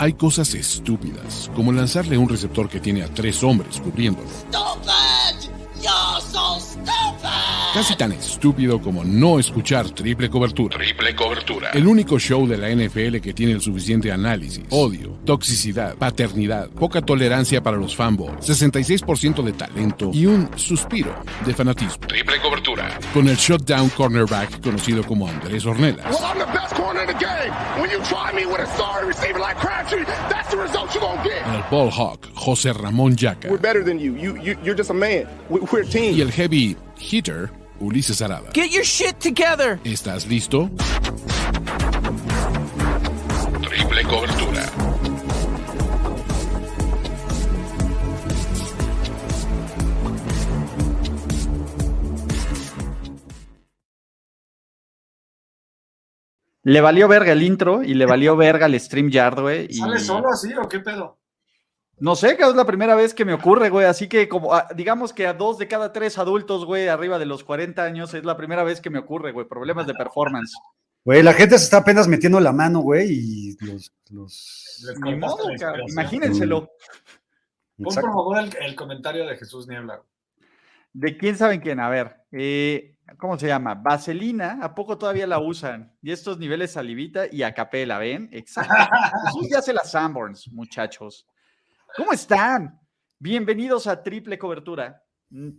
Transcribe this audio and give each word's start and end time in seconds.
Hay 0.00 0.12
cosas 0.12 0.54
estúpidas, 0.54 1.50
como 1.56 1.72
lanzarle 1.72 2.16
un 2.16 2.28
receptor 2.28 2.68
que 2.68 2.78
tiene 2.78 3.02
a 3.02 3.08
tres 3.08 3.42
hombres 3.42 3.80
cubriéndolo. 3.80 4.28
Casi 7.74 7.96
tan 7.96 8.12
estúpido 8.12 8.80
como 8.80 9.04
no 9.04 9.38
escuchar 9.38 9.90
triple 9.90 10.30
cobertura. 10.30 10.76
Triple 10.78 11.14
cobertura. 11.14 11.70
El 11.70 11.86
único 11.86 12.18
show 12.18 12.46
de 12.46 12.58
la 12.58 12.70
NFL 12.70 13.18
que 13.18 13.34
tiene 13.34 13.52
el 13.52 13.60
suficiente 13.60 14.10
análisis, 14.12 14.64
odio, 14.70 15.18
toxicidad, 15.24 15.96
paternidad, 15.96 16.70
poca 16.70 17.02
tolerancia 17.02 17.62
para 17.62 17.76
los 17.76 17.94
fanboys, 17.94 18.38
66% 18.40 19.42
de 19.42 19.52
talento 19.52 20.10
y 20.14 20.26
un 20.26 20.48
suspiro 20.56 21.14
de 21.44 21.54
fanatismo. 21.54 22.06
Triple 22.06 22.40
cobertura. 22.40 22.57
Con 23.12 23.28
el 23.28 23.36
shutdown 23.36 23.88
cornerback 23.90 24.60
conocido 24.62 25.02
como 25.04 25.26
Andrés 25.28 25.64
Ornelas. 25.66 26.04
Well, 26.10 26.24
I'm 26.24 26.38
the 26.38 26.46
best 26.46 26.74
corner 26.74 27.00
in 27.02 27.06
the 27.06 27.14
game. 27.14 27.52
When 27.80 27.90
you 27.90 28.00
try 28.04 28.32
me 28.32 28.46
with 28.46 28.60
a 28.60 28.66
sorry 28.76 29.06
receiver 29.06 29.38
like 29.38 29.56
Crabtree, 29.56 30.04
that's 30.28 30.50
the 30.50 30.56
result 30.56 30.94
you're 30.94 31.02
gonna 31.02 31.22
get. 31.22 31.46
El 31.46 31.62
ball 31.70 31.90
hawk 31.90 32.26
José 32.34 32.72
Ramón 32.72 33.16
Yaca. 33.16 33.48
We're 33.50 33.58
better 33.58 33.82
than 33.82 33.98
you. 33.98 34.14
You, 34.14 34.36
you 34.40 34.56
you're 34.62 34.76
just 34.76 34.90
a 34.90 34.94
man. 34.94 35.26
We, 35.48 35.60
we're 35.60 35.82
a 35.82 35.86
Y 35.86 35.90
team. 35.90 36.20
el 36.20 36.28
heavy 36.30 36.76
hitter 36.98 37.50
Ulises 37.80 38.20
Arada. 38.20 38.52
Get 38.52 38.70
your 38.72 38.84
shit 38.84 39.18
together. 39.20 39.78
¿Estás 39.84 40.26
listo? 40.26 40.68
Triple 43.62 44.02
cobertura. 44.04 44.37
Le 56.68 56.80
valió 56.80 57.08
verga 57.08 57.32
el 57.32 57.42
intro 57.42 57.82
y 57.82 57.94
le 57.94 58.04
valió 58.04 58.36
verga 58.36 58.66
el 58.66 58.78
StreamYard, 58.78 59.40
güey. 59.40 59.66
y- 59.70 59.74
¿Sale 59.78 59.98
solo 59.98 60.28
así 60.28 60.52
o 60.54 60.68
qué 60.68 60.80
pedo? 60.80 61.18
No 62.00 62.14
sé, 62.14 62.36
que 62.36 62.44
es 62.44 62.54
la 62.54 62.64
primera 62.66 62.94
vez 62.94 63.14
que 63.14 63.24
me 63.24 63.32
ocurre, 63.32 63.70
güey. 63.70 63.86
Así 63.86 64.06
que, 64.06 64.28
como, 64.28 64.54
ah, 64.54 64.68
digamos 64.76 65.12
que 65.12 65.26
a 65.26 65.32
dos 65.32 65.58
de 65.58 65.66
cada 65.66 65.92
tres 65.92 66.18
adultos, 66.18 66.64
güey, 66.64 66.86
arriba 66.88 67.18
de 67.18 67.26
los 67.26 67.42
40 67.42 67.82
años, 67.82 68.12
es 68.14 68.24
la 68.24 68.36
primera 68.36 68.62
vez 68.64 68.80
que 68.80 68.90
me 68.90 68.98
ocurre, 68.98 69.32
güey. 69.32 69.48
Problemas 69.48 69.86
de 69.86 69.94
performance. 69.94 70.52
Güey, 71.04 71.22
la 71.22 71.32
gente 71.32 71.58
se 71.58 71.64
está 71.64 71.78
apenas 71.78 72.06
metiendo 72.06 72.38
la 72.38 72.52
mano, 72.52 72.80
güey, 72.80 73.08
y 73.10 73.56
los... 73.64 73.92
los... 74.10 74.94
Ni 75.02 75.16
modo. 75.16 75.38
Imagínenselo. 75.88 76.68
Pon 77.82 77.94
por 77.94 78.02
favor 78.04 78.38
el, 78.40 78.54
el 78.60 78.74
comentario 78.76 79.26
de 79.26 79.36
Jesús 79.38 79.66
Niebla. 79.68 80.02
¿De 81.00 81.16
quién 81.16 81.36
saben 81.36 81.60
quién? 81.60 81.78
A 81.78 81.88
ver, 81.88 82.24
eh, 82.32 82.96
¿cómo 83.18 83.38
se 83.38 83.46
llama? 83.46 83.76
Vaselina, 83.76 84.58
¿a 84.60 84.74
poco 84.74 84.98
todavía 84.98 85.28
la 85.28 85.38
usan? 85.38 85.96
Y 86.02 86.10
estos 86.10 86.38
niveles 86.38 86.72
salivita 86.72 87.26
y 87.30 87.44
a 87.44 87.54
capela, 87.54 87.98
¿ven? 87.98 88.28
Exacto. 88.32 88.74
Jesús 89.26 89.48
ya 89.48 89.58
hace 89.60 89.72
las 89.72 89.92
Sanborns, 89.92 90.48
muchachos. 90.50 91.24
¿Cómo 91.96 92.12
están? 92.12 92.80
Bienvenidos 93.20 93.86
a 93.86 94.02
Triple 94.02 94.38
Cobertura. 94.40 95.00
Mm, 95.30 95.50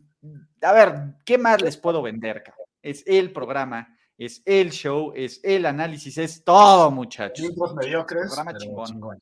A 0.61 0.73
ver, 0.73 0.93
¿qué 1.25 1.37
más 1.37 1.61
les 1.61 1.77
puedo 1.77 2.01
vender? 2.01 2.43
cabrón? 2.43 2.65
Es 2.81 3.03
el 3.07 3.31
programa, 3.31 3.95
es 4.17 4.41
el 4.45 4.71
show, 4.71 5.13
es 5.15 5.39
el 5.45 5.65
análisis, 5.65 6.17
es 6.17 6.43
todo, 6.43 6.91
muchachos. 6.91 7.45
Intros 7.45 7.75
mediocres. 7.75 8.25
Programa 8.27 8.57
chingón. 8.57 8.85
chingón. 8.87 9.19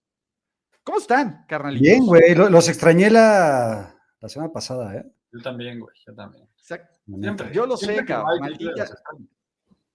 ¿Cómo 0.84 0.98
están, 0.98 1.46
carnalitos? 1.48 1.84
Bien, 1.88 2.04
güey, 2.04 2.34
lo- 2.34 2.50
los 2.50 2.68
extrañé 2.70 3.12
la, 3.12 3.96
la 4.20 4.30
semana 4.30 4.52
pasada, 4.52 4.96
¿eh? 4.96 5.06
Yo 5.32 5.42
también, 5.42 5.80
güey. 5.80 5.96
Yo 6.06 6.14
también. 6.14 6.48
Exacto. 6.58 6.98
Siempre. 7.06 7.54
Yo 7.54 7.66
lo 7.66 7.78
Siempre 7.78 8.00
sé, 8.02 8.06
cabrón, 8.06 8.40
maldita-. 8.40 8.86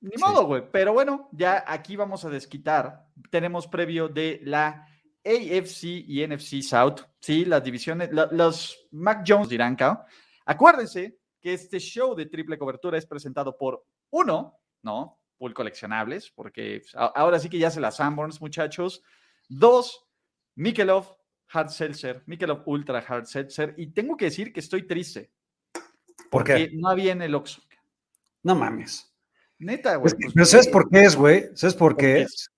Ni 0.00 0.10
Sí. 0.16 0.18
modo, 0.22 0.46
güey. 0.46 0.62
Pero 0.70 0.92
bueno, 0.92 1.28
ya 1.32 1.64
aquí 1.66 1.96
vamos 1.96 2.24
a 2.24 2.30
desquitar. 2.30 3.06
Tenemos 3.30 3.66
previo 3.68 4.08
de 4.08 4.40
la 4.44 4.86
AFC 5.24 5.84
y 6.06 6.22
NFC 6.26 6.60
South. 6.62 7.02
Sí, 7.20 7.44
las 7.44 7.62
divisiones, 7.62 8.12
la- 8.12 8.28
los 8.32 8.88
Mac 8.90 9.24
Jones 9.26 9.48
dirán, 9.48 9.76
cao. 9.76 10.04
Acuérdense 10.44 11.18
que 11.40 11.54
este 11.54 11.78
show 11.78 12.14
de 12.16 12.26
triple 12.26 12.58
cobertura 12.58 12.98
es 12.98 13.06
presentado 13.06 13.56
por 13.56 13.84
uno, 14.10 14.58
¿no? 14.82 15.20
Full 15.38 15.52
coleccionables, 15.52 16.30
porque 16.32 16.82
a- 16.94 17.06
ahora 17.14 17.38
sí 17.38 17.48
que 17.48 17.58
ya 17.58 17.70
se 17.70 17.80
las 17.80 17.96
Sanborns, 17.96 18.40
muchachos. 18.40 19.02
Dos, 19.48 20.04
Mikelov 20.56 21.16
Hard 21.52 21.68
Seltzer, 21.70 22.22
Mikelov 22.26 22.62
Ultra 22.66 22.98
Hard 23.00 23.26
Seltzer. 23.26 23.74
Y 23.76 23.88
tengo 23.88 24.16
que 24.16 24.26
decir 24.26 24.52
que 24.52 24.60
estoy 24.60 24.86
triste. 24.86 25.30
¿Por 25.72 25.84
Porque 26.30 26.70
qué? 26.70 26.70
no 26.76 26.88
había 26.88 27.12
en 27.12 27.22
el 27.22 27.34
Oxxo. 27.34 27.60
No 28.42 28.54
mames. 28.54 29.12
Neta, 29.58 29.96
güey. 29.96 30.14
Pues, 30.14 30.32
pero 30.34 30.46
¿sabes 30.46 30.66
porque- 30.68 30.88
por 30.88 30.90
qué 30.90 31.04
es, 31.04 31.16
güey? 31.16 31.44
¿Sabes 31.54 31.74
por 31.74 31.92
porque 31.92 32.06
qué 32.06 32.20
es- 32.22 32.32
es? 32.32 32.48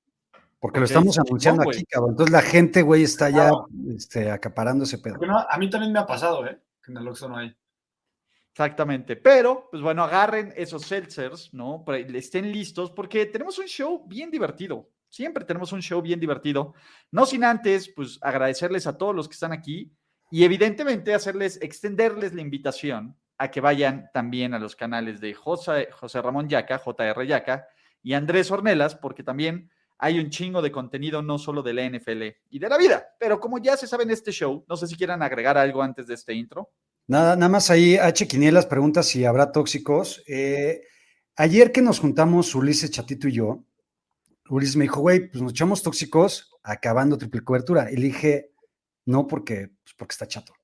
Porque 0.60 0.78
lo 0.81 0.84
porque 0.84 0.84
estamos 0.84 1.15
es 1.15 1.19
anunciando 1.19 1.62
chingón, 1.65 1.75
aquí, 1.77 1.84
cabrón. 1.84 2.10
Entonces 2.12 2.32
la 2.32 2.41
gente, 2.43 2.82
güey, 2.82 3.03
está 3.03 3.28
ya 3.28 3.50
Claro. 3.50 3.66
este, 3.94 4.31
acaparando 4.31 4.84
ese 4.84 4.97
pedo. 4.99 5.15
Porque 5.16 5.26
no, 5.26 5.38
a 5.38 5.59
mí 5.59 5.69
también 5.69 5.93
me 5.93 5.99
ha 5.99 6.06
pasado, 6.06 6.47
¿eh? 6.47 6.59
Que 6.82 6.91
en 6.93 6.97
el 6.99 7.09
Oxxo 7.09 7.28
no 7.28 7.37
hay. 7.37 7.55
Exactamente. 8.53 9.16
Pero, 9.16 9.69
pues 9.71 9.82
bueno, 9.82 10.05
agarren 10.05 10.53
esos 10.56 10.82
seltzers, 10.87 11.53
¿no? 11.53 11.84
Estén 12.15 12.50
listos 12.53 12.93
porque 12.93 13.26
tenemos 13.26 13.59
un 13.59 13.66
show 13.66 14.05
bien 14.06 14.31
divertido. 14.31 14.88
Siempre 15.15 15.45
tenemos 15.45 15.71
un 15.71 15.81
show 15.81 16.03
bien 16.03 16.19
divertido. 16.19 16.75
No 17.13 17.25
sin 17.25 17.45
antes, 17.45 17.89
pues 17.89 18.19
agradecerles 18.21 18.89
a 18.89 18.99
todos 18.99 19.15
los 19.15 19.29
que 19.29 19.35
están 19.35 19.53
aquí 19.53 19.93
y 20.29 20.43
evidentemente 20.43 21.15
hacerles, 21.15 21.57
extenderles 21.63 22.35
la 22.35 22.41
invitación 22.41 23.17
a 23.39 23.49
que 23.49 23.61
vayan 23.61 24.11
también 24.13 24.55
a 24.55 24.59
los 24.59 24.75
canales 24.75 25.21
de 25.21 25.33
José, 25.33 25.89
José 25.93 26.21
Ramón 26.21 26.49
Yaca, 26.49 26.79
JR 26.85 27.25
Yaca 27.25 27.69
y 28.03 28.15
Andrés 28.15 28.51
Ornelas, 28.51 28.97
porque 28.97 29.23
también 29.23 29.71
hay 29.99 30.19
un 30.19 30.31
chingo 30.31 30.61
de 30.61 30.73
contenido 30.73 31.23
no 31.23 31.39
solo 31.39 31.63
de 31.63 31.75
la 31.75 31.89
NFL 31.89 32.23
y 32.51 32.59
de 32.59 32.69
la 32.69 32.77
vida. 32.77 33.07
Pero 33.21 33.39
como 33.39 33.59
ya 33.59 33.77
se 33.77 33.87
sabe 33.87 34.03
en 34.03 34.11
este 34.11 34.33
show, 34.33 34.65
no 34.69 34.77
sé 34.77 34.89
si 34.89 34.97
quieran 34.97 35.23
agregar 35.23 35.57
algo 35.57 35.81
antes 35.81 36.09
de 36.09 36.15
este 36.15 36.35
intro. 36.35 36.73
Nada, 37.07 37.37
nada 37.37 37.51
más 37.51 37.71
ahí, 37.71 37.97
H. 37.99 38.27
Quinielas 38.27 38.67
pregunta 38.67 39.05
si 39.05 39.25
habrá 39.25 39.53
tóxicos. 39.53 40.25
Eh, 40.27 40.83
ayer 41.37 41.71
que 41.71 41.83
nos 41.83 42.01
juntamos 42.01 42.53
Ulises 42.57 42.91
Chatito 42.91 43.29
y 43.29 43.33
yo, 43.35 43.63
Ulises 44.49 44.77
me 44.77 44.84
dijo, 44.84 45.00
güey, 45.00 45.28
pues 45.31 45.43
nos 45.43 45.53
echamos 45.53 45.82
tóxicos 45.82 46.55
acabando 46.62 47.16
triple 47.19 47.43
cobertura. 47.43 47.91
Y 47.91 47.97
le 47.97 48.06
dije, 48.06 48.50
no, 49.06 49.27
porque, 49.27 49.71
pues 49.82 49.94
porque 49.97 50.12
está 50.12 50.27
chato. 50.27 50.55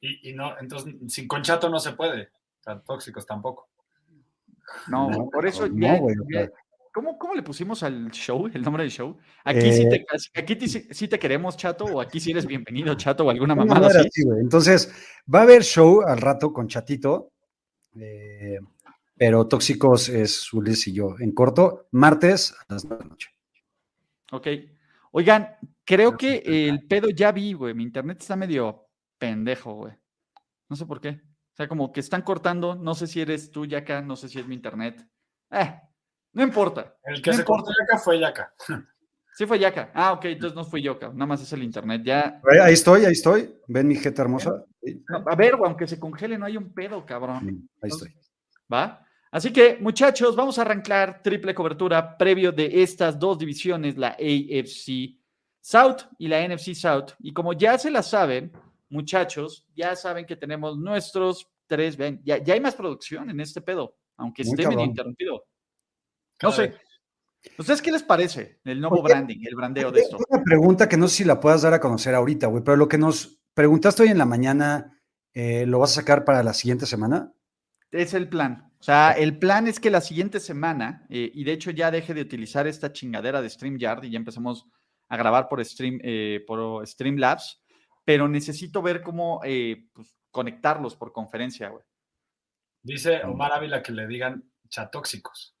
Y, 0.00 0.30
y 0.30 0.32
no, 0.32 0.58
entonces, 0.58 0.94
sin 1.08 1.28
conchato 1.28 1.68
no 1.68 1.78
se 1.78 1.92
puede. 1.92 2.30
Tan 2.62 2.82
tóxicos 2.84 3.26
tampoco. 3.26 3.68
No, 4.88 5.10
No, 5.10 5.28
por 5.30 5.46
eso 5.46 5.68
no, 5.68 5.76
ya, 5.78 5.98
güey. 5.98 6.16
¿cómo, 6.92 7.18
cómo 7.18 7.34
le 7.34 7.42
pusimos 7.42 7.82
al 7.82 8.10
show, 8.10 8.48
el 8.52 8.62
nombre 8.62 8.84
del 8.84 8.90
show? 8.90 9.16
Aquí, 9.44 9.72
sí, 9.72 9.82
Eh, 9.82 10.04
te, 10.34 10.40
aquí 10.40 10.68
sí, 10.68 10.88
sí 10.90 11.08
te 11.08 11.18
queremos, 11.18 11.56
chato, 11.56 11.84
o 11.84 12.00
aquí 12.00 12.20
sí 12.20 12.30
eres 12.30 12.46
bienvenido, 12.46 12.94
chato, 12.94 13.24
o 13.24 13.30
alguna 13.30 13.54
mamada 13.54 13.88
así. 13.88 13.98
así, 13.98 14.24
güey. 14.24 14.40
Entonces, 14.40 14.92
va 15.32 15.40
a 15.40 15.42
haber 15.42 15.62
show 15.62 16.02
al 16.02 16.18
rato 16.18 16.52
con 16.52 16.68
Chatito, 16.68 17.32
eh, 17.98 18.58
pero 19.20 19.46
tóxicos 19.46 20.08
es 20.08 20.50
Ulises 20.50 20.88
y 20.88 20.92
yo. 20.94 21.14
En 21.18 21.32
corto, 21.32 21.88
martes 21.92 22.54
a 22.58 22.72
las 22.72 22.86
9 22.86 22.96
de 22.96 23.04
la 23.04 23.10
noche. 23.10 23.28
Ok. 24.32 24.46
Oigan, 25.12 25.56
creo 25.84 26.16
que 26.16 26.38
el 26.46 26.86
pedo 26.86 27.10
ya 27.10 27.30
vi, 27.30 27.52
güey. 27.52 27.74
Mi 27.74 27.82
internet 27.82 28.16
está 28.22 28.34
medio 28.34 28.88
pendejo, 29.18 29.74
güey. 29.74 29.92
No 30.70 30.74
sé 30.76 30.86
por 30.86 31.02
qué. 31.02 31.10
O 31.10 31.54
sea, 31.54 31.68
como 31.68 31.92
que 31.92 32.00
están 32.00 32.22
cortando. 32.22 32.74
No 32.76 32.94
sé 32.94 33.06
si 33.06 33.20
eres 33.20 33.50
tú, 33.50 33.66
Yaka. 33.66 34.00
No 34.00 34.16
sé 34.16 34.26
si 34.30 34.38
es 34.38 34.46
mi 34.46 34.54
internet. 34.54 35.06
Eh, 35.50 35.74
no 36.32 36.42
importa. 36.42 36.96
El 37.04 37.20
que 37.20 37.28
No 37.28 37.36
se 37.36 37.42
importa. 37.42 37.64
cortó 37.64 37.82
acá 37.82 37.98
fue 37.98 38.18
Yaka. 38.18 38.54
Sí 39.36 39.44
fue 39.44 39.58
Yaka. 39.58 39.90
Ah, 39.92 40.14
ok. 40.14 40.24
Entonces 40.24 40.56
no 40.56 40.64
fui 40.64 40.80
yo, 40.80 40.98
cabrón. 40.98 41.18
Nada 41.18 41.28
más 41.28 41.42
es 41.42 41.52
el 41.52 41.62
internet. 41.62 42.00
Ya. 42.06 42.40
Ahí, 42.64 42.72
estoy, 42.72 43.04
ahí 43.04 43.12
estoy. 43.12 43.54
Ven 43.68 43.86
mi 43.86 43.96
jeta 43.96 44.22
hermosa. 44.22 44.64
No, 45.10 45.24
a 45.26 45.36
ver, 45.36 45.56
güey, 45.56 45.68
aunque 45.68 45.86
se 45.86 46.00
congele, 46.00 46.38
no 46.38 46.46
hay 46.46 46.56
un 46.56 46.72
pedo, 46.72 47.04
cabrón. 47.04 47.68
Ahí 47.82 47.90
estoy. 47.90 48.14
¿Va? 48.72 49.06
Así 49.30 49.52
que, 49.52 49.78
muchachos, 49.80 50.34
vamos 50.34 50.58
a 50.58 50.62
arrancar 50.62 51.22
triple 51.22 51.54
cobertura 51.54 52.16
previo 52.18 52.50
de 52.50 52.82
estas 52.82 53.18
dos 53.18 53.38
divisiones, 53.38 53.96
la 53.96 54.08
AFC 54.08 55.16
South 55.60 56.02
y 56.18 56.26
la 56.26 56.46
NFC 56.46 56.74
South. 56.74 57.12
Y 57.20 57.32
como 57.32 57.52
ya 57.52 57.78
se 57.78 57.90
la 57.90 58.02
saben, 58.02 58.52
muchachos, 58.88 59.66
ya 59.74 59.94
saben 59.94 60.26
que 60.26 60.36
tenemos 60.36 60.78
nuestros 60.78 61.48
tres, 61.66 61.96
ven, 61.96 62.20
ya, 62.24 62.38
ya 62.38 62.54
hay 62.54 62.60
más 62.60 62.74
producción 62.74 63.30
en 63.30 63.40
este 63.40 63.60
pedo, 63.60 63.96
aunque 64.16 64.42
Muy 64.42 64.50
esté 64.52 64.66
medio 64.66 64.84
interrumpido. 64.84 65.44
No 66.42 66.50
sé. 66.50 66.74
¿Ustedes 67.56 67.80
qué 67.80 67.92
les 67.92 68.02
parece 68.02 68.60
el 68.64 68.80
nuevo 68.80 68.96
Oye, 68.96 69.04
branding, 69.04 69.38
el 69.46 69.54
brandeo 69.54 69.92
de 69.92 70.00
esto? 70.00 70.18
Una 70.28 70.42
pregunta 70.42 70.88
que 70.88 70.96
no 70.96 71.08
sé 71.08 71.18
si 71.18 71.24
la 71.24 71.40
puedas 71.40 71.62
dar 71.62 71.72
a 71.72 71.80
conocer 71.80 72.14
ahorita, 72.14 72.48
güey, 72.48 72.62
pero 72.64 72.76
lo 72.76 72.88
que 72.88 72.98
nos 72.98 73.40
preguntaste 73.54 74.02
hoy 74.02 74.08
en 74.08 74.18
la 74.18 74.26
mañana, 74.26 75.00
eh, 75.32 75.64
¿lo 75.66 75.78
vas 75.78 75.92
a 75.92 76.00
sacar 76.00 76.24
para 76.24 76.42
la 76.42 76.52
siguiente 76.52 76.84
semana? 76.84 77.32
Es 77.90 78.14
el 78.14 78.28
plan. 78.28 78.72
O 78.78 78.82
sea, 78.82 79.12
el 79.12 79.38
plan 79.38 79.66
es 79.66 79.78
que 79.78 79.90
la 79.90 80.00
siguiente 80.00 80.40
semana, 80.40 81.04
eh, 81.10 81.30
y 81.34 81.44
de 81.44 81.52
hecho 81.52 81.70
ya 81.70 81.90
deje 81.90 82.14
de 82.14 82.22
utilizar 82.22 82.66
esta 82.66 82.92
chingadera 82.92 83.42
de 83.42 83.50
StreamYard 83.50 84.04
y 84.04 84.10
ya 84.10 84.16
empezamos 84.18 84.66
a 85.08 85.16
grabar 85.16 85.48
por, 85.48 85.62
stream, 85.64 85.98
eh, 86.02 86.42
por 86.46 86.86
Streamlabs, 86.86 87.60
pero 88.04 88.28
necesito 88.28 88.80
ver 88.80 89.02
cómo 89.02 89.40
eh, 89.44 89.88
pues, 89.92 90.16
conectarlos 90.30 90.96
por 90.96 91.12
conferencia, 91.12 91.68
güey. 91.68 91.84
Dice 92.82 93.22
Omar 93.24 93.52
Ávila 93.52 93.82
que 93.82 93.92
le 93.92 94.06
digan 94.06 94.50
chatóxicos. 94.68 95.56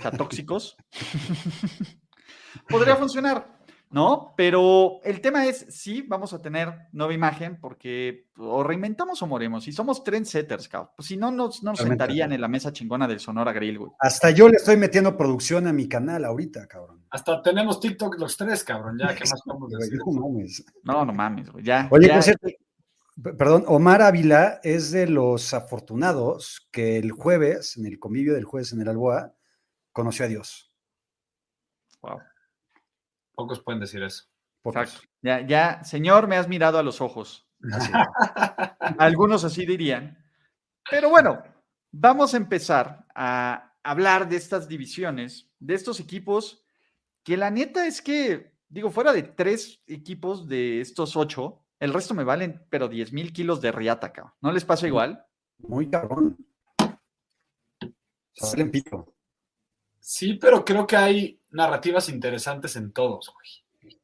Chatóxicos. 0.00 0.76
Podría 2.68 2.96
funcionar. 2.96 3.55
¿No? 3.90 4.34
Pero 4.36 5.00
el 5.04 5.20
tema 5.20 5.46
es, 5.46 5.66
sí, 5.70 6.02
vamos 6.02 6.32
a 6.32 6.42
tener 6.42 6.88
nueva 6.92 7.12
imagen 7.14 7.58
porque 7.60 8.26
o 8.36 8.62
reinventamos 8.62 9.22
o 9.22 9.26
moremos. 9.26 9.66
Y 9.68 9.72
somos 9.72 10.02
trendsetters, 10.04 10.68
cabrón. 10.68 10.90
Pues 10.96 11.08
si 11.08 11.16
no, 11.16 11.30
nos, 11.30 11.62
no 11.62 11.70
nos 11.70 11.80
sentarían 11.80 12.32
en 12.32 12.40
la 12.40 12.48
mesa 12.48 12.72
chingona 12.72 13.06
del 13.08 13.20
Sonora 13.20 13.52
Grill, 13.52 13.78
güey. 13.78 13.92
Hasta 14.00 14.30
yo 14.30 14.48
le 14.48 14.56
estoy 14.56 14.76
metiendo 14.76 15.16
producción 15.16 15.66
a 15.66 15.72
mi 15.72 15.88
canal 15.88 16.24
ahorita, 16.24 16.66
cabrón. 16.66 17.04
Hasta 17.10 17.40
tenemos 17.42 17.80
TikTok 17.80 18.18
los 18.18 18.36
tres, 18.36 18.64
cabrón. 18.64 18.98
Ya, 18.98 19.14
¿qué 19.14 19.24
más 19.30 19.40
podemos 19.44 19.70
decir? 19.70 19.98
No 20.04 20.12
mames. 20.12 20.64
No, 20.82 21.04
no 21.04 21.12
mames, 21.12 21.50
güey. 21.50 21.64
Ya. 21.64 21.88
Oye, 21.90 22.08
ya- 22.08 22.14
por 22.14 22.22
cierto, 22.22 22.48
perdón, 23.38 23.64
Omar 23.68 24.02
Ávila 24.02 24.60
es 24.62 24.90
de 24.90 25.06
los 25.06 25.54
afortunados 25.54 26.68
que 26.70 26.98
el 26.98 27.12
jueves, 27.12 27.76
en 27.76 27.86
el 27.86 27.98
convivio 27.98 28.34
del 28.34 28.44
jueves 28.44 28.72
en 28.72 28.82
el 28.82 28.88
Alboa, 28.88 29.32
conoció 29.92 30.26
a 30.26 30.28
Dios. 30.28 30.70
Wow, 32.02 32.18
Pocos 33.36 33.60
pueden 33.60 33.80
decir 33.80 34.02
eso. 34.02 34.24
Exacto. 34.64 35.06
Ya, 35.22 35.46
ya, 35.46 35.84
señor, 35.84 36.26
me 36.26 36.36
has 36.36 36.48
mirado 36.48 36.78
a 36.78 36.82
los 36.82 37.00
ojos. 37.00 37.48
Así. 37.72 37.92
Algunos 38.98 39.44
así 39.44 39.64
dirían. 39.64 40.18
Pero 40.90 41.10
bueno, 41.10 41.42
vamos 41.92 42.34
a 42.34 42.38
empezar 42.38 43.06
a 43.14 43.74
hablar 43.84 44.28
de 44.28 44.36
estas 44.36 44.66
divisiones, 44.66 45.50
de 45.58 45.74
estos 45.74 46.00
equipos, 46.00 46.64
que 47.22 47.36
la 47.36 47.50
neta 47.50 47.86
es 47.86 48.02
que, 48.02 48.54
digo, 48.68 48.90
fuera 48.90 49.12
de 49.12 49.22
tres 49.22 49.82
equipos 49.86 50.48
de 50.48 50.80
estos 50.80 51.16
ocho, 51.16 51.64
el 51.78 51.92
resto 51.92 52.14
me 52.14 52.24
valen, 52.24 52.64
pero 52.70 52.88
10 52.88 53.12
mil 53.12 53.32
kilos 53.32 53.60
de 53.60 53.72
riata, 53.72 54.12
cabrón. 54.12 54.32
¿No 54.40 54.50
les 54.50 54.64
pasa 54.64 54.86
igual? 54.86 55.26
Muy 55.58 55.90
cabrón. 55.90 56.36
Se 58.32 58.46
valen 58.46 58.70
pito. 58.70 59.15
Sí, 60.08 60.34
pero 60.34 60.64
creo 60.64 60.86
que 60.86 60.96
hay 60.96 61.40
narrativas 61.50 62.08
interesantes 62.08 62.76
en 62.76 62.92
todos, 62.92 63.28
güey. 63.34 63.98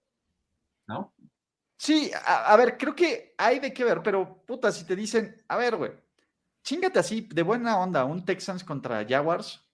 ¿No? 0.88 1.14
Sí, 1.76 2.10
a, 2.26 2.52
a 2.52 2.56
ver, 2.56 2.76
creo 2.76 2.92
que 2.92 3.34
hay 3.38 3.60
de 3.60 3.72
qué 3.72 3.84
ver, 3.84 4.02
pero 4.02 4.42
puta, 4.44 4.72
si 4.72 4.84
te 4.84 4.96
dicen, 4.96 5.40
a 5.46 5.56
ver, 5.56 5.76
güey, 5.76 5.92
chingate 6.64 6.98
así, 6.98 7.28
de 7.32 7.42
buena 7.42 7.78
onda, 7.78 8.04
un 8.04 8.24
Texans 8.24 8.64
contra 8.64 9.06
Jaguars, 9.08 9.64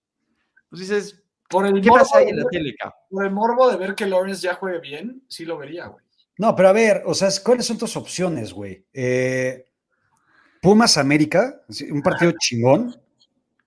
pues 0.69 0.81
dices, 0.81 1.23
Por 1.49 1.65
el, 1.67 1.81
¿qué 1.81 1.89
morbo 1.89 2.05
pasa 2.05 2.19
ahí 2.19 2.27
de 2.27 2.31
en 2.33 2.37
la 2.37 2.43
ver- 2.45 2.51
tele, 2.51 2.77
por 3.09 3.25
el 3.25 3.31
morbo 3.33 3.71
de 3.71 3.77
ver 3.79 3.95
que 3.95 4.05
Lawrence 4.05 4.43
ya 4.43 4.55
juegue 4.55 4.81
bien, 4.81 5.23
sí 5.29 5.47
lo 5.47 5.57
vería, 5.57 5.87
güey. 5.87 6.05
No, 6.37 6.55
pero 6.55 6.69
a 6.69 6.73
ver, 6.73 7.05
o 7.07 7.15
sea, 7.15 7.31
¿cuáles 7.43 7.65
son 7.65 7.79
tus 7.79 7.97
opciones, 7.97 8.53
güey? 8.53 8.85
Eh, 8.93 9.65
Pumas 10.61 10.99
América, 10.99 11.63
un 11.91 12.03
partido 12.03 12.33
chingón, 12.39 12.95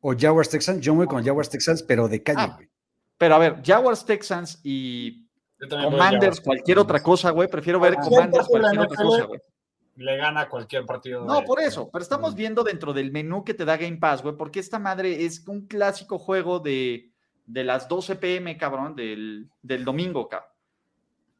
o 0.01 0.13
Jaguars 0.18 0.50
Texans, 0.50 0.81
yo 0.81 0.94
me 0.94 1.00
voy 1.00 1.07
con 1.07 1.24
Jaguars 1.24 1.50
Texans, 1.50 1.81
pero 1.83 2.07
de 2.07 2.21
calle, 2.21 2.39
Ah, 2.42 2.53
güey. 2.56 2.69
Pero 3.18 3.36
a 3.36 3.38
ver, 3.39 3.62
Jaguars, 3.63 4.03
Texans 4.06 4.59
y 4.63 5.27
Commanders, 5.69 6.42
cualquier 6.42 6.80
otra 6.80 7.01
cosa, 7.03 7.30
güey. 7.31 7.48
Prefiero 7.48 7.80
ver 7.80 7.95
Commanders, 7.95 8.48
cualquier 8.48 8.80
otra 8.81 9.03
cosa, 9.03 9.24
güey. 9.25 9.39
Le 9.98 10.18
gana 10.18 10.50
cualquier 10.50 10.86
partido. 10.86 11.24
No, 11.25 11.42
de- 11.42 11.45
por 11.45 11.59
eso, 11.62 11.89
pero 11.92 12.01
estamos 12.01 12.33
viendo 12.33 12.63
dentro 12.63 12.94
del 12.94 13.12
menú 13.12 13.44
que 13.44 13.53
te 13.53 13.65
da 13.65 13.77
Game 13.77 13.98
Pass, 13.98 14.24
güey, 14.24 14.36
porque 14.36 14.59
esta 14.59 14.80
madre 14.80 15.24
es 15.25 15.48
un 15.48 15.68
clásico 15.68 16.18
juego 16.18 16.59
de, 16.59 17.12
de 17.45 17.63
las 17.63 17.88
12 17.88 18.15
pm, 18.15 18.57
cabrón, 18.57 18.95
del, 18.95 19.50
del 19.62 19.86
domingo, 19.86 20.27
cabrón. 20.27 20.50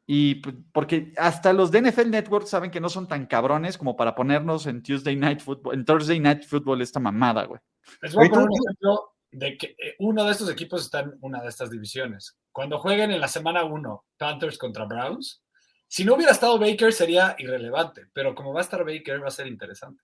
Y 0.06 0.36
pues, 0.36 0.56
porque 0.72 1.12
hasta 1.16 1.52
los 1.52 1.70
de 1.70 1.82
NFL 1.82 2.10
Network 2.10 2.46
saben 2.46 2.70
que 2.70 2.80
no 2.80 2.88
son 2.88 3.06
tan 3.06 3.26
cabrones 3.26 3.78
como 3.78 3.96
para 3.96 4.14
ponernos 4.14 4.66
en 4.66 4.82
Tuesday 4.82 5.16
Night 5.16 5.40
Football, 5.40 5.74
en 5.74 5.84
Thursday 5.84 6.18
Night 6.18 6.44
Football 6.44 6.82
esta 6.82 7.00
mamada, 7.00 7.44
güey. 7.44 7.60
Les 8.00 8.14
voy 8.14 8.26
a 8.26 8.30
poner 8.30 8.46
un 8.46 8.54
ejemplo 8.54 9.12
de 9.30 9.56
que 9.56 9.66
eh, 9.78 9.96
uno 10.00 10.24
de 10.24 10.32
estos 10.32 10.50
equipos 10.50 10.82
está 10.82 11.00
en 11.00 11.14
una 11.20 11.40
de 11.40 11.48
estas 11.48 11.70
divisiones. 11.70 12.36
Cuando 12.50 12.78
jueguen 12.78 13.12
en 13.12 13.20
la 13.20 13.28
semana 13.28 13.64
1 13.64 14.04
Panthers 14.18 14.58
contra 14.58 14.84
Browns, 14.84 15.42
si 15.88 16.04
no 16.04 16.14
hubiera 16.14 16.32
estado 16.32 16.58
Baker 16.58 16.92
sería 16.92 17.36
irrelevante, 17.38 18.06
pero 18.12 18.34
como 18.34 18.52
va 18.52 18.60
a 18.60 18.64
estar 18.64 18.84
Baker 18.84 19.22
va 19.22 19.28
a 19.28 19.30
ser 19.30 19.46
interesante. 19.46 20.02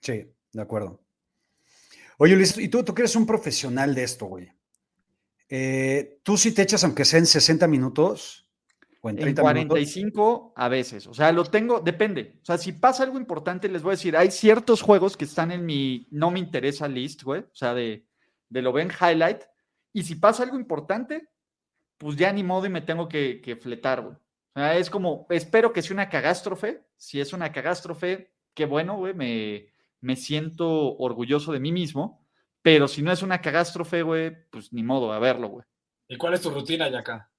Sí, 0.00 0.26
de 0.52 0.62
acuerdo. 0.62 1.00
Oye, 2.18 2.36
Luis, 2.36 2.56
y 2.58 2.68
tú, 2.68 2.84
tú 2.84 2.94
que 2.94 3.02
eres 3.02 3.16
un 3.16 3.26
profesional 3.26 3.94
de 3.94 4.02
esto, 4.02 4.26
güey. 4.26 4.52
Eh, 5.48 6.20
tú 6.22 6.36
sí 6.36 6.52
te 6.52 6.62
echas, 6.62 6.84
aunque 6.84 7.04
sea 7.04 7.18
en 7.18 7.26
60 7.26 7.66
minutos 7.66 8.49
o 9.00 9.10
en 9.10 9.16
En 9.16 9.22
30 9.22 9.42
minutos. 9.42 9.66
45 9.68 10.52
a 10.56 10.68
veces. 10.68 11.06
O 11.06 11.14
sea, 11.14 11.32
lo 11.32 11.44
tengo, 11.44 11.80
depende. 11.80 12.38
O 12.42 12.44
sea, 12.44 12.58
si 12.58 12.72
pasa 12.72 13.04
algo 13.04 13.18
importante, 13.18 13.68
les 13.68 13.82
voy 13.82 13.90
a 13.90 13.96
decir, 13.96 14.16
hay 14.16 14.30
ciertos 14.30 14.82
juegos 14.82 15.16
que 15.16 15.24
están 15.24 15.50
en 15.50 15.64
mi 15.64 16.06
no 16.10 16.30
me 16.30 16.38
interesa 16.38 16.86
list, 16.88 17.22
güey. 17.22 17.40
O 17.40 17.54
sea, 17.54 17.74
de, 17.74 18.06
de 18.48 18.62
lo 18.62 18.72
ven 18.72 18.90
highlight. 18.90 19.42
Y 19.92 20.02
si 20.02 20.16
pasa 20.16 20.42
algo 20.42 20.58
importante, 20.58 21.28
pues 21.96 22.16
ya 22.16 22.32
ni 22.32 22.42
modo 22.42 22.66
y 22.66 22.70
me 22.70 22.82
tengo 22.82 23.08
que, 23.08 23.40
que 23.40 23.56
fletar, 23.56 24.02
güey. 24.02 24.14
O 24.14 24.60
sea, 24.60 24.76
es 24.76 24.90
como, 24.90 25.26
espero 25.30 25.72
que 25.72 25.82
sea 25.82 25.94
una 25.94 26.08
cagástrofe. 26.08 26.84
Si 26.96 27.20
es 27.20 27.32
una 27.32 27.52
cagástrofe, 27.52 28.32
qué 28.54 28.66
bueno, 28.66 28.96
güey. 28.96 29.14
Me, 29.14 29.72
me 30.00 30.16
siento 30.16 30.96
orgulloso 30.98 31.52
de 31.52 31.60
mí 31.60 31.72
mismo. 31.72 32.26
Pero 32.62 32.88
si 32.88 33.00
no 33.00 33.10
es 33.10 33.22
una 33.22 33.40
cagástrofe, 33.40 34.02
güey, 34.02 34.36
pues 34.50 34.72
ni 34.72 34.82
modo, 34.82 35.12
a 35.12 35.18
verlo, 35.18 35.48
güey. 35.48 35.64
¿Y 36.08 36.16
cuál 36.18 36.34
es 36.34 36.42
tu 36.42 36.50
rutina, 36.50 36.90
Yaka? 36.90 37.29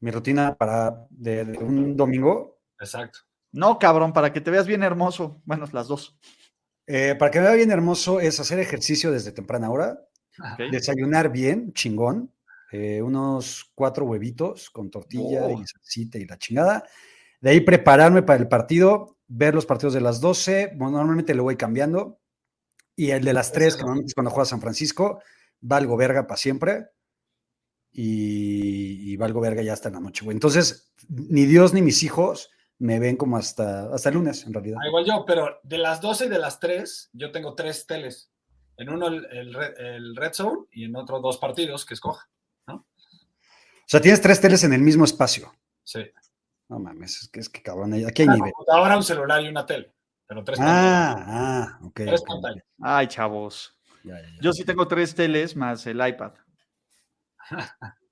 Mi 0.00 0.10
rutina 0.10 0.54
para 0.56 1.06
de, 1.10 1.44
de 1.44 1.58
un 1.58 1.96
domingo. 1.96 2.58
Exacto. 2.78 3.20
No, 3.52 3.78
cabrón, 3.78 4.12
para 4.12 4.32
que 4.32 4.40
te 4.40 4.50
veas 4.50 4.66
bien 4.66 4.82
hermoso. 4.82 5.40
Bueno, 5.44 5.66
las 5.72 5.88
dos. 5.88 6.18
eh, 6.86 7.14
para 7.18 7.30
que 7.30 7.38
me 7.40 7.46
vea 7.46 7.54
bien 7.54 7.70
hermoso 7.70 8.20
es 8.20 8.38
hacer 8.38 8.58
ejercicio 8.60 9.10
desde 9.10 9.32
temprana 9.32 9.70
hora, 9.70 9.98
¿ok? 10.38 10.70
desayunar 10.70 11.30
bien, 11.32 11.72
chingón, 11.72 12.32
eh, 12.70 13.00
unos 13.02 13.72
cuatro 13.74 14.04
huevitos 14.04 14.70
con 14.70 14.90
tortilla 14.90 15.44
Oh. 15.46 15.50
y 15.60 15.66
salsita 15.66 16.18
y 16.18 16.26
la 16.26 16.36
chingada. 16.38 16.84
De 17.40 17.50
ahí 17.50 17.60
prepararme 17.60 18.22
para 18.22 18.38
el 18.40 18.48
partido, 18.48 19.16
ver 19.26 19.54
los 19.54 19.66
partidos 19.66 19.94
de 19.94 20.00
las 20.00 20.20
12, 20.20 20.72
bueno, 20.76 20.98
normalmente 20.98 21.34
lo 21.34 21.42
voy 21.44 21.56
cambiando. 21.56 22.20
Y 22.94 23.10
el 23.10 23.24
de 23.24 23.32
las 23.32 23.52
3, 23.52 23.74
que 23.76 23.80
normalmente 23.82 24.08
es 24.10 24.14
cuando 24.14 24.30
juega 24.30 24.46
San 24.46 24.60
Francisco, 24.60 25.20
valgo 25.60 25.96
verga 25.96 26.26
para 26.26 26.38
siempre. 26.38 26.86
Y, 27.98 29.10
y 29.10 29.16
valgo 29.16 29.40
verga 29.40 29.62
ya 29.62 29.72
hasta 29.72 29.88
la 29.88 30.00
noche, 30.00 30.22
güey. 30.22 30.34
Entonces, 30.34 30.92
ni 31.08 31.46
Dios 31.46 31.72
ni 31.72 31.80
mis 31.80 32.02
hijos 32.02 32.50
me 32.78 32.98
ven 32.98 33.16
como 33.16 33.38
hasta, 33.38 33.92
hasta 33.94 34.10
el 34.10 34.16
lunes, 34.16 34.44
en 34.44 34.52
realidad. 34.52 34.76
Ah, 34.82 34.88
igual 34.88 35.06
yo, 35.06 35.24
pero 35.26 35.58
de 35.62 35.78
las 35.78 36.02
12 36.02 36.26
y 36.26 36.28
de 36.28 36.38
las 36.38 36.60
3, 36.60 37.08
yo 37.14 37.32
tengo 37.32 37.54
tres 37.54 37.86
teles. 37.86 38.30
En 38.76 38.90
uno 38.90 39.08
el, 39.08 39.24
el 39.32 39.54
Red, 39.54 39.80
el 39.80 40.14
Red 40.14 40.34
Zone 40.34 40.66
y 40.72 40.84
en 40.84 40.94
otro 40.94 41.20
dos 41.20 41.38
partidos 41.38 41.86
que 41.86 41.94
escoja. 41.94 42.28
O 42.68 43.88
sea, 43.88 44.00
tienes 44.00 44.20
tres 44.20 44.40
teles 44.42 44.62
en 44.64 44.74
el 44.74 44.82
mismo 44.82 45.04
espacio. 45.06 45.54
Sí. 45.82 46.00
No 46.68 46.78
mames, 46.80 47.22
es 47.22 47.28
que, 47.28 47.40
es 47.40 47.48
que 47.48 47.62
cabrón, 47.62 47.94
aquí 47.94 48.22
hay 48.22 48.28
Una 48.28 48.34
nivel. 48.36 48.52
computadora, 48.52 48.96
un 48.98 49.04
celular 49.04 49.42
y 49.42 49.48
una 49.48 49.64
tele. 49.64 49.94
Pero 50.26 50.44
tres 50.44 50.58
pantallas. 50.58 51.24
Ah, 51.28 51.78
ah, 51.80 51.86
ok. 51.86 51.94
Tres 51.94 52.20
ok, 52.20 52.26
pantallas. 52.26 52.64
Ay, 52.82 53.06
chavos. 53.06 53.74
ya, 54.04 54.20
ya, 54.20 54.28
ya. 54.28 54.38
Yo 54.42 54.52
sí 54.52 54.64
tengo 54.64 54.86
tres 54.86 55.14
teles 55.14 55.56
más 55.56 55.86
el 55.86 56.06
iPad. 56.06 56.32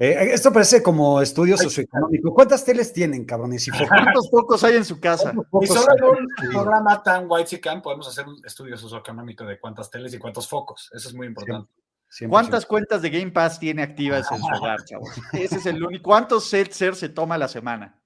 Eh, 0.00 0.30
esto 0.32 0.52
parece 0.52 0.80
como 0.80 1.20
estudio 1.20 1.56
socioeconómico. 1.56 2.32
¿Cuántas 2.32 2.64
teles 2.64 2.92
tienen, 2.92 3.24
cabrones? 3.24 3.66
Y 3.66 3.72
focos? 3.72 3.88
¿Cuántos 3.88 4.28
pocos 4.28 4.62
hay 4.62 4.76
en 4.76 4.84
su 4.84 5.00
casa? 5.00 5.34
Y 5.60 5.66
solo 5.66 5.88
en 5.96 6.04
un 6.04 6.52
programa 6.52 7.02
tan 7.02 7.26
white 7.28 7.60
podemos 7.82 8.06
hacer 8.06 8.28
un 8.28 8.40
estudio 8.46 8.76
socioeconómico 8.76 9.44
de 9.44 9.58
cuántas 9.58 9.90
teles 9.90 10.14
y 10.14 10.18
cuántos 10.18 10.48
focos. 10.48 10.88
Eso 10.94 11.08
es 11.08 11.14
muy 11.16 11.26
importante. 11.26 11.72
100%. 12.12 12.28
¿Cuántas 12.28 12.64
cuentas 12.64 13.02
de 13.02 13.10
Game 13.10 13.32
Pass 13.32 13.58
tiene 13.58 13.82
activas 13.82 14.30
en 14.30 14.38
su 14.38 14.46
hogar, 14.46 14.84
chavos? 14.84 15.10
Ese 15.32 15.56
es 15.56 15.66
el 15.66 15.82
único. 15.82 16.04
¿Cuántos 16.04 16.48
seltzer 16.48 16.94
se 16.94 17.08
toma 17.08 17.34
a 17.34 17.38
la 17.38 17.48
semana? 17.48 18.00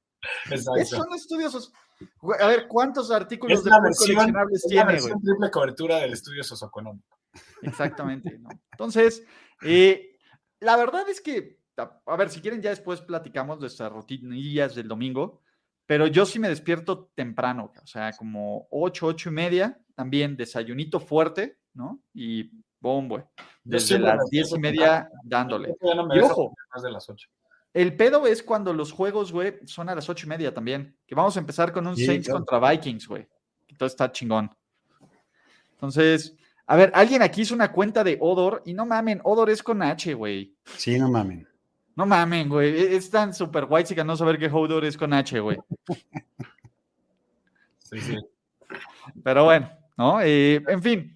Esos 0.50 0.74
Exacto. 0.78 1.04
son 1.04 1.14
estudios. 1.14 1.72
A 2.40 2.46
ver, 2.46 2.68
¿cuántos 2.68 3.10
artículos 3.10 3.58
Es 3.58 3.64
de 3.64 3.70
la 3.70 3.80
versión, 3.80 4.16
coleccionables 4.16 4.64
es 4.64 4.64
la 4.64 4.68
tiene, 4.70 4.92
versión 4.92 5.22
triple 5.22 5.50
cobertura 5.50 5.96
del 5.98 6.14
estudio 6.14 6.42
socioeconómico. 6.42 7.18
Exactamente. 7.60 8.38
¿no? 8.38 8.48
Entonces, 8.72 9.22
eh, 9.62 10.11
la 10.62 10.76
verdad 10.76 11.08
es 11.08 11.20
que, 11.20 11.58
a, 11.76 12.16
ver, 12.16 12.30
si 12.30 12.40
quieren, 12.40 12.62
ya 12.62 12.70
después 12.70 13.00
platicamos 13.00 13.58
de 13.58 13.62
nuestras 13.62 13.92
rutinillas 13.92 14.74
del 14.74 14.88
domingo, 14.88 15.40
pero 15.86 16.06
yo 16.06 16.24
sí 16.24 16.38
me 16.38 16.48
despierto 16.48 17.10
temprano, 17.14 17.72
o 17.82 17.86
sea, 17.86 18.12
como 18.12 18.68
8, 18.70 19.06
8 19.06 19.28
y 19.28 19.32
media, 19.32 19.80
también 19.94 20.36
desayunito 20.36 21.00
fuerte, 21.00 21.58
¿no? 21.74 22.02
Y 22.14 22.50
boom, 22.80 23.08
güey. 23.08 23.22
Yo 23.64 23.76
Desde 23.76 23.98
las 23.98 24.16
me 24.16 24.30
10 24.30 24.52
y 24.52 24.58
media 24.58 25.10
dándole. 25.24 25.74
No 25.82 26.16
Y 26.16 26.20
ojo. 26.20 26.54
más 26.72 26.82
de 26.82 26.90
las 26.90 27.08
8. 27.08 27.28
El 27.74 27.96
pedo 27.96 28.26
es 28.26 28.42
cuando 28.42 28.74
los 28.74 28.92
juegos, 28.92 29.32
güey, 29.32 29.58
son 29.64 29.88
a 29.88 29.94
las 29.94 30.08
ocho 30.08 30.26
y 30.26 30.28
media 30.28 30.52
también. 30.52 30.94
Que 31.06 31.14
vamos 31.14 31.36
a 31.36 31.40
empezar 31.40 31.72
con 31.72 31.86
un 31.86 31.96
Sí, 31.96 32.04
Saints 32.04 32.26
claro. 32.26 32.44
contra 32.44 32.70
Vikings, 32.70 33.08
güey. 33.08 33.26
Entonces 33.68 33.94
está 33.94 34.12
chingón. 34.12 34.50
Entonces, 35.72 36.36
a 36.66 36.76
ver, 36.76 36.90
alguien 36.94 37.22
aquí 37.22 37.42
hizo 37.42 37.54
una 37.54 37.72
cuenta 37.72 38.02
de 38.04 38.16
Odor 38.20 38.62
y 38.64 38.74
no 38.74 38.86
mamen, 38.86 39.20
Odor 39.24 39.50
es 39.50 39.62
con 39.62 39.82
H, 39.82 40.14
güey. 40.14 40.54
Sí, 40.76 40.98
no 40.98 41.08
mamen. 41.10 41.46
No 41.94 42.06
mamen, 42.06 42.48
güey. 42.48 42.70
e- 42.74 42.96
Es 42.96 43.10
tan 43.10 43.34
super 43.34 43.66
white 43.68 43.94
que 43.94 44.04
no 44.04 44.16
saber 44.16 44.38
que 44.38 44.46
Odor 44.46 44.84
es 44.84 44.96
con 44.96 45.12
H, 45.12 45.38
güey. 45.40 45.58
Sí, 47.78 48.00
sí. 48.00 48.16
Pero 49.22 49.44
bueno, 49.44 49.70
¿no? 49.98 50.22
Eh, 50.22 50.62
en 50.66 50.82
fin, 50.82 51.14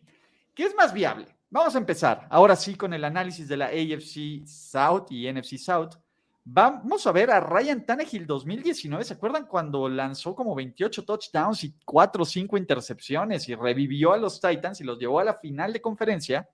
¿qué 0.55 0.65
es 0.65 0.75
más 0.75 0.93
viable? 0.93 1.27
Vamos 1.49 1.75
a 1.75 1.79
empezar 1.79 2.27
ahora 2.29 2.55
sí 2.55 2.75
con 2.75 2.93
el 2.93 3.03
análisis 3.03 3.49
de 3.49 3.57
la 3.57 3.67
AFC 3.69 4.47
South 4.47 5.07
y 5.11 5.27
NFC 5.33 5.57
South. 5.57 5.95
Vamos 6.49 7.05
a 7.09 7.13
ver 7.13 7.33
a 7.33 7.41
Ryan 7.41 7.85
Tannehill 7.85 8.25
2019. 8.25 9.03
¿Se 9.03 9.15
acuerdan 9.15 9.47
cuando 9.47 9.89
lanzó 9.89 10.33
como 10.33 10.55
28 10.55 11.05
touchdowns 11.05 11.65
y 11.65 11.75
4 11.85 12.23
o 12.23 12.25
5 12.25 12.57
intercepciones 12.57 13.49
y 13.49 13.57
revivió 13.57 14.13
a 14.13 14.17
los 14.17 14.41
Titans 14.41 14.81
y 14.81 14.85
los 14.85 14.97
llevó 14.97 15.19
a 15.19 15.25
la 15.25 15.35
final 15.35 15.73
de 15.73 15.81
conferencia? 15.81 16.49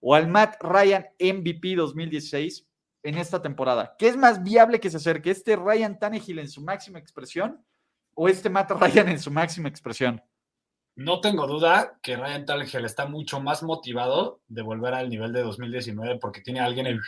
¿O 0.00 0.14
al 0.14 0.26
Matt 0.26 0.56
Ryan 0.62 1.06
MVP 1.20 1.74
2016 1.76 2.66
en 3.02 3.18
esta 3.18 3.42
temporada? 3.42 3.94
¿Qué 3.98 4.08
es 4.08 4.16
más 4.16 4.42
viable 4.42 4.80
que 4.80 4.88
se 4.88 4.96
acerque? 4.96 5.32
¿Este 5.32 5.54
Ryan 5.54 5.98
Tannehill 5.98 6.38
en 6.38 6.48
su 6.48 6.62
máxima 6.62 6.98
expresión 6.98 7.62
o 8.14 8.28
este 8.30 8.48
Matt 8.48 8.70
Ryan 8.70 9.10
en 9.10 9.18
su 9.18 9.30
máxima 9.30 9.68
expresión? 9.68 10.22
No 10.94 11.20
tengo 11.20 11.46
duda 11.46 11.98
que 12.02 12.16
Ryan 12.16 12.46
Tannehill 12.46 12.86
está 12.86 13.04
mucho 13.04 13.38
más 13.38 13.62
motivado 13.62 14.40
de 14.48 14.62
volver 14.62 14.94
al 14.94 15.10
nivel 15.10 15.34
de 15.34 15.42
2019 15.42 16.18
porque 16.20 16.40
tiene 16.40 16.60
a 16.60 16.64
alguien 16.64 16.86
en- 16.86 17.02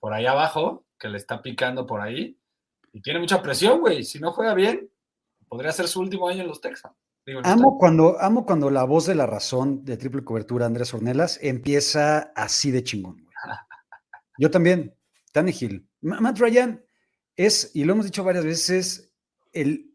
por 0.00 0.12
ahí 0.12 0.26
abajo 0.26 0.84
que 1.04 1.10
le 1.10 1.18
está 1.18 1.42
picando 1.42 1.84
por 1.86 2.00
ahí 2.00 2.40
y 2.94 3.02
tiene 3.02 3.20
mucha 3.20 3.42
presión, 3.42 3.80
güey. 3.80 4.04
Si 4.04 4.18
no 4.18 4.32
juega 4.32 4.54
bien, 4.54 4.88
podría 5.46 5.70
ser 5.70 5.86
su 5.86 6.00
último 6.00 6.26
año 6.30 6.40
en 6.40 6.48
los 6.48 6.62
Texans. 6.62 6.94
Digo, 7.26 7.40
en 7.40 7.42
los 7.44 7.52
Amo 7.52 7.76
cuando, 7.78 8.18
amo 8.22 8.46
cuando 8.46 8.70
la 8.70 8.84
voz 8.84 9.04
de 9.04 9.14
la 9.14 9.26
razón 9.26 9.84
de 9.84 9.98
triple 9.98 10.24
cobertura, 10.24 10.64
Andrés 10.64 10.94
Ornelas, 10.94 11.38
empieza 11.42 12.32
así 12.34 12.70
de 12.70 12.82
chingón. 12.84 13.16
güey. 13.22 13.26
Yo 14.38 14.50
también, 14.50 14.94
Tannehill. 15.32 15.86
Ma- 16.00 16.20
Matt 16.20 16.38
Ryan 16.38 16.82
es, 17.36 17.70
y 17.74 17.84
lo 17.84 17.92
hemos 17.92 18.06
dicho 18.06 18.24
varias 18.24 18.46
veces, 18.46 19.12
el, 19.52 19.94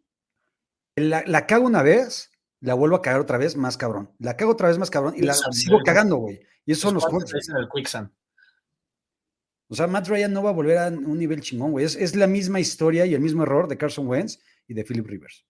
la, 0.95 1.23
la 1.25 1.47
cago 1.47 1.65
una 1.65 1.81
vez, 1.81 2.29
la 2.59 2.75
vuelvo 2.75 2.97
a 2.97 3.01
cagar 3.01 3.21
otra 3.21 3.39
vez 3.39 3.57
más 3.57 3.77
cabrón. 3.77 4.11
La 4.19 4.37
cago 4.37 4.51
otra 4.51 4.67
vez 4.67 4.77
más 4.77 4.91
cabrón 4.91 5.15
y 5.17 5.21
la 5.23 5.33
sigo 5.33 5.77
güey. 5.77 5.85
cagando, 5.85 6.17
güey. 6.17 6.39
Y 6.67 6.73
esos 6.73 6.83
son 6.83 6.93
los 6.93 7.05
juegos. 7.05 7.33
en 7.33 7.57
el 7.57 7.67
quicksand. 7.73 8.11
O 9.69 9.75
sea, 9.75 9.87
Matt 9.87 10.07
Ryan 10.07 10.33
no 10.33 10.41
va 10.43 10.49
a 10.49 10.53
volver 10.53 10.77
a 10.79 10.87
un 10.87 11.17
nivel 11.17 11.41
chingón, 11.41 11.71
güey. 11.71 11.85
Es, 11.85 11.95
es 11.95 12.15
la 12.15 12.25
misma 12.27 12.59
historia 12.59 13.05
y 13.05 13.13
el 13.13 13.21
mismo 13.21 13.43
error 13.43 13.67
de 13.67 13.77
Carson 13.77 14.07
Wentz 14.07 14.39
y 14.67 14.73
de 14.73 14.83
Philip 14.83 15.05
Rivers. 15.05 15.45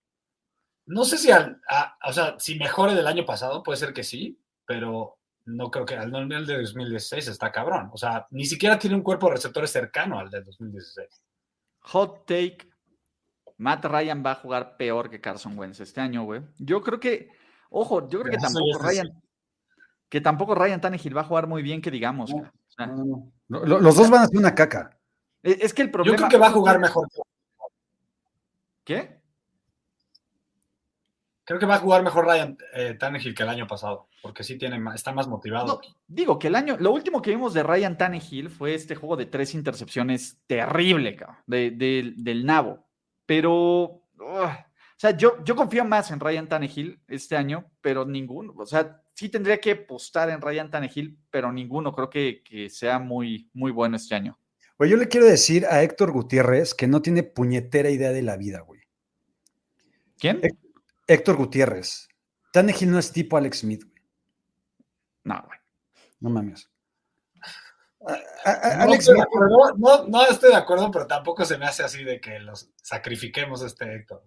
No 0.85 1.05
sé 1.05 1.17
si 1.17 1.31
al, 1.31 1.61
a- 1.69 1.97
o 2.05 2.11
sea, 2.11 2.35
si 2.39 2.57
mejore 2.59 2.95
del 2.95 3.07
año 3.07 3.25
pasado, 3.25 3.63
puede 3.63 3.77
ser 3.77 3.93
que 3.93 4.03
sí, 4.03 4.37
pero 4.65 5.17
no 5.45 5.71
creo 5.71 5.85
que 5.85 5.95
al 5.95 6.11
nivel 6.11 6.45
de 6.45 6.57
2016 6.61 7.27
está 7.29 7.51
cabrón. 7.51 7.89
O 7.93 7.97
sea, 7.97 8.27
ni 8.31 8.45
siquiera 8.45 8.77
tiene 8.77 8.95
un 8.95 9.03
cuerpo 9.03 9.27
de 9.27 9.35
receptores 9.35 9.71
cercano 9.71 10.19
al 10.19 10.29
de 10.29 10.41
2016. 10.41 11.07
Hot 11.79 12.25
take. 12.25 12.57
Matt 13.57 13.85
Ryan 13.85 14.23
va 14.25 14.31
a 14.31 14.35
jugar 14.35 14.77
peor 14.77 15.09
que 15.09 15.21
Carson 15.21 15.57
Wentz 15.57 15.79
este 15.79 16.01
año, 16.01 16.23
güey. 16.23 16.41
Yo 16.57 16.81
creo 16.81 16.99
que, 16.99 17.29
ojo, 17.69 18.07
yo 18.09 18.21
creo 18.21 18.31
que 18.31 18.37
tampoco 18.37 18.79
Ryan, 18.79 19.21
que 20.09 20.21
tampoco 20.21 20.55
Ryan 20.55 20.81
Tannehill 20.81 21.15
va 21.15 21.21
a 21.21 21.25
jugar 21.25 21.47
muy 21.47 21.61
bien, 21.61 21.81
que 21.81 21.91
digamos. 21.91 22.33
No, 22.33 22.51
No, 22.87 22.95
no, 22.97 23.05
no. 23.05 23.31
Lo- 23.49 23.65
lo- 23.65 23.79
Los 23.79 23.95
dos 23.95 24.09
van 24.09 24.23
a 24.23 24.27
ser 24.27 24.37
una 24.37 24.53
caca. 24.55 24.97
es 25.43 25.57
es 25.61 25.73
que 25.73 25.81
el 25.83 25.87
Yo 25.89 25.91
problema. 25.93 26.17
creo 26.17 26.29
que 26.29 26.37
va 26.37 26.47
a 26.47 26.51
jugar 26.51 26.79
mejor. 26.79 27.07
¿Qué? 28.83 29.19
Creo 31.43 31.59
que 31.59 31.65
va 31.65 31.75
a 31.75 31.79
jugar 31.79 32.03
mejor 32.03 32.25
Ryan 32.25 32.57
eh, 32.75 32.93
Tannehill 32.93 33.33
que 33.33 33.41
el 33.41 33.49
año 33.49 33.65
pasado, 33.65 34.07
porque 34.21 34.43
sí 34.43 34.57
tiene 34.57 34.77
más- 34.79 34.93
está 34.95 35.11
más 35.13 35.27
motivado. 35.27 35.65
No, 35.65 35.81
digo 36.07 36.37
que 36.37 36.47
el 36.47 36.55
año, 36.55 36.77
lo 36.79 36.91
último 36.91 37.21
que 37.23 37.31
vimos 37.31 37.55
de 37.55 37.63
Ryan 37.63 37.97
Tannehill 37.97 38.51
fue 38.51 38.75
este 38.75 38.93
juego 38.95 39.15
de 39.17 39.25
tres 39.25 39.55
intercepciones 39.55 40.37
terrible, 40.45 41.15
cabrón, 41.15 41.37
de- 41.47 41.71
de- 41.71 42.13
del 42.17 42.45
nabo. 42.45 42.85
Pero, 43.25 43.53
o 44.19 44.47
sea, 44.99 45.11
yo, 45.11 45.43
yo 45.43 45.55
confío 45.55 45.85
más 45.85 46.11
en 46.11 46.19
Ryan 46.19 46.47
Tannehill 46.49 47.01
este 47.07 47.35
año, 47.37 47.71
pero 47.81 48.05
ninguno. 48.05 48.53
O 48.57 48.65
sea, 48.65 49.01
sí 49.15 49.29
tendría 49.29 49.59
que 49.59 49.71
apostar 49.71 50.29
en 50.29 50.41
Ryan 50.41 50.69
Tannehill, 50.69 51.17
pero 51.31 51.51
ninguno 51.53 51.93
creo 51.93 52.09
que, 52.09 52.43
que 52.43 52.69
sea 52.69 52.99
muy, 52.99 53.49
muy 53.53 53.71
bueno 53.71 53.95
este 53.95 54.15
año. 54.15 54.37
Oye, 54.77 54.91
yo 54.91 54.97
le 54.97 55.07
quiero 55.07 55.25
decir 55.25 55.65
a 55.65 55.81
Héctor 55.83 56.11
Gutiérrez 56.11 56.73
que 56.73 56.87
no 56.87 57.01
tiene 57.01 57.23
puñetera 57.23 57.89
idea 57.89 58.11
de 58.11 58.21
la 58.21 58.37
vida, 58.37 58.59
güey. 58.61 58.81
¿Quién? 60.17 60.41
Héctor 61.07 61.37
Gutiérrez. 61.37 62.07
Tannehill 62.51 62.91
no 62.91 62.99
es 62.99 63.11
tipo 63.11 63.37
Alex 63.37 63.59
Smith, 63.59 63.83
güey. 63.83 64.03
No, 65.23 65.41
güey. 65.45 65.59
No 66.19 66.29
mames. 66.29 66.69
A- 68.05 68.13
a- 68.45 68.51
a- 68.51 68.75
No, 68.77 68.83
Alex 68.83 69.05
Smith, 69.05 69.21
acuerdo, 69.21 69.57
no, 69.77 70.07
no 70.07 70.25
estoy 70.27 70.49
de 70.49 70.55
acuerdo, 70.55 70.89
pero 70.91 71.07
tampoco 71.07 71.45
se 71.45 71.57
me 71.57 71.65
hace 71.65 71.83
así 71.83 72.03
de 72.03 72.19
que 72.19 72.39
los 72.39 72.71
sacrifiquemos 72.81 73.61
este 73.61 73.93
Héctor. 73.95 74.23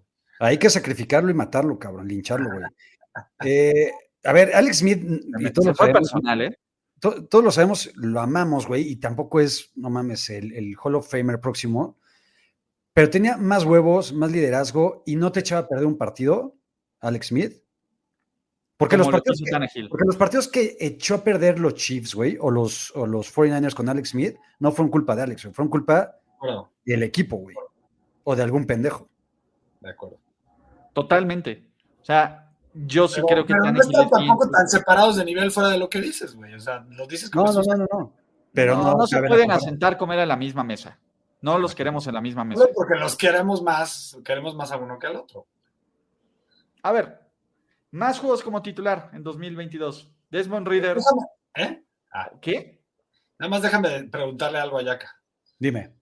Hay 0.47 0.59
que 0.59 0.71
sacrificarlo 0.71 1.31
y 1.31 1.35
matarlo, 1.35 1.79
cabrón, 1.79 2.09
lincharlo, 2.09 2.49
güey. 2.51 2.63
Eh, 3.45 3.93
a 4.25 4.33
ver, 4.33 4.55
Alex 4.55 4.79
Smith, 4.79 5.03
y 5.05 5.51
todos 5.51 5.65
Se 5.65 5.71
lo 5.71 5.75
fue 5.75 5.87
sabemos, 5.89 6.11
personal, 6.13 6.41
¿eh? 6.43 6.59
to- 6.99 7.27
todos 7.27 7.45
lo 7.45 7.51
sabemos, 7.51 7.91
lo 7.97 8.21
amamos, 8.21 8.67
güey, 8.67 8.89
y 8.89 8.97
tampoco 8.97 9.39
es, 9.41 9.71
no 9.75 9.91
mames, 9.91 10.31
el, 10.31 10.51
el 10.55 10.75
Hall 10.83 10.95
of 10.95 11.11
Famer 11.11 11.39
próximo, 11.41 11.99
pero 12.95 13.11
tenía 13.11 13.37
más 13.37 13.65
huevos, 13.65 14.15
más 14.15 14.33
liderazgo 14.33 15.03
y 15.05 15.17
no 15.17 15.31
te 15.31 15.41
echaba 15.41 15.63
a 15.63 15.69
perder 15.69 15.85
un 15.87 15.99
partido, 15.99 16.57
Alex 17.01 17.27
Smith. 17.27 17.63
Porque 18.79 18.97
los, 18.97 19.07
Como 19.09 19.19
partidos 19.19 19.43
que, 19.45 19.87
porque 19.89 20.05
los 20.07 20.17
partidos 20.17 20.49
que 20.49 20.77
echó 20.81 21.17
a 21.17 21.23
perder 21.25 21.59
los 21.61 21.75
Chiefs, 21.75 22.15
güey, 22.15 22.39
o 22.41 22.51
los, 22.51 22.91
o 22.97 23.07
los 23.07 23.33
49ers 23.35 23.75
con 23.75 23.89
Alex 23.91 24.09
Smith, 24.11 24.37
no 24.59 24.73
fueron 24.73 24.91
culpa 24.91 25.15
de 25.15 25.23
Alex, 25.23 25.43
fueron 25.53 25.69
culpa 25.69 26.19
De 26.43 26.93
del 26.95 27.03
equipo, 27.03 27.37
güey, 27.37 27.55
o 28.25 28.35
de 28.35 28.43
algún 28.43 28.65
pendejo. 28.67 29.09
de 29.81 29.91
acuerdo. 29.91 30.19
Totalmente. 30.93 31.67
O 32.01 32.05
sea, 32.05 32.51
yo 32.75 33.09
sí 33.09 33.17
Pero- 33.17 33.27
creo 33.27 33.47
que 33.47 33.55
pero 33.55 33.73
no 33.73 33.81
están 33.81 34.11
tampoco 34.11 34.51
tan 34.51 34.69
separados 34.69 35.17
de 35.17 35.25
nivel 35.25 35.51
fuera 35.51 35.71
de 35.71 35.79
lo 35.79 35.89
que 35.89 36.01
dices, 36.01 36.35
güey. 36.35 36.55
O 36.55 36.61
sea, 36.61 36.85
lo 36.91 37.07
dices 37.07 37.31
como 37.31 37.47
No, 37.47 37.53
no, 37.53 37.63
si- 37.63 37.71
no, 37.71 37.77
no, 37.77 37.87
no. 37.93 38.13
Pero 38.53 38.77
no, 38.77 38.83
no, 38.83 38.95
no 38.99 39.07
se 39.07 39.23
pueden 39.23 39.51
asentar 39.51 39.95
a 39.95 39.99
comer 39.99 40.19
a 40.21 40.27
la 40.27 40.37
misma 40.37 40.63
mesa. 40.63 40.99
No 41.41 41.59
los 41.59 41.75
queremos 41.75 42.07
en 42.07 42.15
la 42.15 42.21
misma 42.21 42.45
mesa. 42.45 42.65
Porque 42.75 42.99
los 42.99 43.17
queremos 43.17 43.63
más, 43.63 44.17
queremos 44.25 44.55
más 44.55 44.71
a 44.73 44.77
uno 44.77 44.99
que 44.99 45.07
al 45.07 45.17
otro. 45.17 45.47
A 46.83 46.93
ver, 46.93 47.21
más 47.91 48.19
juegos 48.19 48.43
como 48.43 48.63
titular 48.63 49.11
en 49.13 49.23
2022. 49.23 50.11
Desmond 50.31 50.67
Reader. 50.69 50.99
¿Eh? 51.55 51.83
¿Qué? 52.41 52.83
Nada 53.39 53.51
más 53.51 53.63
déjame 53.63 54.05
preguntarle 54.05 54.59
algo 54.59 54.79
a 54.79 54.83
Yaka. 54.83 55.17
Dime. 55.59 55.95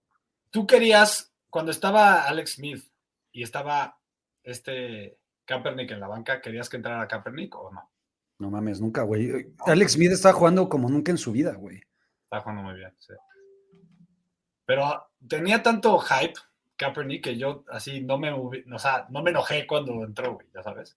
¿Tú 0.51 0.67
querías, 0.67 1.33
cuando 1.49 1.71
estaba 1.71 2.23
Alex 2.25 2.55
Smith 2.55 2.85
y 3.33 3.43
estaba 3.45 3.97
este 4.43 5.19
Kaepernick 5.45 5.91
en 5.91 6.01
la 6.01 6.09
banca, 6.09 6.41
querías 6.41 6.69
que 6.69 6.77
entrara 6.77 7.09
Kaepernick 7.09 7.55
o 7.57 7.73
no? 7.73 7.91
No 8.39 8.51
mames, 8.51 8.81
nunca, 8.81 9.03
güey. 9.03 9.55
Alex 9.67 9.93
Smith 9.93 10.13
está 10.13 10.33
jugando 10.33 10.69
como 10.69 10.89
nunca 10.89 11.11
en 11.11 11.19
su 11.19 11.33
vida, 11.33 11.55
güey. 11.55 11.83
Está 12.25 12.41
jugando 12.41 12.63
muy 12.63 12.75
bien, 12.75 12.95
sí. 12.99 13.13
Pero 14.65 15.11
tenía 15.29 15.63
tanto 15.63 15.99
hype 15.99 16.35
Kaepernick 16.77 17.25
que 17.25 17.37
yo 17.37 17.65
así 17.69 18.01
no 18.01 18.19
me, 18.19 18.33
o 18.33 18.79
sea, 18.79 19.07
no 19.11 19.23
me 19.23 19.31
enojé 19.31 19.67
cuando 19.67 20.05
entró, 20.05 20.35
güey, 20.35 20.47
ya 20.55 20.63
sabes. 20.63 20.97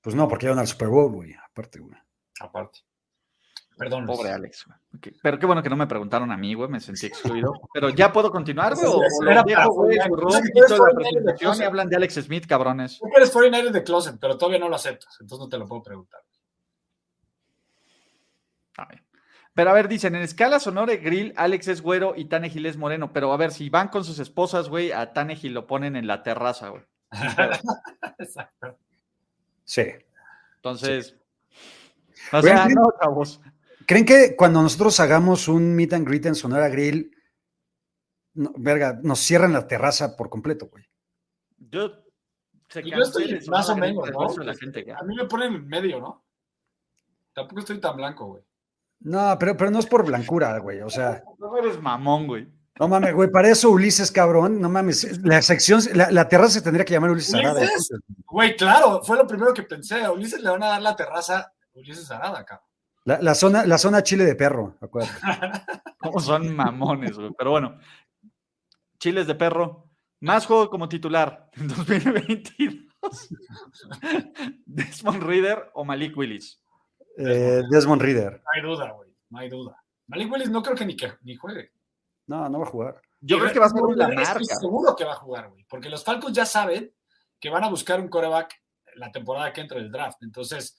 Pues 0.00 0.14
no, 0.14 0.28
porque 0.28 0.46
iban 0.46 0.58
al 0.58 0.68
Super 0.68 0.88
Bowl, 0.88 1.10
güey. 1.10 1.34
Aparte, 1.34 1.80
güey. 1.80 1.98
Aparte. 2.40 2.80
Perdón. 3.78 4.06
Pobre 4.06 4.30
Alex. 4.32 4.66
güey. 4.66 4.78
Ok, 4.96 5.18
Pero 5.22 5.38
qué 5.38 5.46
bueno 5.46 5.62
que 5.62 5.70
no 5.70 5.76
me 5.76 5.86
preguntaron 5.86 6.30
a 6.32 6.36
mí, 6.36 6.54
güey. 6.54 6.68
Me 6.68 6.80
sentí 6.80 7.06
excluido. 7.06 7.52
Pero 7.72 7.90
ya 7.90 8.12
puedo 8.12 8.30
continuar, 8.30 8.74
güey. 8.74 8.86
O, 8.86 8.98
o 8.98 9.02
los 9.02 9.74
güey, 9.74 9.98
su 9.98 10.12
O 10.14 10.30
sea, 10.30 10.40
ron, 10.40 10.42
que 10.42 10.50
tú 10.50 10.58
eres 10.58 10.68
quito 10.68 10.68
la 10.68 10.76
49 10.76 10.90
de 10.90 10.94
presentación 10.94 11.62
y 11.62 11.64
hablan 11.64 11.88
de 11.88 11.96
Alex 11.96 12.14
Smith, 12.14 12.46
cabrones. 12.46 12.98
Tú 12.98 13.06
eres 13.16 13.30
49 13.30 13.70
de 13.78 13.84
closet, 13.84 14.16
pero 14.20 14.36
todavía 14.36 14.58
no 14.58 14.68
lo 14.68 14.76
aceptas, 14.76 15.16
entonces 15.20 15.44
no 15.44 15.48
te 15.48 15.58
lo 15.58 15.66
puedo 15.66 15.82
preguntar. 15.82 16.20
Está 18.70 18.86
bien. 18.86 19.04
Pero 19.54 19.70
a 19.70 19.72
ver, 19.72 19.88
dicen, 19.88 20.14
en 20.14 20.22
escala 20.22 20.60
sonore, 20.60 20.98
Grill, 20.98 21.32
Alex 21.36 21.66
es 21.68 21.82
güero 21.82 22.14
y 22.16 22.26
Tannehill 22.26 22.66
es 22.66 22.76
moreno. 22.76 23.12
Pero 23.12 23.32
a 23.32 23.36
ver, 23.36 23.50
si 23.50 23.68
van 23.70 23.88
con 23.88 24.04
sus 24.04 24.18
esposas, 24.20 24.68
güey, 24.68 24.92
a 24.92 25.12
Tannehill 25.12 25.52
lo 25.52 25.66
ponen 25.66 25.96
en 25.96 26.06
la 26.06 26.22
terraza, 26.22 26.68
güey. 26.68 26.82
Exacto. 28.18 28.76
Sí. 29.64 29.82
Entonces, 30.56 31.16
o 32.32 32.40
Güey, 32.40 32.52
sea, 32.52 32.66
¿creen- 32.66 32.74
no, 32.74 32.92
chavos. 33.02 33.40
¿Creen 33.88 34.04
que 34.04 34.36
cuando 34.36 34.60
nosotros 34.60 35.00
hagamos 35.00 35.48
un 35.48 35.74
meet 35.74 35.94
and 35.94 36.06
greet 36.06 36.26
en 36.26 36.34
Sonora 36.34 36.68
Grill, 36.68 37.10
no, 38.34 38.52
verga, 38.58 39.00
nos 39.02 39.18
cierran 39.18 39.54
la 39.54 39.66
terraza 39.66 40.14
por 40.14 40.28
completo, 40.28 40.68
güey? 40.70 40.84
Yo, 41.56 42.04
estoy 42.68 43.40
más 43.48 43.70
o 43.70 43.76
menos, 43.76 44.10
¿no? 44.10 44.44
la 44.44 44.54
gente. 44.54 44.84
A 44.92 45.02
mí 45.04 45.16
me 45.16 45.24
ponen 45.24 45.54
en 45.54 45.66
medio, 45.68 46.00
¿no? 46.00 46.22
Tampoco 47.32 47.60
estoy 47.60 47.80
tan 47.80 47.96
blanco, 47.96 48.26
güey. 48.26 48.42
No, 49.00 49.34
pero, 49.40 49.56
pero 49.56 49.70
no 49.70 49.78
es 49.78 49.86
por 49.86 50.04
blancura, 50.04 50.58
güey. 50.58 50.82
O 50.82 50.90
sea, 50.90 51.24
No 51.38 51.56
eres 51.56 51.80
mamón, 51.80 52.26
güey. 52.26 52.46
no 52.78 52.88
mames, 52.88 53.14
güey. 53.14 53.30
Para 53.30 53.48
eso 53.48 53.70
Ulises, 53.70 54.12
cabrón. 54.12 54.60
No 54.60 54.68
mames. 54.68 55.18
La 55.24 55.40
sección, 55.40 55.80
la, 55.94 56.10
la 56.10 56.28
terraza 56.28 56.58
se 56.58 56.62
tendría 56.62 56.84
que 56.84 56.92
llamar 56.92 57.12
Ulises 57.12 57.32
Arada. 57.32 57.66
Güey, 58.26 58.54
claro, 58.54 59.02
fue 59.02 59.16
lo 59.16 59.26
primero 59.26 59.54
que 59.54 59.62
pensé. 59.62 60.02
A 60.02 60.12
Ulises 60.12 60.42
le 60.42 60.50
van 60.50 60.62
a 60.62 60.68
dar 60.68 60.82
la 60.82 60.94
terraza. 60.94 61.50
Ulises 61.72 62.10
Arada, 62.10 62.40
acá. 62.40 62.62
La, 63.08 63.22
la 63.22 63.34
zona, 63.34 63.64
la 63.64 63.78
zona 63.78 64.02
chile 64.02 64.26
de 64.26 64.34
perro, 64.34 64.76
acuérdate. 64.82 65.18
¿Cómo 65.98 66.20
son 66.20 66.54
mamones, 66.54 67.16
güey? 67.16 67.30
Pero 67.38 67.52
bueno, 67.52 67.78
chiles 68.98 69.26
de 69.26 69.34
perro. 69.34 69.86
Más 70.20 70.44
juego 70.44 70.68
como 70.68 70.90
titular 70.90 71.48
en 71.56 71.68
2022. 71.68 72.84
Desmond 74.66 75.22
Reader 75.22 75.70
o 75.72 75.86
Malik 75.86 76.18
Willis. 76.18 76.60
Eh, 77.16 77.62
Desmond 77.70 78.02
Reader. 78.02 78.42
No 78.44 78.50
hay 78.54 78.62
duda, 78.62 78.90
güey. 78.92 79.10
No 79.30 79.38
hay 79.38 79.48
duda. 79.48 79.82
Malik 80.08 80.30
Willis 80.30 80.50
no 80.50 80.62
creo 80.62 80.76
que 80.76 80.84
ni, 80.84 80.94
que, 80.94 81.10
ni 81.22 81.34
juegue. 81.34 81.72
No, 82.26 82.46
no 82.50 82.58
va 82.58 82.66
a 82.66 82.70
jugar. 82.70 83.00
Yo 83.20 83.36
Y 83.36 83.40
creo 83.40 83.52
que 83.54 83.58
va 83.58 83.66
a 83.66 83.70
ser 83.70 83.78
Estoy 83.78 83.94
una 83.94 84.08
marca. 84.08 84.44
seguro 84.44 84.94
que 84.94 85.04
va 85.04 85.12
a 85.12 85.16
jugar, 85.16 85.48
güey. 85.48 85.64
Porque 85.66 85.88
los 85.88 86.04
Falcons 86.04 86.36
ya 86.36 86.44
saben 86.44 86.92
que 87.40 87.48
van 87.48 87.64
a 87.64 87.70
buscar 87.70 88.00
un 88.00 88.08
coreback 88.08 88.54
la 88.96 89.10
temporada 89.10 89.50
que 89.50 89.62
entra 89.62 89.78
del 89.78 89.90
draft. 89.90 90.22
Entonces, 90.22 90.76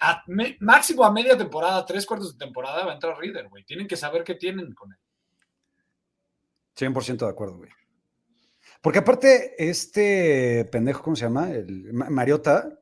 a 0.00 0.22
me- 0.26 0.56
máximo 0.60 1.04
a 1.04 1.12
media 1.12 1.36
temporada, 1.36 1.84
tres 1.86 2.04
cuartos 2.06 2.36
de 2.36 2.44
temporada, 2.44 2.84
va 2.84 2.92
a 2.92 2.94
entrar 2.94 3.16
Reader, 3.18 3.48
güey. 3.48 3.64
Tienen 3.64 3.86
que 3.86 3.96
saber 3.96 4.24
qué 4.24 4.34
tienen 4.34 4.74
con 4.74 4.92
él. 4.92 4.98
100% 6.76 7.24
de 7.26 7.30
acuerdo, 7.30 7.56
güey. 7.58 7.70
Porque 8.80 9.00
aparte, 9.00 9.54
este 9.58 10.64
pendejo, 10.70 11.02
¿cómo 11.02 11.16
se 11.16 11.24
llama? 11.24 11.50
El 11.50 11.92
Ma- 11.92 12.10
Mariota, 12.10 12.78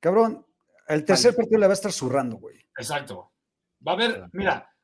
cabrón, 0.00 0.46
el 0.86 1.04
tercer 1.04 1.34
partido 1.36 1.58
le 1.60 1.66
va 1.66 1.72
a 1.72 1.74
estar 1.74 1.92
zurrando, 1.92 2.36
güey. 2.36 2.56
Exacto. 2.78 3.32
Va 3.86 3.92
a 3.92 3.94
haber, 3.94 4.24
mira, 4.32 4.74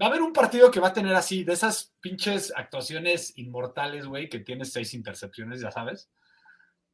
va 0.00 0.06
a 0.06 0.08
haber 0.08 0.22
un 0.22 0.32
partido 0.32 0.70
que 0.70 0.80
va 0.80 0.88
a 0.88 0.92
tener 0.92 1.14
así, 1.14 1.44
de 1.44 1.52
esas 1.52 1.94
pinches 2.00 2.52
actuaciones 2.56 3.36
inmortales, 3.36 4.06
güey, 4.06 4.28
que 4.28 4.40
tiene 4.40 4.64
seis 4.64 4.94
intercepciones, 4.94 5.60
ya 5.60 5.70
sabes. 5.70 6.10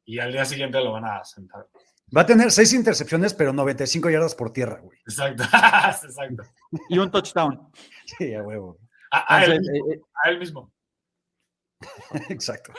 Y 0.03 0.19
al 0.19 0.31
día 0.33 0.43
siguiente 0.45 0.79
lo 0.81 0.91
van 0.91 1.05
a 1.05 1.23
sentar. 1.23 1.67
Va 2.15 2.21
a 2.21 2.25
tener 2.25 2.51
seis 2.51 2.71
intercepciones, 2.73 3.33
pero 3.33 3.51
95 3.51 4.09
yardas 4.09 4.33
por 4.33 4.53
tierra, 4.53 4.79
güey. 4.79 4.97
Exacto. 4.99 5.43
Exacto. 6.05 6.43
Y 6.89 6.97
un 6.97 7.11
touchdown. 7.11 7.69
Sí, 8.05 8.33
a 8.33 8.41
huevo. 8.43 8.77
A, 9.11 9.35
a 9.35 9.43
él, 9.43 9.51
Entonces, 9.53 9.73
mismo, 9.73 9.91
eh, 9.91 9.95
eh, 9.95 10.01
a 10.23 10.29
él 10.29 10.39
mismo. 10.39 10.73
Exacto. 12.29 12.73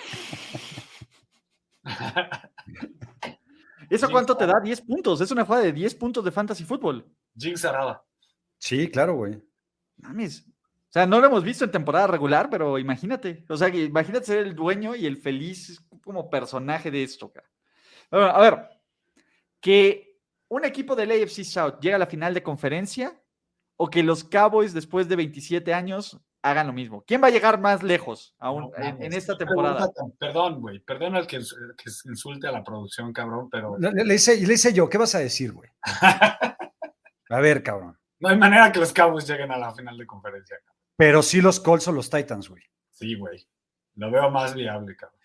¿Eso 3.90 4.11
cuánto 4.11 4.37
te 4.37 4.47
da? 4.47 4.61
10 4.62 4.80
puntos. 4.82 5.20
Es 5.20 5.30
una 5.30 5.44
jugada 5.44 5.64
de 5.64 5.73
10 5.73 5.94
puntos 5.94 6.25
de 6.25 6.30
fantasy 6.30 6.64
fútbol. 6.64 7.06
Jinx 7.37 7.61
cerrada. 7.61 8.02
Sí, 8.58 8.90
claro, 8.90 9.14
güey. 9.14 9.42
Mames. 9.97 10.47
O 10.47 10.90
sea, 10.90 11.06
no 11.06 11.20
lo 11.20 11.26
hemos 11.26 11.44
visto 11.44 11.64
en 11.64 11.70
temporada 11.70 12.06
regular, 12.06 12.49
pero 12.50 12.78
imagínate. 12.78 13.44
O 13.49 13.56
sea, 13.56 13.70
que 13.70 13.85
imagínate 13.85 14.26
ser 14.26 14.38
el 14.38 14.54
dueño 14.54 14.94
y 14.94 15.06
el 15.06 15.18
feliz 15.18 15.82
como 16.02 16.30
personaje 16.30 16.90
de 16.90 17.02
esto. 17.02 17.30
cara. 17.30 17.49
Bueno, 18.11 18.26
a 18.26 18.40
ver, 18.40 18.77
que 19.61 20.19
un 20.49 20.65
equipo 20.65 20.97
del 20.97 21.11
AFC 21.11 21.45
South 21.45 21.75
llegue 21.81 21.95
a 21.95 21.99
la 21.99 22.07
final 22.07 22.35
de 22.35 22.43
conferencia 22.43 23.21
o 23.77 23.88
que 23.91 24.03
los 24.03 24.25
Cowboys 24.25 24.73
después 24.75 25.09
de 25.09 25.17
27 25.17 25.73
años 25.75 26.19
hagan 26.43 26.69
lo 26.69 26.73
mismo. 26.73 27.03
¿Quién 27.07 27.23
va 27.23 27.27
a 27.27 27.31
llegar 27.31 27.61
más 27.61 27.83
lejos 27.83 28.35
aún 28.38 28.71
No 28.79 28.87
en, 29.05 29.12
esta 29.12 29.37
temporada? 29.37 29.91
Perdón, 30.19 30.61
güey. 30.61 30.79
Perdón 30.81 31.17
al 31.17 31.27
que, 31.27 31.38
que 31.38 31.91
insulte 32.09 32.47
a 32.47 32.53
la 32.53 32.62
producción, 32.65 33.12
cabrón, 33.12 33.49
pero 33.50 33.77
Le, 33.79 33.91
le- 33.93 34.05
le 34.05 34.15
hice, 34.15 34.37
le 34.47 34.55
hice 34.55 34.73
yo, 34.73 34.88
¿qué 34.88 34.99
vas 34.99 35.15
a 35.15 35.19
decir, 35.19 35.53
güey? 35.53 35.69
A 37.31 37.41
ver, 37.41 37.62
cabrón. 37.62 37.99
no 38.21 38.29
hay 38.31 38.37
manera 38.38 38.73
que 38.73 38.79
los 38.81 38.93
Cowboys 38.93 39.27
lleguen 39.29 39.50
a 39.53 39.59
la 39.59 39.73
final 39.75 39.99
de 39.99 40.07
conferencia. 40.07 40.57
cabrón. 40.57 40.77
Pero 40.97 41.23
sí 41.23 41.41
los 41.41 41.61
Colts 41.61 41.87
o 41.88 41.93
los 41.93 42.09
Titans, 42.11 42.49
güey. 42.49 42.62
Sí, 42.91 43.15
güey. 43.17 43.47
Lo 43.97 44.11
veo 44.11 44.31
más 44.31 44.55
viable, 44.55 44.97
cabrón. 44.97 45.17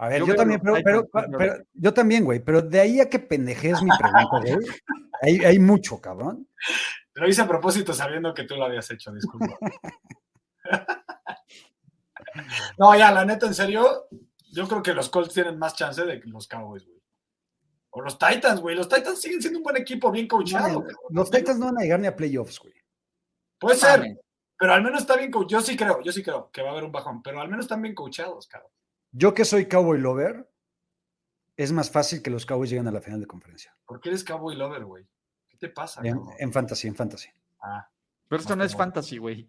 A 0.00 0.08
ver, 0.08 0.24
Yo 0.24 0.34
también, 0.36 0.60
pero, 0.62 0.76
pero- 0.84 1.08
pero- 1.36 1.64
yo 1.74 1.92
también, 1.92 2.24
güey, 2.24 2.38
pero 2.38 2.62
de 2.62 2.78
ahí 2.80 3.00
a 3.00 3.10
que 3.10 3.18
pendejes 3.18 3.82
mi 3.82 3.90
pregunta, 3.98 4.28
güey. 4.40 4.66
Hay, 5.22 5.38
hay 5.44 5.58
mucho, 5.58 6.00
cabrón. 6.00 6.48
Lo 7.14 7.28
hice 7.28 7.42
a 7.42 7.48
propósito 7.48 7.92
sabiendo 7.92 8.32
que 8.32 8.44
tú 8.44 8.54
lo 8.54 8.64
habías 8.64 8.88
hecho, 8.92 9.10
disculpa. 9.12 9.58
no, 12.78 12.96
ya, 12.96 13.10
la 13.10 13.24
neta, 13.24 13.46
en 13.46 13.54
serio, 13.54 14.06
yo 14.52 14.68
creo 14.68 14.82
que 14.82 14.94
los 14.94 15.08
Colts 15.10 15.34
tienen 15.34 15.58
más 15.58 15.74
chance 15.74 16.04
de 16.04 16.20
que 16.20 16.28
los 16.28 16.46
Cowboys, 16.46 16.84
güey. 16.86 16.98
O 17.90 18.02
los 18.02 18.18
Titans, 18.18 18.60
güey. 18.60 18.76
Los 18.76 18.88
Titans 18.88 19.20
siguen 19.20 19.40
siendo 19.40 19.58
un 19.58 19.64
buen 19.64 19.76
equipo, 19.76 20.10
bien 20.12 20.28
coachado. 20.28 20.84
Los 21.10 21.30
Titans 21.30 21.58
no 21.58 21.66
van 21.66 21.78
a 21.78 21.82
llegar 21.82 21.98
ni 21.98 22.06
a 22.06 22.14
playoffs, 22.14 22.60
güey. 22.60 22.74
Puede 23.58 23.74
No 23.76 23.80
ser, 23.80 24.18
pero 24.56 24.74
al 24.74 24.82
menos 24.82 25.00
está 25.00 25.16
bien 25.16 25.30
coachado. 25.30 25.60
Yo 25.60 25.66
sí 25.66 25.76
creo, 25.76 26.00
yo 26.02 26.12
sí 26.12 26.22
creo 26.22 26.50
que 26.52 26.62
va 26.62 26.68
a 26.68 26.72
haber 26.72 26.84
un 26.84 26.92
bajón, 26.92 27.22
pero 27.22 27.40
al 27.40 27.48
menos 27.48 27.64
están 27.64 27.82
bien 27.82 27.94
coachados, 27.94 28.46
cabrón. 28.46 28.70
Yo 29.12 29.34
que 29.34 29.44
soy 29.44 29.66
cowboy 29.66 29.98
lover, 30.00 30.48
es 31.56 31.72
más 31.72 31.90
fácil 31.90 32.22
que 32.22 32.30
los 32.30 32.46
Cowboys 32.46 32.70
lleguen 32.70 32.86
a 32.86 32.92
la 32.92 33.00
final 33.00 33.20
de 33.20 33.26
conferencia. 33.26 33.76
¿Por 33.84 34.00
qué 34.00 34.10
eres 34.10 34.22
Cowboy 34.22 34.54
Lover, 34.54 34.84
güey? 34.84 35.04
¿Qué 35.48 35.56
te 35.56 35.68
pasa, 35.68 36.00
En, 36.04 36.20
en 36.38 36.52
fantasy, 36.52 36.86
en 36.86 36.94
fantasy. 36.94 37.28
Ah, 37.60 37.88
Pero 38.28 38.40
esto 38.40 38.54
no 38.54 38.62
es 38.62 38.76
fantasy, 38.76 39.18
güey. 39.18 39.48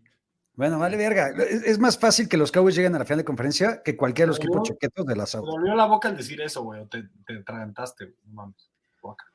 Bueno, 0.54 0.80
vale, 0.80 0.98
verga. 0.98 1.30
Es, 1.43 1.62
es 1.63 1.78
más 1.78 2.00
fácil 2.00 2.28
que 2.28 2.36
los 2.36 2.52
Cowboys 2.52 2.76
lleguen 2.76 2.95
a 2.95 3.00
la 3.00 3.06
final 3.06 3.19
de 3.19 3.26
conferencia 3.26 3.84
que 3.84 3.95
cualquiera 3.95 4.26
de 4.26 4.30
los 4.30 4.38
equipos 4.38 4.67
choquetos 4.67 5.06
de 5.06 5.15
la 5.15 5.26
te 5.26 5.32
South. 5.32 5.45
dolió 5.45 5.76
la 5.76 5.86
boca 5.86 6.10
al 6.10 6.17
decir 6.17 6.41
eso, 6.41 6.63
güey. 6.63 6.84
Te, 6.88 7.04
te 7.28 7.38
atragantaste, 7.38 8.15
mames. 8.26 8.72
Boca. 9.04 9.26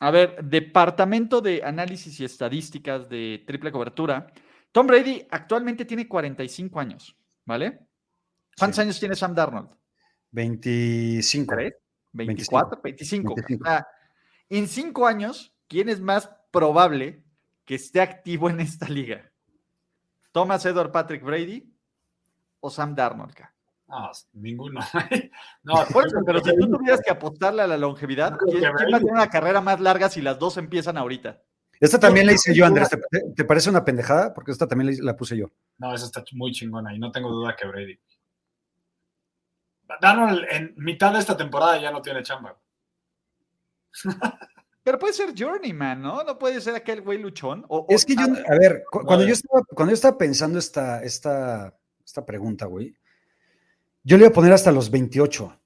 A 0.00 0.10
ver, 0.10 0.44
Departamento 0.44 1.40
de 1.40 1.62
Análisis 1.64 2.20
y 2.20 2.24
Estadísticas 2.26 3.08
de 3.08 3.42
Triple 3.46 3.72
Cobertura. 3.72 4.30
Tom 4.70 4.86
Brady 4.86 5.26
actualmente 5.30 5.86
tiene 5.86 6.06
45 6.06 6.78
años, 6.78 7.16
¿vale? 7.46 7.86
¿Cuántos 8.58 8.76
Sí. 8.76 8.82
años 8.82 9.00
tiene 9.00 9.14
Sam 9.16 9.34
Darnold? 9.34 9.70
25. 10.30 11.54
¿Tres? 11.54 11.74
¿24? 12.14 12.80
25. 12.82 13.34
25. 13.34 13.34
O 13.62 13.66
sea, 13.66 13.86
en 14.48 14.68
cinco 14.68 15.06
años, 15.06 15.54
¿quién 15.68 15.88
es 15.88 16.00
más 16.00 16.30
probable 16.50 17.22
que 17.64 17.74
esté 17.74 18.00
activo 18.00 18.50
en 18.50 18.60
esta 18.60 18.88
liga? 18.88 19.30
¿Thomas 20.32 20.64
Edward 20.66 20.92
Patrick 20.92 21.22
Brady 21.22 21.70
o 22.60 22.70
Sam 22.70 22.94
Darnold? 22.94 23.34
No, 23.88 24.10
ninguno. 24.32 24.80
no, 25.62 25.74
Por 25.92 26.06
eso, 26.06 26.16
pero 26.24 26.40
si 26.42 26.56
tú 26.56 26.70
tuvieras 26.70 27.00
que 27.04 27.10
apostarle 27.10 27.62
a 27.62 27.66
la 27.66 27.76
longevidad, 27.76 28.38
¿quién, 28.38 28.60
quién 28.60 28.72
va 28.92 28.96
a 28.96 29.00
tener 29.00 29.12
una 29.12 29.28
carrera 29.28 29.60
más 29.60 29.80
larga 29.80 30.08
si 30.08 30.22
las 30.22 30.38
dos 30.38 30.56
empiezan 30.56 30.96
ahorita? 30.96 31.42
Esta 31.78 31.98
también 31.98 32.26
la 32.26 32.32
hice 32.32 32.54
yo, 32.54 32.64
Andrés. 32.64 32.88
¿Te, 32.88 32.96
te- 33.10 33.32
te 33.36 33.44
parece 33.44 33.68
una 33.68 33.84
pendejada? 33.84 34.32
Porque 34.32 34.52
esta 34.52 34.66
también 34.68 34.94
la, 34.98 35.12
la 35.12 35.16
puse 35.16 35.36
yo. 35.36 35.46
No, 35.78 35.92
esa 35.94 36.06
está 36.06 36.22
muy 36.32 36.52
chingona 36.52 36.94
y 36.94 36.98
no 36.98 37.10
tengo 37.10 37.28
duda 37.30 37.54
que 37.56 37.66
Brady. 37.66 37.98
Darnold 40.00 40.44
en 40.50 40.74
mitad 40.76 41.12
de 41.12 41.18
esta 41.18 41.36
temporada 41.36 41.78
ya 41.80 41.90
no 41.90 42.00
tiene 42.02 42.22
chamba. 42.22 42.58
Pero 44.82 44.98
puede 44.98 45.12
ser 45.12 45.32
Journeyman, 45.36 46.00
¿no? 46.02 46.24
No 46.24 46.38
puede 46.38 46.60
ser 46.60 46.74
aquel 46.74 47.02
güey 47.02 47.18
luchón. 47.18 47.64
O, 47.68 47.86
Es 47.88 48.04
que 48.04 48.14
yo, 48.16 48.22
a 48.22 48.58
ver, 48.58 48.82
cu- 48.90 49.02
cuando, 49.04 49.24
yo 49.24 49.32
estaba, 49.32 49.62
cuando 49.74 49.90
yo 49.92 49.94
estaba 49.94 50.18
pensando 50.18 50.58
esta, 50.58 51.02
esta, 51.04 51.76
esta 52.04 52.26
pregunta, 52.26 52.66
güey, 52.66 52.94
yo 54.02 54.16
le 54.16 54.24
iba 54.24 54.30
a 54.30 54.34
poner 54.34 54.52
hasta 54.52 54.72
los 54.72 54.90
28, 54.90 55.56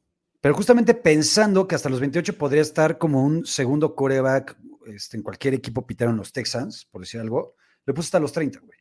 pero 0.40 0.54
justamente 0.54 0.92
pensando 0.92 1.66
que 1.66 1.74
hasta 1.74 1.88
los 1.88 2.00
28 2.00 2.36
podría 2.36 2.60
estar 2.60 2.98
como 2.98 3.22
un 3.24 3.46
segundo 3.46 3.94
coreback 3.94 4.58
este, 4.86 5.16
en 5.16 5.22
cualquier 5.22 5.54
equipo 5.54 5.86
pitero 5.86 6.10
en 6.10 6.18
los 6.18 6.32
Texans, 6.32 6.84
por 6.84 7.00
decir 7.00 7.18
algo, 7.20 7.54
le 7.86 7.94
puse 7.94 8.08
hasta 8.08 8.20
los 8.20 8.32
30, 8.32 8.60
güey. 8.60 8.78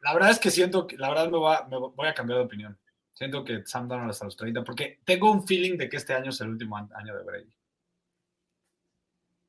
La 0.00 0.14
verdad 0.14 0.30
es 0.30 0.38
que 0.38 0.52
siento 0.52 0.86
que, 0.86 0.96
la 0.96 1.08
verdad 1.08 1.28
me, 1.28 1.38
va- 1.38 1.66
me 1.68 1.76
voy 1.78 2.06
a 2.06 2.14
cambiar 2.14 2.38
de 2.38 2.44
opinión. 2.44 2.78
Siento 3.18 3.44
que 3.44 3.66
Sam 3.66 3.88
Darnold 3.88 4.12
hasta 4.12 4.26
los 4.26 4.36
30, 4.36 4.62
porque 4.62 5.00
tengo 5.04 5.32
un 5.32 5.44
feeling 5.44 5.76
de 5.76 5.88
que 5.88 5.96
este 5.96 6.14
año 6.14 6.30
es 6.30 6.40
el 6.40 6.50
último 6.50 6.76
año 6.76 7.16
de 7.16 7.24
Brady. 7.24 7.52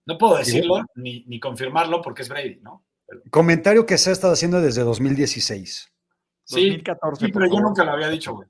No 0.08 0.18
puedo 0.18 0.38
decirlo 0.38 0.84
ni, 0.96 1.24
ni 1.28 1.40
confirmarlo 1.40 2.02
porque 2.02 2.24
es 2.24 2.30
Brady, 2.30 2.62
¿no? 2.64 2.88
Comentario 3.30 3.86
que 3.86 4.00
se 4.00 4.10
ha 4.10 4.14
estado 4.14 4.34
haciendo 4.34 4.60
desde 4.60 4.82
2016. 4.82 5.94
Sí, 6.46 6.56
2014, 6.56 7.26
sí, 7.28 7.32
pero 7.32 7.46
yo 7.46 7.60
nunca 7.60 7.84
lo 7.84 7.92
había 7.92 8.10
dicho, 8.10 8.34
güey. 8.34 8.48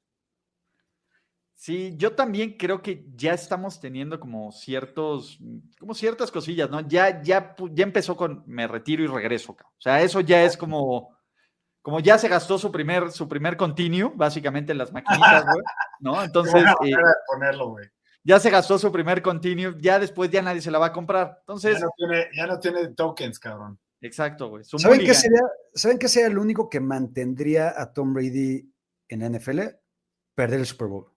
Sí, 1.54 1.96
yo 1.98 2.16
también 2.16 2.56
creo 2.58 2.82
que 2.82 3.06
ya 3.14 3.34
estamos 3.34 3.82
teniendo 3.82 4.22
como 4.22 4.54
ciertos, 4.54 5.38
como 5.78 5.96
ciertas 5.96 6.32
cosillas, 6.32 6.70
¿no? 6.70 6.80
Ya, 6.88 7.22
ya, 7.22 7.58
ya 7.74 7.84
empezó 7.84 8.16
con 8.16 8.46
me 8.48 8.70
retiro 8.70 9.04
y 9.04 9.08
regreso. 9.08 9.54
cabrón. 9.54 9.74
O 9.78 9.82
sea, 9.82 10.02
eso 10.02 10.22
ya 10.22 10.46
es 10.46 10.56
como, 10.56 11.19
como 11.90 12.02
ya 12.02 12.20
se 12.20 12.28
gastó 12.28 12.60
su 12.60 12.72
primer, 12.72 13.12
su 13.12 13.28
primer 13.28 13.58
continue, 13.58 14.12
básicamente 14.14 14.74
en 14.74 14.78
las 14.78 14.94
maquinitas, 14.94 15.44
güey, 15.44 15.64
¿no? 16.02 16.24
Entonces, 16.24 16.64
eh, 16.64 16.94
ponerlo, 17.26 17.70
güey. 17.70 17.88
ya 18.24 18.40
se 18.40 18.52
gastó 18.52 18.78
su 18.78 18.92
primer 18.92 19.24
continue, 19.24 19.74
ya 19.80 19.98
después 19.98 20.30
ya 20.30 20.44
nadie 20.44 20.62
se 20.62 20.70
la 20.70 20.78
va 20.78 20.86
a 20.86 20.94
comprar. 20.94 21.38
Entonces, 21.40 21.80
Ya 21.80 21.86
no, 21.86 21.92
tiene, 21.98 22.28
ya 22.38 22.46
no 22.46 22.60
tiene 22.60 22.88
tokens, 22.90 23.40
cabrón. 23.40 23.80
exacto, 24.02 24.50
güey. 24.50 24.64
¿Saben 24.66 25.00
qué, 25.00 25.16
sería, 25.16 25.42
¿Saben 25.74 25.98
qué 25.98 26.08
sería 26.08 26.30
lo 26.30 26.44
único 26.44 26.70
que 26.70 26.80
mantendría 26.80 27.74
a 27.76 27.92
Tom 27.92 28.14
Brady 28.14 28.72
en 29.08 29.34
NFL? 29.36 29.62
Perder 30.36 30.60
el 30.60 30.68
Super 30.68 30.90
Bowl. 30.90 31.12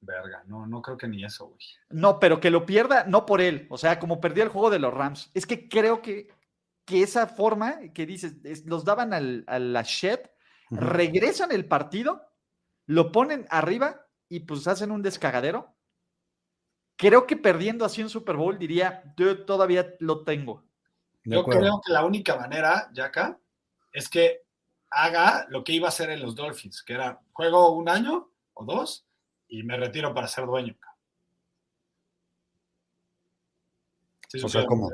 Verga, 0.00 0.44
no, 0.46 0.64
no 0.64 0.80
creo 0.80 0.96
que 0.96 1.08
ni 1.08 1.24
eso, 1.24 1.46
güey. 1.48 1.58
No, 1.88 2.20
pero 2.20 2.38
que 2.38 2.50
lo 2.50 2.64
pierda, 2.66 3.02
no 3.02 3.26
por 3.26 3.40
él. 3.40 3.66
O 3.68 3.78
sea, 3.78 3.98
como 3.98 4.20
perdió 4.20 4.44
el 4.44 4.50
juego 4.50 4.70
de 4.70 4.78
los 4.78 4.94
Rams. 4.94 5.32
Es 5.34 5.44
que 5.44 5.68
creo 5.68 6.02
que, 6.02 6.28
que 6.84 7.02
esa 7.02 7.26
forma 7.26 7.78
que 7.94 8.06
dices, 8.06 8.34
es- 8.44 8.66
los 8.66 8.84
daban 8.84 9.12
al, 9.14 9.44
a 9.46 9.58
la 9.58 9.82
shed, 9.82 10.20
regresan 10.70 11.52
el 11.52 11.66
partido, 11.66 12.22
lo 12.86 13.12
ponen 13.12 13.46
arriba 13.50 14.06
y 14.28 14.40
pues 14.40 14.66
hacen 14.66 14.90
un 14.90 15.02
descagadero. 15.02 15.74
Creo 16.96 17.26
que 17.26 17.36
perdiendo 17.36 17.84
así 17.84 18.02
un 18.02 18.08
Super 18.10 18.36
Bowl 18.36 18.58
diría, 18.58 19.02
yo 19.16 19.44
todavía 19.44 19.94
lo 20.00 20.24
tengo. 20.24 20.64
De 21.24 21.34
Yo 21.36 21.40
acuerdo. 21.40 21.60
creo 21.60 21.80
que 21.84 21.92
la 21.92 22.04
única 22.04 22.36
manera, 22.36 22.90
Yaka, 22.92 23.38
es 23.92 24.08
que 24.08 24.42
haga 24.90 25.46
lo 25.48 25.64
que 25.64 25.72
iba 25.72 25.86
a 25.86 25.88
hacer 25.88 26.10
en 26.10 26.20
los 26.20 26.34
Dolphins, 26.34 26.82
que 26.82 26.92
era 26.94 27.20
juego 27.32 27.70
un 27.72 27.88
año 27.88 28.30
o 28.52 28.64
dos 28.64 29.06
y 29.48 29.62
me 29.62 29.76
retiro 29.76 30.14
para 30.14 30.28
ser 30.28 30.46
dueño. 30.46 30.76
Sí, 34.28 34.40
O 34.44 34.48
sea, 34.48 34.66
¿cómo? 34.66 34.90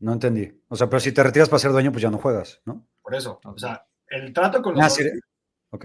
¿No? 0.00 0.06
No 0.10 0.12
entendí. 0.14 0.52
O 0.68 0.76
sea, 0.76 0.88
pero 0.88 1.00
si 1.00 1.12
te 1.12 1.22
retiras 1.22 1.48
para 1.48 1.58
ser 1.60 1.72
dueño, 1.72 1.90
pues 1.92 2.02
ya 2.02 2.10
no 2.10 2.18
juegas, 2.18 2.60
¿no? 2.64 2.86
Por 3.02 3.14
eso, 3.14 3.40
o 3.44 3.58
sea, 3.58 3.86
El 4.06 4.32
trato 4.32 4.60
con 4.62 4.74
los 4.74 4.84
Ah, 4.84 4.90
sí. 4.90 5.02
Dolphins, 5.02 5.22
Ok. 5.70 5.84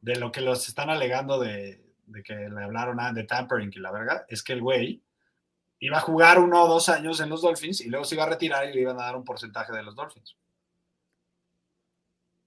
de 0.00 0.16
lo 0.16 0.32
que 0.32 0.40
los 0.40 0.66
están 0.68 0.90
alegando 0.90 1.38
de, 1.38 1.84
de 2.06 2.22
que 2.22 2.34
le 2.34 2.64
hablaron 2.64 2.98
a, 3.00 3.12
de 3.12 3.24
tampering 3.24 3.70
y 3.74 3.78
la 3.78 3.92
verga, 3.92 4.24
es 4.28 4.42
que 4.42 4.52
el 4.54 4.62
güey 4.62 5.02
iba 5.80 5.98
a 5.98 6.00
jugar 6.00 6.38
uno 6.40 6.64
o 6.64 6.68
dos 6.68 6.88
años 6.88 7.20
en 7.20 7.28
los 7.28 7.42
Dolphins 7.42 7.80
y 7.82 7.88
luego 7.88 8.04
se 8.04 8.14
iba 8.16 8.24
a 8.24 8.28
retirar 8.28 8.68
y 8.68 8.72
le 8.74 8.80
iban 8.80 8.98
a 8.98 9.04
dar 9.04 9.16
un 9.16 9.24
porcentaje 9.24 9.72
de 9.72 9.82
los 9.82 9.94
Dolphins. 9.94 10.36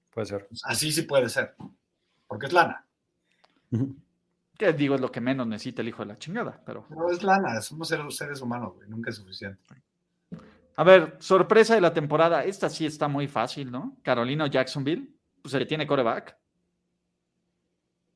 Puede 0.09 0.25
ser. 0.27 0.47
Pues 0.47 0.61
así 0.65 0.91
sí 0.91 1.03
puede 1.03 1.29
ser, 1.29 1.55
porque 2.27 2.47
es 2.47 2.53
lana. 2.53 2.85
Que 4.57 4.73
digo, 4.73 4.95
es 4.95 5.01
lo 5.01 5.11
que 5.11 5.21
menos 5.21 5.47
necesita 5.47 5.81
el 5.81 5.87
hijo 5.87 6.01
de 6.03 6.07
la 6.07 6.17
chingada, 6.19 6.61
pero. 6.65 6.85
Pero 6.89 7.09
es 7.09 7.23
lana, 7.23 7.61
somos 7.61 7.87
seres, 7.87 8.15
seres 8.17 8.41
humanos, 8.41 8.73
güey, 8.75 8.89
nunca 8.89 9.09
es 9.11 9.15
suficiente. 9.15 9.61
A 10.75 10.83
ver, 10.83 11.17
sorpresa 11.19 11.75
de 11.75 11.81
la 11.81 11.93
temporada. 11.93 12.43
Esta 12.43 12.69
sí 12.69 12.85
está 12.85 13.07
muy 13.07 13.27
fácil, 13.27 13.71
¿no? 13.71 13.97
Carolina 14.03 14.45
o 14.45 14.47
Jacksonville. 14.47 15.09
Pues 15.41 15.51
se 15.51 15.65
tiene 15.65 15.85
coreback. 15.87 16.37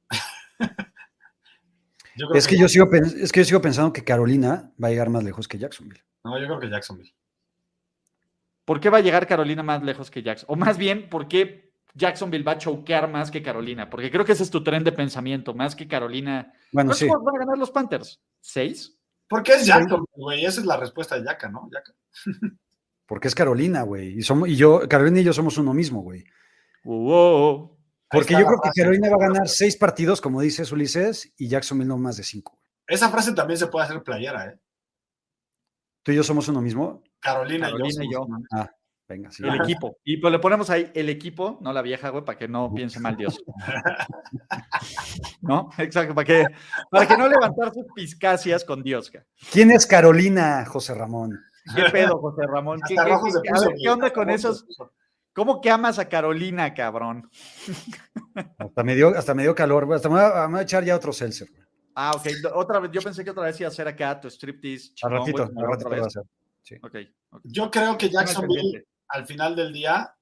Yo 2.17 2.27
creo 2.27 2.37
Es 2.39 2.47
que, 2.47 2.57
yo 2.57 2.69
sigo, 2.69 2.89
pen- 2.89 3.03
es 3.19 3.29
que 3.31 3.41
yo 3.41 3.45
sigo 3.45 3.61
pensando 3.61 3.91
que 3.91 4.03
Carolina 4.03 4.71
va 4.81 4.87
a 4.87 4.91
llegar 4.91 5.09
más 5.09 5.21
lejos 5.23 5.49
que 5.49 5.57
Jacksonville. 5.57 6.01
No, 6.23 6.39
yo 6.39 6.45
creo 6.45 6.59
que 6.61 6.69
Jacksonville. 6.69 7.13
¿Por 8.63 8.79
qué 8.79 8.89
va 8.89 8.99
a 8.99 9.01
llegar 9.01 9.27
Carolina 9.27 9.63
más 9.63 9.83
lejos 9.83 10.09
que 10.09 10.23
Jackson? 10.23 10.47
O 10.49 10.55
más 10.55 10.77
bien, 10.77 11.09
¿por 11.09 11.27
qué 11.27 11.73
Jacksonville 11.93 12.45
va 12.45 12.53
a 12.53 12.57
choquear 12.57 13.11
más 13.11 13.29
que 13.31 13.43
Carolina? 13.43 13.89
Porque 13.89 14.09
creo 14.09 14.23
que 14.23 14.31
ese 14.31 14.43
es 14.43 14.49
tu 14.49 14.63
tren 14.63 14.83
de 14.85 14.93
pensamiento, 14.93 15.53
más 15.53 15.75
que 15.75 15.89
Carolina. 15.89 16.53
Bueno, 16.71 16.91
¿Cuántos 16.91 16.97
sí. 16.99 17.07
van 17.09 17.35
a 17.35 17.39
ganar 17.39 17.57
los 17.57 17.69
Panthers? 17.69 18.21
¿Seis? 18.39 18.94
Porque 19.27 19.53
es 19.53 19.65
Jacksonville, 19.65 20.05
güey, 20.13 20.45
esa 20.45 20.61
es 20.61 20.65
la 20.65 20.77
respuesta 20.77 21.15
de 21.15 21.25
Yaka, 21.25 21.49
¿no? 21.49 21.69
Yaka. 21.71 21.93
Porque 23.05 23.27
es 23.27 23.35
Carolina, 23.35 23.83
güey. 23.83 24.17
Y, 24.17 24.21
somos, 24.23 24.49
y 24.49 24.55
yo, 24.55 24.87
Carolina 24.89 25.19
y 25.19 25.23
yo 25.23 25.33
somos 25.33 25.57
uno 25.57 25.73
mismo, 25.73 26.01
güey. 26.01 26.23
Wow. 26.83 27.77
Porque 28.09 28.33
yo 28.33 28.45
creo 28.45 28.59
que 28.61 28.69
frase. 28.69 28.81
Carolina 28.81 29.09
va 29.09 29.15
a 29.15 29.27
ganar 29.27 29.47
seis 29.47 29.77
partidos, 29.77 30.21
como 30.21 30.41
dices 30.41 30.71
Ulises, 30.71 31.33
y 31.37 31.47
Jacksonville 31.47 31.87
no 31.87 31.97
más 31.97 32.17
de 32.17 32.23
cinco. 32.23 32.59
Esa 32.87 33.09
frase 33.09 33.33
también 33.33 33.59
se 33.59 33.67
puede 33.67 33.85
hacer 33.85 34.03
playera, 34.03 34.47
¿eh? 34.47 34.59
¿Tú 36.03 36.11
y 36.11 36.15
yo 36.15 36.23
somos 36.23 36.47
uno 36.47 36.61
mismo? 36.61 37.03
Carolina, 37.19 37.67
Carolina 37.67 38.03
y 38.03 38.07
y 38.07 38.11
yo. 38.11 38.27
yo. 38.27 38.65
Venga, 39.07 39.29
sí. 39.29 39.43
El 39.45 39.61
equipo. 39.61 39.97
Y 40.03 40.17
pues 40.17 40.31
le 40.31 40.39
ponemos 40.39 40.69
ahí 40.71 40.91
el 40.95 41.09
equipo, 41.09 41.59
no 41.61 41.71
la 41.71 41.81
vieja, 41.83 42.09
güey, 42.09 42.25
para 42.25 42.37
que 42.39 42.47
no 42.47 42.73
piense 42.73 42.99
mal 42.99 43.15
Dios. 43.15 43.39
¿No? 45.41 45.69
Exacto, 45.77 46.15
para 46.15 46.25
que, 46.25 46.45
para 46.89 47.07
que 47.07 47.17
no 47.17 47.27
levantar 47.27 47.71
sus 47.73 47.85
piscacias 47.95 48.63
con 48.63 48.81
Dios. 48.83 49.11
ca. 49.11 49.23
¿Quién 49.51 49.71
es 49.71 49.85
Carolina, 49.85 50.65
José 50.65 50.93
Ramón? 50.95 51.39
¿Qué 51.75 51.83
pedo, 51.91 52.19
José 52.19 52.43
Ramón? 52.47 52.79
¿Qué, 52.87 52.97
a 52.99 53.03
ver, 53.05 53.17
güey, 53.17 53.33
¿qué 53.81 53.89
onda 53.89 54.11
con 54.11 54.29
esos? 54.29 54.65
¿Cómo 55.33 55.59
que 55.61 55.69
amas 55.69 55.99
a 55.99 56.07
Carolina, 56.07 56.73
cabrón? 56.73 57.29
Hasta 58.57 58.83
me 58.83 58.95
dio, 58.95 59.09
hasta 59.09 59.33
me 59.33 59.43
dio 59.43 59.53
calor, 59.55 59.85
güey. 59.85 59.97
Hasta 59.97 60.09
me 60.09 60.15
voy, 60.15 60.23
a, 60.23 60.47
me 60.47 60.51
voy 60.53 60.59
a 60.59 60.63
echar 60.63 60.83
ya 60.83 60.95
otro 60.95 61.11
seltzer. 61.13 61.49
güey. 61.49 61.61
Ah, 61.95 62.11
ok. 62.15 62.27
Otra 62.53 62.79
vez, 62.79 62.91
yo 62.91 63.01
pensé 63.01 63.23
que 63.23 63.29
otra 63.31 63.43
vez 63.43 63.59
iba 63.59 63.67
a 63.67 63.71
hacer 63.71 63.87
acá 63.87 64.19
tu 64.19 64.29
striptease. 64.29 64.89
Al 64.89 64.95
chingón, 64.95 65.17
ratito, 65.19 65.43
güey, 65.45 65.55
la 65.55 65.61
ratito 65.61 65.73
otra 65.73 65.83
lo 65.83 65.89
voy 65.89 65.99
a 65.99 66.03
vez. 66.03 66.17
hacer. 66.17 66.79
Ok, 66.83 66.95
ok. 67.31 67.41
Yo 67.45 67.71
creo 67.71 67.97
que 67.97 68.09
Jacksonville. 68.09 68.85
Al 69.07 69.25
final 69.25 69.55
del 69.55 69.73
día 69.73 70.15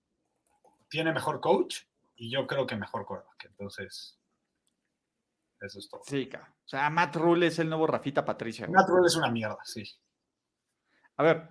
tiene 0.90 1.14
mejor 1.14 1.40
coach 1.40 1.82
y 2.16 2.30
yo 2.30 2.46
creo 2.48 2.68
que 2.68 2.76
mejor 2.76 3.06
quarterback. 3.06 3.46
Entonces, 3.46 4.20
eso 5.60 5.80
es 5.80 5.90
todo. 5.90 6.02
Sí. 6.06 6.30
O 6.34 6.68
sea, 6.68 6.90
Matt 6.90 7.16
Rule 7.16 7.48
es 7.48 7.60
el 7.60 7.70
nuevo 7.70 7.88
Rafita 7.88 8.24
Patricia. 8.24 8.68
Matt 8.68 8.88
Rule 8.88 9.08
es 9.08 9.16
una 9.16 9.30
mierda, 9.30 9.60
sí. 9.64 9.84
A 11.18 11.24
ver, 11.24 11.50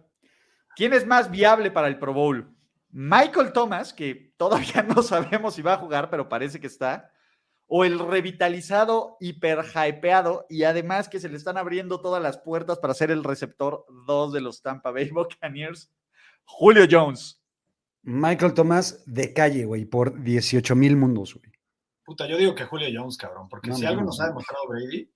¿quién 0.76 0.92
es 0.92 1.06
más 1.06 1.30
viable 1.30 1.70
para 1.70 1.88
el 1.88 1.98
Pro 1.98 2.12
Bowl? 2.12 2.54
Michael 2.90 3.52
Thomas, 3.52 3.92
que 3.92 4.34
todavía 4.36 4.82
no 4.96 5.02
sabemos 5.02 5.54
si 5.54 5.62
va 5.62 5.74
a 5.74 5.78
jugar, 5.78 6.10
pero 6.10 6.28
parece 6.28 6.60
que 6.60 6.66
está, 6.66 7.10
o 7.66 7.86
el 7.86 7.98
revitalizado, 7.98 9.16
hiper 9.18 9.64
hypeado 9.64 10.46
y 10.50 10.64
además 10.64 11.08
que 11.08 11.20
se 11.20 11.30
le 11.30 11.38
están 11.38 11.56
abriendo 11.56 12.02
todas 12.02 12.22
las 12.22 12.36
puertas 12.36 12.78
para 12.78 12.92
ser 12.92 13.10
el 13.10 13.24
receptor 13.24 13.86
2 14.06 14.32
de 14.34 14.40
los 14.42 14.60
Tampa 14.60 14.90
Bay 14.90 15.10
Buccaneers, 15.10 15.90
Julio 16.44 16.86
Jones. 16.90 17.40
Michael 18.04 18.54
Thomas 18.54 19.02
de 19.06 19.32
calle, 19.32 19.64
güey, 19.64 19.84
por 19.84 20.22
18 20.22 20.74
mil 20.74 20.96
mundos, 20.96 21.34
güey. 21.34 21.52
Puta, 22.04 22.26
yo 22.26 22.36
digo 22.36 22.54
que 22.54 22.64
Julio 22.64 22.88
Jones, 22.92 23.16
cabrón, 23.16 23.48
porque 23.48 23.70
No, 23.70 23.76
si 23.76 23.82
no, 23.82 23.88
algo 23.88 24.00
no, 24.00 24.06
nos 24.06 24.18
no. 24.18 24.24
ha 24.24 24.28
demostrado 24.28 24.68
Brady 24.68 25.08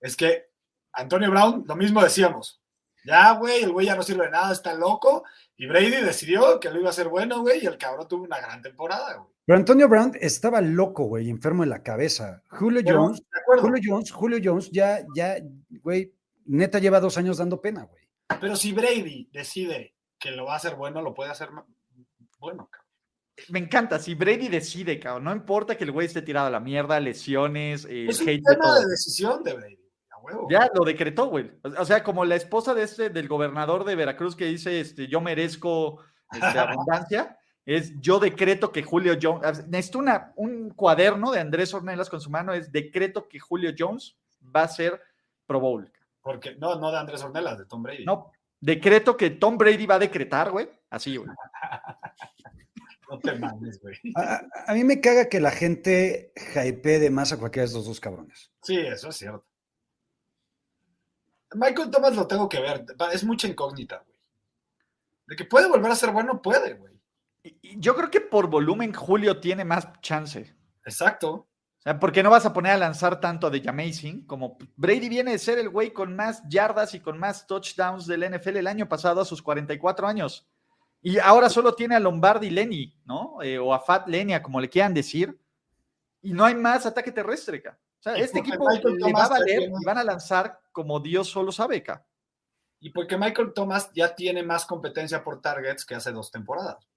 es 0.00 0.16
que 0.16 0.46
Antonio 0.92 1.30
Brown, 1.30 1.64
lo 1.66 1.76
mismo 1.76 2.02
decíamos. 2.02 2.60
Ya, 3.04 3.32
güey, 3.32 3.62
el 3.62 3.72
güey 3.72 3.86
ya 3.86 3.94
no 3.96 4.02
sirve 4.02 4.24
de 4.24 4.30
nada, 4.30 4.52
está 4.52 4.72
loco. 4.74 5.24
Y 5.56 5.66
Brady 5.66 5.90
decidió 5.90 6.58
que 6.58 6.70
lo 6.70 6.78
iba 6.78 6.88
a 6.88 6.90
hacer 6.90 7.08
bueno, 7.08 7.42
güey, 7.42 7.62
y 7.62 7.66
el 7.66 7.76
cabrón 7.76 8.08
tuvo 8.08 8.24
una 8.24 8.40
gran 8.40 8.62
temporada, 8.62 9.14
güey. 9.16 9.28
Pero 9.44 9.58
Antonio 9.58 9.88
Brown 9.88 10.12
estaba 10.18 10.62
loco, 10.62 11.04
güey, 11.04 11.28
enfermo 11.28 11.62
en 11.64 11.68
la 11.70 11.82
cabeza. 11.82 12.42
Julio 12.48 12.80
Pero, 12.82 13.02
Jones, 13.02 13.22
Julio 13.60 13.82
Jones, 13.84 14.10
Julio 14.10 14.38
Jones 14.42 14.70
ya, 14.70 15.04
ya, 15.14 15.36
güey, 15.82 16.14
neta 16.46 16.78
lleva 16.78 17.00
dos 17.00 17.18
años 17.18 17.36
dando 17.36 17.60
pena, 17.60 17.84
güey. 17.84 18.08
pero 18.40 18.56
si 18.56 18.72
Brady 18.72 19.28
decide 19.32 19.94
que 20.24 20.30
lo 20.30 20.46
va 20.46 20.54
a 20.54 20.56
hacer 20.56 20.74
bueno, 20.74 21.02
lo 21.02 21.12
puede 21.12 21.30
hacer 21.30 21.50
bueno, 22.38 22.66
cabrón. 22.70 22.90
Me 23.50 23.58
encanta, 23.58 23.98
si 23.98 24.14
Brady 24.14 24.48
decide, 24.48 24.98
cabrón, 24.98 25.24
no 25.24 25.32
importa 25.32 25.76
que 25.76 25.84
el 25.84 25.92
güey 25.92 26.06
esté 26.06 26.22
tirado 26.22 26.46
a 26.46 26.50
la 26.50 26.60
mierda, 26.60 26.98
lesiones, 26.98 27.84
eh, 27.84 28.06
Es 28.08 28.20
un 28.22 28.28
hate 28.30 28.42
de 28.42 28.54
tema 28.54 28.64
todo. 28.64 28.80
de 28.80 28.86
decisión 28.86 29.42
de 29.42 29.52
Brady, 29.52 29.78
huevo. 30.22 30.48
Ya 30.50 30.70
lo 30.72 30.82
decretó, 30.82 31.26
güey. 31.26 31.50
O 31.62 31.82
o 31.82 31.84
sea, 31.84 32.02
como 32.02 32.24
la 32.24 32.36
esposa 32.36 32.72
de 32.72 32.84
este, 32.84 33.10
del 33.10 33.28
gobernador 33.28 33.84
de 33.84 33.96
Veracruz 33.96 34.34
que 34.34 34.46
dice, 34.46 34.80
este, 34.80 35.08
yo 35.08 35.20
merezco 35.20 36.00
este, 36.32 36.58
abundancia, 36.58 37.38
es 37.66 38.00
yo 38.00 38.18
decreto 38.18 38.72
que 38.72 38.82
Julio 38.82 39.18
Jones, 39.20 39.66
necesito 39.68 39.98
una, 39.98 40.32
un 40.36 40.70
cuaderno 40.70 41.32
de 41.32 41.40
Andrés 41.40 41.74
Ornelas 41.74 42.08
con 42.08 42.22
su 42.22 42.30
mano, 42.30 42.54
es 42.54 42.72
decreto 42.72 43.28
que 43.28 43.40
Julio 43.40 43.74
Jones 43.78 44.16
va 44.40 44.62
a 44.62 44.68
ser 44.68 45.02
Pro 45.44 45.60
Bowl. 45.60 45.92
Porque, 46.22 46.56
no, 46.56 46.76
no 46.76 46.90
de 46.90 46.96
Andrés 46.96 47.22
Ornelas, 47.22 47.58
de 47.58 47.66
Tom 47.66 47.82
Brady. 47.82 48.06
No, 48.06 48.32
decreto 48.64 49.16
que 49.16 49.30
Tom 49.30 49.58
Brady 49.58 49.84
va 49.84 49.96
a 49.96 50.00
decretar, 50.00 50.50
güey, 50.50 50.68
así, 50.90 51.16
güey. 51.16 51.30
No 53.10 53.18
te 53.18 53.34
mames, 53.38 53.80
güey. 53.82 53.94
A, 54.16 54.72
mí 54.72 54.82
me 54.82 54.98
caga 54.98 55.28
que 55.28 55.38
la 55.38 55.50
gente 55.50 56.32
hypee 56.34 56.98
de 56.98 57.10
más 57.10 57.32
a 57.32 57.38
cualquiera 57.38 57.64
de 57.64 57.66
estos 57.66 57.84
dos 57.84 58.00
cabrones. 58.00 58.50
Sí, 58.62 58.78
eso 58.78 59.10
es 59.10 59.16
cierto. 59.16 59.44
Michael 61.52 61.90
Thomas 61.90 62.16
lo 62.16 62.26
tengo 62.26 62.48
que 62.48 62.60
ver. 62.60 62.86
Es 63.12 63.22
mucha 63.22 63.46
incógnita, 63.46 63.98
güey. 63.98 64.18
De 65.26 65.36
que 65.36 65.44
puede 65.44 65.68
volver 65.68 65.92
a 65.92 65.96
ser 65.96 66.12
bueno, 66.12 66.40
puede, 66.40 66.72
güey. 66.72 66.94
Yo 67.76 67.94
creo 67.94 68.10
que 68.10 68.22
por 68.22 68.48
volumen 68.48 68.94
Julio 68.94 69.38
tiene 69.38 69.66
más 69.66 69.86
chance. 70.00 70.56
Exacto. 70.84 71.46
Sea, 71.84 72.00
porque 72.00 72.22
no 72.22 72.30
vas 72.30 72.46
a 72.46 72.52
poner 72.54 72.72
a 72.72 72.78
lanzar 72.78 73.20
tanto 73.20 73.50
de 73.50 73.60
Jamazing 73.60 74.26
como 74.26 74.56
Brady 74.76 75.10
viene 75.10 75.32
de 75.32 75.38
ser 75.38 75.58
el 75.58 75.68
güey 75.68 75.92
con 75.92 76.16
más 76.16 76.42
yardas 76.48 76.94
y 76.94 77.00
con 77.00 77.18
más 77.18 77.46
touchdowns 77.46 78.06
del 78.06 78.24
NFL 78.30 78.56
el 78.56 78.66
año 78.66 78.88
pasado 78.88 79.20
a 79.20 79.24
sus 79.26 79.42
44 79.42 80.06
años. 80.06 80.48
Y 81.02 81.18
ahora 81.18 81.50
solo 81.50 81.74
tiene 81.74 81.94
a 81.94 82.00
Lombardi 82.00 82.48
Lenny, 82.48 82.96
¿no? 83.04 83.42
Eh, 83.42 83.58
o 83.58 83.74
a 83.74 83.80
Fat 83.80 84.08
Lenia, 84.08 84.42
como 84.42 84.58
le 84.58 84.70
quieran 84.70 84.94
decir. 84.94 85.38
Y 86.22 86.32
no 86.32 86.46
hay 86.46 86.54
más 86.54 86.86
ataque 86.86 87.12
terrestre, 87.12 87.60
ca. 87.60 87.78
O 88.00 88.02
sea, 88.02 88.14
este 88.16 88.38
equipo 88.38 88.66
Michael 88.66 88.96
le 88.96 89.12
va 89.12 89.24
a 89.24 89.28
valer 89.28 89.62
y 89.64 89.84
van 89.84 89.98
a 89.98 90.04
lanzar 90.04 90.60
como 90.72 91.00
Dios 91.00 91.28
solo 91.28 91.52
sabe, 91.52 91.82
ca. 91.82 92.06
Y 92.80 92.90
porque 92.90 93.18
Michael 93.18 93.52
Thomas 93.54 93.90
ya 93.94 94.14
tiene 94.14 94.42
más 94.42 94.64
competencia 94.64 95.22
por 95.22 95.42
targets 95.42 95.84
que 95.84 95.94
hace 95.94 96.12
dos 96.12 96.30
temporadas. 96.30 96.88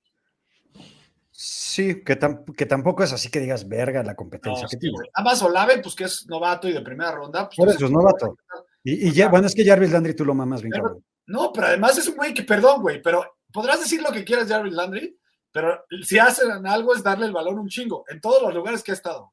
Sí, 1.39 2.03
que, 2.03 2.19
tam- 2.19 2.43
que 2.55 2.65
tampoco 2.65 3.03
es 3.03 3.13
así 3.13 3.29
que 3.29 3.39
digas 3.39 3.67
verga 3.67 4.01
la 4.01 4.15
competencia 4.15 4.63
No, 4.63 4.67
que 4.67 4.75
sí, 4.75 4.79
tiene. 4.79 4.95
güey. 4.97 5.07
Además, 5.13 5.39
Olave, 5.43 5.77
pues 5.83 5.93
que 5.93 6.05
es 6.05 6.25
novato 6.27 6.67
y 6.67 6.73
de 6.73 6.81
primera 6.81 7.11
ronda. 7.11 7.45
Pues, 7.47 7.57
Por 7.57 7.69
eso 7.69 7.85
es 7.85 7.91
novato. 7.91 8.35
Y, 8.83 9.07
y 9.09 9.11
ya, 9.11 9.27
bueno, 9.29 9.45
es 9.45 9.53
que 9.53 9.63
Jarvis 9.63 9.91
Landry 9.91 10.15
tú 10.15 10.25
lo 10.25 10.33
mamas 10.33 10.63
bien, 10.63 10.71
Pero-. 10.71 10.99
No, 11.27 11.51
pero 11.53 11.67
además 11.67 11.95
es 11.97 12.07
un 12.07 12.15
güey 12.15 12.33
que, 12.33 12.41
perdón, 12.41 12.81
güey, 12.81 13.01
pero 13.03 13.35
podrás 13.53 13.79
decir 13.79 14.01
lo 14.01 14.11
que 14.11 14.23
quieras 14.23 14.47
Jarvis 14.47 14.73
Landry, 14.73 15.15
pero 15.51 15.85
si 16.01 16.17
hacen 16.17 16.65
algo 16.65 16.95
es 16.95 17.03
darle 17.03 17.27
el 17.27 17.33
balón 17.33 17.59
un 17.59 17.67
chingo, 17.67 18.03
en 18.09 18.19
todos 18.19 18.41
los 18.41 18.55
lugares 18.55 18.81
que 18.81 18.91
ha 18.91 18.95
estado. 18.95 19.31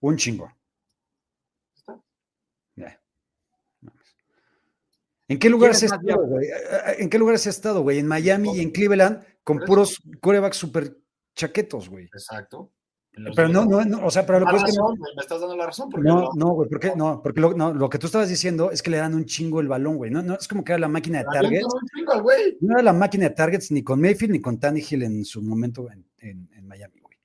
Un 0.00 0.16
chingo. 0.16 0.50
¿En 5.28 5.38
qué 5.40 5.50
lugar 5.50 5.70
¿Quién 5.72 5.76
has 5.76 5.82
es 5.82 5.90
más 5.90 6.00
estado, 6.00 6.26
güey? 6.26 6.48
¿En 6.98 7.10
qué 7.10 7.18
lugar 7.18 7.34
has 7.34 7.46
estado, 7.46 7.82
güey? 7.82 7.98
En 7.98 8.06
Miami 8.06 8.56
y 8.56 8.60
en 8.62 8.70
Cleveland 8.70 9.24
con 9.42 9.58
puros 9.58 10.00
corebacks 10.20 10.56
super 10.56 10.96
chaquetos, 11.36 11.88
güey. 11.88 12.06
Exacto. 12.06 12.72
En 13.12 13.32
Pero 13.34 13.48
no, 13.48 13.64
no, 13.64 13.82
no, 13.82 14.04
o 14.04 14.10
sea, 14.10 14.26
pero 14.26 14.40
lo 14.40 14.46
Ah, 14.46 14.50
que 14.50 14.56
es 14.58 14.64
que 14.64 14.72
no, 14.76 14.90
me 14.94 15.22
estás 15.22 15.40
dando 15.40 15.56
la 15.56 15.64
razón. 15.66 15.88
Porque 15.88 16.06
no, 16.06 16.28
no, 16.34 16.48
güey, 16.50 16.68
¿por 16.68 16.78
qué? 16.78 16.92
No, 16.94 17.22
porque 17.22 17.40
lo, 17.40 17.54
no, 17.54 17.72
lo 17.72 17.88
que 17.88 17.98
tú 17.98 18.06
estabas 18.08 18.28
diciendo 18.28 18.70
es 18.70 18.82
que 18.82 18.90
le 18.90 18.98
dan 18.98 19.14
un 19.14 19.24
chingo 19.24 19.60
el 19.60 19.68
balón, 19.68 19.96
güey. 19.96 20.10
No, 20.10 20.20
no, 20.22 20.34
es 20.34 20.46
como 20.46 20.62
que 20.62 20.72
era 20.72 20.78
la 20.80 20.88
máquina 20.88 21.20
de 21.20 21.24
avientan 21.38 21.50
targets. 21.50 21.74
un 21.74 21.88
chingo. 21.96 22.30
No 22.60 22.74
era 22.74 22.82
la 22.82 22.92
máquina 22.92 23.24
de 23.28 23.34
targets 23.34 23.70
ni 23.70 23.82
con 23.82 24.02
Mayfield 24.02 24.32
ni 24.32 24.40
con 24.42 24.60
Tannehill 24.60 25.02
en 25.04 25.24
su 25.24 25.40
momento 25.40 25.88
en, 25.90 26.04
en- 26.18 26.50
en 26.52 26.66
Miami, 26.68 27.00
güey. 27.00 27.16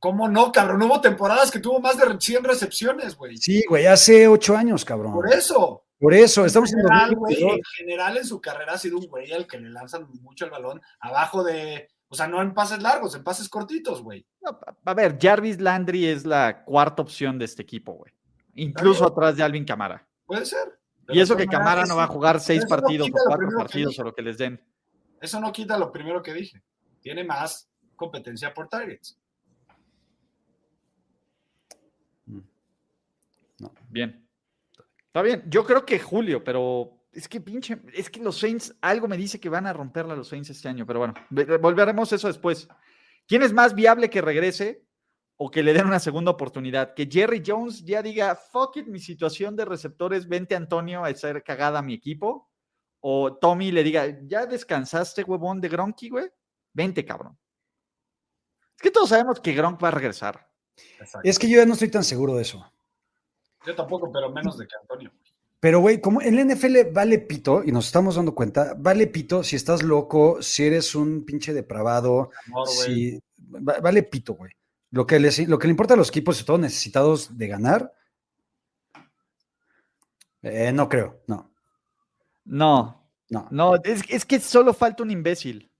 ¿Cómo 0.00 0.28
no, 0.28 0.50
cabrón? 0.50 0.82
Hubo 0.82 1.00
temporadas 1.00 1.52
que 1.52 1.60
tuvo 1.60 1.78
más 1.80 1.96
de 1.96 2.16
100 2.18 2.42
recepciones, 2.42 3.16
güey. 3.16 3.36
Sí, 3.36 3.62
güey, 3.68 3.86
hace 3.86 4.26
ocho 4.26 4.56
años, 4.56 4.84
cabrón. 4.84 5.12
Por 5.12 5.32
eso. 5.32 5.84
Por 6.00 6.14
eso, 6.14 6.46
estamos 6.46 6.72
en 6.72 6.78
En 6.80 6.86
general, 6.86 7.10
2022. 7.10 7.52
en 7.56 7.62
general 7.76 8.16
en 8.16 8.24
su 8.24 8.40
carrera 8.40 8.72
ha 8.72 8.78
sido 8.78 8.98
un 8.98 9.06
güey 9.06 9.30
al 9.32 9.46
que 9.46 9.58
le 9.60 9.68
lanzan 9.70 10.08
mucho 10.22 10.46
el 10.46 10.50
balón, 10.50 10.80
abajo 10.98 11.44
de 11.44 11.88
O 12.12 12.16
sea, 12.16 12.26
no 12.26 12.42
en 12.42 12.52
pases 12.52 12.82
largos, 12.82 13.14
en 13.14 13.22
pases 13.22 13.48
cortitos, 13.48 14.02
güey. 14.02 14.26
No, 14.42 14.58
a- 14.84 14.94
ver, 14.94 15.16
Jarvis 15.20 15.60
Landry 15.60 16.06
es 16.06 16.26
la 16.26 16.64
cuarta 16.64 17.02
opción 17.02 17.38
de 17.38 17.44
este 17.44 17.62
equipo, 17.62 17.92
güey. 17.92 18.12
Incluso 18.56 19.06
atrás 19.06 19.36
de 19.36 19.44
Alvin 19.44 19.64
Camara. 19.64 20.04
Puede 20.26 20.44
ser. 20.44 20.80
Y 21.08 21.20
eso 21.20 21.36
que 21.36 21.46
Camara 21.46 21.84
no 21.86 21.94
va 21.96 22.04
a 22.04 22.08
jugar 22.08 22.40
seis 22.40 22.62
no 22.64 22.68
partidos 22.68 23.08
o 23.08 23.12
cuatro 23.12 23.48
partidos 23.56 23.98
o 24.00 24.02
lo 24.02 24.12
que 24.12 24.22
les 24.22 24.38
den. 24.38 24.60
Eso 25.20 25.40
no 25.40 25.52
quita 25.52 25.78
lo 25.78 25.92
primero 25.92 26.20
que 26.20 26.34
dije. 26.34 26.62
Tiene 27.00 27.22
más 27.22 27.70
competencia 27.94 28.52
por 28.52 28.68
targets. 28.68 29.16
Bien. 33.88 34.26
Está 35.06 35.22
bien. 35.22 35.44
Yo 35.46 35.64
creo 35.64 35.84
que 35.84 35.98
Julio, 36.00 36.42
pero 36.42 36.99
es 37.12 37.28
que 37.28 37.40
pinche, 37.40 37.80
es 37.92 38.08
que 38.10 38.20
los 38.20 38.38
Saints, 38.38 38.74
algo 38.80 39.08
me 39.08 39.16
dice 39.16 39.40
que 39.40 39.48
van 39.48 39.66
a 39.66 39.72
romperla 39.72 40.14
los 40.16 40.28
Saints 40.28 40.50
este 40.50 40.68
año, 40.68 40.86
pero 40.86 41.00
bueno, 41.00 41.14
ve- 41.30 41.58
volveremos 41.58 42.12
a 42.12 42.16
eso 42.16 42.28
después. 42.28 42.68
¿Quién 43.26 43.42
es 43.42 43.52
más 43.52 43.74
viable 43.74 44.10
que 44.10 44.20
regrese 44.20 44.84
o 45.36 45.50
que 45.50 45.62
le 45.62 45.72
den 45.72 45.86
una 45.86 45.98
segunda 46.00 46.30
oportunidad? 46.30 46.94
Que 46.94 47.08
Jerry 47.10 47.42
Jones 47.44 47.84
ya 47.84 48.02
diga, 48.02 48.34
fuck 48.36 48.76
it, 48.76 48.86
mi 48.86 48.98
situación 49.00 49.56
de 49.56 49.64
receptores, 49.64 50.28
vente 50.28 50.54
Antonio 50.54 51.04
a 51.04 51.08
hacer 51.08 51.42
cagada 51.42 51.78
a 51.78 51.82
mi 51.82 51.94
equipo. 51.94 52.48
O 53.00 53.34
Tommy 53.38 53.72
le 53.72 53.82
diga, 53.82 54.04
¿ya 54.26 54.44
descansaste, 54.46 55.22
huevón 55.24 55.60
de 55.60 55.68
Gronky, 55.70 56.10
güey? 56.10 56.30
Vente, 56.72 57.04
cabrón. 57.04 57.38
Es 58.76 58.82
que 58.82 58.90
todos 58.90 59.08
sabemos 59.08 59.40
que 59.40 59.52
Gronk 59.54 59.82
va 59.82 59.88
a 59.88 59.92
regresar. 59.92 60.48
Exacto. 60.98 61.20
Es 61.28 61.38
que 61.38 61.48
yo 61.48 61.56
ya 61.58 61.66
no 61.66 61.72
estoy 61.74 61.90
tan 61.90 62.04
seguro 62.04 62.34
de 62.34 62.42
eso. 62.42 62.64
Yo 63.66 63.74
tampoco, 63.74 64.10
pero 64.12 64.30
menos 64.30 64.56
de 64.58 64.66
que 64.66 64.74
Antonio. 64.80 65.10
güey. 65.10 65.29
Pero, 65.60 65.80
güey, 65.80 66.00
como 66.00 66.22
en 66.22 66.36
la 66.36 66.42
NFL 66.54 66.90
vale 66.90 67.18
pito, 67.18 67.62
y 67.62 67.70
nos 67.70 67.86
estamos 67.86 68.16
dando 68.16 68.34
cuenta, 68.34 68.74
vale 68.78 69.06
pito 69.06 69.44
si 69.44 69.56
estás 69.56 69.82
loco, 69.82 70.40
si 70.42 70.64
eres 70.64 70.94
un 70.94 71.24
pinche 71.24 71.52
depravado, 71.52 72.30
Amor, 72.46 72.66
güey. 72.66 72.76
si, 72.86 73.20
va- 73.54 73.78
vale 73.80 74.02
pito, 74.02 74.34
güey. 74.34 74.52
Lo 74.92 75.06
que, 75.06 75.20
les, 75.20 75.46
lo 75.46 75.58
que 75.58 75.66
le 75.66 75.72
importa 75.72 75.94
a 75.94 75.96
los 75.98 76.08
equipos, 76.08 76.36
sobre 76.36 76.46
todo 76.46 76.58
necesitados 76.58 77.36
de 77.36 77.46
ganar, 77.46 77.92
eh, 80.42 80.72
no 80.72 80.88
creo, 80.88 81.20
no, 81.26 81.50
No, 82.44 83.06
no. 83.28 83.46
no, 83.50 83.76
es, 83.84 84.02
es 84.08 84.24
que 84.24 84.40
solo 84.40 84.72
falta 84.72 85.02
un 85.02 85.10
imbécil. 85.10 85.70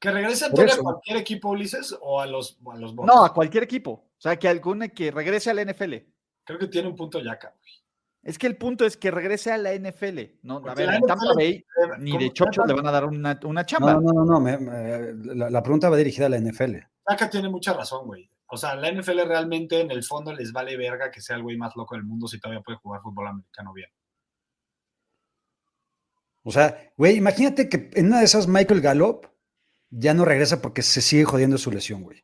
¿Que 0.00 0.10
regrese 0.10 0.46
a 0.46 0.50
cualquier 0.50 1.16
equipo, 1.18 1.50
Ulises, 1.50 1.94
o 2.00 2.20
a 2.20 2.26
los, 2.26 2.56
o 2.64 2.72
a 2.72 2.76
los? 2.78 2.94
No, 2.94 3.24
a 3.24 3.34
cualquier 3.34 3.64
equipo. 3.64 3.90
O 3.90 4.20
sea, 4.20 4.38
que 4.38 4.48
alguna 4.48 4.88
que 4.88 5.10
regrese 5.10 5.50
a 5.50 5.54
la 5.54 5.62
NFL. 5.64 5.94
Creo 6.44 6.58
que 6.58 6.68
tiene 6.68 6.88
un 6.88 6.96
punto 6.96 7.20
Yaka, 7.20 7.52
güey. 7.60 7.72
Es 8.22 8.36
que 8.38 8.46
el 8.46 8.56
punto 8.56 8.84
es 8.84 8.96
que 8.96 9.10
regrese 9.10 9.52
a 9.52 9.58
la 9.58 9.72
NFL. 9.74 10.18
No, 10.42 10.58
a 10.66 10.74
ver, 10.74 10.90
en 10.94 11.02
Tampa 11.02 11.32
Bay 11.34 11.64
ni 12.00 12.18
de 12.18 12.32
chocho 12.32 12.64
le 12.66 12.74
van 12.74 12.86
a 12.86 12.90
dar 12.90 13.04
una, 13.06 13.38
una 13.44 13.64
chamba. 13.64 13.94
No, 13.94 14.00
no, 14.00 14.12
no, 14.12 14.24
no, 14.24 14.40
me- 14.40 14.58
me- 14.58 15.34
la, 15.34 15.48
la 15.50 15.62
pregunta 15.62 15.88
va 15.88 15.96
dirigida 15.96 16.26
a 16.26 16.28
la 16.28 16.38
NFL. 16.38 16.76
Yaka 17.08 17.30
tiene 17.30 17.48
mucha 17.48 17.72
razón, 17.72 18.06
güey. 18.06 18.28
O 18.50 18.56
sea, 18.56 18.74
la 18.74 18.90
NFL 18.90 19.20
realmente 19.26 19.80
en 19.80 19.90
el 19.90 20.02
fondo 20.02 20.32
les 20.34 20.52
vale 20.52 20.76
verga 20.76 21.10
que 21.10 21.20
sea 21.20 21.36
el 21.36 21.42
güey 21.42 21.56
más 21.56 21.74
loco 21.76 21.94
del 21.94 22.04
mundo 22.04 22.26
si 22.26 22.40
todavía 22.40 22.62
puede 22.62 22.78
jugar 22.78 23.00
fútbol 23.02 23.28
americano 23.28 23.72
bien. 23.72 23.88
O 26.42 26.50
sea, 26.50 26.92
güey, 26.96 27.16
imagínate 27.16 27.68
que 27.68 27.90
en 27.94 28.06
una 28.06 28.18
de 28.20 28.24
esas 28.24 28.48
Michael 28.48 28.80
Gallup 28.80 29.26
ya 29.90 30.14
no 30.14 30.24
regresa 30.24 30.60
porque 30.62 30.82
se 30.82 31.00
sigue 31.02 31.24
jodiendo 31.24 31.58
su 31.58 31.70
lesión, 31.70 32.02
güey. 32.02 32.22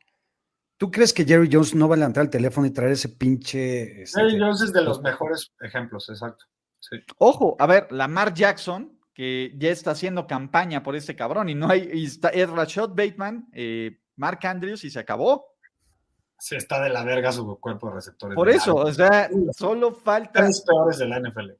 ¿Tú 0.77 0.91
crees 0.91 1.13
que 1.13 1.23
Jerry 1.25 1.49
Jones 1.51 1.73
no 1.73 1.87
va 1.87 1.95
a 1.95 1.97
levantar 1.97 2.23
el 2.25 2.29
teléfono 2.29 2.67
y 2.67 2.71
traer 2.71 2.91
ese 2.91 3.09
pinche... 3.09 4.01
este, 4.03 4.19
Jerry 4.19 4.39
Jones 4.39 4.61
es 4.61 4.73
de 4.73 4.81
los 4.83 5.01
mejores 5.01 5.53
ejemplos, 5.61 6.09
exacto. 6.09 6.45
Sí. 6.79 6.97
Ojo, 7.17 7.55
a 7.59 7.65
ver, 7.65 7.91
Lamar 7.91 8.33
Jackson, 8.33 8.99
que 9.13 9.53
ya 9.57 9.69
está 9.69 9.91
haciendo 9.91 10.27
campaña 10.27 10.83
por 10.83 10.95
este 10.95 11.15
cabrón, 11.15 11.47
y 11.49 11.55
no 11.55 11.69
hay, 11.69 11.89
y 11.93 12.05
está, 12.05 12.29
es 12.29 12.49
Rashad 12.49 12.89
Bateman, 12.89 13.47
eh, 13.53 13.99
Mark 14.17 14.39
Andrews, 14.45 14.83
y 14.83 14.89
se 14.89 14.99
acabó. 14.99 15.45
Sí, 16.37 16.57
está 16.57 16.81
de 16.83 16.89
la 16.89 17.03
verga 17.05 17.31
su 17.31 17.57
cuerpo 17.59 17.87
de 17.87 17.95
receptores. 17.95 18.35
Por 18.35 18.49
de 18.49 18.55
eso, 18.55 18.75
la- 18.75 18.83
o 18.83 18.93
sea, 18.93 19.29
solo 19.57 19.93
falta. 19.93 20.41
Tres 20.41 20.61
peores 20.67 20.97
de 20.97 21.07
la 21.07 21.19
NFL. 21.21 21.51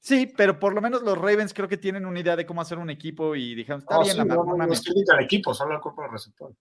Sí, 0.00 0.32
pero 0.34 0.58
por 0.58 0.72
lo 0.74 0.80
menos 0.80 1.02
los 1.02 1.18
Ravens 1.18 1.52
creo 1.52 1.68
que 1.68 1.76
tienen 1.76 2.06
una 2.06 2.18
idea 2.20 2.34
de 2.34 2.46
cómo 2.46 2.62
hacer 2.62 2.78
un 2.78 2.88
equipo 2.88 3.36
y 3.36 3.54
dijeron, 3.54 3.80
está 3.80 3.98
Oh, 3.98 4.02
bien, 4.02 4.12
sí, 4.12 4.18
Lamar, 4.18 4.38
no, 4.38 4.44
no 4.44 4.50
no, 4.52 4.56
mames". 4.56 4.78
es 4.78 4.84
crítica 4.86 5.14
al 5.14 5.24
equipo, 5.24 5.52
solo 5.52 5.74
al 5.74 5.80
cuerpo 5.82 6.02
de 6.02 6.08
receptores. 6.08 6.56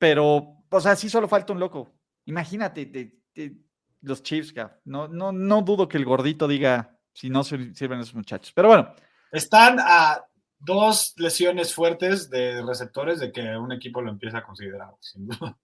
Pero, 0.00 0.56
o 0.70 0.80
sea, 0.80 0.96
sí 0.96 1.10
solo 1.10 1.28
falta 1.28 1.52
un 1.52 1.60
loco. 1.60 1.92
Imagínate, 2.24 2.86
te- 2.86 3.20
te- 3.34 3.54
los 4.00 4.22
Chiefs, 4.22 4.54
no, 4.86 5.08
no, 5.08 5.30
no 5.30 5.60
dudo 5.60 5.86
que 5.86 5.98
el 5.98 6.06
gordito 6.06 6.48
diga 6.48 6.98
si 7.12 7.28
no 7.28 7.44
sir- 7.44 7.74
sirven 7.76 8.00
esos 8.00 8.14
muchachos. 8.14 8.50
Pero 8.54 8.68
bueno, 8.68 8.94
Están 9.30 9.76
a 9.78 10.24
dos 10.58 11.12
lesiones 11.18 11.74
fuertes 11.74 12.30
de 12.30 12.62
receptores 12.62 13.20
de 13.20 13.30
que 13.30 13.42
un 13.58 13.72
equipo 13.72 14.00
lo 14.00 14.10
empieza 14.10 14.38
a 14.38 14.42
considerar, 14.42 14.94
sin 15.00 15.26
duda. 15.28 15.56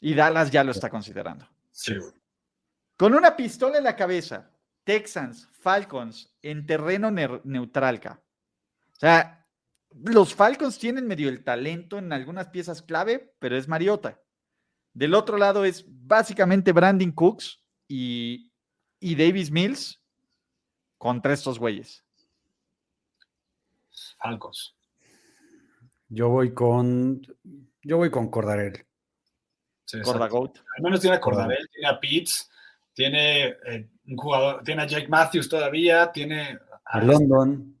y 0.00 0.14
Dallas 0.14 0.50
ya 0.50 0.64
lo 0.64 0.72
está 0.72 0.90
considerando. 0.90 1.46
Sí, 1.70 1.96
güey. 1.96 2.10
Con 2.96 3.14
una 3.14 3.36
pistola 3.36 3.78
en 3.78 3.84
la 3.84 3.94
cabeza, 3.94 4.50
Texans, 4.82 5.48
Falcons, 5.52 6.34
en 6.42 6.66
terreno 6.66 7.10
ner- 7.12 7.40
neutral, 7.44 8.00
ca. 8.00 8.20
O 8.92 8.98
sea, 8.98 9.45
los 10.04 10.34
Falcons 10.34 10.78
tienen 10.78 11.06
medio 11.06 11.28
el 11.28 11.44
talento 11.44 11.98
en 11.98 12.12
algunas 12.12 12.48
piezas 12.48 12.82
clave, 12.82 13.34
pero 13.38 13.56
es 13.56 13.68
Mariota. 13.68 14.20
Del 14.92 15.14
otro 15.14 15.36
lado 15.36 15.64
es 15.64 15.84
básicamente 15.86 16.72
Brandon 16.72 17.12
Cooks 17.12 17.62
y, 17.88 18.52
y 19.00 19.14
Davis 19.14 19.50
Mills 19.50 20.02
contra 20.98 21.32
estos 21.32 21.58
güeyes. 21.58 22.04
Falcons. 24.18 24.74
Yo 26.08 26.28
voy 26.28 26.52
con... 26.54 27.22
Yo 27.82 27.98
voy 27.98 28.10
con 28.10 28.30
Cordarel. 28.30 28.84
Sí. 29.84 29.98
Al 29.98 30.82
menos 30.82 31.00
tiene 31.00 31.16
a 31.16 31.20
Cordarel, 31.20 31.68
tiene 31.70 31.88
a 31.88 32.00
Pitts, 32.00 32.50
tiene 32.92 33.46
eh, 33.66 33.88
un 34.06 34.16
jugador, 34.16 34.64
tiene 34.64 34.82
a 34.82 34.86
Jake 34.86 35.06
Matthews 35.06 35.48
todavía, 35.48 36.10
tiene 36.10 36.58
A 36.84 37.00
London. 37.00 37.75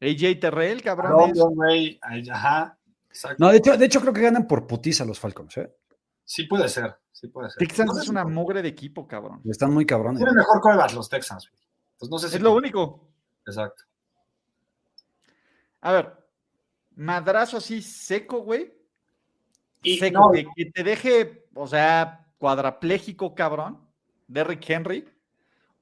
AJ 0.00 0.40
Terrell, 0.40 0.82
cabrones. 0.82 1.36
London, 1.36 1.54
güey, 1.54 1.98
Ajá, 2.30 2.78
exacto. 3.08 3.36
No, 3.38 3.50
de 3.50 3.58
hecho, 3.58 3.76
de 3.76 3.86
hecho 3.86 4.00
creo 4.00 4.12
que 4.12 4.20
ganan 4.20 4.46
por 4.46 4.66
putiza 4.66 5.04
los 5.04 5.18
Falcons, 5.18 5.56
¿eh? 5.56 5.74
Sí 6.24 6.44
puede 6.44 6.68
ser, 6.68 6.96
sí 7.12 7.28
puede 7.28 7.50
ser. 7.50 7.58
Texans 7.58 7.94
No 7.94 8.00
es 8.00 8.08
una 8.08 8.24
mugre 8.24 8.62
de 8.62 8.68
equipo, 8.68 9.06
cabrón. 9.06 9.40
Están 9.44 9.72
muy 9.72 9.86
cabrones. 9.86 10.18
Tienen 10.18 10.34
mejor 10.34 10.60
coreback 10.60 10.92
los 10.92 11.08
Texans, 11.08 11.48
güey. 11.50 11.62
Entonces 11.92 12.10
no 12.10 12.18
sé 12.18 12.28
si 12.28 12.36
Es 12.36 12.42
lo 12.42 12.52
único. 12.54 13.08
Exacto. 13.46 13.84
A 15.80 15.92
ver, 15.92 16.12
madrazo 16.96 17.58
así 17.58 17.80
seco, 17.80 18.40
güey. 18.40 18.74
Y 19.82 19.98
seco, 19.98 20.18
no, 20.18 20.32
que, 20.32 20.46
que 20.56 20.70
te 20.72 20.82
deje, 20.82 21.48
o 21.54 21.66
sea, 21.68 22.26
cuadrapléjico, 22.38 23.34
cabrón, 23.34 23.86
Derrick 24.26 24.68
Henry, 24.68 25.08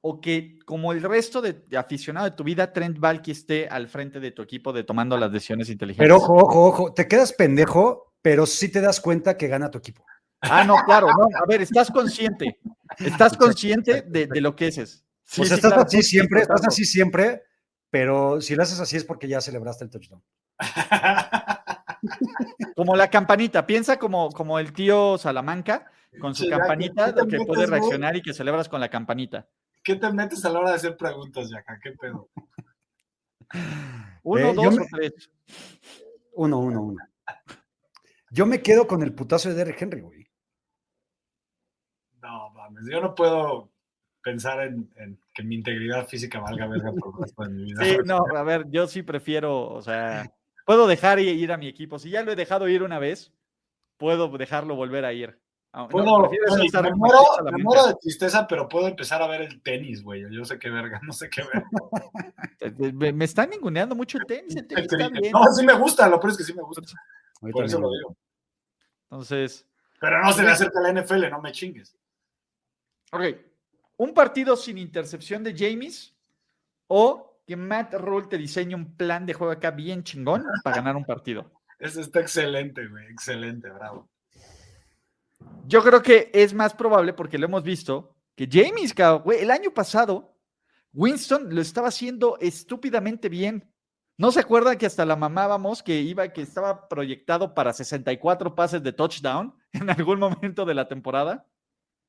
o 0.07 0.21
que 0.21 0.59
como 0.65 0.91
el 0.91 1.01
resto 1.01 1.41
de, 1.41 1.53
de 1.53 1.77
aficionado 1.77 2.29
de 2.29 2.35
tu 2.35 2.43
vida, 2.43 2.71
Trent 2.71 2.99
Valky 2.99 3.31
esté 3.31 3.67
al 3.67 3.87
frente 3.87 4.19
de 4.19 4.29
tu 4.29 4.43
equipo 4.43 4.71
de 4.71 4.83
tomando 4.83 5.17
las 5.17 5.31
decisiones 5.31 5.67
inteligentes. 5.67 6.05
Pero 6.05 6.17
ojo, 6.17 6.35
ojo, 6.35 6.65
ojo, 6.67 6.93
te 6.93 7.07
quedas 7.07 7.33
pendejo, 7.33 8.13
pero 8.21 8.45
sí 8.45 8.69
te 8.69 8.81
das 8.81 9.01
cuenta 9.01 9.35
que 9.35 9.47
gana 9.47 9.71
tu 9.71 9.79
equipo. 9.79 10.05
Ah, 10.41 10.63
no, 10.63 10.75
claro, 10.85 11.07
no. 11.07 11.23
A 11.35 11.47
ver, 11.47 11.63
estás 11.63 11.89
consciente. 11.89 12.59
Estás 12.99 13.35
consciente 13.35 14.03
de, 14.03 14.27
de 14.27 14.41
lo 14.41 14.55
que 14.55 14.67
es. 14.67 14.75
Sí, 15.23 15.41
o 15.41 15.43
sea, 15.43 15.45
sí, 15.45 15.53
estás 15.55 15.71
claro, 15.71 15.87
así 15.87 16.03
sí, 16.03 16.09
siempre, 16.09 16.41
estás 16.41 16.67
así 16.67 16.85
siempre, 16.85 17.41
pero 17.89 18.39
si 18.41 18.53
lo 18.53 18.61
haces 18.61 18.79
así 18.79 18.97
es 18.97 19.05
porque 19.05 19.27
ya 19.27 19.41
celebraste 19.41 19.85
el 19.85 19.89
touchdown. 19.89 20.21
Como 22.75 22.95
la 22.95 23.09
campanita, 23.09 23.65
piensa 23.65 23.97
como, 23.97 24.29
como 24.29 24.59
el 24.59 24.71
tío 24.71 25.17
Salamanca 25.17 25.89
con 26.19 26.35
su 26.35 26.47
campanita, 26.47 27.07
¿qué 27.07 27.13
te 27.13 27.25
de 27.25 27.37
que 27.37 27.45
puede 27.45 27.65
reaccionar 27.65 28.15
y 28.15 28.21
que 28.21 28.35
celebras 28.35 28.69
con 28.69 28.79
la 28.79 28.89
campanita. 28.89 29.47
¿Qué 29.85 29.95
te 29.95 30.11
metes 30.11 30.43
a 30.43 30.49
la 30.49 30.59
hora 30.59 30.69
de 30.71 30.75
hacer 30.77 30.97
preguntas, 30.97 31.47
Yaka? 31.51 31.79
¿Qué 31.79 31.91
pedo? 31.91 32.27
Uno, 34.23 34.47
Eh, 34.49 34.53
dos 34.55 34.75
me- 34.75 34.81
o 34.81 34.87
tres. 34.91 35.29
Uno, 36.33 36.57
uno, 36.59 36.81
uno. 36.81 37.03
Yo 38.31 38.47
me 38.47 38.63
quedo 38.63 38.87
con 38.87 39.03
el 39.03 39.13
putazo 39.13 39.49
de 39.49 39.55
Derrick 39.55 39.79
Henry, 39.79 40.01
güey. 40.01 40.27
No, 42.19 42.49
mames, 42.49 42.85
yo 42.89 42.99
no 42.99 43.13
puedo 43.13 43.71
pensar 44.23 44.61
en, 44.61 44.91
en 44.95 45.19
que 45.35 45.43
mi 45.43 45.53
integridad 45.53 46.07
física 46.07 46.39
valga 46.39 46.65
verga 46.65 46.91
por 46.91 47.13
el 47.13 47.21
resto 47.21 47.43
de 47.43 47.49
mi 47.51 47.63
vida. 47.65 47.85
Sí, 47.85 47.97
no, 48.05 48.25
a 48.35 48.41
ver, 48.41 48.65
yo 48.71 48.87
sí 48.87 49.03
prefiero, 49.03 49.69
o 49.69 49.81
sea, 49.83 50.33
puedo 50.65 50.87
dejar 50.87 51.19
ir 51.19 51.51
a 51.51 51.57
mi 51.57 51.67
equipo. 51.67 51.99
Si 51.99 52.09
ya 52.09 52.23
lo 52.23 52.31
he 52.31 52.35
dejado 52.35 52.67
ir 52.67 52.81
una 52.81 52.97
vez, 52.97 53.31
puedo 53.97 54.35
dejarlo 54.35 54.75
volver 54.75 55.05
a 55.05 55.13
ir. 55.13 55.39
Ah, 55.77 55.81
no, 55.81 55.87
Puedo, 55.89 56.31
estar 56.63 56.83
me, 56.83 56.93
muero, 56.95 57.19
me 57.43 57.87
de 57.87 57.95
tristeza, 57.99 58.47
pero 58.47 58.65
puedo 58.65 58.87
empezar 58.87 59.21
a 59.21 59.27
ver 59.27 59.41
el 59.41 59.61
tenis, 59.61 60.01
güey. 60.01 60.23
Yo 60.31 60.45
sé 60.45 60.57
qué 60.57 60.69
verga, 60.69 61.01
no 61.03 61.11
sé 61.11 61.29
qué 61.29 61.43
verga. 61.43 62.93
Me, 62.93 63.11
me 63.11 63.25
están 63.25 63.49
ninguneando 63.49 63.93
mucho 63.93 64.17
el 64.17 64.25
tenis, 64.25 64.55
el 64.55 64.67
tenis 64.67 64.85
está 64.89 65.09
bien. 65.09 65.33
No, 65.33 65.43
sí 65.51 65.65
me 65.65 65.73
gusta, 65.73 66.07
lo 66.07 66.17
peor 66.17 66.31
es 66.31 66.37
que 66.37 66.45
sí 66.45 66.53
me 66.53 66.61
gusta. 66.61 66.81
Por 67.41 67.65
eso 67.65 67.81
lo 67.81 67.91
digo. 67.91 68.15
Entonces, 69.09 69.67
Pero 69.99 70.23
no 70.23 70.31
se 70.31 70.43
le 70.43 70.51
acerca 70.51 70.79
a 70.79 70.83
la 70.83 71.01
NFL, 71.01 71.29
no 71.29 71.41
me 71.41 71.51
chingues. 71.51 71.93
ok, 73.11 73.23
un 73.97 74.13
partido 74.13 74.55
sin 74.55 74.77
intercepción 74.77 75.43
de 75.43 75.53
James 75.57 76.15
o 76.87 77.41
que 77.45 77.57
Matt 77.57 77.95
Rule 77.95 78.27
te 78.27 78.37
diseñe 78.37 78.75
un 78.75 78.95
plan 78.95 79.25
de 79.25 79.33
juego 79.33 79.51
acá 79.51 79.71
bien 79.71 80.05
chingón 80.05 80.45
para 80.63 80.77
ganar 80.77 80.95
un 80.95 81.03
partido. 81.03 81.51
Eso 81.79 81.99
está 81.99 82.21
excelente, 82.21 82.87
güey. 82.87 83.07
Excelente, 83.07 83.69
bravo. 83.69 84.07
Yo 85.67 85.83
creo 85.83 86.01
que 86.01 86.29
es 86.33 86.53
más 86.53 86.73
probable, 86.73 87.13
porque 87.13 87.37
lo 87.37 87.45
hemos 87.45 87.63
visto, 87.63 88.15
que 88.35 88.47
James, 88.51 88.93
cabrón, 88.93 89.23
güey, 89.23 89.39
el 89.41 89.51
año 89.51 89.71
pasado, 89.73 90.35
Winston 90.93 91.53
lo 91.53 91.61
estaba 91.61 91.87
haciendo 91.87 92.37
estúpidamente 92.39 93.29
bien. 93.29 93.71
¿No 94.17 94.31
se 94.31 94.39
acuerdan 94.39 94.77
que 94.77 94.85
hasta 94.85 95.05
la 95.05 95.15
mamábamos 95.15 95.83
que 95.83 95.99
iba, 95.99 96.27
que 96.29 96.41
estaba 96.41 96.87
proyectado 96.87 97.53
para 97.53 97.73
64 97.73 98.55
pases 98.55 98.81
de 98.81 98.93
touchdown 98.93 99.53
en 99.73 99.89
algún 99.89 100.19
momento 100.19 100.65
de 100.65 100.73
la 100.73 100.87
temporada? 100.87 101.45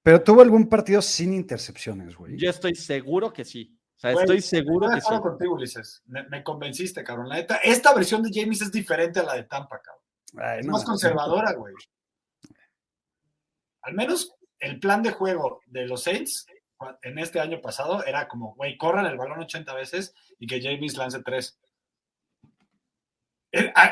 Pero 0.03 0.23
tuvo 0.23 0.43
algún 0.43 0.69
partido 0.69 1.03
sin 1.03 1.33
intercepciones, 1.33 2.15
güey. 2.15 2.37
Yo 2.37 2.49
estoy 2.49 2.77
seguro 2.77 3.33
que 3.33 3.45
sí. 3.45 3.77
O 3.97 3.99
sea, 3.99 4.13
Güey, 4.13 4.25
estoy 4.25 4.41
seguro 4.43 4.89
que 4.91 5.01
sí. 5.01 5.21
contigo, 5.21 5.55
Ulises. 5.55 6.03
Me, 6.07 6.23
me 6.29 6.45
convenciste, 6.45 7.03
cabrón. 7.03 7.29
La 7.29 7.37
neta, 7.37 7.57
esta 7.57 7.95
versión 7.95 8.23
de 8.23 8.31
James 8.33 8.61
es 8.61 8.71
diferente 8.71 9.21
a 9.21 9.23
la 9.25 9.35
de 9.35 9.45
Tampa, 9.45 9.81
cabrón. 9.81 10.05
Ay, 10.37 10.61
Es 10.61 10.67
no, 10.67 10.73
más 10.73 10.85
conservadora, 10.85 11.55
güey. 11.55 11.75
Al 13.87 13.95
menos 13.95 14.35
el 14.59 14.81
plan 14.81 15.01
de 15.01 15.13
juego 15.13 15.61
de 15.67 15.87
los 15.87 16.03
Saints 16.03 16.47
en 17.03 17.19
este 17.19 17.39
año 17.39 17.61
pasado 17.61 18.05
era 18.05 18.27
como, 18.27 18.55
güey, 18.57 18.77
corran 18.77 19.07
el 19.07 19.17
balón 19.17 19.39
80 19.39 19.73
veces 19.75 20.13
y 20.41 20.47
que 20.49 20.61
James 20.61 20.97
lance 20.97 21.23
3. 21.23 21.59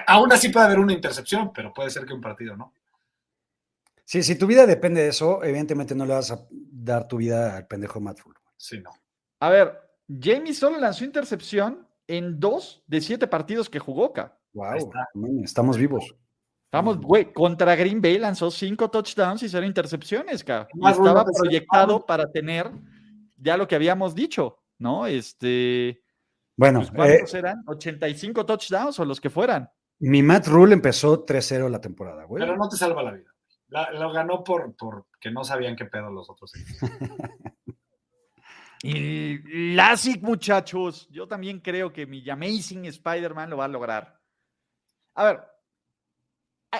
Aún 0.08 0.32
así 0.32 0.48
puede 0.48 0.66
haber 0.66 0.80
una 0.80 0.92
intercepción, 0.92 1.52
pero 1.52 1.72
puede 1.72 1.90
ser 1.90 2.04
que 2.06 2.12
un 2.12 2.20
partido, 2.20 2.56
¿no? 2.56 2.74
Sí, 4.04 4.24
si 4.24 4.36
tu 4.36 4.48
vida 4.48 4.66
depende 4.66 5.02
de 5.02 5.08
eso, 5.08 5.44
evidentemente 5.44 5.94
no 5.94 6.04
le 6.04 6.14
vas 6.14 6.32
a 6.32 6.44
dar 6.50 7.06
tu 7.06 7.18
vida 7.18 7.56
al 7.56 7.68
pendejo 7.68 8.00
Matt 8.00 8.18
Rule. 8.18 8.38
Sí, 8.56 8.80
no. 8.80 8.90
A 9.38 9.48
ver, 9.48 9.80
James 10.08 10.58
solo 10.58 10.80
lanzó 10.80 11.04
intercepción 11.04 11.88
en 12.08 12.40
dos 12.40 12.82
de 12.88 13.00
siete 13.00 13.28
partidos 13.28 13.70
que 13.70 13.78
jugó, 13.78 14.12
ca. 14.12 14.36
Wow, 14.54 14.74
está. 14.74 15.08
estamos 15.44 15.78
vivos. 15.78 16.16
Vamos, 16.74 16.98
güey, 17.00 17.32
contra 17.32 17.76
Green 17.76 18.02
Bay 18.02 18.18
lanzó 18.18 18.50
cinco 18.50 18.90
touchdowns 18.90 19.44
y 19.44 19.48
cero 19.48 19.64
intercepciones, 19.64 20.42
ca. 20.42 20.66
Y 20.74 20.80
Más 20.80 20.96
estaba 20.98 21.24
proyectado 21.24 22.04
para 22.04 22.30
tener 22.32 22.68
ya 23.36 23.56
lo 23.56 23.68
que 23.68 23.76
habíamos 23.76 24.12
dicho, 24.12 24.58
¿no? 24.78 25.06
Este, 25.06 26.02
Bueno, 26.56 26.80
pues, 26.80 26.90
eh, 26.90 26.94
¿cuántos 26.96 27.34
eran? 27.34 27.62
85 27.64 28.44
touchdowns 28.44 28.98
o 28.98 29.04
los 29.04 29.20
que 29.20 29.30
fueran. 29.30 29.70
mi 30.00 30.20
Matt 30.24 30.48
Rule 30.48 30.74
empezó 30.74 31.24
3-0 31.24 31.68
la 31.68 31.80
temporada, 31.80 32.24
güey. 32.24 32.42
Pero 32.42 32.56
no 32.56 32.68
te 32.68 32.76
salva 32.76 33.04
la 33.04 33.12
vida. 33.12 33.30
La- 33.68 33.92
lo 33.92 34.12
ganó 34.12 34.42
por, 34.42 34.74
por 34.74 35.06
que 35.20 35.30
no 35.30 35.44
sabían 35.44 35.76
qué 35.76 35.84
pedo 35.84 36.10
los 36.10 36.28
otros. 36.28 36.52
Y 38.86 39.74
LASIK, 39.74 40.20
muchachos. 40.22 41.08
Yo 41.10 41.26
también 41.26 41.60
creo 41.60 41.90
que 41.90 42.04
mi 42.04 42.28
Amazing 42.28 42.84
Spider-Man 42.84 43.48
lo 43.48 43.56
va 43.56 43.64
a 43.64 43.68
lograr. 43.68 44.20
A 45.14 45.24
ver, 45.24 45.53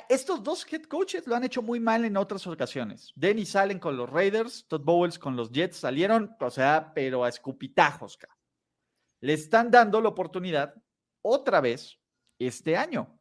estos 0.09 0.43
dos 0.43 0.67
head 0.73 0.83
coaches 0.85 1.27
lo 1.27 1.37
han 1.37 1.45
hecho 1.45 1.63
muy 1.63 1.81
mal 1.81 2.05
en 2.05 2.17
otras 2.17 2.47
ocasiones. 2.47 3.13
Dennis 3.15 3.55
Allen 3.55 3.79
con 3.79 3.97
los 3.97 4.09
Raiders, 4.09 4.67
Todd 4.69 4.83
Bowles 4.83 5.19
con 5.19 5.37
los 5.37 5.51
Jets 5.51 5.77
salieron, 5.77 6.35
o 6.41 6.51
sea, 6.51 6.93
pero 6.95 7.25
a 7.25 7.29
escupitajos. 7.29 8.19
Le 9.21 9.33
están 9.33 9.71
dando 9.71 10.01
la 10.01 10.09
oportunidad 10.09 10.75
otra 11.23 11.61
vez 11.61 11.99
este 12.39 12.77
año. 12.77 13.19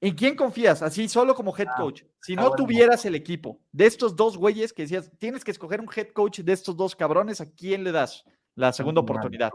¿En 0.00 0.14
quién 0.14 0.36
confías? 0.36 0.82
Así 0.82 1.08
solo 1.08 1.34
como 1.34 1.56
head 1.56 1.68
Ah, 1.68 1.76
coach. 1.76 2.02
Si 2.20 2.36
no 2.36 2.50
tuvieras 2.52 3.04
el 3.06 3.14
equipo 3.14 3.60
de 3.72 3.86
estos 3.86 4.14
dos 4.14 4.36
güeyes 4.36 4.72
que 4.72 4.82
decías, 4.82 5.10
tienes 5.18 5.42
que 5.42 5.50
escoger 5.50 5.80
un 5.80 5.88
head 5.94 6.08
coach 6.08 6.40
de 6.40 6.52
estos 6.52 6.76
dos 6.76 6.94
cabrones, 6.94 7.40
¿a 7.40 7.50
quién 7.50 7.82
le 7.82 7.92
das 7.92 8.24
la 8.54 8.72
segunda 8.72 9.00
oportunidad? 9.00 9.50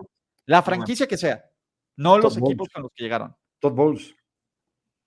La 0.45 0.63
franquicia 0.63 1.07
que 1.07 1.17
sea, 1.17 1.45
no 1.95 2.17
los 2.17 2.37
equipos 2.37 2.69
con 2.69 2.83
los 2.83 2.91
que 2.95 3.03
llegaron. 3.03 3.35
Todd 3.59 3.73
Bowles. 3.73 4.15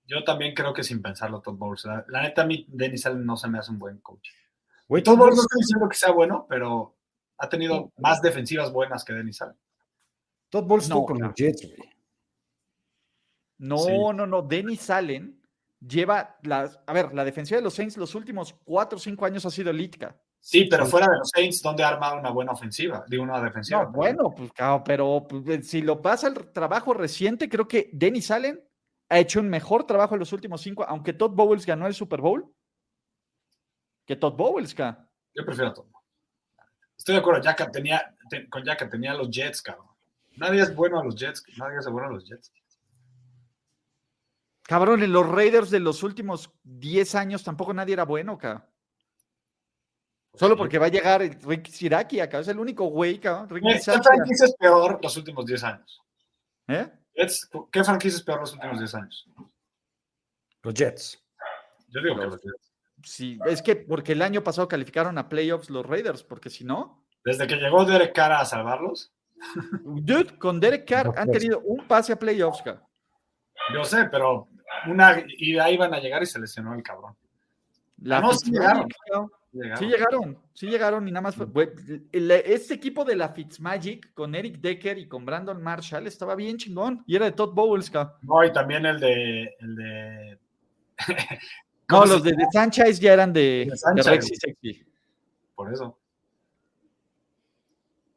Yo 0.06 0.22
también 0.24 0.54
creo 0.54 0.72
que 0.74 0.82
sin 0.84 1.00
pensarlo, 1.00 1.40
Todd 1.40 1.56
Bowles. 1.56 1.84
La, 1.84 2.04
la 2.08 2.22
neta, 2.22 2.42
a 2.42 2.46
mí, 2.46 2.66
Dennis 2.68 3.06
Allen 3.06 3.24
no 3.24 3.36
se 3.36 3.48
me 3.48 3.58
hace 3.58 3.70
un 3.70 3.78
buen 3.78 3.98
coach. 3.98 4.28
Todd 5.02 5.16
Bowles 5.16 5.36
no 5.36 5.42
estoy 5.42 5.60
diciendo 5.60 5.88
que 5.88 5.96
sea 5.96 6.10
bueno, 6.10 6.46
pero 6.48 6.96
ha 7.38 7.48
tenido 7.48 7.90
más 7.98 8.20
defensivas 8.20 8.70
buenas 8.72 9.02
que 9.04 9.14
Dennis 9.14 9.40
Allen. 9.42 9.56
Todd 10.50 10.64
Bowles 10.64 10.88
No, 10.88 11.04
con 11.04 11.18
los 11.20 11.34
Jets, 11.34 11.66
güey. 11.66 11.90
No, 13.58 13.78
Sí. 13.78 13.92
no, 13.92 14.26
no. 14.26 14.42
Dennis 14.42 14.90
Allen 14.90 15.40
lleva 15.80 16.36
las. 16.42 16.78
A 16.86 16.92
ver, 16.92 17.14
la 17.14 17.24
defensiva 17.24 17.58
de 17.58 17.64
los 17.64 17.74
Saints 17.74 17.96
los 17.96 18.14
últimos 18.14 18.54
cuatro 18.64 18.96
o 18.96 19.00
cinco 19.00 19.24
años 19.24 19.46
ha 19.46 19.50
sido 19.50 19.70
elítica. 19.70 20.16
Sí, 20.38 20.66
pero 20.66 20.84
fuera 20.84 21.06
de 21.10 21.18
los 21.18 21.30
Saints, 21.30 21.62
¿dónde 21.62 21.82
ha 21.82 21.88
armado 21.88 22.18
una 22.18 22.30
buena 22.30 22.52
ofensiva? 22.52 23.04
Digo, 23.08 23.22
una 23.22 23.40
defensiva. 23.42 23.84
No, 23.84 23.92
bueno, 23.92 24.34
pues 24.36 24.52
claro, 24.52 24.82
pero 24.84 25.26
pues, 25.26 25.66
si 25.66 25.80
lo 25.80 26.02
pasa 26.02 26.26
al 26.26 26.52
trabajo 26.52 26.92
reciente, 26.92 27.48
creo 27.48 27.66
que 27.66 27.88
Dennis 27.94 28.30
Allen 28.30 28.62
ha 29.14 29.18
hecho 29.20 29.38
un 29.38 29.48
mejor 29.48 29.86
trabajo 29.86 30.14
en 30.14 30.18
los 30.20 30.32
últimos 30.32 30.60
cinco, 30.60 30.84
aunque 30.84 31.12
Todd 31.12 31.30
Bowles 31.30 31.64
ganó 31.64 31.86
el 31.86 31.94
Super 31.94 32.20
Bowl. 32.20 32.52
Que 34.04 34.16
Todd 34.16 34.34
Bowles, 34.34 34.74
ca. 34.74 35.08
Yo 35.34 35.44
prefiero 35.44 35.70
a 35.70 35.72
Todd 35.72 35.84
Bowles. 35.86 36.08
Estoy 36.98 37.14
de 37.14 37.20
acuerdo, 37.20 37.40
Jacka 37.42 37.70
tenía, 37.70 38.14
te- 38.28 38.48
con 38.48 38.64
Jacka 38.64 38.88
tenía 38.90 39.14
los 39.14 39.30
Jets, 39.30 39.62
cabrón. 39.62 39.86
Nadie 40.36 40.62
es 40.62 40.74
bueno 40.74 40.98
a 40.98 41.04
los 41.04 41.14
Jets, 41.14 41.44
nadie 41.56 41.78
es 41.78 41.86
bueno 41.88 42.08
a 42.08 42.10
los 42.12 42.24
Jets. 42.28 42.52
Cabrón, 44.62 45.02
en 45.02 45.12
los 45.12 45.28
Raiders 45.28 45.70
de 45.70 45.78
los 45.80 46.02
últimos 46.02 46.50
10 46.64 47.14
años 47.14 47.44
tampoco 47.44 47.72
nadie 47.74 47.92
era 47.94 48.04
bueno, 48.04 48.36
ca. 48.38 48.68
Solo 50.34 50.54
Sí. 50.54 50.58
porque 50.58 50.78
va 50.78 50.86
a 50.86 50.90
llegar 50.90 51.20
Rick 51.20 51.68
Siraki 51.68 52.18
acá. 52.18 52.40
Es 52.40 52.48
el 52.48 52.58
único 52.58 52.86
güey, 52.86 53.20
cabrón. 53.20 53.48
Rick 53.50 53.62
¿Qué, 53.64 53.80
franquicia 54.02 54.46
es 54.46 54.54
peor 54.56 54.98
los 55.02 55.16
últimos 55.16 55.44
10 55.46 55.62
años? 55.62 56.00
¿Eh? 56.66 56.90
Jets, 57.14 57.48
¿Qué 57.70 57.84
franquicia 57.84 58.16
es 58.16 58.22
peor 58.22 58.40
los 58.40 58.52
últimos 58.52 58.78
10 58.78 58.94
años? 58.94 59.28
Los 60.62 60.74
Jets. 60.74 61.22
Yo 61.88 62.00
digo 62.00 62.16
que 62.16 62.26
los 62.26 62.42
Jets. 62.42 62.72
Sí, 63.02 63.38
es 63.46 63.62
que 63.62 63.76
porque 63.76 64.12
el 64.12 64.22
año 64.22 64.42
pasado 64.42 64.66
calificaron 64.66 65.18
a 65.18 65.28
playoffs 65.28 65.68
los 65.68 65.84
Raiders, 65.84 66.22
porque 66.22 66.48
si 66.48 66.64
no, 66.64 67.04
Desde 67.24 67.46
que 67.46 67.56
llegó 67.56 67.84
Derek 67.84 68.14
Carr 68.14 68.32
a 68.32 68.44
salvarlos, 68.44 69.12
dude, 69.84 70.38
con 70.38 70.58
Derek 70.58 70.88
Carr 70.88 71.06
No 71.06 71.14
han 71.16 71.30
tenido 71.30 71.60
un 71.60 71.86
pase 71.86 72.12
a 72.12 72.18
playoffs, 72.18 72.62
ca. 72.62 72.82
yo 73.74 73.84
sé, 73.84 74.06
pero 74.10 74.48
una 74.86 75.22
y 75.26 75.58
ahí 75.58 75.74
iban 75.74 75.92
a 75.92 76.00
llegar 76.00 76.22
y 76.22 76.26
se 76.26 76.38
lesionó 76.38 76.74
el 76.74 76.82
cabrón. 76.82 77.16
La 77.98 78.20
no, 78.20 78.32
sí 78.32 78.50
llegaron. 78.50 78.88
Cabrón. 79.60 79.78
Llegaron. 79.78 79.78
Sí 79.78 79.86
llegaron, 79.86 80.38
sí 80.54 80.66
llegaron 80.66 81.08
y 81.08 81.10
nada 81.12 81.22
más 81.22 81.34
fue. 81.36 81.46
güey, 81.46 81.68
el- 82.12 82.30
Este 82.30 82.74
equipo 82.74 83.04
de 83.04 83.16
la 83.16 83.28
Fitzmagic 83.30 84.12
con 84.14 84.34
Eric 84.34 84.58
Decker 84.60 84.98
y 84.98 85.08
con 85.08 85.24
Brandon 85.24 85.62
Marshall 85.62 86.06
estaba 86.06 86.34
bien 86.34 86.56
chingón 86.56 87.02
y 87.06 87.16
era 87.16 87.26
de 87.26 87.32
Todd 87.32 87.52
Bowles, 87.54 87.90
ca. 87.90 88.16
No, 88.22 88.44
y 88.44 88.52
también 88.52 88.84
el 88.86 89.00
de. 89.00 89.54
El 89.60 89.76
de... 89.76 90.38
No, 91.86 91.98
¿Cómo 91.98 92.06
se 92.06 92.12
los 92.14 92.22
de, 92.22 92.30
de 92.32 92.46
Sanchez 92.50 92.98
ya 92.98 93.12
eran 93.12 93.30
de, 93.30 93.40
De 93.40 93.70
de 93.72 93.76
Sanchez. 93.76 94.06
Rexy 94.06 94.36
Sexy. 94.36 94.86
Por 95.54 95.70
eso. 95.70 95.98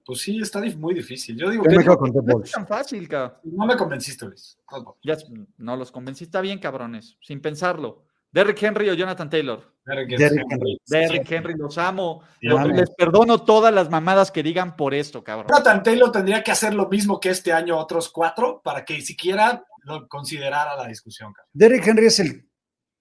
Pues 0.06 0.21
sí, 0.21 0.39
está 0.39 0.62
muy 0.78 0.93
difícil. 0.93 1.36
Yo 1.38 1.50
digo 1.50 1.63
que 1.63 1.76
me 1.76 1.84
quedo 1.84 1.97
con 1.97 2.13
Todd 2.13 2.23
No 2.23 2.30
es 2.30 2.34
Bowles. 2.34 2.52
tan 2.54 2.65
fácil, 2.65 3.10
ca. 3.10 3.41
no 3.43 3.65
me 3.65 3.76
convenciste, 3.76 4.26
Luis. 4.26 4.58
Todd 4.69 4.84
Bowles. 4.86 5.02
Ya, 5.04 5.17
no 5.58 5.76
los 5.76 5.91
convencí, 5.91 6.23
está 6.23 6.39
bien, 6.39 6.60
cabrones, 6.60 7.17
sin 7.21 7.41
pensarlo. 7.41 8.06
Derrick 8.32 8.62
Henry 8.62 8.90
o 8.90 8.94
Jonathan 8.94 9.30
Taylor. 9.30 9.74
Derrick 9.86 10.18
Derrick 10.18 10.46
Henry. 10.52 10.82
Derrick 10.86 11.32
Henry, 11.32 11.54
los 11.56 11.78
amo. 11.78 12.24
Les 12.42 12.90
perdono 12.92 13.44
todas 13.44 13.74
las 13.74 13.90
mamadas 13.90 14.32
que 14.32 14.44
digan 14.44 14.76
por 14.76 14.94
esto, 14.94 15.24
cabrón. 15.24 15.48
Jonathan 15.50 15.84
Taylor 15.84 16.12
tendría 16.12 16.44
que 16.44 16.52
hacer 16.52 16.74
lo 16.74 16.90
mismo 16.90 17.20
que 17.20 17.30
este 17.30 17.54
año 17.54 17.78
otros 17.78 18.10
cuatro 18.10 18.62
para 18.63 18.84
que 18.84 19.02
siquiera 19.02 19.63
lo 19.84 20.08
considerara 20.08 20.76
la 20.76 20.88
discusión. 20.88 21.32
cabrón. 21.34 21.50
Derrick 21.54 21.88
Henry 21.88 22.06
es 22.08 22.20
el 22.20 22.50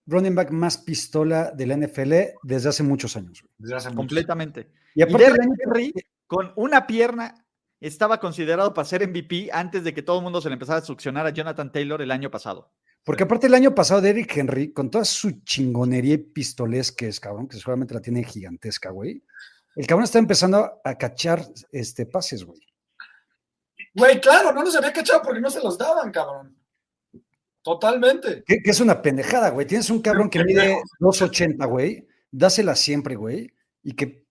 running 0.06 0.34
back 0.36 0.50
más 0.50 0.78
pistola 0.78 1.50
de 1.50 1.66
la 1.66 1.76
NFL 1.76 2.12
desde 2.44 2.68
hace 2.68 2.82
muchos 2.84 3.16
años. 3.16 3.42
güey. 3.42 3.52
Desde 3.58 3.74
hace. 3.76 3.94
Completamente. 3.94 4.70
Y 4.94 5.00
Y 5.00 5.02
aparte, 5.02 5.26
el 5.26 5.32
Derrick 5.32 5.60
Henry, 5.64 5.92
con 6.28 6.52
una 6.54 6.86
pierna, 6.86 7.46
estaba 7.80 8.20
considerado 8.20 8.72
para 8.72 8.86
ser 8.86 9.06
MVP 9.06 9.50
antes 9.52 9.84
de 9.84 9.92
que 9.92 10.02
todo 10.02 10.18
el 10.18 10.22
mundo 10.22 10.40
se 10.40 10.48
le 10.48 10.54
empezara 10.54 10.78
a 10.78 10.82
succionar 10.82 11.26
a 11.26 11.30
Jonathan 11.30 11.70
Taylor 11.72 12.00
el 12.00 12.10
año 12.10 12.30
pasado. 12.30 12.72
Porque 13.06 13.22
aparte 13.22 13.46
el 13.46 13.54
año 13.54 13.72
pasado 13.72 14.00
Derrick 14.00 14.36
Henry, 14.36 14.72
con 14.72 14.90
toda 14.90 15.04
su 15.04 15.30
chingonería 15.44 16.14
y 16.14 16.18
pistoles 16.18 16.90
que 16.90 17.06
es, 17.06 17.20
cabrón, 17.20 17.46
que 17.46 17.56
seguramente 17.56 17.94
la 17.94 18.00
tiene 18.00 18.24
gigantesca, 18.24 18.90
güey. 18.90 19.22
El 19.76 19.86
cabrón 19.86 20.02
está 20.02 20.18
empezando 20.18 20.80
a 20.82 20.98
cachar 20.98 21.46
este, 21.70 22.06
pases, 22.06 22.42
güey. 22.42 22.60
Güey, 23.94 24.20
claro, 24.20 24.52
no 24.52 24.64
los 24.64 24.74
había 24.74 24.92
cachado 24.92 25.22
porque 25.22 25.40
no 25.40 25.50
se 25.50 25.62
los 25.62 25.78
daban, 25.78 26.10
cabrón. 26.10 26.58
Totalmente. 27.62 28.42
Que, 28.44 28.60
que 28.60 28.70
es 28.72 28.80
una 28.80 29.00
pendejada, 29.00 29.50
güey. 29.50 29.68
Tienes 29.68 29.88
un 29.88 30.02
cabrón 30.02 30.28
que 30.28 30.42
mide 30.42 30.62
Pendejo. 30.62 30.82
2.80, 30.98 31.68
güey. 31.68 32.08
Dásela 32.32 32.74
siempre, 32.74 33.14
güey. 33.14 33.54
Y 33.84 33.92
que 33.92 34.26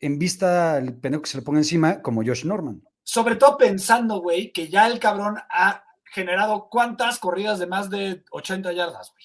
en 0.00 0.18
vista 0.18 0.78
el 0.78 0.96
pendejo 0.96 1.22
que 1.22 1.28
se 1.28 1.36
le 1.36 1.44
ponga 1.44 1.58
encima, 1.58 2.00
como 2.00 2.24
Josh 2.24 2.46
Norman. 2.46 2.82
Sobre 3.02 3.36
todo 3.36 3.58
pensando, 3.58 4.22
güey, 4.22 4.52
que 4.52 4.68
ya 4.68 4.86
el 4.86 4.98
cabrón 4.98 5.36
ha 5.50 5.85
generado 6.12 6.68
cuántas 6.70 7.18
corridas 7.18 7.58
de 7.58 7.66
más 7.66 7.90
de 7.90 8.24
80 8.30 8.72
yardas, 8.72 9.10
güey. 9.12 9.24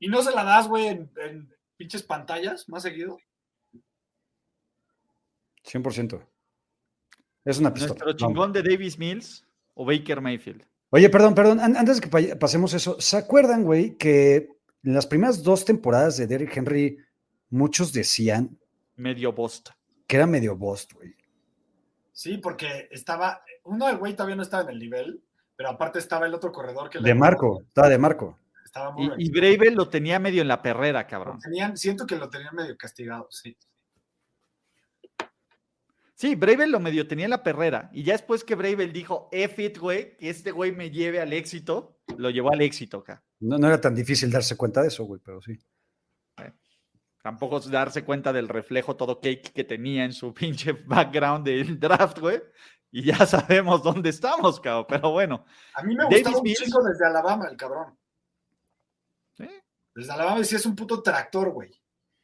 Y 0.00 0.08
no 0.08 0.22
se 0.22 0.32
la 0.32 0.44
das, 0.44 0.68
güey, 0.68 0.86
en, 0.88 1.10
en 1.16 1.54
pinches 1.76 2.02
pantallas 2.02 2.68
más 2.68 2.82
seguido. 2.82 3.18
100%. 5.64 6.26
Es 7.44 7.58
una 7.58 7.72
pistola. 7.72 7.94
Nuestro 8.04 8.06
No, 8.12 8.16
chingón 8.16 8.52
de 8.52 8.62
Davis 8.62 8.98
Mills 8.98 9.44
o 9.74 9.84
Baker 9.84 10.20
Mayfield. 10.20 10.64
Oye, 10.90 11.08
perdón, 11.10 11.34
perdón, 11.34 11.60
an- 11.60 11.76
antes 11.76 11.96
de 11.96 12.02
que 12.02 12.08
pa- 12.08 12.38
pasemos 12.38 12.72
eso, 12.74 13.00
¿se 13.00 13.16
acuerdan, 13.16 13.64
güey, 13.64 13.96
que 13.96 14.48
en 14.82 14.94
las 14.94 15.06
primeras 15.06 15.42
dos 15.42 15.64
temporadas 15.64 16.16
de 16.16 16.26
Derrick 16.26 16.56
Henry, 16.56 16.98
muchos 17.50 17.92
decían 17.92 18.58
Medio 18.96 19.32
bosta. 19.32 19.76
que 20.06 20.16
era 20.16 20.26
medio 20.26 20.56
bost, 20.56 20.92
güey? 20.94 21.14
Sí, 22.12 22.38
porque 22.38 22.88
estaba, 22.90 23.42
uno 23.64 23.86
del 23.86 23.98
güey 23.98 24.14
todavía 24.14 24.36
no 24.36 24.42
estaba 24.42 24.64
en 24.64 24.70
el 24.70 24.78
nivel, 24.78 25.22
pero 25.58 25.70
aparte 25.70 25.98
estaba 25.98 26.24
el 26.24 26.34
otro 26.34 26.52
corredor 26.52 26.88
que 26.88 27.00
De 27.00 27.14
Marco, 27.16 27.64
estaba 27.66 27.88
de 27.88 27.98
Marco. 27.98 28.38
Estaba 28.64 28.92
muy 28.92 29.10
Y, 29.18 29.26
y 29.26 29.30
Bravel 29.32 29.74
lo 29.74 29.88
tenía 29.88 30.20
medio 30.20 30.40
en 30.40 30.46
la 30.46 30.62
perrera, 30.62 31.04
cabrón. 31.04 31.40
Tenían, 31.40 31.76
siento 31.76 32.06
que 32.06 32.14
lo 32.14 32.30
tenían 32.30 32.54
medio 32.54 32.76
castigado, 32.78 33.26
sí. 33.28 33.56
Sí, 36.14 36.36
Bravel 36.36 36.70
lo 36.70 36.78
medio 36.78 37.08
tenía 37.08 37.24
en 37.24 37.32
la 37.32 37.42
perrera. 37.42 37.90
Y 37.92 38.04
ya 38.04 38.12
después 38.12 38.44
que 38.44 38.54
Bravel 38.54 38.92
dijo, 38.92 39.28
F 39.32 39.64
it, 39.64 39.78
güey, 39.78 40.16
que 40.16 40.30
este 40.30 40.52
güey 40.52 40.70
me 40.70 40.92
lleve 40.92 41.20
al 41.20 41.32
éxito, 41.32 41.98
lo 42.16 42.30
llevó 42.30 42.52
al 42.52 42.60
éxito 42.60 42.98
acá. 42.98 43.24
No, 43.40 43.58
no 43.58 43.66
era 43.66 43.80
tan 43.80 43.96
difícil 43.96 44.30
darse 44.30 44.56
cuenta 44.56 44.82
de 44.82 44.88
eso, 44.88 45.02
güey, 45.06 45.20
pero 45.24 45.42
sí. 45.42 45.58
Tampoco 47.20 47.58
es 47.58 47.68
darse 47.68 48.04
cuenta 48.04 48.32
del 48.32 48.48
reflejo 48.48 48.94
todo 48.94 49.20
cake 49.20 49.52
que 49.52 49.64
tenía 49.64 50.04
en 50.04 50.12
su 50.12 50.32
pinche 50.34 50.72
background 50.72 51.44
del 51.44 51.80
draft, 51.80 52.20
güey. 52.20 52.40
Y 52.90 53.04
ya 53.04 53.18
sabemos 53.26 53.82
dónde 53.82 54.10
estamos, 54.10 54.60
cabrón. 54.60 54.86
Pero 54.88 55.10
bueno. 55.10 55.44
A 55.74 55.82
mí 55.82 55.94
me 55.94 56.06
gustaba 56.06 56.38
un 56.38 56.44
chico 56.44 56.82
desde 56.82 57.06
Alabama, 57.06 57.48
el 57.50 57.56
cabrón. 57.56 57.96
Desde 59.94 60.12
Alabama 60.12 60.44
sí 60.44 60.54
es 60.54 60.64
un 60.64 60.76
puto 60.76 61.02
tractor, 61.02 61.50
güey. 61.50 61.70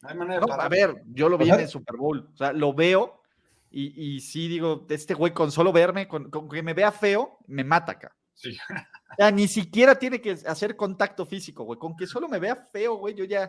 No 0.01 0.09
hay 0.09 0.17
manera 0.17 0.41
de 0.41 0.47
No, 0.47 0.53
a 0.55 0.69
ver, 0.69 1.03
yo 1.07 1.29
lo 1.29 1.37
vi 1.37 1.51
en 1.51 1.61
el 1.61 1.69
Super 1.69 1.97
Bowl. 1.97 2.29
O 2.33 2.37
sea, 2.37 2.53
lo 2.53 2.73
veo 2.73 3.23
y, 3.71 4.15
y 4.17 4.21
sí 4.21 4.47
digo, 4.47 4.87
este 4.89 5.15
güey 5.15 5.35
con 5.35 5.51
solo 5.51 5.73
verme, 5.73 6.07
con, 6.07 6.31
con 6.31 6.49
que 6.49 6.63
me 6.63 6.75
vea 6.75 6.93
feo, 6.93 7.39
me 7.49 7.65
mata 7.65 7.93
acá. 7.93 8.15
Sí. 8.35 8.57
O 9.07 9.17
sea, 9.17 9.31
ni 9.31 9.47
siquiera 9.47 9.97
tiene 9.97 10.21
que 10.21 10.33
hacer 10.45 10.75
contacto 10.75 11.25
físico, 11.25 11.63
güey. 11.63 11.79
Con 11.79 11.95
que 11.95 12.05
solo 12.05 12.27
me 12.27 12.41
vea 12.41 12.69
feo, 12.73 12.97
güey, 12.97 13.15
yo 13.15 13.25
ya 13.25 13.49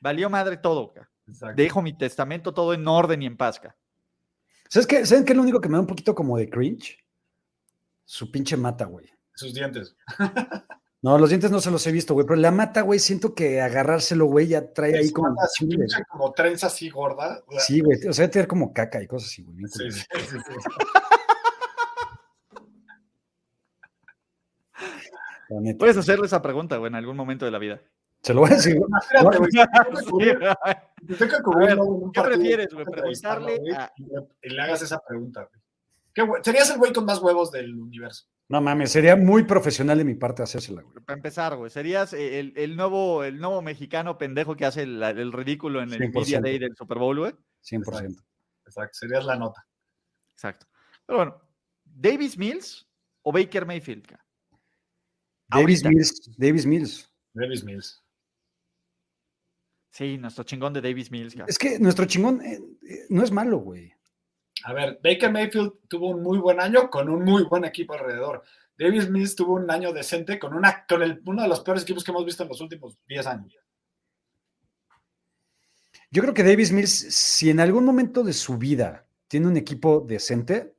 valió 0.00 0.30
madre 0.30 0.56
todo, 0.56 0.92
acá. 0.92 1.10
Exacto. 1.26 1.60
Dejo 1.60 1.82
mi 1.82 1.98
testamento 1.98 2.54
todo 2.54 2.74
en 2.74 2.86
orden 2.86 3.20
y 3.20 3.26
en 3.26 3.36
paz, 3.36 3.58
acá. 3.58 3.76
¿Sabes 4.70 4.86
qué? 4.86 5.04
¿Saben 5.04 5.24
qué 5.24 5.32
es 5.32 5.36
lo 5.36 5.42
único 5.42 5.60
que 5.60 5.68
me 5.68 5.74
da 5.74 5.80
un 5.80 5.86
poquito 5.86 6.14
como 6.14 6.38
de 6.38 6.48
cringe? 6.48 6.96
Su 8.04 8.30
pinche 8.30 8.56
mata, 8.56 8.84
güey. 8.84 9.10
Sus 9.34 9.52
dientes. 9.52 9.96
No, 11.02 11.16
los 11.16 11.30
dientes 11.30 11.50
no 11.50 11.62
se 11.62 11.70
los 11.70 11.86
he 11.86 11.92
visto, 11.92 12.12
güey, 12.12 12.26
pero 12.26 12.38
la 12.38 12.50
mata, 12.50 12.82
güey, 12.82 12.98
siento 12.98 13.34
que 13.34 13.62
agarrárselo, 13.62 14.26
güey, 14.26 14.48
ya 14.48 14.70
trae 14.70 14.98
ahí 14.98 15.10
como 15.10 15.34
como 16.10 16.32
trenza 16.32 16.66
así 16.66 16.90
gorda. 16.90 17.42
Sí, 17.58 17.80
güey, 17.80 17.96
o 18.06 18.12
sea, 18.12 18.24
debe 18.24 18.32
tener 18.34 18.46
como 18.46 18.74
caca 18.74 19.02
y 19.02 19.06
cosas 19.06 19.30
así, 19.30 19.42
güey. 19.42 19.64
Sí, 19.66 19.90
sí, 19.90 20.02
sí. 20.02 20.38
Puedes 25.78 25.96
hacerle 25.96 26.26
esa 26.26 26.42
pregunta, 26.42 26.76
güey, 26.76 26.90
en 26.90 26.96
algún 26.96 27.16
momento 27.16 27.46
de 27.46 27.50
la 27.50 27.58
vida. 27.58 27.80
Se 28.22 28.34
lo 28.34 28.40
voy 28.40 28.50
a 28.50 28.54
decir. 28.54 28.76
¿qué 32.12 32.22
prefieres, 32.22 32.72
güey? 32.72 32.86
Preguntarle 32.86 33.60
a- 33.76 33.92
y 34.42 34.48
le- 34.50 34.62
hagas 34.62 34.82
esa 34.82 34.98
pregunta, 35.06 35.44
güey. 35.50 35.62
Qué 36.12 36.22
güey- 36.22 36.42
Serías 36.44 36.70
el 36.70 36.78
güey 36.78 36.92
con 36.92 37.04
más 37.04 37.20
huevos 37.22 37.50
del 37.50 37.74
universo. 37.78 38.26
No 38.48 38.60
mames, 38.60 38.90
sería 38.90 39.14
muy 39.14 39.44
profesional 39.44 39.96
de 39.98 40.04
mi 40.04 40.14
parte 40.16 40.42
hacérsela, 40.42 40.82
güey. 40.82 40.94
Para 41.04 41.16
empezar, 41.16 41.56
güey, 41.56 41.70
serías 41.70 42.12
el, 42.12 42.52
el 42.56 42.76
nuevo, 42.76 43.22
el 43.22 43.38
nuevo 43.38 43.62
mexicano 43.62 44.18
pendejo 44.18 44.56
que 44.56 44.66
hace 44.66 44.82
el, 44.82 45.00
el 45.02 45.32
ridículo 45.32 45.80
en 45.82 45.92
el 45.92 46.00
100%. 46.00 46.14
Media 46.14 46.40
Day 46.40 46.58
del 46.58 46.74
Super 46.76 46.98
Bowl, 46.98 47.18
güey. 47.18 47.32
100%. 47.62 48.22
Exacto, 48.66 48.98
serías 48.98 49.24
la 49.24 49.36
nota. 49.36 49.64
Exacto. 50.32 50.66
Pero 51.06 51.16
bueno, 51.18 51.40
¿Davis 51.84 52.36
Mills 52.36 52.88
o 53.22 53.30
Baker 53.32 53.66
Mayfield? 53.66 54.16
Davis. 55.48 55.84
Mills, 55.84 56.30
Davis 56.36 56.66
Mills. 56.66 57.12
Davis 57.34 57.62
Mills. 57.64 58.02
Sí, 59.90 60.18
nuestro 60.18 60.44
chingón 60.44 60.72
de 60.72 60.80
Davis 60.80 61.10
Mills. 61.10 61.34
Es 61.48 61.58
que 61.58 61.78
nuestro 61.78 62.04
chingón 62.06 62.40
eh, 62.42 62.60
eh, 62.88 63.06
no 63.10 63.22
es 63.24 63.30
malo, 63.30 63.58
güey. 63.58 63.92
A 64.64 64.72
ver, 64.72 65.00
Baker 65.02 65.32
Mayfield 65.32 65.72
tuvo 65.88 66.10
un 66.10 66.22
muy 66.22 66.38
buen 66.38 66.60
año 66.60 66.90
con 66.90 67.08
un 67.08 67.24
muy 67.24 67.44
buen 67.44 67.64
equipo 67.64 67.94
alrededor. 67.94 68.42
Davis 68.78 69.08
Mills 69.10 69.34
tuvo 69.34 69.54
un 69.54 69.70
año 69.70 69.92
decente 69.92 70.38
con, 70.38 70.54
una, 70.54 70.84
con 70.88 71.02
el- 71.02 71.20
uno 71.26 71.42
de 71.42 71.48
los 71.48 71.60
peores 71.60 71.82
equipos 71.82 72.04
que 72.04 72.10
hemos 72.12 72.24
visto 72.24 72.42
en 72.42 72.48
los 72.50 72.60
últimos 72.60 72.96
10 73.08 73.26
años. 73.26 73.54
Yo 76.10 76.22
creo 76.22 76.34
que 76.34 76.42
Davis 76.42 76.72
Mills, 76.72 76.90
si 77.14 77.50
en 77.50 77.60
algún 77.60 77.84
momento 77.84 78.22
de 78.22 78.32
su 78.32 78.58
vida 78.58 79.06
tiene 79.28 79.46
un 79.46 79.56
equipo 79.56 80.00
decente, 80.06 80.74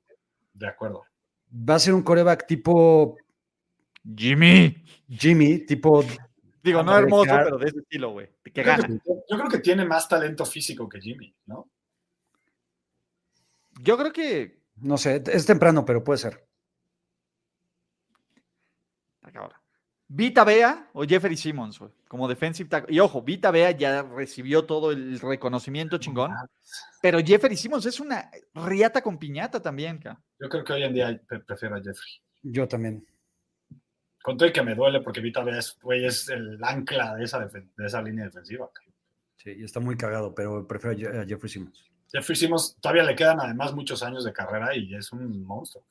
De 0.54 0.68
acuerdo. 0.68 1.04
va 1.52 1.76
a 1.76 1.80
ser 1.80 1.94
un 1.94 2.04
coreback 2.04 2.48
tipo 2.48 3.18
Jimmy. 4.16 4.84
Jimmy, 5.10 5.60
tipo. 5.66 6.04
Digo, 6.64 6.84
no 6.84 6.96
hermoso, 6.98 7.32
pero 7.44 7.58
de 7.58 7.68
ese 7.70 7.80
estilo, 7.80 8.12
güey. 8.12 8.28
Que 8.44 8.52
Yo 8.52 8.64
creo 8.64 8.66
gana. 8.78 8.88
que, 8.88 8.94
yo 9.30 9.38
creo 9.38 9.50
que 9.50 9.60
tiene 9.60 9.86
más 9.86 10.08
talento 10.08 10.46
físico 10.46 10.88
que 10.88 11.00
Jimmy, 11.02 11.34
¿no? 11.48 11.70
Yo 13.82 13.98
creo 13.98 14.14
que. 14.14 14.62
No 14.76 14.98
sé, 14.98 15.24
es 15.28 15.46
temprano, 15.46 15.84
pero 15.86 16.04
puede 16.04 16.20
ser. 16.20 16.46
Cabrón. 19.32 19.58
Vita 20.14 20.44
Bea 20.44 20.90
o 20.94 21.04
Jeffrey 21.06 21.38
Simmons, 21.38 21.80
güey, 21.80 21.92
como 22.10 22.28
defensive 22.28 22.68
tackle. 22.68 22.94
Y 22.94 23.00
ojo, 23.00 23.22
Vita 23.22 23.50
Bea 23.50 23.72
ya 23.72 24.02
recibió 24.04 24.66
todo 24.66 24.92
el 24.92 25.18
reconocimiento 25.22 26.00
chingón, 26.00 26.34
pero 27.02 27.20
Jeffrey 27.26 27.56
Simmons 27.56 27.86
es 27.86 28.00
una 28.02 28.30
riata 28.54 29.02
con 29.02 29.18
piñata 29.18 29.62
también, 29.62 30.00
ca. 30.00 30.22
Yo 30.38 30.50
creo 30.50 30.66
que 30.66 30.74
hoy 30.74 30.84
en 30.84 30.94
día 30.94 31.22
pre- 31.26 31.40
prefiero 31.40 31.76
a 31.76 31.80
Jeffrey. 31.82 32.12
Yo 32.44 32.68
también. 32.68 33.08
Con 34.22 34.38
todo 34.38 34.48
y 34.48 34.54
que 34.54 34.62
me 34.62 34.76
duele 34.76 35.02
porque 35.02 35.20
Vita 35.22 35.44
Vea 35.44 35.58
es, 35.60 35.78
güey, 35.82 36.06
es 36.06 36.30
el 36.30 36.60
ancla 36.64 37.16
de 37.16 37.24
esa, 37.26 37.40
defen- 37.40 37.70
de 37.76 37.86
esa 37.86 38.02
línea 38.02 38.26
defensiva. 38.26 38.70
Sí, 39.38 39.52
y 39.58 39.64
está 39.64 39.80
muy 39.80 39.98
cagado, 39.98 40.36
pero 40.36 40.68
prefiero 40.68 40.96
a 40.96 41.00
Je- 41.00 41.22
a 41.24 41.26
Jeffrey 41.26 41.50
Simmons. 41.50 41.84
Jeffrey 42.12 42.36
Simmons 42.36 42.78
todavía 42.80 43.04
le 43.04 43.16
quedan 43.16 43.40
además 43.40 43.74
muchos 43.74 44.04
años 44.04 44.24
de 44.24 44.32
carrera 44.34 44.76
y 44.76 44.94
es 44.94 45.12
un 45.12 45.44
monstruo. 45.44 45.84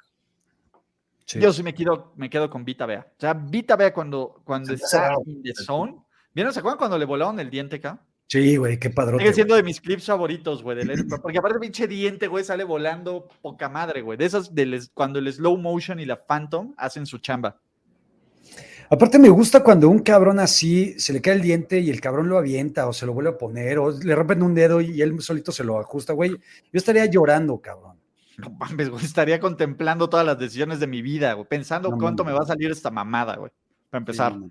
Sí. 1.25 1.41
Yo 1.41 1.53
sí 1.53 1.63
me 1.63 1.75
quedo, 1.75 2.13
me 2.17 2.29
quedo 2.29 2.51
con 2.51 2.65
Vita 2.65 2.87
Bea. 2.87 3.07
O 3.17 3.21
sea, 3.21 3.35
Vita 3.35 3.77
Bea 3.77 3.93
cuando, 3.93 4.41
cuando 4.45 4.73
está 4.73 5.15
in 5.27 5.43
the 5.43 5.55
zone. 5.55 5.97
¿Vieron? 6.35 6.53
¿Se 6.53 6.59
acuerdan 6.61 6.79
cuando 6.79 6.99
le 6.99 7.05
volaron 7.05 7.39
el 7.41 7.51
diente 7.51 7.77
acá? 7.77 8.01
Sí, 8.29 8.57
güey, 8.57 8.79
qué 8.79 8.91
padrote. 8.91 9.25
Sigue 9.25 9.35
siendo 9.35 9.57
de 9.57 9.63
mis 9.65 9.81
clips 9.81 10.07
favoritos, 10.07 10.63
güey. 10.63 10.79
Porque 11.23 11.39
aparte, 11.39 11.59
pinche 11.59 11.89
diente, 11.89 12.29
güey, 12.29 12.45
sale 12.45 12.63
volando 12.63 13.29
poca 13.43 13.69
madre, 13.69 14.03
güey. 14.03 14.17
De 14.17 14.25
esas, 14.27 14.55
del, 14.55 14.75
es- 14.75 14.91
cuando 14.95 15.19
el 15.19 15.33
slow 15.33 15.57
motion 15.57 15.99
y 15.99 16.05
la 16.07 16.25
phantom 16.27 16.75
hacen 16.77 17.07
su 17.07 17.19
chamba. 17.19 17.61
Aparte, 18.93 19.21
me 19.21 19.29
gusta 19.29 19.63
cuando 19.63 19.89
un 19.89 20.01
cabrón 20.01 20.41
así 20.41 20.99
se 20.99 21.13
le 21.13 21.21
cae 21.21 21.35
el 21.35 21.43
diente 21.43 21.79
y 21.79 21.91
el 21.91 22.01
cabrón 22.01 22.29
lo 22.29 22.39
avienta 22.39 22.89
o 22.89 22.93
se 22.93 23.07
lo 23.07 23.13
vuelve 23.13 23.31
a 23.31 23.39
poner 23.39 23.79
o 23.79 23.93
le 23.93 24.17
rompen 24.17 24.43
un 24.43 24.53
dedo 24.53 24.81
y 24.81 25.01
él 25.01 25.21
solito 25.23 25.53
se 25.53 25.63
lo 25.63 25.79
ajusta, 25.79 26.13
güey. 26.13 26.33
Yo 26.33 26.39
estaría 26.73 27.07
llorando, 27.07 27.61
cabrón. 27.61 28.01
No 28.39 28.51
mames, 28.51 28.89
güey. 28.91 29.05
Estaría 29.05 29.39
contemplando 29.39 30.09
todas 30.09 30.27
las 30.27 30.39
decisiones 30.39 30.81
de 30.81 30.89
mi 30.89 31.03
vida, 31.03 31.35
güey. 31.35 31.47
Pensando 31.47 31.91
No 31.91 31.99
cuánto 31.99 32.25
me 32.25 32.33
va 32.33 32.41
a 32.41 32.47
salir 32.47 32.71
esta 32.73 32.91
mamada, 32.91 33.37
güey. 33.37 33.53
Para 33.91 34.01
empezar. 34.01 34.33
Sí, 34.33 34.51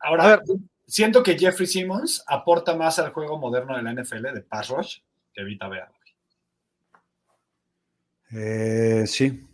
Ahora, 0.00 0.24
A 0.24 0.28
ver. 0.28 0.42
siento 0.86 1.22
que 1.22 1.38
Jeffrey 1.38 1.66
Simmons 1.66 2.24
aporta 2.26 2.74
más 2.74 2.98
al 2.98 3.12
juego 3.12 3.36
moderno 3.38 3.76
de 3.76 3.82
la 3.82 3.92
NFL 3.92 4.32
de 4.32 4.40
pass 4.40 4.68
rush 4.70 4.98
que 5.34 5.44
Vita 5.44 5.68
Vea. 5.68 5.90
Eh, 8.30 9.04
sí. 9.06 9.47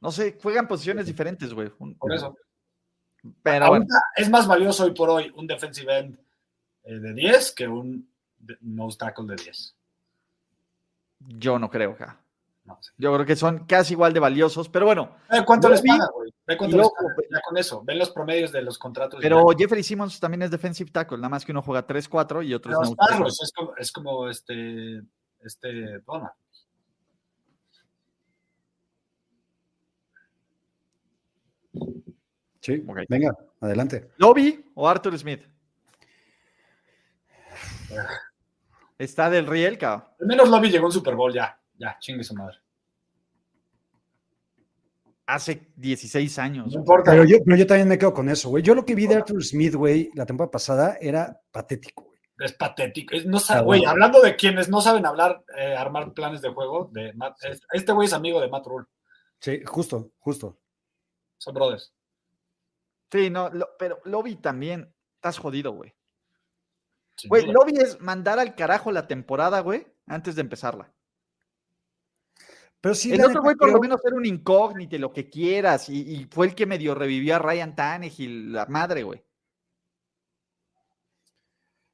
No 0.00 0.12
sé, 0.12 0.38
juegan 0.40 0.68
posiciones 0.68 1.06
diferentes, 1.06 1.52
güey. 1.52 1.70
Por 1.70 2.12
eso. 2.12 2.36
Pero 3.42 3.68
bueno, 3.68 3.86
es 4.16 4.30
más 4.30 4.46
valioso 4.46 4.84
hoy 4.84 4.94
por 4.94 5.10
hoy 5.10 5.32
un 5.34 5.46
defensive 5.46 5.98
end 5.98 6.18
eh, 6.84 6.98
de 6.98 7.14
10 7.14 7.52
que 7.52 7.66
un 7.66 8.08
nose 8.60 8.96
tackle 8.96 9.26
de 9.26 9.36
10. 9.42 9.74
yo 11.26 11.58
no 11.58 11.68
creo, 11.68 11.96
ja. 11.96 12.20
No. 12.64 12.78
Yo 12.98 13.14
creo 13.14 13.26
que 13.26 13.34
son 13.34 13.66
casi 13.66 13.94
igual 13.94 14.12
de 14.12 14.20
valiosos, 14.20 14.68
pero 14.68 14.86
bueno. 14.86 15.16
Ve 15.30 15.42
cuánto 15.44 15.70
les 15.70 15.80
pagan, 15.80 16.08
güey. 16.14 16.30
Ve 16.46 16.56
cuánto 16.56 16.76
les. 16.76 16.86
Ya 17.30 17.40
con 17.40 17.56
eso. 17.56 17.82
Ven 17.82 17.98
los 17.98 18.10
promedios 18.10 18.52
de 18.52 18.60
los 18.60 18.78
contratos. 18.78 19.20
Pero. 19.22 19.48
Jeffrey 19.56 19.82
Simmons 19.82 20.20
también 20.20 20.42
es 20.42 20.50
defensive 20.50 20.90
tackle, 20.90 21.16
nada 21.16 21.30
más 21.30 21.44
que 21.44 21.52
uno 21.52 21.62
juega 21.62 21.86
3-4 21.86 22.46
y 22.46 22.54
otro 22.54 22.72
es 22.72 22.78
no 22.78 23.26
es 23.26 23.52
como, 23.52 23.76
es 23.76 23.90
como 23.90 24.28
este, 24.28 25.02
este 25.40 26.00
Donald. 26.00 26.32
Sí. 32.60 32.84
Ok. 32.86 33.00
Venga, 33.08 33.36
adelante. 33.60 34.10
¿Lobby 34.18 34.64
o 34.74 34.88
Arthur 34.88 35.18
Smith? 35.18 35.42
Está 38.98 39.30
del 39.30 39.46
riel, 39.46 39.78
cabrón. 39.78 40.08
Al 40.20 40.26
menos 40.26 40.48
Lobby 40.48 40.70
llegó 40.70 40.84
a 40.84 40.88
un 40.88 40.92
Super 40.92 41.14
Bowl 41.14 41.32
ya. 41.32 41.58
Ya, 41.78 41.96
chingue 42.00 42.24
su 42.24 42.34
madre. 42.34 42.58
Hace 45.26 45.68
16 45.76 46.38
años. 46.38 46.72
No 46.72 46.80
importa. 46.80 47.10
Pero 47.12 47.24
yo, 47.24 47.36
pero 47.44 47.56
yo 47.56 47.66
también 47.66 47.86
me 47.88 47.98
quedo 47.98 48.12
con 48.14 48.28
eso, 48.28 48.48
güey. 48.48 48.62
Yo 48.62 48.74
lo 48.74 48.84
que 48.84 48.94
vi 48.94 49.06
de 49.06 49.16
Arthur 49.16 49.44
Smith, 49.44 49.74
güey, 49.74 50.10
la 50.14 50.26
temporada 50.26 50.50
pasada 50.50 50.96
era 51.00 51.40
patético, 51.52 52.04
güey. 52.04 52.18
Es 52.38 52.52
patético. 52.54 53.14
Es- 53.14 53.26
no 53.26 53.38
sabe- 53.38 53.60
Ah, 53.60 53.62
güey, 53.62 53.80
bueno. 53.80 53.90
hablando 53.92 54.20
de 54.22 54.36
quienes 54.36 54.68
no 54.68 54.80
saben 54.80 55.04
hablar, 55.06 55.44
eh, 55.56 55.74
armar 55.76 56.12
planes 56.14 56.40
de 56.40 56.48
juego, 56.48 56.88
de 56.92 57.12
Matt- 57.12 57.44
es- 57.44 57.60
este 57.72 57.92
güey 57.92 58.06
es 58.06 58.12
amigo 58.14 58.40
de 58.40 58.48
Matt 58.48 58.66
Rule. 58.66 58.86
Sí, 59.40 59.60
justo, 59.64 60.10
justo. 60.18 60.58
Son 61.36 61.54
brothers. 61.54 61.92
Sí, 63.10 63.30
no, 63.30 63.48
lo- 63.50 63.70
pero 63.78 64.00
Lobby 64.04 64.36
también, 64.36 64.92
estás 65.16 65.38
jodido, 65.38 65.72
güey. 65.72 65.94
sin 67.16 67.28
Güey, 67.30 67.42
duda. 67.46 67.52
Lobby 67.54 67.78
es 67.78 68.00
mandar 68.00 68.38
al 68.38 68.54
carajo 68.54 68.92
la 68.92 69.06
temporada, 69.06 69.60
güey, 69.60 69.86
antes 70.06 70.34
de 70.36 70.42
empezarla. 70.42 70.92
Pero 72.80 72.94
sí, 72.94 73.12
el 73.12 73.24
otro 73.24 73.42
güey 73.42 73.56
por 73.56 73.72
lo 73.72 73.80
menos 73.80 74.00
era 74.04 74.14
un 74.14 74.24
incógnito, 74.24 74.94
y 74.94 74.98
lo 75.00 75.12
que 75.12 75.28
quieras, 75.28 75.88
y, 75.88 75.98
y 76.14 76.24
fue 76.30 76.46
el 76.46 76.54
que 76.54 76.64
medio 76.66 76.94
revivió 76.94 77.34
a 77.34 77.38
Ryan 77.40 77.74
Tannehill, 77.74 78.52
la 78.52 78.66
madre, 78.66 79.02
güey. 79.02 79.20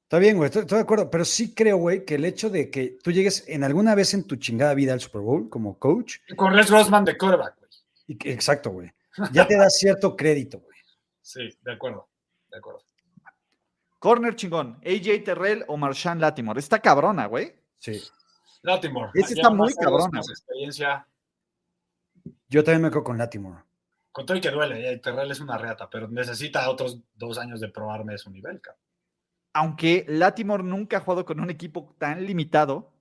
Está 0.03 0.19
bien, 0.19 0.37
güey, 0.37 0.47
estoy, 0.49 0.63
estoy 0.63 0.77
de 0.77 0.83
acuerdo, 0.83 1.11
pero 1.11 1.25
sí 1.25 1.55
creo, 1.55 1.79
güey, 1.79 2.05
que 2.05 2.17
el 2.17 2.25
hecho 2.27 2.51
de 2.51 2.71
que 2.71 2.99
tú 3.03 3.11
llegues 3.11 3.45
en 3.49 3.65
alguna 3.65 3.95
vez 3.95 4.13
en 4.15 4.25
tu 4.27 4.37
chingada 4.37 4.75
vida 4.75 4.93
al 4.93 5.01
Super 5.01 5.23
Bowl 5.23 5.49
como 5.49 5.79
coach, 5.79 6.17
Y 6.29 6.37
Con 6.37 6.55
Les 6.55 6.71
Grossman 6.71 7.05
de 7.05 7.17
quarterback, 7.17 7.57
güey. 7.59 7.71
y 8.09 8.17
que- 8.17 8.33
exacto, 8.33 8.71
güey, 8.71 8.93
ya 9.33 9.47
te 9.49 9.57
da 9.57 9.71
cierto 9.71 10.15
crédito, 10.17 10.61
güey. 10.61 10.74
Sí, 11.25 11.49
de 11.63 11.73
acuerdo. 11.73 12.07
De 12.51 12.59
acuerdo. 12.59 12.85
Corner 13.99 14.37
chingón, 14.37 14.79
AJ 14.85 15.25
Terrell 15.25 15.65
o 15.67 15.79
Marshawn 15.79 16.21
Latimore. 16.21 16.61
Está 16.61 16.79
cabrona, 16.81 17.25
güey. 17.27 17.55
Sí. 17.79 18.03
Latimore. 18.61 19.11
Ese 19.15 19.33
está 19.33 19.49
muy 19.49 19.73
cabrona, 19.73 20.21
experiencia. 20.21 21.09
Yo 22.49 22.63
también 22.63 22.83
me 22.83 22.91
quedo 22.91 23.03
con 23.03 23.17
Latimore. 23.17 23.63
Con 24.13 24.27
todo 24.27 24.37
y 24.37 24.41
que 24.43 24.51
duele, 24.51 24.93
eh, 24.93 24.99
Terrell 24.99 25.31
es 25.31 25.41
una 25.41 25.57
reata, 25.57 25.89
pero 25.89 26.07
necesita 26.09 26.69
otros 26.69 27.01
dos 27.15 27.39
años 27.39 27.59
de 27.61 27.69
probarme 27.71 28.13
de 28.13 28.19
su 28.19 28.31
nivel, 28.31 28.61
cabrón. 28.61 28.83
Aunque 29.55 30.05
Latimore 30.07 30.63
nunca 30.63 30.99
ha 30.99 31.01
jugado 31.01 31.25
con 31.25 31.41
un 31.41 31.49
equipo 31.49 31.95
tan 31.99 32.25
limitado 32.27 32.93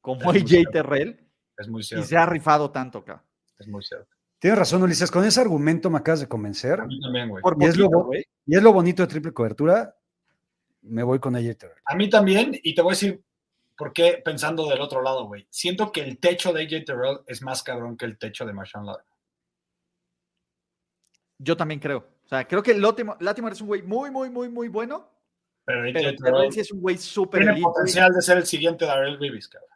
como 0.00 0.32
Es 0.32 0.44
AJ. 0.44 0.70
Terrell 0.70 1.28
Es 1.58 1.68
muy 1.68 1.80
y 1.80 1.84
cierto. 1.84 2.06
se 2.06 2.16
ha 2.16 2.26
rifado 2.26 2.70
tanto, 2.70 3.04
cabrón. 3.04 3.26
Es 3.58 3.66
muy 3.66 3.82
cierto. 3.82 4.14
Tienes 4.42 4.58
razón, 4.58 4.82
Ulises, 4.82 5.08
con 5.08 5.24
ese 5.24 5.40
argumento 5.40 5.88
me 5.88 5.98
acabas 5.98 6.18
de 6.18 6.26
convencer. 6.26 6.80
A 6.80 6.84
mí 6.84 7.00
también, 7.00 7.28
güey. 7.28 7.44
Y 7.60 7.64
es 7.64 7.76
lo. 7.76 8.10
Y 8.44 8.56
es 8.56 8.62
bonito 8.64 9.04
de 9.04 9.06
triple 9.06 9.32
cobertura. 9.32 9.96
Me 10.80 11.04
voy 11.04 11.20
con 11.20 11.36
AJ 11.36 11.56
Terrell. 11.56 11.78
A 11.84 11.94
mí 11.94 12.10
también, 12.10 12.58
y 12.60 12.74
te 12.74 12.82
voy 12.82 12.90
a 12.90 12.94
decir 12.94 13.22
por 13.76 13.92
qué 13.92 14.20
pensando 14.24 14.68
del 14.68 14.80
otro 14.80 15.00
lado, 15.00 15.26
güey. 15.26 15.46
Siento 15.48 15.92
que 15.92 16.00
el 16.00 16.18
techo 16.18 16.52
de 16.52 16.62
AJ 16.64 16.84
Terrell 16.84 17.20
es 17.24 17.40
más 17.40 17.62
cabrón 17.62 17.96
que 17.96 18.04
el 18.04 18.18
techo 18.18 18.44
de 18.44 18.52
Marshawn 18.52 18.84
Latimore. 18.84 19.16
Yo 21.38 21.56
también 21.56 21.78
creo. 21.78 21.98
O 22.24 22.28
sea, 22.28 22.48
creo 22.48 22.64
que 22.64 22.74
Latimore 22.74 23.54
es 23.54 23.60
un 23.60 23.68
güey 23.68 23.82
muy, 23.82 24.10
muy, 24.10 24.28
muy, 24.28 24.48
muy 24.48 24.66
bueno, 24.66 25.08
Pero 25.64 25.82
AJ 25.82 25.92
pero 25.92 26.16
Terrell 26.16 26.52
sí 26.52 26.58
es 26.58 26.72
un 26.72 26.80
güey 26.80 26.98
súper 26.98 27.42
tiene 27.42 27.52
elite, 27.52 27.62
güey. 27.64 27.74
potencial 27.74 28.12
de 28.12 28.22
ser 28.22 28.38
el 28.38 28.46
siguiente 28.46 28.86
Darrell 28.86 29.20
Reeves, 29.20 29.46
cabrón. 29.46 29.70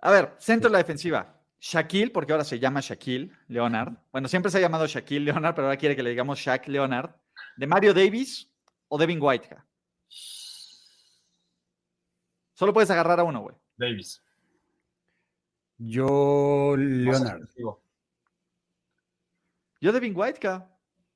A 0.00 0.10
ver, 0.10 0.34
centro 0.38 0.68
de 0.68 0.72
la 0.72 0.78
defensiva. 0.78 1.34
Shaquille, 1.60 2.10
porque 2.10 2.32
ahora 2.32 2.44
se 2.44 2.58
llama 2.58 2.80
Shaquille 2.80 3.32
Leonard. 3.48 3.92
Bueno, 4.12 4.28
siempre 4.28 4.50
se 4.50 4.58
ha 4.58 4.60
llamado 4.60 4.86
Shaquille 4.86 5.24
Leonard, 5.24 5.54
pero 5.54 5.66
ahora 5.66 5.76
quiere 5.76 5.96
que 5.96 6.02
le 6.02 6.10
digamos 6.10 6.38
Shaq 6.38 6.68
Leonard. 6.68 7.10
¿De 7.56 7.66
Mario 7.66 7.92
Davis 7.92 8.48
o 8.88 8.96
Devin 8.98 9.18
White? 9.20 9.56
Solo 12.54 12.72
puedes 12.72 12.90
agarrar 12.90 13.18
a 13.20 13.24
uno, 13.24 13.40
güey. 13.40 13.56
Davis. 13.76 14.22
Yo, 15.78 16.74
Leonard. 16.76 17.48
Yo 19.80 19.92
Devin 19.92 20.12
White, 20.16 20.40
ca. 20.40 20.68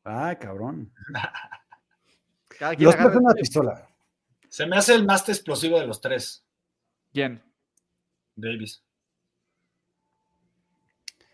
Ah, 0.05 0.37
cabrón. 0.39 0.93
Cada 2.59 2.77
quien 2.77 2.87
Los 2.87 2.95
agarra 2.95 3.19
una 3.19 3.35
pistola. 3.35 3.89
Se 4.49 4.67
me 4.67 4.77
hace 4.77 4.95
el 4.95 5.05
más 5.05 5.29
explosivo 5.29 5.81
de 5.81 5.87
los 5.87 6.01
tres, 6.01 6.45
¿Quién? 7.13 7.43
Davis. 8.43 8.83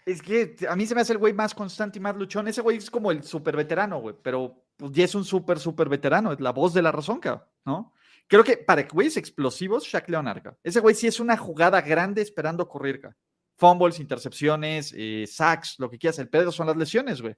Es 0.06 0.22
que 0.22 0.54
a 0.68 0.74
mí 0.76 0.86
se 0.86 0.94
me 0.94 1.00
hace 1.02 1.12
el 1.12 1.18
güey 1.18 1.32
más 1.34 1.54
constante 1.54 1.98
y 1.98 2.02
más 2.02 2.16
luchón. 2.16 2.48
Ese 2.48 2.62
güey 2.62 2.78
es 2.78 2.90
como 2.90 3.10
el 3.10 3.22
súper 3.22 3.56
veterano, 3.56 4.00
güey, 4.00 4.14
pero 4.22 4.64
pues, 4.76 4.92
ya 4.92 5.04
es 5.04 5.14
un 5.14 5.24
súper, 5.24 5.58
súper 5.58 5.88
veterano. 5.88 6.32
Es 6.32 6.40
la 6.40 6.52
voz 6.52 6.72
de 6.72 6.80
la 6.82 6.92
razón, 6.92 7.20
cabrón, 7.20 7.44
¿no? 7.66 7.92
Creo 8.26 8.44
que 8.44 8.56
para 8.56 8.82
güeyes 8.84 9.16
explosivos, 9.16 9.84
Shaq 9.84 10.08
Leonard, 10.08 10.42
cabrón. 10.42 10.58
Ese 10.62 10.80
güey 10.80 10.94
sí 10.94 11.06
es 11.06 11.20
una 11.20 11.36
jugada 11.36 11.80
grande 11.82 12.22
esperando 12.22 12.66
correr, 12.68 13.00
cabrón. 13.00 13.18
Fumbles, 13.56 14.00
intercepciones, 14.00 14.94
eh, 14.96 15.26
sacks, 15.26 15.74
lo 15.78 15.90
que 15.90 15.98
quieras. 15.98 16.18
El 16.20 16.28
pedo 16.28 16.52
son 16.52 16.68
las 16.68 16.76
lesiones, 16.76 17.20
güey. 17.20 17.34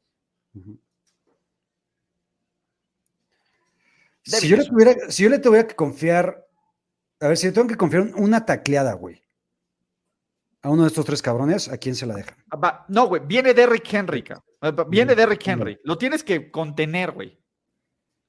Si 4.22 4.48
yo, 4.48 4.56
le 4.56 4.64
tuviera, 4.64 5.10
si 5.10 5.22
yo 5.24 5.28
le 5.30 5.38
tuviera 5.38 5.66
que 5.66 5.74
confiar, 5.74 6.46
a 7.20 7.28
ver, 7.28 7.36
si 7.36 7.46
le 7.46 7.52
tengo 7.52 7.66
que 7.66 7.76
confiar 7.76 8.02
un- 8.02 8.14
una 8.14 8.44
tacleada, 8.44 8.92
güey, 8.92 9.20
a 10.62 10.68
uno 10.70 10.82
de 10.82 10.88
estos 10.88 11.04
tres 11.04 11.22
cabrones, 11.22 11.68
¿a 11.68 11.78
quién 11.78 11.94
se 11.94 12.06
la 12.06 12.16
va- 12.62 12.84
No, 12.88 13.06
güey, 13.06 13.22
viene 13.24 13.54
Derrick 13.54 13.92
Henry, 13.92 14.24
Viene 14.88 15.12
Ujú. 15.12 15.18
Derrick 15.20 15.46
Henry. 15.48 15.78
Lo 15.84 15.96
tienes 15.96 16.22
que 16.22 16.50
contener, 16.50 17.12
güey. 17.12 17.38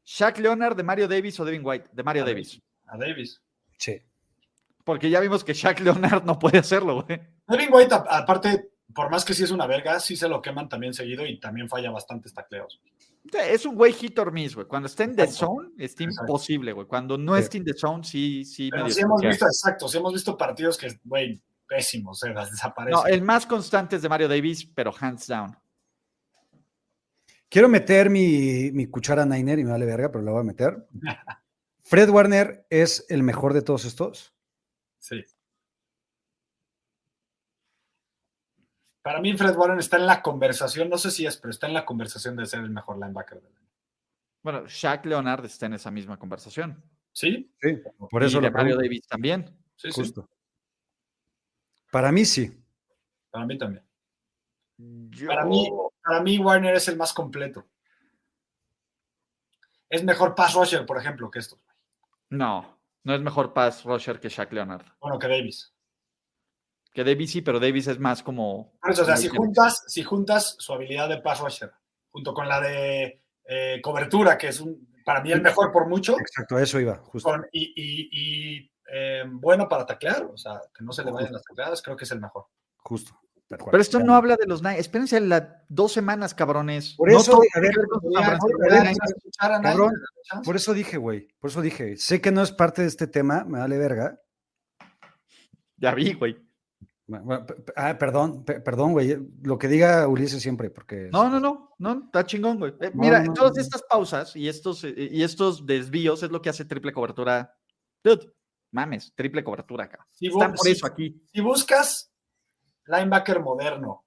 Shaq 0.05 0.39
Leonard, 0.39 0.75
de 0.77 0.83
Mario 0.83 1.07
Davis 1.07 1.39
o 1.39 1.45
Devin 1.45 1.61
White, 1.63 1.89
de 1.91 2.03
Mario 2.03 2.23
A 2.23 2.25
Davis. 2.25 2.61
A 2.87 2.97
Davis. 2.97 3.41
Sí. 3.77 4.01
Porque 4.83 5.09
ya 5.09 5.19
vimos 5.19 5.43
que 5.43 5.53
Shaq 5.53 5.79
Leonard 5.81 6.23
no 6.23 6.39
puede 6.39 6.57
hacerlo, 6.59 7.03
güey. 7.03 7.19
Devin 7.47 7.69
White, 7.71 7.93
aparte, 8.09 8.69
por 8.95 9.09
más 9.11 9.23
que 9.25 9.33
sí 9.33 9.43
es 9.43 9.51
una 9.51 9.67
verga, 9.67 9.99
sí 9.99 10.15
se 10.15 10.27
lo 10.29 10.41
queman 10.41 10.69
también 10.69 10.93
seguido 10.93 11.25
y 11.25 11.39
también 11.39 11.67
falla 11.69 11.91
bastantes 11.91 12.33
tacleos. 12.33 12.81
Es 13.33 13.65
un 13.65 13.75
güey 13.75 13.93
hit 13.93 14.17
or 14.17 14.31
miss, 14.31 14.55
güey. 14.55 14.67
Cuando 14.67 14.87
está 14.87 15.03
en 15.03 15.15
the 15.15 15.27
zone, 15.27 15.69
está 15.77 16.03
imposible, 16.03 16.71
güey. 16.73 16.87
Cuando 16.87 17.17
no 17.17 17.35
Sí. 17.35 17.41
está 17.43 17.57
en 17.57 17.65
the 17.65 17.73
zone, 17.73 18.03
sí, 18.03 18.43
sí. 18.45 18.69
Pero 18.71 18.89
sí 18.89 19.01
hemos 19.01 19.21
visto, 19.21 19.45
exacto, 19.45 19.87
sí 19.87 19.97
hemos 19.97 20.13
visto 20.13 20.35
partidos 20.35 20.77
que, 20.77 20.97
güey, 21.03 21.39
pésimos, 21.71 22.21
eh, 22.23 22.33
desaparecen. 22.51 22.99
No, 22.99 23.07
el 23.07 23.21
más 23.21 23.45
constante 23.45 23.95
es 23.95 24.01
de 24.01 24.09
Mario 24.09 24.27
Davis, 24.27 24.65
pero 24.65 24.93
hands 24.99 25.27
down. 25.27 25.57
Quiero 27.49 27.69
meter 27.69 28.09
mi, 28.09 28.71
mi 28.71 28.87
cuchara 28.87 29.25
Niner 29.25 29.59
y 29.59 29.63
me 29.63 29.71
vale 29.71 29.85
verga, 29.85 30.11
pero 30.11 30.23
la 30.23 30.31
voy 30.31 30.41
a 30.41 30.43
meter. 30.43 30.87
Fred 31.83 32.09
Warner 32.09 32.65
es 32.69 33.05
el 33.09 33.23
mejor 33.23 33.53
de 33.53 33.61
todos 33.61 33.85
estos. 33.85 34.33
Sí. 34.99 35.23
Para 39.01 39.19
mí, 39.19 39.35
Fred 39.35 39.55
Warren 39.55 39.79
está 39.79 39.97
en 39.97 40.05
la 40.05 40.21
conversación, 40.21 40.87
no 40.89 40.97
sé 40.97 41.09
si 41.09 41.25
es, 41.25 41.35
pero 41.37 41.49
está 41.49 41.67
en 41.67 41.73
la 41.73 41.85
conversación 41.85 42.35
de 42.35 42.45
ser 42.45 42.59
el 42.59 42.69
mejor 42.69 42.97
linebacker 42.97 43.41
del 43.41 43.57
año. 43.57 43.69
Bueno, 44.43 44.67
Shaq 44.67 45.05
Leonard 45.05 45.45
está 45.45 45.65
en 45.65 45.73
esa 45.73 45.89
misma 45.89 46.17
conversación. 46.17 46.83
¿Sí? 47.11 47.51
Sí, 47.59 47.81
por 48.09 48.21
y 48.21 48.27
eso 48.27 48.39
de 48.39 48.47
lo 48.47 48.51
Mario 48.53 48.75
pregunto. 48.75 48.83
Davis 48.83 49.07
también. 49.07 49.57
Sí, 49.75 49.91
sí. 49.91 50.13
Para 51.91 52.11
mí 52.11 52.25
sí. 52.25 52.51
Para 53.29 53.45
mí 53.45 53.57
también. 53.57 53.85
Yo- 54.77 55.27
Para 55.27 55.45
mí, 55.45 55.69
para 56.03 56.21
mí, 56.23 56.39
Warner 56.39 56.75
es 56.75 56.87
el 56.87 56.97
más 56.97 57.13
completo. 57.13 57.67
Es 59.89 60.03
mejor 60.03 60.33
pass 60.35 60.53
rusher, 60.53 60.85
por 60.85 60.97
ejemplo, 60.97 61.29
que 61.29 61.39
estos. 61.39 61.59
No, 62.29 62.79
no 63.03 63.13
es 63.13 63.21
mejor 63.21 63.53
pass 63.53 63.83
rusher 63.83 64.19
que 64.19 64.29
Shaq 64.29 64.51
Leonard. 64.53 64.85
Bueno, 65.01 65.19
que 65.19 65.27
Davis. 65.27 65.73
Que 66.93 67.03
Davis 67.03 67.31
sí, 67.31 67.41
pero 67.41 67.59
Davis 67.59 67.87
es 67.87 67.99
más 67.99 68.23
como. 68.23 68.73
Por 68.81 68.91
eso, 68.91 69.03
o 69.03 69.05
sea, 69.05 69.17
si 69.17 69.27
juntas, 69.27 69.83
si 69.87 70.03
juntas 70.03 70.55
su 70.59 70.73
habilidad 70.73 71.09
de 71.09 71.21
pass 71.21 71.39
rusher 71.41 71.71
junto 72.09 72.33
con 72.33 72.47
la 72.47 72.59
de 72.61 73.21
eh, 73.45 73.79
cobertura, 73.81 74.37
que 74.37 74.47
es 74.49 74.59
un, 74.59 74.89
para 75.05 75.21
mí 75.21 75.31
el 75.31 75.41
mejor 75.41 75.71
por 75.71 75.87
mucho, 75.87 76.17
Exacto, 76.19 76.55
a 76.57 76.61
eso 76.63 76.79
iba, 76.79 76.97
justo. 76.97 77.29
con- 77.29 77.45
y, 77.51 77.73
y- 77.75 78.09
y, 78.57 78.70
eh, 78.91 79.23
bueno 79.27 79.67
para 79.69 79.85
taclear, 79.85 80.25
o 80.25 80.37
sea, 80.37 80.61
que 80.77 80.83
no 80.83 80.91
se 80.91 81.03
le 81.03 81.11
vayan 81.11 81.33
las 81.33 81.43
tacleadas, 81.43 81.81
creo 81.81 81.95
que 81.95 82.03
es 82.05 82.11
el 82.11 82.19
mejor. 82.19 82.45
Justo. 82.77 83.17
Pero 83.47 83.81
esto 83.81 83.99
no 83.99 84.15
habla 84.15 84.37
de 84.37 84.45
los 84.47 84.61
Niners. 84.61 84.79
Espérense 84.79 85.19
las 85.19 85.43
dos 85.67 85.91
semanas, 85.91 86.33
cabrones. 86.33 86.95
Por 86.95 87.09
eso, 87.11 87.41
a 87.53 87.59
ver, 87.59 87.73
cabrón. 89.37 89.93
Por 90.45 90.55
eso 90.55 90.73
dije, 90.73 90.95
güey. 90.97 91.27
Por 91.39 91.49
eso 91.49 91.61
dije. 91.61 91.97
Sé 91.97 92.21
que 92.21 92.31
no 92.31 92.41
es 92.43 92.51
parte 92.53 92.81
de 92.81 92.87
este 92.87 93.07
tema, 93.07 93.43
me 93.43 93.59
vale 93.59 93.77
verga. 93.77 94.17
Ya 95.77 95.93
vi, 95.93 96.13
güey. 96.13 96.37
Ah, 97.75 97.97
perdón, 97.97 98.45
pe- 98.45 98.61
perdón, 98.61 98.93
güey. 98.93 99.17
Lo 99.43 99.57
que 99.57 99.67
diga 99.67 100.07
Ulises 100.07 100.41
siempre, 100.41 100.69
porque. 100.69 101.09
No, 101.11 101.29
no, 101.29 101.39
no, 101.41 101.73
no, 101.79 102.03
está 102.05 102.25
chingón, 102.25 102.57
güey. 102.57 102.73
Eh, 102.79 102.91
No, 102.93 103.01
mira, 103.01 103.19
no, 103.19 103.25
no, 103.27 103.33
todas 103.33 103.55
no. 103.55 103.61
estas 103.61 103.83
pausas 103.83 104.33
y 104.35 104.47
estos, 104.47 104.83
eh, 104.85 104.93
y 105.11 105.23
estos 105.23 105.65
desvíos 105.65 106.23
es 106.23 106.31
lo 106.31 106.41
que 106.41 106.49
hace 106.49 106.63
triple 106.63 106.93
cobertura. 106.93 107.53
Dude, 108.01 108.31
mames, 108.71 109.13
triple 109.15 109.43
cobertura 109.43 109.85
acá. 109.85 110.05
Si 110.11 110.27
Están 110.27 110.53
por 110.53 110.65
si- 110.65 110.71
eso 110.71 110.85
aquí. 110.87 111.21
Si 111.33 111.41
buscas 111.41 112.11
linebacker 112.87 113.39
moderno 113.41 114.05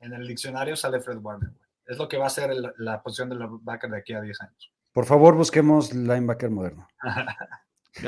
en 0.00 0.12
el 0.14 0.26
diccionario, 0.26 0.76
sale 0.76 1.00
Fred 1.00 1.18
Warner. 1.18 1.50
güey. 1.50 1.62
Es 1.86 1.98
lo 1.98 2.08
que 2.08 2.16
va 2.18 2.26
a 2.26 2.30
ser 2.30 2.50
el- 2.50 2.72
la 2.78 3.02
posición 3.02 3.28
del 3.28 3.38
linebacker 3.40 3.90
de 3.90 3.98
aquí 3.98 4.12
a 4.14 4.20
10 4.20 4.40
años. 4.40 4.72
Por 4.92 5.04
favor, 5.06 5.34
busquemos 5.36 5.92
linebacker 5.94 6.50
moderno. 6.50 6.86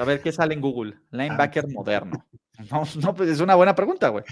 A 0.01 0.05
ver 0.05 0.23
qué 0.23 0.33
sale 0.33 0.55
en 0.55 0.61
Google. 0.63 0.99
Linebacker 1.11 1.69
moderno. 1.69 2.27
No, 2.71 2.85
no, 3.03 3.15
pues 3.15 3.29
es 3.29 3.41
una 3.41 3.55
buena 3.55 3.75
pregunta, 3.75 4.09
güey. 4.09 4.25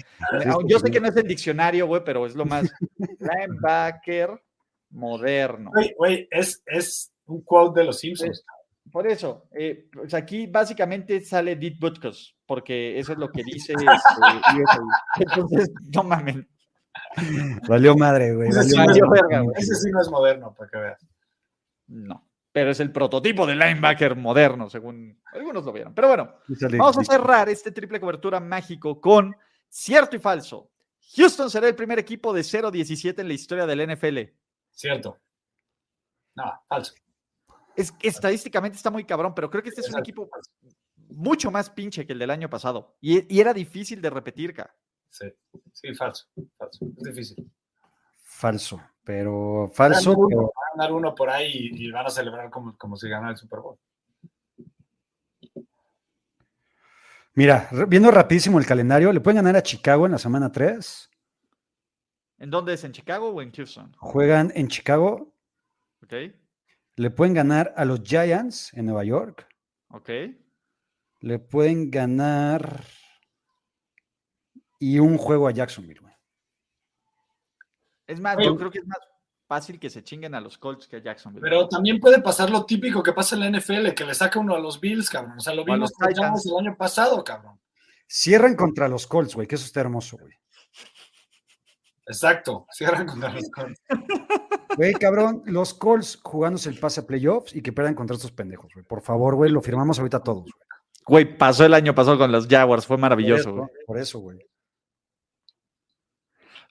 Yo 0.67 0.79
sé 0.79 0.89
que 0.89 0.99
no 0.99 1.09
es 1.09 1.15
el 1.15 1.27
diccionario, 1.27 1.85
güey, 1.85 2.03
pero 2.03 2.25
es 2.25 2.35
lo 2.35 2.45
más. 2.45 2.71
Linebacker 3.19 4.41
moderno. 4.89 5.69
Güey, 5.71 5.93
güey, 5.97 6.27
es, 6.31 6.63
es 6.65 7.11
un 7.25 7.41
quote 7.43 7.81
de 7.81 7.85
los 7.87 7.99
Simpsons. 7.99 8.43
Por 8.91 9.07
eso, 9.07 9.47
eh, 9.51 9.87
pues 9.91 10.13
aquí 10.13 10.47
básicamente 10.47 11.21
sale 11.21 11.55
Dit 11.55 11.79
Butkus, 11.79 12.35
porque 12.45 12.99
eso 12.99 13.13
es 13.13 13.17
lo 13.17 13.29
que 13.29 13.43
dice 13.43 13.73
este. 13.73 13.87
Entonces, 15.19 15.71
no 15.95 16.03
mamen. 16.03 16.47
Valió 17.67 17.95
madre, 17.95 18.35
güey. 18.35 18.49
Ese 18.49 18.59
valió 18.59 18.69
sí, 18.69 18.77
no 18.77 18.91
es 18.91 19.01
madre. 19.01 19.21
verga, 19.21 19.39
güey. 19.41 19.55
Ese 19.57 19.75
sí 19.75 19.89
no 19.91 20.01
es 20.01 20.09
moderno, 20.09 20.53
para 20.53 20.69
que 20.69 20.77
veas. 20.77 21.07
No. 21.87 22.29
Pero 22.51 22.69
es 22.69 22.79
el 22.79 22.91
prototipo 22.91 23.47
de 23.47 23.55
linebacker 23.55 24.15
moderno, 24.15 24.69
según 24.69 25.19
algunos 25.33 25.65
lo 25.65 25.73
vieron. 25.73 25.95
Pero 25.95 26.09
bueno, 26.09 26.35
vamos 26.77 26.97
a 26.99 27.03
cerrar 27.03 27.49
este 27.49 27.71
triple 27.71 27.99
cobertura 27.99 28.39
mágico 28.39 29.01
con 29.01 29.35
cierto 29.67 30.15
y 30.15 30.19
falso. 30.19 30.69
Houston 31.15 31.49
será 31.49 31.67
el 31.67 31.75
primer 31.75 31.97
equipo 31.97 32.31
de 32.31 32.41
0-17 32.41 33.19
en 33.19 33.27
la 33.27 33.33
historia 33.33 33.65
del 33.65 33.91
NFL. 33.91 34.19
Cierto. 34.69 35.19
No, 36.35 36.61
falso. 36.67 36.93
Es, 37.75 37.93
estadísticamente 38.01 38.77
está 38.77 38.89
muy 38.91 39.03
cabrón, 39.03 39.33
pero 39.35 39.49
creo 39.49 39.63
que 39.63 39.69
este 39.69 39.81
es 39.81 39.87
un 39.87 39.93
Falso, 39.93 40.03
equipo 40.03 40.27
falso. 40.27 40.51
mucho 41.09 41.49
más 41.51 41.69
pinche 41.69 42.05
que 42.05 42.13
el 42.13 42.19
del 42.19 42.29
año 42.29 42.49
pasado. 42.49 42.95
Y, 43.01 43.33
y 43.35 43.39
era 43.39 43.53
difícil 43.53 44.01
de 44.01 44.09
repetir, 44.09 44.53
ca. 44.53 44.75
Sí, 45.09 45.25
sí, 45.71 45.93
falso. 45.93 46.25
Falso. 46.57 46.85
Es 46.97 47.03
difícil. 47.03 47.51
Falso, 48.23 48.81
pero 49.03 49.71
Van 49.77 49.91
a 49.91 49.95
falso, 49.95 50.11
uno, 50.11 50.27
pero 50.27 50.41
van 50.41 50.49
a 50.49 50.77
ganar 50.77 50.91
uno 50.93 51.15
por 51.15 51.29
ahí 51.29 51.51
y, 51.73 51.85
y 51.87 51.91
van 51.91 52.05
a 52.07 52.09
celebrar 52.09 52.49
como, 52.49 52.75
como 52.77 52.95
si 52.97 53.07
ganara 53.09 53.31
el 53.31 53.37
Super 53.37 53.59
Bowl. 53.59 53.77
mira, 57.35 57.69
viendo 57.87 58.11
rapidísimo 58.11 58.59
el 58.59 58.65
calendario, 58.65 59.11
le 59.11 59.21
pueden 59.21 59.37
ganar 59.37 59.55
a 59.55 59.63
Chicago 59.63 60.05
en 60.05 60.11
la 60.13 60.17
semana 60.17 60.51
3. 60.51 61.09
¿En 62.39 62.49
dónde 62.49 62.73
es? 62.73 62.83
¿En 62.83 62.91
Chicago 62.91 63.29
o 63.29 63.41
en 63.41 63.51
Houston? 63.51 63.95
Juegan 63.99 64.51
en 64.55 64.67
Chicago, 64.67 65.33
Ok, 66.03 66.13
le 66.95 67.09
pueden 67.11 67.33
ganar 67.33 67.73
a 67.75 67.85
los 67.85 68.01
Giants 68.03 68.73
en 68.73 68.85
Nueva 68.85 69.03
York, 69.03 69.47
ok. 69.89 70.09
le 71.21 71.39
pueden 71.39 71.89
ganar 71.89 72.83
y 74.79 74.99
un 74.99 75.17
juego 75.17 75.47
a 75.47 75.51
Jacksonville. 75.51 76.01
güey. 76.01 76.13
Es 78.05 78.19
más, 78.19 78.37
Oye. 78.37 78.45
yo 78.45 78.57
creo 78.57 78.69
que 78.69 78.79
es 78.79 78.85
más 78.87 78.99
fácil 79.47 79.79
que 79.79 79.89
se 79.89 80.03
chinguen 80.03 80.35
a 80.35 80.41
los 80.41 80.57
Colts 80.57 80.87
que 80.87 80.97
a 80.97 81.01
Jacksonville. 81.01 81.41
Pero 81.41 81.67
también 81.67 81.99
puede 81.99 82.21
pasar 82.21 82.49
lo 82.49 82.65
típico 82.65 83.01
que 83.01 83.13
pasa 83.13 83.35
en 83.35 83.41
la 83.41 83.59
NFL, 83.59 83.93
que 83.93 84.05
le 84.05 84.13
saca 84.13 84.39
uno 84.39 84.55
a 84.55 84.59
los 84.59 84.79
Bills, 84.79 85.09
cabrón. 85.09 85.37
O 85.37 85.39
sea, 85.39 85.53
lo 85.53 85.63
vimos 85.63 85.91
el 85.99 86.57
año 86.59 86.75
pasado, 86.77 87.23
cabrón. 87.23 87.59
Cierran 88.07 88.55
contra 88.55 88.87
los 88.87 89.07
Colts, 89.07 89.35
güey, 89.35 89.47
que 89.47 89.55
eso 89.55 89.65
está 89.65 89.81
hermoso, 89.81 90.17
güey. 90.17 90.33
Exacto. 92.05 92.67
Cierran 92.71 93.07
contra 93.07 93.33
los 93.33 93.49
Colts. 93.55 93.81
Güey, 94.75 94.93
cabrón, 94.93 95.43
los 95.45 95.73
Colts 95.73 96.19
jugándose 96.21 96.69
el 96.69 96.79
pase 96.79 97.01
a 97.01 97.07
playoffs 97.07 97.55
y 97.55 97.61
que 97.61 97.71
pierdan 97.71 97.95
contra 97.95 98.15
estos 98.15 98.31
pendejos, 98.31 98.73
güey. 98.73 98.85
Por 98.85 99.01
favor, 99.01 99.35
güey, 99.35 99.51
lo 99.51 99.61
firmamos 99.61 99.99
ahorita 99.99 100.21
todos, 100.21 100.43
güey. 100.43 100.53
Güey, 101.05 101.37
pasó 101.37 101.65
el 101.65 101.73
año 101.73 101.93
pasado 101.93 102.17
con 102.17 102.31
los 102.31 102.47
Jaguars, 102.47 102.85
fue 102.87 102.95
Por 102.95 103.01
maravilloso, 103.01 103.49
eso, 103.49 103.53
güey. 103.53 103.69
Por 103.85 103.97
eso, 103.97 104.19
güey. 104.19 104.39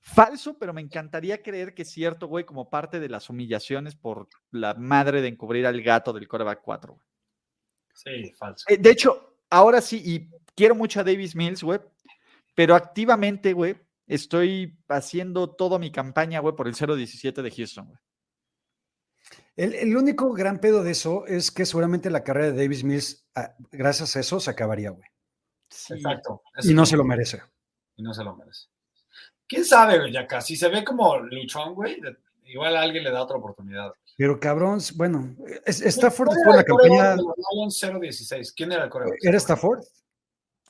Falso, 0.04 0.58
pero 0.58 0.72
me 0.72 0.80
encantaría 0.80 1.42
creer 1.42 1.74
que 1.74 1.82
es 1.82 1.90
cierto, 1.90 2.26
güey, 2.26 2.44
como 2.44 2.68
parte 2.68 2.98
de 2.98 3.08
las 3.08 3.30
humillaciones 3.30 3.94
por 3.94 4.28
la 4.50 4.74
madre 4.74 5.20
de 5.22 5.28
encubrir 5.28 5.66
al 5.66 5.80
gato 5.82 6.12
del 6.12 6.26
coreback 6.26 6.60
4. 6.62 6.94
güey. 6.94 7.06
Sí, 7.94 8.32
falso. 8.32 8.64
Eh, 8.68 8.78
de 8.78 8.90
hecho, 8.90 9.36
ahora 9.50 9.80
sí, 9.80 10.02
y 10.04 10.30
quiero 10.56 10.74
mucho 10.74 11.00
a 11.00 11.04
Davis 11.04 11.36
Mills, 11.36 11.62
güey, 11.62 11.78
pero 12.54 12.74
activamente, 12.74 13.52
güey, 13.52 13.76
estoy 14.14 14.78
haciendo 14.88 15.50
toda 15.54 15.78
mi 15.78 15.90
campaña, 15.92 16.40
güey, 16.40 16.54
por 16.54 16.68
el 16.68 16.74
0-17 16.74 17.42
de 17.42 17.50
Houston, 17.50 17.86
güey. 17.86 17.98
El, 19.56 19.74
el 19.74 19.96
único 19.96 20.32
gran 20.32 20.58
pedo 20.60 20.82
de 20.82 20.92
eso 20.92 21.26
es 21.26 21.50
que 21.50 21.66
seguramente 21.66 22.10
la 22.10 22.24
carrera 22.24 22.52
de 22.52 22.62
Davis 22.62 22.84
Mills, 22.84 23.26
ah, 23.34 23.54
gracias 23.70 24.16
a 24.16 24.20
eso, 24.20 24.40
se 24.40 24.50
acabaría, 24.50 24.90
güey. 24.90 25.06
Sí. 25.70 25.94
Exacto. 25.94 26.42
Y 26.62 26.74
no 26.74 26.86
se 26.86 26.96
lo 26.96 27.04
merece. 27.04 27.42
Y 27.96 28.02
no 28.02 28.12
se 28.14 28.24
lo 28.24 28.34
merece. 28.36 28.68
¿Quién 29.46 29.64
sabe, 29.64 29.98
güey, 29.98 30.16
acá? 30.16 30.40
Si 30.40 30.56
se 30.56 30.68
ve 30.68 30.82
como 30.84 31.18
luchón, 31.18 31.74
güey, 31.74 32.00
igual 32.44 32.76
a 32.76 32.82
alguien 32.82 33.04
le 33.04 33.10
da 33.10 33.22
otra 33.22 33.36
oportunidad. 33.36 33.92
Pero 34.16 34.40
cabrón, 34.40 34.80
bueno, 34.96 35.36
es- 35.66 35.80
Stafford 35.82 36.28
¿Quién 36.30 36.38
después 36.38 36.44
de 36.44 36.50
era 36.50 36.56
la 36.56 36.64
campaña. 36.64 37.10
de 37.10 37.16
los 37.22 37.34
Lions 37.54 37.82
0-16? 37.82 38.52
¿Quién 38.56 38.72
era 38.72 38.84
el 38.84 38.90
coreback? 38.90 39.18
¿Era 39.22 39.36
Stafford? 39.38 39.82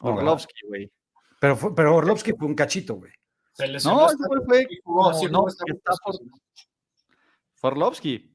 Orlovsky, 0.00 0.66
güey. 0.66 0.92
Pero, 1.40 1.56
fue- 1.56 1.74
pero 1.74 1.96
Orlovsky 1.96 2.32
fue 2.32 2.46
un 2.48 2.54
cachito, 2.54 2.96
güey. 2.96 3.12
Se 3.52 3.68
No, 3.68 4.06
ese 4.06 4.16
fue 4.16 4.66
como, 4.82 5.12
sí, 5.14 5.26
no, 5.30 5.46
Stafford, 5.48 5.78
Stafford. 5.78 6.16
sí, 6.16 6.30
sí. 6.54 6.66
Fue 7.54 7.70
Orlovsky. 7.70 8.28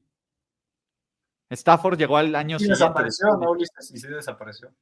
Stafford 1.50 1.98
llegó 1.98 2.16
al 2.18 2.34
año 2.34 2.56
Y 2.56 2.60
siguiente. 2.60 2.82
desapareció, 2.84 3.28
¿no, 3.36 3.50
Ulises? 3.50 3.90
Y 3.92 3.98
sí 3.98 4.06
desapareció. 4.08 4.72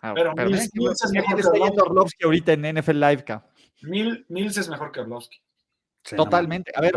Ah, 0.00 0.12
Pero 0.14 0.32
pero 0.34 0.48
Mills- 0.48 0.70
mira, 0.74 0.90
Mills 0.90 1.04
es 1.04 1.10
mejor 1.10 1.34
que 1.34 1.40
está 1.40 1.52
yendo 1.52 1.66
Orlovsky. 1.66 1.90
Orlovsky 1.90 2.24
ahorita 2.24 2.52
en 2.52 2.64
NFL 2.76 3.00
Live, 3.00 3.24
ca. 3.24 3.46
Mil, 3.82 4.24
Mills 4.28 4.56
es 4.56 4.68
mejor 4.68 4.92
que 4.92 5.00
Orlovsky. 5.00 5.38
Sí, 6.04 6.14
no, 6.16 6.24
Totalmente. 6.24 6.72
A 6.76 6.80
ver. 6.80 6.94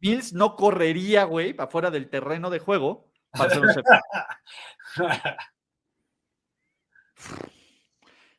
Mills 0.00 0.32
no 0.32 0.54
correría, 0.54 1.24
güey, 1.24 1.54
afuera 1.58 1.90
del 1.90 2.08
terreno 2.08 2.48
de 2.50 2.60
juego 2.60 3.10
para 3.32 3.46
hacer 3.50 3.60
un 3.60 3.68
safety. 3.74 3.98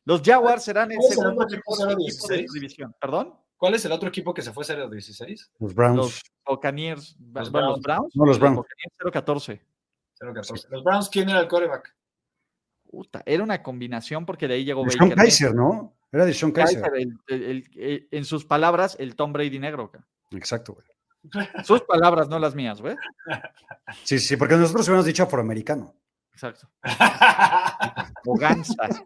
Los 0.10 0.22
Jaguars 0.24 0.64
serán 0.64 0.92
el 0.92 0.98
¿Cuál 0.98 1.06
es 1.12 1.18
el 1.18 1.24
segundo 1.24 1.44
equipo 1.46 1.78
de 1.78 1.96
0-16? 1.96 2.48
su 2.48 2.54
división. 2.54 2.96
¿Perdón? 3.00 3.36
¿Cuál 3.58 3.76
es 3.76 3.86
el 3.86 3.92
otro 3.92 4.10
equipo 4.10 4.34
que 4.34 4.42
se 4.42 4.52
fue 4.52 4.66
0-16? 4.66 5.50
Los 5.60 5.76
Browns. 5.76 5.98
Los 5.98 6.22
Buccaneers. 6.48 7.16
Los 7.32 7.52
bueno, 7.52 7.70
los 7.70 7.82
Browns. 7.82 8.16
No, 8.16 8.26
los 8.26 8.40
Browns. 8.40 8.58
Buccaneers 8.58 9.26
0-14. 9.26 9.62
0-14. 10.20 10.68
Los 10.72 10.84
Browns, 10.84 11.10
¿quién 11.10 11.30
era 11.30 11.40
el 11.42 11.48
coreback? 11.48 11.96
Puta, 12.90 13.22
era 13.24 13.44
una 13.44 13.62
combinación 13.62 14.26
porque 14.26 14.48
de 14.48 14.56
ahí 14.56 14.66
llegó 14.66 14.84
De 14.84 14.92
Sean. 14.92 15.12
Kaiser, 15.12 15.54
¿no? 15.54 15.96
Era 16.12 16.26
de 16.26 16.34
Sean 16.34 16.52
Kaiser. 16.54 16.82
Kaiser, 16.82 17.00
el- 17.00 17.20
el- 17.28 17.44
el- 17.44 17.70
el- 17.80 18.08
en 18.10 18.26
sus 18.26 18.46
palabras, 18.46 18.96
el 19.00 19.16
Tom 19.16 19.32
Brady 19.32 19.60
negro. 19.60 19.92
Exacto, 20.32 20.74
güey. 20.74 20.88
Sus 21.64 21.82
palabras, 21.82 22.30
no 22.30 22.40
las 22.40 22.56
mías, 22.56 22.82
güey. 22.82 22.96
Sí, 24.04 24.18
sí, 24.18 24.38
porque 24.38 24.56
nosotros 24.56 24.88
hubiéramos 24.88 25.06
dicho 25.06 25.22
afroamericano. 25.24 25.94
Exacto. 26.40 26.70
O 28.26 28.36
gansas. 28.38 29.02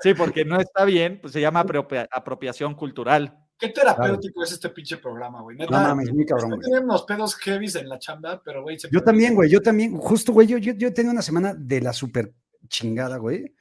Sí, 0.00 0.14
porque 0.14 0.44
no 0.44 0.60
está 0.60 0.84
bien, 0.84 1.20
pues 1.20 1.32
se 1.32 1.40
llama 1.40 1.60
apropia- 1.60 2.08
apropiación 2.10 2.74
cultural. 2.74 3.36
Qué 3.58 3.68
terapéutico 3.70 4.44
es 4.44 4.52
este 4.52 4.68
pinche 4.70 4.98
programa, 4.98 5.42
güey. 5.42 5.56
No 5.56 5.64
Neta, 5.64 5.88
mames, 5.88 6.12
muy 6.12 6.24
cabrón, 6.24 6.50
güey. 6.50 6.60
tienen 6.62 6.84
unos 6.84 7.02
pedos 7.02 7.34
heavies 7.36 7.74
en 7.74 7.88
la 7.88 7.98
chamba, 7.98 8.40
pero, 8.44 8.62
güey, 8.62 8.78
se 8.78 8.86
Yo 8.88 8.90
puede- 9.00 9.04
también, 9.06 9.34
güey, 9.34 9.50
yo 9.50 9.60
también, 9.60 9.96
justo, 9.96 10.32
güey, 10.32 10.46
yo, 10.46 10.58
yo, 10.58 10.72
yo 10.74 10.92
tenía 10.94 11.10
una 11.10 11.22
semana 11.22 11.54
de 11.56 11.80
la 11.80 11.92
super 11.92 12.32
chingada, 12.68 13.16
güey. 13.16 13.52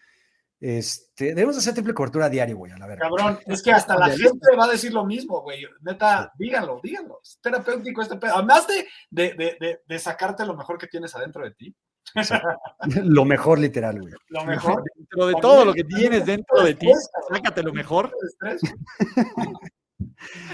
Este, 0.59 1.35
debemos 1.35 1.57
hacer 1.57 1.73
triple 1.73 1.93
cobertura 1.93 2.29
diario, 2.29 2.57
güey, 2.57 2.71
a 2.71 2.77
la 2.77 2.87
verga. 2.87 3.07
Cabrón, 3.07 3.39
es 3.45 3.61
que 3.61 3.71
hasta 3.71 3.97
la 3.97 4.09
gente 4.09 4.55
va 4.57 4.65
a 4.65 4.71
decir 4.71 4.93
lo 4.93 5.05
mismo, 5.05 5.41
güey. 5.41 5.65
Neta, 5.81 6.31
díganlo, 6.37 6.79
díganlo. 6.81 7.19
Es 7.23 7.39
terapéutico 7.41 8.01
este 8.01 8.17
pedo. 8.17 8.35
Además 8.35 8.67
de, 8.67 8.87
de, 9.09 9.33
de, 9.35 9.57
de, 9.59 9.81
de 9.85 9.99
sacarte 9.99 10.45
lo 10.45 10.55
mejor 10.55 10.77
que 10.77 10.87
tienes 10.87 11.15
adentro 11.15 11.43
de 11.43 11.51
ti, 11.51 11.75
Lo 13.03 13.25
mejor, 13.25 13.59
literal, 13.59 13.99
güey. 13.99 14.13
lo 14.29 14.45
mejor. 14.45 14.83
Dentro 14.95 15.27
de 15.27 15.33
todo 15.41 15.65
lo 15.65 15.73
que 15.73 15.83
tienes 15.83 16.25
dentro 16.25 16.63
de 16.63 16.73
ti, 16.73 16.87
sácate 17.29 17.63
lo 17.63 17.73
mejor. 17.73 18.11
Estrés. 18.25 18.61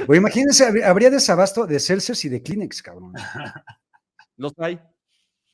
Güey, 0.07 0.19
imagínense, 0.19 0.65
habría, 0.65 0.89
habría 0.89 1.09
desabasto 1.09 1.65
de 1.65 1.79
Celsius 1.79 2.23
y 2.25 2.29
de 2.29 2.41
Kleenex, 2.41 2.81
cabrón. 2.81 3.13
Los 4.37 4.53
hay. 4.57 4.79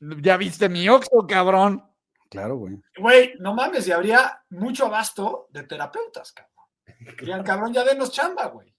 Ya 0.00 0.36
viste 0.36 0.68
mi 0.68 0.88
Oxxo, 0.88 1.26
cabrón. 1.28 1.84
Claro, 2.30 2.56
güey. 2.56 2.80
Güey, 2.96 3.34
no 3.40 3.54
mames, 3.54 3.86
y 3.88 3.92
habría 3.92 4.42
mucho 4.50 4.86
abasto 4.86 5.48
de 5.50 5.64
terapeutas, 5.64 6.32
cabrón. 6.32 6.66
Dirían, 7.18 7.42
cabrón, 7.42 7.72
ya 7.74 7.84
denos 7.84 8.12
chamba, 8.12 8.46
güey. 8.46 8.72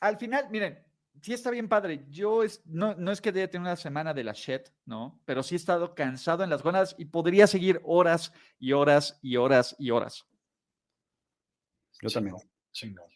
Al 0.00 0.18
final, 0.18 0.48
miren, 0.50 0.84
sí 1.22 1.32
está 1.32 1.50
bien 1.50 1.68
padre. 1.68 2.04
Yo 2.10 2.42
es, 2.42 2.60
no, 2.66 2.94
no 2.96 3.12
es 3.12 3.20
que 3.20 3.28
haya 3.30 3.48
tenido 3.48 3.68
una 3.70 3.76
semana 3.76 4.12
de 4.12 4.24
la 4.24 4.32
shit, 4.32 4.62
¿no? 4.84 5.20
Pero 5.24 5.42
sí 5.42 5.54
he 5.54 5.56
estado 5.58 5.94
cansado 5.94 6.42
en 6.44 6.50
las 6.50 6.62
gonas 6.62 6.94
y 6.98 7.04
podría 7.06 7.46
seguir 7.46 7.80
horas 7.84 8.32
y 8.58 8.72
horas 8.72 9.18
y 9.22 9.36
horas 9.36 9.74
y 9.78 9.90
horas. 9.90 10.26
Yo 12.02 12.10
también. 12.10 12.36
Chingón. 12.72 13.06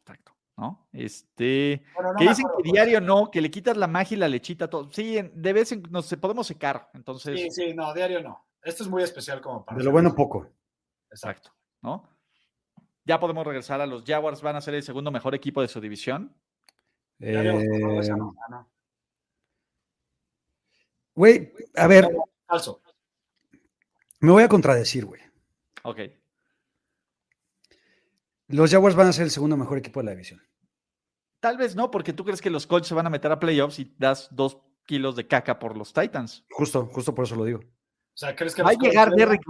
Exacto, 0.00 0.36
¿no? 0.56 0.88
Este. 0.92 1.82
Bueno, 1.94 2.12
no 2.12 2.18
que 2.18 2.28
dicen 2.28 2.46
acuerdo, 2.46 2.62
que 2.62 2.70
diario 2.72 3.00
no, 3.00 3.30
que 3.30 3.40
le 3.40 3.50
quitas 3.50 3.76
la 3.76 3.86
magia 3.88 4.16
y 4.16 4.18
la 4.20 4.28
lechita, 4.28 4.70
todo. 4.70 4.92
Sí, 4.92 5.18
de 5.32 5.52
vez 5.52 5.72
en 5.72 5.82
nos 5.90 6.06
se- 6.06 6.18
podemos 6.18 6.46
secar. 6.46 6.88
Entonces, 6.94 7.38
Sí, 7.40 7.50
sí, 7.50 7.74
no, 7.74 7.92
diario 7.94 8.22
no. 8.22 8.46
Esto 8.68 8.82
es 8.82 8.90
muy 8.90 9.02
especial 9.02 9.40
como 9.40 9.64
para. 9.64 9.78
De 9.78 9.84
lo 9.84 9.90
bueno, 9.90 10.14
poco. 10.14 10.46
Exacto. 11.10 11.48
exacto, 11.48 11.54
¿no? 11.80 12.06
Ya 13.06 13.18
podemos 13.18 13.46
regresar 13.46 13.80
a 13.80 13.86
los 13.86 14.04
Jaguars, 14.04 14.42
van 14.42 14.56
a 14.56 14.60
ser 14.60 14.74
el 14.74 14.82
segundo 14.82 15.10
mejor 15.10 15.34
equipo 15.34 15.62
de 15.62 15.68
su 15.68 15.80
división. 15.80 16.36
Eh. 17.18 17.66
Güey, 21.14 21.52
a 21.76 21.86
ver, 21.86 22.14
Falso. 22.46 22.82
me 24.20 24.32
voy 24.32 24.42
a 24.42 24.48
contradecir, 24.48 25.06
güey. 25.06 25.22
Ok. 25.84 26.00
Los 28.48 28.70
Jaguars 28.70 28.94
van 28.94 29.06
a 29.06 29.12
ser 29.14 29.24
el 29.24 29.30
segundo 29.30 29.56
mejor 29.56 29.78
equipo 29.78 30.00
de 30.00 30.04
la 30.04 30.10
división. 30.10 30.42
Tal 31.40 31.56
vez 31.56 31.74
no, 31.74 31.90
porque 31.90 32.12
tú 32.12 32.22
crees 32.22 32.42
que 32.42 32.50
los 32.50 32.66
Colts 32.66 32.88
se 32.88 32.94
van 32.94 33.06
a 33.06 33.10
meter 33.10 33.32
a 33.32 33.40
playoffs 33.40 33.78
y 33.78 33.94
das 33.98 34.28
dos 34.30 34.58
kilos 34.84 35.16
de 35.16 35.26
caca 35.26 35.58
por 35.58 35.74
los 35.74 35.94
Titans. 35.94 36.44
Justo, 36.50 36.84
justo 36.92 37.14
por 37.14 37.24
eso 37.24 37.34
lo 37.34 37.44
digo. 37.44 37.60
O 38.18 38.20
sea, 38.20 38.34
¿crees 38.34 38.52
que 38.52 38.64
Va 38.64 38.70
a 38.70 38.74
llegar 38.74 39.12
Derrick. 39.12 39.42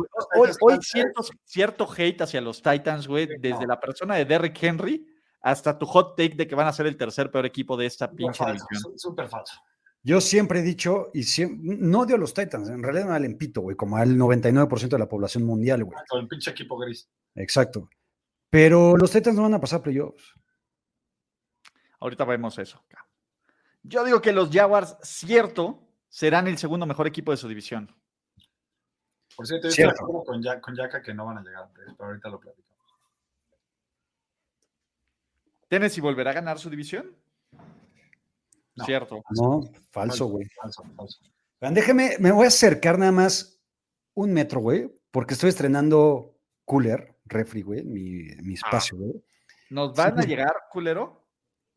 Hoy, 0.60 0.76
siento 0.82 1.22
cierto 1.42 1.88
hate 1.90 2.20
hacia 2.20 2.42
los 2.42 2.60
Titans, 2.60 3.08
güey, 3.08 3.26
Sí, 3.26 3.32
desde 3.40 3.60
no. 3.62 3.68
la 3.68 3.80
persona 3.80 4.16
de 4.16 4.26
Derrick 4.26 4.62
Henry 4.62 5.06
hasta 5.40 5.78
tu 5.78 5.86
hot 5.86 6.18
take 6.18 6.34
de 6.34 6.46
que 6.46 6.54
van 6.54 6.66
a 6.66 6.72
ser 6.74 6.86
el 6.86 6.98
tercer 6.98 7.30
peor 7.30 7.46
equipo 7.46 7.78
de 7.78 7.86
esta 7.86 8.10
pinche 8.10 8.34
falso, 8.36 8.66
división. 8.70 8.92
sú- 8.92 8.98
Súper 8.98 9.26
falso. 9.26 9.54
Yo 10.02 10.20
siempre 10.20 10.58
he 10.58 10.62
dicho, 10.62 11.08
y 11.14 11.20
siem- 11.22 11.58
no 11.62 12.00
odio 12.00 12.16
a 12.16 12.18
los 12.18 12.34
Titans, 12.34 12.68
en 12.68 12.82
realidad 12.82 13.06
me 13.06 13.12
valen 13.12 13.38
pito, 13.38 13.62
güey, 13.62 13.74
como 13.74 13.96
al 13.96 14.18
99% 14.18 14.96
de 14.96 14.98
la 14.98 15.08
población 15.08 15.44
mundial, 15.44 15.84
güey. 15.84 15.96
Con 16.06 16.20
el 16.20 16.28
pinche 16.28 16.50
equipo 16.50 16.76
gris. 16.76 17.08
Exacto. 17.36 17.88
Pero 18.50 18.98
los 18.98 19.10
Titans 19.10 19.34
no 19.36 19.44
van 19.44 19.54
a 19.54 19.60
pasar 19.62 19.80
playoffs. 19.82 20.34
Ahorita 22.00 22.24
vemos 22.26 22.58
eso. 22.58 22.84
Yo 23.82 24.04
digo 24.04 24.20
que 24.20 24.32
los 24.32 24.50
Jaguars, 24.50 24.96
cierto, 25.02 25.88
serán 26.10 26.46
el 26.48 26.58
segundo 26.58 26.84
mejor 26.84 27.06
equipo 27.06 27.30
de 27.30 27.38
su 27.38 27.48
división. 27.48 27.94
Por 29.38 29.46
cierto, 29.46 29.68
yo 29.68 29.70
estoy 29.70 29.84
de 29.84 29.90
Cierto. 29.90 30.02
acuerdo 30.04 30.24
con, 30.24 30.42
Ya- 30.42 30.60
con 30.60 30.74
Yaka 30.74 31.00
que 31.00 31.14
no 31.14 31.24
van 31.24 31.38
a 31.38 31.42
llegar, 31.42 31.70
pero 31.72 31.94
ahorita 32.08 32.28
lo 32.28 32.40
platicamos. 32.40 32.74
¿Tennessee 35.68 36.00
volverá 36.00 36.32
a 36.32 36.34
ganar 36.34 36.58
su 36.58 36.68
división? 36.68 37.14
No. 38.74 38.84
Cierto. 38.84 39.22
No, 39.30 39.60
falso, 39.92 40.26
güey. 40.26 40.48
Falso, 40.60 40.82
falso. 40.96 41.20
Vean, 41.60 41.72
Déjeme, 41.72 42.16
me 42.18 42.32
voy 42.32 42.46
a 42.46 42.48
acercar 42.48 42.98
nada 42.98 43.12
más 43.12 43.60
un 44.14 44.32
metro, 44.32 44.58
güey, 44.60 44.92
porque 45.12 45.34
estoy 45.34 45.50
estrenando 45.50 46.36
cooler, 46.64 47.14
refri, 47.24 47.62
güey, 47.62 47.84
mi, 47.84 48.24
mi 48.42 48.54
espacio, 48.54 48.98
güey. 48.98 49.22
¿Nos 49.70 49.94
van 49.94 50.18
a 50.18 50.22
llegar, 50.22 50.52
culero? 50.72 51.28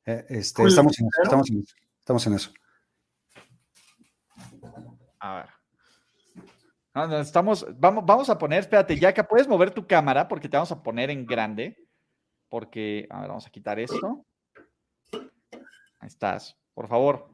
Eh, 0.07 0.25
este, 0.29 0.55
¿Cooler? 0.63 0.69
estamos, 0.71 0.99
en 0.99 1.05
eso, 1.05 1.21
estamos, 1.21 1.49
en 1.51 1.59
eso, 1.61 1.75
estamos 1.99 2.25
en 2.27 2.33
eso. 2.33 2.51
A 5.19 5.35
ver. 5.35 5.60
No, 6.93 7.07
no, 7.07 7.19
estamos, 7.19 7.65
vamos, 7.77 8.05
vamos 8.05 8.29
a 8.29 8.37
poner, 8.37 8.59
espérate, 8.59 8.97
Yaka, 8.97 9.27
¿puedes 9.27 9.47
mover 9.47 9.71
tu 9.71 9.87
cámara? 9.87 10.27
Porque 10.27 10.49
te 10.49 10.57
vamos 10.57 10.71
a 10.71 10.83
poner 10.83 11.09
en 11.09 11.25
grande. 11.25 11.77
Porque, 12.49 13.07
a 13.09 13.21
ver, 13.21 13.29
vamos 13.29 13.47
a 13.47 13.49
quitar 13.49 13.79
esto. 13.79 14.25
Ahí 15.13 16.07
estás, 16.07 16.57
por 16.73 16.87
favor. 16.89 17.29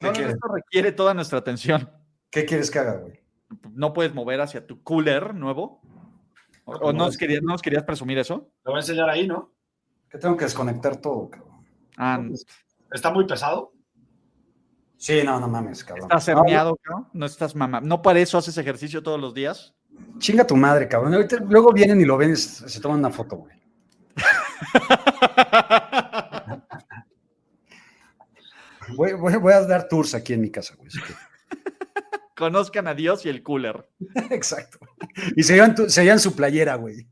Esto 0.00 0.48
requiere 0.48 0.92
toda 0.92 1.12
nuestra 1.12 1.38
atención. 1.38 1.90
¿Qué 2.30 2.46
quieres 2.46 2.70
que 2.70 2.78
haga, 2.78 2.94
güey? 2.94 3.20
No 3.72 3.92
puedes 3.92 4.14
mover 4.14 4.40
hacia 4.40 4.66
tu 4.66 4.82
cooler 4.82 5.34
nuevo. 5.34 5.82
¿O, 6.64 6.72
o 6.72 6.92
no, 6.92 7.04
nos 7.04 7.18
querías, 7.18 7.42
no 7.42 7.52
nos 7.52 7.60
querías 7.60 7.82
presumir 7.82 8.18
eso? 8.18 8.50
Lo 8.64 8.72
voy 8.72 8.78
a 8.78 8.80
enseñar 8.80 9.10
ahí, 9.10 9.26
¿no? 9.26 9.52
Que 10.08 10.16
tengo 10.16 10.36
que 10.36 10.44
desconectar 10.44 10.96
todo, 10.96 11.28
cabrón. 11.28 11.66
Ah, 11.98 12.22
Está 12.90 13.10
muy 13.10 13.26
pesado. 13.26 13.72
Sí, 15.02 15.20
no, 15.24 15.40
no 15.40 15.48
mames, 15.48 15.82
cabrón. 15.82 16.04
¿Estás 16.04 16.28
herniado, 16.28 16.76
cabrón? 16.76 17.08
No 17.12 17.26
estás 17.26 17.56
mamá. 17.56 17.80
¿No 17.80 18.02
para 18.02 18.20
eso 18.20 18.38
haces 18.38 18.56
ejercicio 18.56 19.02
todos 19.02 19.18
los 19.20 19.34
días? 19.34 19.74
Chinga 20.18 20.46
tu 20.46 20.54
madre, 20.54 20.86
cabrón. 20.86 21.12
Ahorita, 21.12 21.38
luego 21.40 21.72
vienen 21.72 22.00
y 22.00 22.04
lo 22.04 22.16
ven 22.16 22.34
y 22.34 22.36
se 22.36 22.80
toman 22.80 23.00
una 23.00 23.10
foto, 23.10 23.34
güey. 23.38 23.56
Voy, 28.96 29.12
voy- 29.14 29.36
voy 29.36 29.52
a 29.52 29.62
dar 29.62 29.88
tours 29.88 30.14
aquí 30.14 30.32
en 30.34 30.40
mi 30.40 30.50
casa, 30.50 30.74
güey. 30.76 30.88
Conozcan 32.36 32.86
a 32.88 32.94
Dios 32.94 33.24
y 33.26 33.28
el 33.28 33.42
cooler. 33.42 33.88
Exacto. 34.30 34.78
Y 35.36 35.42
se 35.42 35.54
llevan, 35.54 35.74
tu- 35.74 35.88
se 35.88 36.02
llevan 36.04 36.20
su 36.20 36.34
playera, 36.36 36.74
güey. 36.76 37.06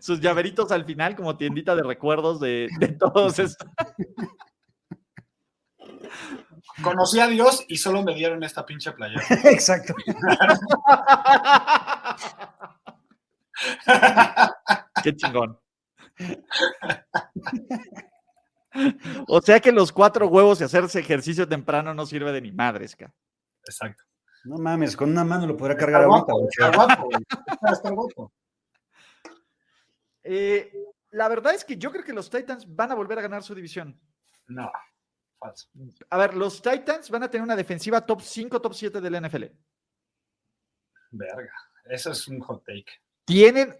Sus 0.00 0.20
llaveritos 0.20 0.70
al 0.72 0.84
final 0.84 1.14
como 1.16 1.36
tiendita 1.36 1.74
de 1.76 1.82
recuerdos 1.82 2.40
de, 2.40 2.68
de 2.78 2.88
todos 2.88 3.38
estos. 3.38 3.68
Conocí 6.82 7.20
a 7.20 7.26
Dios 7.28 7.64
y 7.68 7.76
solo 7.76 8.02
me 8.02 8.14
dieron 8.14 8.42
esta 8.42 8.66
pinche 8.66 8.92
playera. 8.92 9.22
Exacto. 9.44 9.94
Qué 15.02 15.14
chingón. 15.16 15.58
O 19.28 19.40
sea 19.40 19.60
que 19.60 19.70
los 19.72 19.92
cuatro 19.92 20.26
huevos 20.28 20.60
y 20.60 20.64
hacerse 20.64 21.00
ejercicio 21.00 21.46
temprano 21.48 21.94
no 21.94 22.06
sirve 22.06 22.32
de 22.32 22.40
ni 22.40 22.52
madres, 22.52 22.96
ca. 22.96 23.12
Exacto. 23.66 24.02
No 24.44 24.58
mames, 24.58 24.96
con 24.96 25.10
una 25.10 25.24
mano 25.24 25.46
lo 25.46 25.56
podría 25.56 25.76
cargar 25.76 26.02
Está 26.02 26.32
ahorita, 26.32 26.32
guapo, 26.32 26.38
güey. 26.38 26.48
está 26.50 26.76
guapo, 26.76 27.04
güey. 27.04 27.22
Está- 27.52 27.72
está 27.72 27.90
guapo. 27.90 28.32
Eh, 30.22 30.72
la 31.10 31.28
verdad 31.28 31.54
es 31.54 31.64
que 31.64 31.76
yo 31.76 31.90
creo 31.92 32.04
que 32.04 32.12
los 32.12 32.28
Titans 32.28 32.64
van 32.74 32.92
a 32.92 32.94
volver 32.94 33.18
a 33.18 33.22
ganar 33.22 33.42
su 33.42 33.54
división. 33.54 33.98
No, 34.48 34.70
falso. 35.44 35.68
A 36.10 36.18
ver, 36.18 36.34
los 36.34 36.60
Titans 36.62 37.10
van 37.10 37.22
a 37.24 37.30
tener 37.30 37.42
una 37.44 37.56
defensiva 37.56 38.04
top 38.04 38.20
5, 38.22 38.60
top 38.60 38.74
7 38.74 39.00
del 39.00 39.20
NFL. 39.22 39.44
Verga. 41.10 41.52
Eso 41.84 42.10
es 42.12 42.26
un 42.28 42.40
hot 42.40 42.64
take. 42.64 42.86
Tienen 43.24 43.74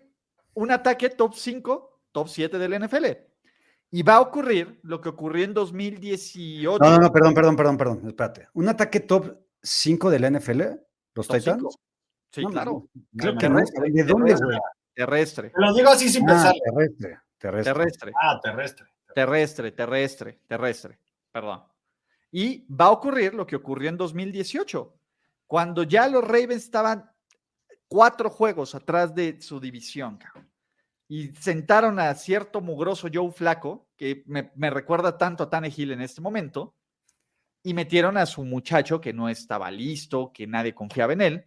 un 0.55 0.71
ataque 0.71 1.11
top 1.11 1.35
5, 1.35 2.03
top 2.13 2.29
7 2.29 2.59
del 2.59 2.79
NFL. 2.85 3.07
Y 3.91 4.03
va 4.03 4.15
a 4.15 4.21
ocurrir 4.21 4.81
lo 4.83 5.01
que 5.01 5.09
ocurrió 5.09 5.45
en 5.45 5.55
2018. 5.55 6.79
No, 6.83 6.91
no, 6.91 6.99
no, 6.99 7.13
perdón, 7.13 7.35
perdón, 7.35 7.57
perdón, 7.57 7.77
perdón. 7.77 8.03
Espérate. 8.09 8.49
¿Un 8.55 8.69
ataque 8.69 9.01
top 9.01 9.37
5 9.63 10.11
de 10.11 10.19
la 10.19 10.31
NFL? 10.31 10.63
¿Los 11.15 11.29
Top 11.29 11.37
Titans? 11.37 11.57
cinco. 11.59 11.71
Sí, 12.33 12.43
No, 12.43 12.51
claro. 12.51 12.89
Creo 13.17 13.37
que 13.39 13.49
no, 13.49 13.59
¿De 13.61 14.03
dónde, 14.05 14.35
güey? 14.35 14.59
Terrestre, 14.93 15.51
Te 15.51 15.61
lo 15.61 15.73
digo 15.75 15.89
así 15.91 16.09
sin 16.09 16.23
Ah, 16.29 16.33
pensar. 16.33 16.55
terrestre. 16.65 17.19
Terrestre. 17.39 17.73
terrestre, 17.75 18.13
Ah, 18.21 18.41
terrestre. 18.43 18.87
terrestre, 19.15 19.73
terrestre, 19.73 20.41
terrestre. 20.49 20.99
Perdón. 21.35 21.65
Y 22.31 22.65
va 22.73 22.87
a 22.87 22.91
ocurrir 22.93 23.35
lo 23.35 23.45
que 23.45 23.57
ocurrió 23.57 23.89
en 23.89 23.97
2018, 23.97 24.95
cuando 25.49 25.83
ya 25.83 26.09
los 26.09 26.23
Ravens 26.23 26.63
estaban 26.65 27.11
cuatro 27.89 28.31
juegos 28.31 28.75
atrás 28.77 29.13
de 29.15 29.41
su 29.43 29.59
división. 29.59 30.17
cabrón. 30.17 30.49
Y 31.09 31.29
sentaron 31.35 31.99
a 31.99 32.15
cierto 32.15 32.61
mugroso 32.61 33.09
Joe 33.13 33.33
Flaco, 33.33 33.89
que 33.97 34.23
me, 34.27 34.53
me 34.55 34.71
recuerda 34.71 35.19
tanto 35.19 35.43
a 35.43 35.51
Tannehill 35.51 35.91
en 35.91 36.03
este 36.03 36.21
momento, 36.21 36.77
y 37.65 37.75
metieron 37.75 38.17
a 38.17 38.27
su 38.27 38.45
muchacho 38.45 39.01
que 39.01 39.13
no 39.13 39.29
estaba 39.29 39.71
listo, 39.73 40.31
que 40.33 40.47
nadie 40.47 40.73
confiaba 40.73 41.15
en 41.15 41.21
él, 41.21 41.45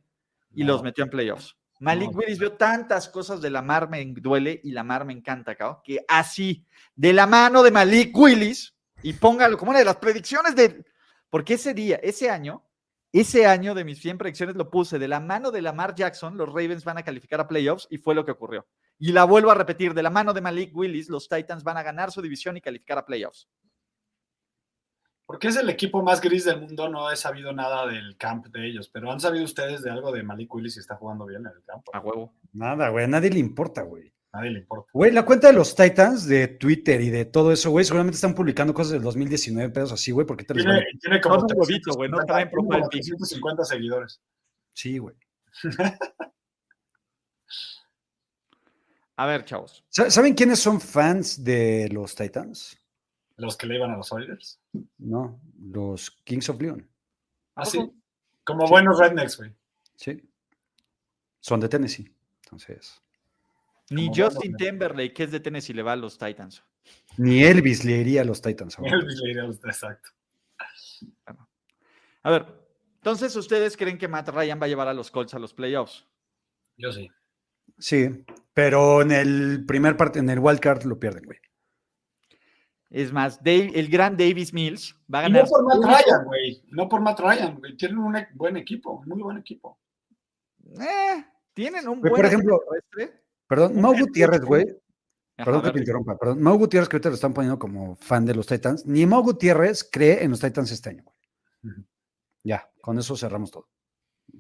y 0.53 0.63
No. 0.63 0.73
los 0.73 0.83
metió 0.83 1.05
en 1.05 1.09
playoffs. 1.09 1.55
Malik 1.79 2.11
No. 2.11 2.17
Willis 2.17 2.39
vio 2.39 2.53
tantas 2.53 3.07
cosas 3.07 3.39
de 3.41 3.51
la 3.51 3.61
mar 3.61 3.89
me 3.89 4.03
duele 4.05 4.59
y 4.65 4.71
la 4.71 4.83
mar 4.83 5.05
me 5.05 5.13
encanta, 5.13 5.55
cabrón, 5.55 5.77
que 5.83 6.03
así, 6.09 6.65
de 6.95 7.13
la 7.13 7.25
mano 7.25 7.63
de 7.63 7.71
Malik 7.71 8.15
Willis, 8.17 8.73
y 9.03 9.13
póngalo 9.13 9.57
como 9.57 9.71
una 9.71 9.79
de 9.79 9.85
las 9.85 9.97
predicciones 9.97 10.55
de. 10.55 10.85
Porque 11.29 11.55
ese 11.55 11.73
día, 11.73 11.97
ese 11.97 12.29
año, 12.29 12.63
ese 13.11 13.45
año 13.45 13.73
de 13.73 13.83
mis 13.83 13.99
100 13.99 14.17
predicciones 14.17 14.55
lo 14.55 14.69
puse 14.69 14.99
de 14.99 15.07
la 15.07 15.19
mano 15.19 15.51
de 15.51 15.61
Lamar 15.61 15.95
Jackson, 15.95 16.37
los 16.37 16.49
Ravens 16.49 16.83
van 16.83 16.97
a 16.97 17.03
calificar 17.03 17.39
a 17.39 17.47
playoffs 17.47 17.87
y 17.89 17.97
fue 17.97 18.15
lo 18.15 18.25
que 18.25 18.31
ocurrió. 18.31 18.67
Y 18.99 19.11
la 19.11 19.25
vuelvo 19.25 19.51
a 19.51 19.55
repetir, 19.55 19.93
de 19.93 20.03
la 20.03 20.09
mano 20.09 20.33
de 20.33 20.41
Malik 20.41 20.75
Willis, 20.75 21.09
los 21.09 21.29
Titans 21.29 21.63
van 21.63 21.77
a 21.77 21.83
ganar 21.83 22.11
su 22.11 22.21
división 22.21 22.57
y 22.57 22.61
calificar 22.61 22.97
a 22.97 23.05
playoffs. 23.05 23.47
Porque 25.25 25.49
es 25.49 25.57
el 25.57 25.69
equipo 25.69 26.01
más 26.01 26.21
gris 26.21 26.45
del 26.45 26.61
mundo, 26.61 26.87
no 26.87 27.11
he 27.11 27.15
sabido 27.17 27.51
nada 27.51 27.85
del 27.85 28.15
camp 28.15 28.47
de 28.47 28.65
ellos, 28.65 28.87
pero 28.87 29.11
han 29.11 29.19
sabido 29.19 29.43
ustedes 29.43 29.83
de 29.83 29.91
algo 29.91 30.11
de 30.11 30.23
Malik 30.23 30.53
Willis 30.53 30.75
si 30.75 30.79
está 30.79 30.95
jugando 30.95 31.25
bien 31.25 31.41
en 31.41 31.51
el 31.51 31.63
campo. 31.65 31.91
A 31.93 31.99
huevo. 31.99 32.33
Nada, 32.53 32.89
güey. 32.89 33.03
A 33.03 33.07
nadie 33.07 33.29
le 33.29 33.39
importa, 33.39 33.81
güey. 33.81 34.13
Nadie 34.38 34.51
le 34.51 34.59
importa. 34.59 34.91
Güey, 34.93 35.11
la 35.11 35.25
cuenta 35.25 35.47
de 35.47 35.53
los 35.53 35.75
Titans 35.75 36.27
de 36.27 36.47
Twitter 36.47 37.01
y 37.01 37.09
de 37.09 37.25
todo 37.25 37.51
eso, 37.51 37.71
güey, 37.71 37.83
seguramente 37.83 38.15
están 38.15 38.35
publicando 38.35 38.71
cosas 38.71 38.93
del 38.93 39.01
2019, 39.01 39.71
pedos 39.73 39.91
así, 39.91 40.11
güey, 40.11 40.27
porque 40.27 40.43
te 40.43 40.53
Tiene, 40.53 40.73
van- 40.73 40.83
tiene 41.01 41.19
como 41.21 41.35
Son 41.39 41.45
un 41.51 41.59
huevito, 41.59 41.93
güey, 41.95 42.07
no 42.09 42.17
350, 42.17 42.25
traen 42.27 42.47
tiene 42.49 42.55
como 42.55 42.69
profile 42.69 42.88
pic. 42.91 43.01
350 43.01 43.65
seguidores. 43.65 44.21
Sí, 44.73 44.97
güey. 44.99 45.15
A 49.15 49.25
ver, 49.25 49.45
chavos. 49.45 49.83
Sa- 49.89 50.11
¿Saben 50.11 50.35
quiénes 50.35 50.59
son 50.59 50.79
fans 50.79 51.43
de 51.43 51.89
los 51.91 52.13
Titans? 52.15 52.77
Los 53.38 53.57
que 53.57 53.65
le 53.67 53.75
iban 53.75 53.91
a 53.91 53.97
los 53.97 54.11
Oilers. 54.11 54.59
No, 54.99 55.39
los 55.59 56.11
Kings 56.23 56.49
of 56.49 56.61
Leon. 56.61 56.88
Ah, 57.55 57.65
sí. 57.65 57.79
Como 58.43 58.67
buenos 58.67 58.99
rednecks, 58.99 59.38
güey. 59.38 59.51
Sí. 59.95 60.21
Son 61.39 61.59
de 61.59 61.69
Tennessee. 61.69 62.13
Entonces, 62.43 63.01
Ni 63.89 64.07
Justin 64.13 64.55
Timberlake, 64.55 65.13
que 65.13 65.23
es 65.23 65.31
de 65.31 65.39
Tennessee, 65.39 65.73
le 65.73 65.83
va 65.83 65.93
a 65.93 65.95
los 65.95 66.17
Titans. 66.17 66.63
ni 67.17 67.43
Elvis 67.43 67.83
le 67.85 67.93
iría 67.97 68.21
a 68.21 68.25
los 68.25 68.41
Titans. 68.41 68.77
Elvis 68.79 69.19
le 69.21 69.29
iría 69.31 69.43
a 69.43 69.47
los- 69.47 69.63
Exacto. 69.63 70.09
A 72.23 72.31
ver, 72.31 72.45
entonces, 72.95 73.35
¿ustedes 73.35 73.77
creen 73.77 73.97
que 73.97 74.07
Matt 74.07 74.29
Ryan 74.29 74.59
va 74.61 74.65
a 74.65 74.69
llevar 74.69 74.88
a 74.88 74.93
los 74.93 75.09
Colts 75.11 75.33
a 75.33 75.39
los 75.39 75.53
playoffs? 75.53 76.05
Yo 76.77 76.91
sí. 76.91 77.09
Sí, 77.77 78.25
pero 78.53 79.01
en 79.01 79.11
el 79.11 79.65
primer 79.65 79.95
parte, 79.97 80.19
en 80.19 80.29
el 80.29 80.39
wild 80.39 80.59
card 80.59 80.83
lo 80.83 80.99
pierden, 80.99 81.23
güey. 81.25 81.39
Es 82.89 83.11
más, 83.11 83.43
Dave- 83.43 83.71
el 83.75 83.89
gran 83.89 84.15
Davis 84.15 84.53
Mills 84.53 84.95
va 85.13 85.19
a 85.19 85.21
Y 85.23 85.31
ganar. 85.31 85.43
no 85.43 85.49
por 85.49 85.63
Matt 85.65 85.83
Ryan, 85.83 86.25
güey. 86.25 86.63
No 86.69 86.89
por 86.89 87.01
Matt 87.01 87.19
Ryan, 87.19 87.55
güey. 87.59 87.75
Tienen 87.77 87.97
un 87.97 88.15
e- 88.15 88.27
buen 88.33 88.55
equipo, 88.57 89.03
muy 89.05 89.21
buen 89.21 89.38
equipo. 89.38 89.79
Eh, 90.79 91.25
tienen 91.53 91.88
un 91.88 91.99
Güey, 91.99 92.11
buen 92.11 92.21
por 92.21 92.25
ejemplo, 92.25 92.59
terrestre. 92.93 93.23
Perdón, 93.47 93.79
Mau 93.81 93.97
Gutiérrez, 93.97 94.41
güey. 94.41 94.65
Perdón 95.35 95.61
que 95.61 95.71
te 95.71 95.79
interrumpa, 95.79 96.17
perdón. 96.17 96.41
Mau 96.41 96.57
Gutiérrez, 96.57 96.89
que 96.89 96.95
ahorita 96.95 97.09
lo 97.09 97.15
están 97.15 97.33
poniendo 97.33 97.59
como 97.59 97.95
fan 97.95 98.25
de 98.25 98.35
los 98.35 98.47
Titans. 98.47 98.85
Ni 98.85 99.05
Mau 99.05 99.21
Gutiérrez 99.21 99.87
cree 99.89 100.23
en 100.23 100.31
los 100.31 100.39
Titans 100.39 100.71
este 100.71 100.89
año, 100.89 101.03
güey. 101.03 101.17
Ya, 102.43 102.69
con 102.81 102.97
eso 102.97 103.15
cerramos 103.15 103.51
todo. 103.51 103.69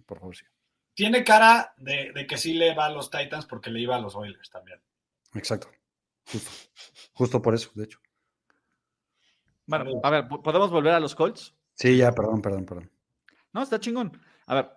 Por 0.05 0.19
favor, 0.19 0.35
sí. 0.35 0.45
Tiene 0.93 1.23
cara 1.23 1.73
de, 1.77 2.11
de 2.13 2.25
que 2.25 2.37
sí 2.37 2.53
le 2.53 2.73
va 2.73 2.87
a 2.87 2.89
los 2.89 3.09
Titans 3.09 3.45
porque 3.45 3.69
le 3.69 3.79
iba 3.79 3.95
a 3.95 3.99
los 3.99 4.15
Oilers 4.15 4.49
también. 4.49 4.81
Exacto. 5.35 5.69
Justo. 6.25 6.51
Justo 7.13 7.41
por 7.41 7.53
eso, 7.53 7.69
de 7.75 7.85
hecho. 7.85 7.99
Bueno, 9.65 9.99
a 10.01 10.09
ver, 10.09 10.27
¿podemos 10.27 10.71
volver 10.71 10.93
a 10.93 10.99
los 10.99 11.13
Colts? 11.13 11.53
Sí, 11.73 11.97
ya, 11.97 12.11
perdón, 12.11 12.41
perdón, 12.41 12.65
perdón. 12.65 12.91
No, 13.53 13.61
está 13.61 13.79
chingón. 13.79 14.19
A 14.45 14.55
ver, 14.55 14.69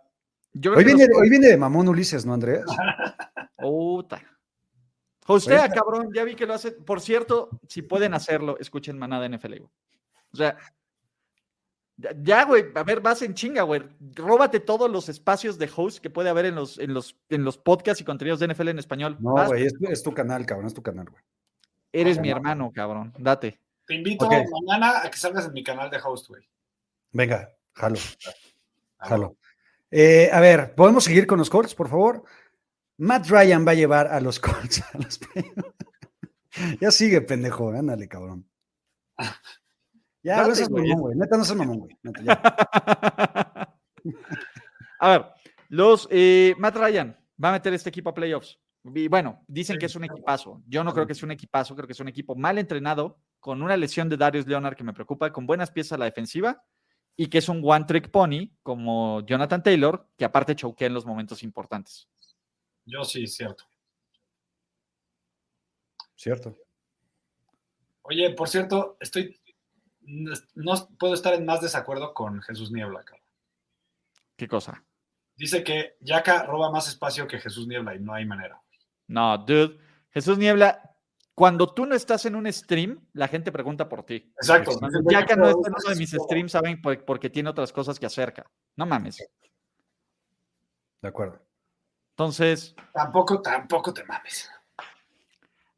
yo 0.52 0.72
Hoy 0.74 0.84
viene, 0.84 1.06
los- 1.06 1.16
hoy 1.18 1.28
viene 1.30 1.48
de 1.48 1.56
mamón 1.56 1.88
Ulises, 1.88 2.24
¿no, 2.26 2.34
Andrés? 2.34 2.64
Puta. 3.56 4.22
Ahorita- 5.26 5.68
cabrón, 5.70 6.10
ya 6.12 6.24
vi 6.24 6.34
que 6.34 6.46
lo 6.46 6.54
hace. 6.54 6.72
Por 6.72 7.00
cierto, 7.00 7.50
si 7.68 7.82
pueden 7.82 8.14
hacerlo, 8.14 8.56
escuchen 8.58 8.98
manada 8.98 9.28
NFL, 9.28 9.58
güey. 9.58 9.70
O 10.32 10.36
sea, 10.36 10.56
ya- 12.22 12.44
güey, 12.46 12.64
a 12.74 12.82
ver, 12.82 13.00
vas 13.00 13.22
en 13.22 13.34
chinga, 13.34 13.62
güey. 13.62 13.82
Róbate 14.14 14.58
todos 14.60 14.90
los 14.90 15.08
espacios 15.08 15.58
de 15.58 15.70
host 15.74 15.98
que 15.98 16.08
puede 16.10 16.30
haber 16.30 16.46
en 16.46 16.54
los, 16.54 16.78
en 16.78 16.94
los, 16.94 17.16
en 17.28 17.44
los 17.44 17.58
podcasts 17.58 18.00
y 18.00 18.04
contenidos 18.04 18.40
de 18.40 18.48
NFL 18.48 18.68
en 18.68 18.78
español. 18.78 19.16
No, 19.20 19.34
Vas, 19.34 19.48
güey, 19.48 19.66
es, 19.66 19.74
tu- 19.74 19.86
es 19.88 20.02
tu 20.02 20.12
canal, 20.14 20.46
cabrón, 20.46 20.66
es 20.66 20.74
tu 20.74 20.82
canal, 20.82 21.06
güey. 21.10 21.22
eres 21.92 22.18
mi 22.18 22.30
hermano, 22.30 22.72
cabrón. 22.74 23.12
Date. 23.18 23.60
Te 23.86 23.94
invito 23.96 24.28
mañana 24.28 25.02
a 25.04 25.10
que 25.10 25.16
salgas 25.18 25.46
en 25.46 25.52
mi 25.52 25.62
canal 25.64 25.90
de 25.90 25.98
host, 26.02 26.28
güey. 26.28 26.42
Venga, 27.12 27.50
jalo, 27.74 27.96
jalo. 28.98 29.36
Eh, 29.90 30.30
a 30.32 30.40
ver, 30.40 30.74
¿podemos 30.74 31.04
seguir 31.04 31.26
con 31.26 31.38
los 31.38 31.50
Colts, 31.50 31.74
por 31.74 31.88
favor? 31.88 32.24
Matt 32.98 33.28
Ryan 33.28 33.66
va 33.66 33.72
a 33.72 33.74
llevar 33.74 34.06
a 34.06 34.20
los 34.20 34.38
Colts 34.40 34.82
a 34.82 34.98
los. 34.98 35.18
Ya 36.80 36.90
sigue, 36.90 37.20
pendejo, 37.22 37.70
ándale, 37.70 38.08
cabrón. 38.08 38.48
Ya, 40.22 40.46
no 40.46 40.54
seas 40.54 40.68
mamón, 40.68 41.00
güey. 41.00 41.16
Neta, 41.16 41.38
no 41.38 41.44
seas 41.46 41.56
mamón, 41.56 41.78
güey. 41.78 41.96
A 45.00 45.08
ver, 45.08 45.24
los 45.70 46.06
eh, 46.10 46.54
Matt 46.58 46.76
Ryan 46.76 47.16
va 47.42 47.48
a 47.48 47.52
meter 47.52 47.72
este 47.72 47.88
equipo 47.88 48.10
a 48.10 48.14
playoffs. 48.14 48.60
Y 48.84 49.08
bueno, 49.08 49.42
dicen 49.48 49.78
que 49.78 49.86
es 49.86 49.96
un 49.96 50.04
equipazo. 50.04 50.62
Yo 50.66 50.84
no 50.84 50.92
creo 50.92 51.06
que 51.06 51.14
es 51.14 51.22
un 51.22 51.30
equipazo, 51.30 51.74
creo 51.74 51.86
que 51.86 51.94
es 51.94 52.00
un 52.00 52.08
equipo 52.08 52.34
mal 52.34 52.58
entrenado, 52.58 53.18
con 53.38 53.62
una 53.62 53.78
lesión 53.78 54.10
de 54.10 54.18
Darius 54.18 54.46
Leonard 54.46 54.76
que 54.76 54.84
me 54.84 54.92
preocupa, 54.92 55.32
con 55.32 55.46
buenas 55.46 55.70
piezas 55.70 55.92
a 55.92 55.98
la 55.98 56.04
defensiva 56.04 56.62
y 57.20 57.26
que 57.26 57.36
es 57.36 57.50
un 57.50 57.60
one 57.62 57.84
trick 57.84 58.10
pony 58.10 58.48
como 58.62 59.20
Jonathan 59.26 59.62
Taylor, 59.62 60.08
que 60.16 60.24
aparte 60.24 60.56
choquea 60.56 60.86
en 60.86 60.94
los 60.94 61.04
momentos 61.04 61.42
importantes. 61.42 62.08
Yo 62.86 63.04
sí, 63.04 63.26
cierto. 63.26 63.64
Cierto. 66.16 66.56
Oye, 68.00 68.30
por 68.30 68.48
cierto, 68.48 68.96
estoy. 69.00 69.38
No 70.54 70.88
puedo 70.98 71.12
estar 71.12 71.34
en 71.34 71.44
más 71.44 71.60
desacuerdo 71.60 72.14
con 72.14 72.40
Jesús 72.40 72.72
Niebla, 72.72 73.04
cabrón. 73.04 73.26
¿Qué 74.34 74.48
cosa? 74.48 74.82
Dice 75.36 75.62
que 75.62 75.98
Yaka 76.00 76.44
roba 76.44 76.72
más 76.72 76.88
espacio 76.88 77.28
que 77.28 77.38
Jesús 77.38 77.68
Niebla 77.68 77.96
y 77.96 77.98
no 77.98 78.14
hay 78.14 78.24
manera. 78.24 78.62
No, 79.08 79.36
dude. 79.36 79.78
Jesús 80.08 80.38
Niebla, 80.38 80.89
cuando 81.40 81.72
tú 81.72 81.86
no 81.86 81.94
estás 81.94 82.26
en 82.26 82.34
un 82.34 82.52
stream, 82.52 83.02
la 83.14 83.26
gente 83.26 83.50
pregunta 83.50 83.88
por 83.88 84.02
ti. 84.04 84.30
Exacto. 84.36 84.78
Cuando 84.78 85.00
Yaka 85.10 85.36
no 85.36 85.48
está 85.48 85.68
en 85.68 85.74
uno 85.74 85.88
de 85.88 85.96
mis 85.96 86.10
streams, 86.10 86.52
saben 86.52 86.82
por- 86.82 87.02
porque 87.06 87.30
tiene 87.30 87.48
otras 87.48 87.72
cosas 87.72 87.98
que 87.98 88.04
acerca. 88.04 88.44
No 88.76 88.84
mames. 88.84 89.26
De 91.00 91.08
acuerdo. 91.08 91.40
Entonces, 92.10 92.74
Tampoco, 92.92 93.40
tampoco 93.40 93.94
te 93.94 94.04
mames. 94.04 94.50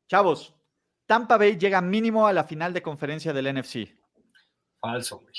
Chavos, 0.09 0.53
Tampa 1.07 1.37
Bay 1.39 1.57
llega 1.57 1.81
mínimo 1.81 2.27
a 2.27 2.33
la 2.33 2.43
final 2.43 2.73
de 2.73 2.83
conferencia 2.83 3.33
del 3.33 3.47
NFC. 3.55 3.97
Falso, 4.81 5.21
güey. 5.21 5.33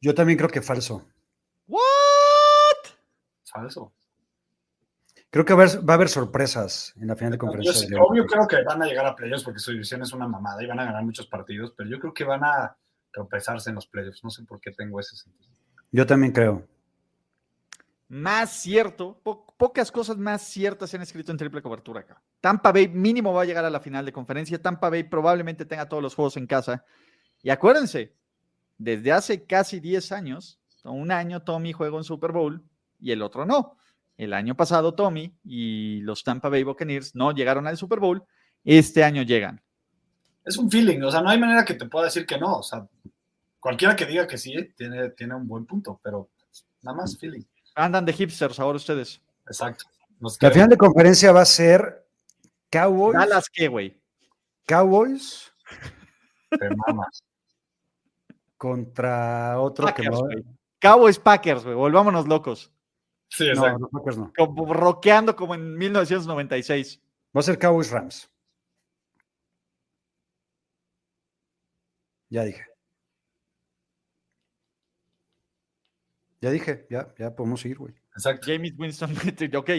Yo 0.00 0.16
también 0.16 0.36
creo 0.36 0.50
que 0.50 0.62
falso. 0.62 1.06
¿What? 1.68 1.80
Falso. 3.44 3.92
Creo 5.30 5.44
que 5.44 5.54
va 5.54 5.64
a 5.64 5.66
haber, 5.66 5.88
va 5.88 5.92
a 5.92 5.96
haber 5.96 6.08
sorpresas 6.08 6.94
en 6.96 7.08
la 7.08 7.16
final 7.16 7.32
de 7.32 7.36
Yo 7.36 7.40
conferencia. 7.40 7.74
sí, 7.74 7.86
de 7.88 7.98
obvio 7.98 8.24
creo 8.26 8.46
que 8.46 8.62
van 8.62 8.82
a 8.82 8.86
llegar 8.86 9.06
a 9.06 9.14
playoffs 9.16 9.44
porque 9.44 9.58
su 9.60 9.72
división 9.72 10.02
es 10.02 10.12
una 10.12 10.26
mamada 10.28 10.62
y 10.62 10.66
van 10.66 10.78
a 10.80 10.84
ganar 10.84 11.04
muchos 11.04 11.26
partidos, 11.26 11.72
pero 11.76 11.90
yo 11.90 11.98
creo 11.98 12.14
que 12.14 12.24
van 12.24 12.44
a 12.44 12.76
tropezarse 13.12 13.68
en 13.70 13.74
los 13.76 13.86
playoffs. 13.86 14.22
No 14.24 14.30
sé 14.30 14.44
por 14.44 14.60
qué 14.60 14.70
tengo 14.72 14.98
ese 15.00 15.16
sentido. 15.16 15.50
Yo 15.90 16.06
también 16.06 16.32
creo. 16.32 16.66
Más 18.08 18.50
cierto, 18.62 19.18
po- 19.22 19.44
pocas 19.56 19.90
cosas 19.90 20.16
más 20.16 20.42
ciertas 20.42 20.90
se 20.90 20.96
han 20.96 21.02
escrito 21.02 21.32
en 21.32 21.38
triple 21.38 21.60
cobertura 21.60 22.00
acá. 22.00 22.22
Tampa 22.40 22.70
Bay 22.70 22.86
mínimo 22.88 23.32
va 23.32 23.42
a 23.42 23.46
llegar 23.46 23.64
a 23.64 23.70
la 23.70 23.80
final 23.80 24.04
de 24.06 24.12
conferencia. 24.12 24.62
Tampa 24.62 24.90
Bay 24.90 25.02
probablemente 25.02 25.64
tenga 25.64 25.88
todos 25.88 26.02
los 26.02 26.14
juegos 26.14 26.36
en 26.36 26.46
casa. 26.46 26.84
Y 27.42 27.50
acuérdense, 27.50 28.14
desde 28.78 29.10
hace 29.10 29.44
casi 29.44 29.80
10 29.80 30.12
años, 30.12 30.60
un 30.84 31.10
año 31.10 31.42
Tommy 31.42 31.72
juega 31.72 31.96
un 31.96 32.04
Super 32.04 32.30
Bowl 32.30 32.62
y 33.00 33.10
el 33.10 33.22
otro 33.22 33.44
no. 33.44 33.76
El 34.16 34.32
año 34.32 34.56
pasado 34.56 34.94
Tommy 34.94 35.34
y 35.44 36.00
los 36.00 36.24
Tampa 36.24 36.48
Bay 36.48 36.62
Buccaneers 36.62 37.14
no 37.14 37.32
llegaron 37.32 37.66
al 37.66 37.76
Super 37.76 38.00
Bowl. 38.00 38.24
Este 38.64 39.04
año 39.04 39.22
llegan. 39.22 39.62
Es 40.44 40.56
un 40.56 40.70
feeling, 40.70 41.02
o 41.02 41.10
sea, 41.10 41.20
no 41.20 41.28
hay 41.28 41.38
manera 41.38 41.64
que 41.64 41.74
te 41.74 41.86
pueda 41.86 42.06
decir 42.06 42.24
que 42.24 42.38
no. 42.38 42.58
O 42.58 42.62
sea, 42.62 42.86
cualquiera 43.60 43.94
que 43.96 44.06
diga 44.06 44.26
que 44.26 44.38
sí 44.38 44.54
tiene, 44.76 45.10
tiene 45.10 45.34
un 45.34 45.46
buen 45.46 45.66
punto, 45.66 46.00
pero 46.02 46.30
nada 46.82 46.96
más 46.96 47.18
feeling. 47.18 47.42
Andan 47.74 48.04
de 48.04 48.12
hipsters 48.12 48.58
ahora 48.58 48.76
ustedes. 48.76 49.20
Exacto. 49.46 49.84
Nos 50.18 50.40
La 50.40 50.50
final 50.50 50.68
de 50.68 50.78
conferencia 50.78 51.32
va 51.32 51.42
a 51.42 51.46
ser 51.46 52.06
Cowboys. 52.70 53.18
Dallas, 53.18 53.48
¿qué, 53.52 53.68
güey? 53.68 54.00
Cowboys 54.66 55.52
te 56.50 56.68
mamas. 56.74 57.22
contra 58.56 59.60
otro 59.60 59.92
que 59.94 60.04
no. 60.04 60.22
Cowboys 60.78 61.18
Packers, 61.18 61.64
güey. 61.64 61.74
Volvámonos 61.74 62.26
locos. 62.26 62.72
Sí, 63.28 63.44
No, 63.46 63.50
exacto. 63.52 63.78
los 63.80 63.90
Packers 63.90 64.18
no. 64.18 64.32
Como 64.36 64.72
rockeando 64.72 65.34
como 65.36 65.54
en 65.54 65.76
1996. 65.76 67.00
Va 67.36 67.40
a 67.40 67.42
ser 67.42 67.58
Cowboys 67.58 67.90
Rams. 67.90 68.30
Ya 72.30 72.44
dije. 72.44 72.64
Ya 76.40 76.50
dije, 76.50 76.86
ya, 76.90 77.14
ya 77.18 77.34
podemos 77.34 77.64
ir, 77.64 77.78
güey. 77.78 77.94
exacto. 78.14 78.46
James 78.50 78.72
Winston, 78.78 79.10
ok. 79.56 79.70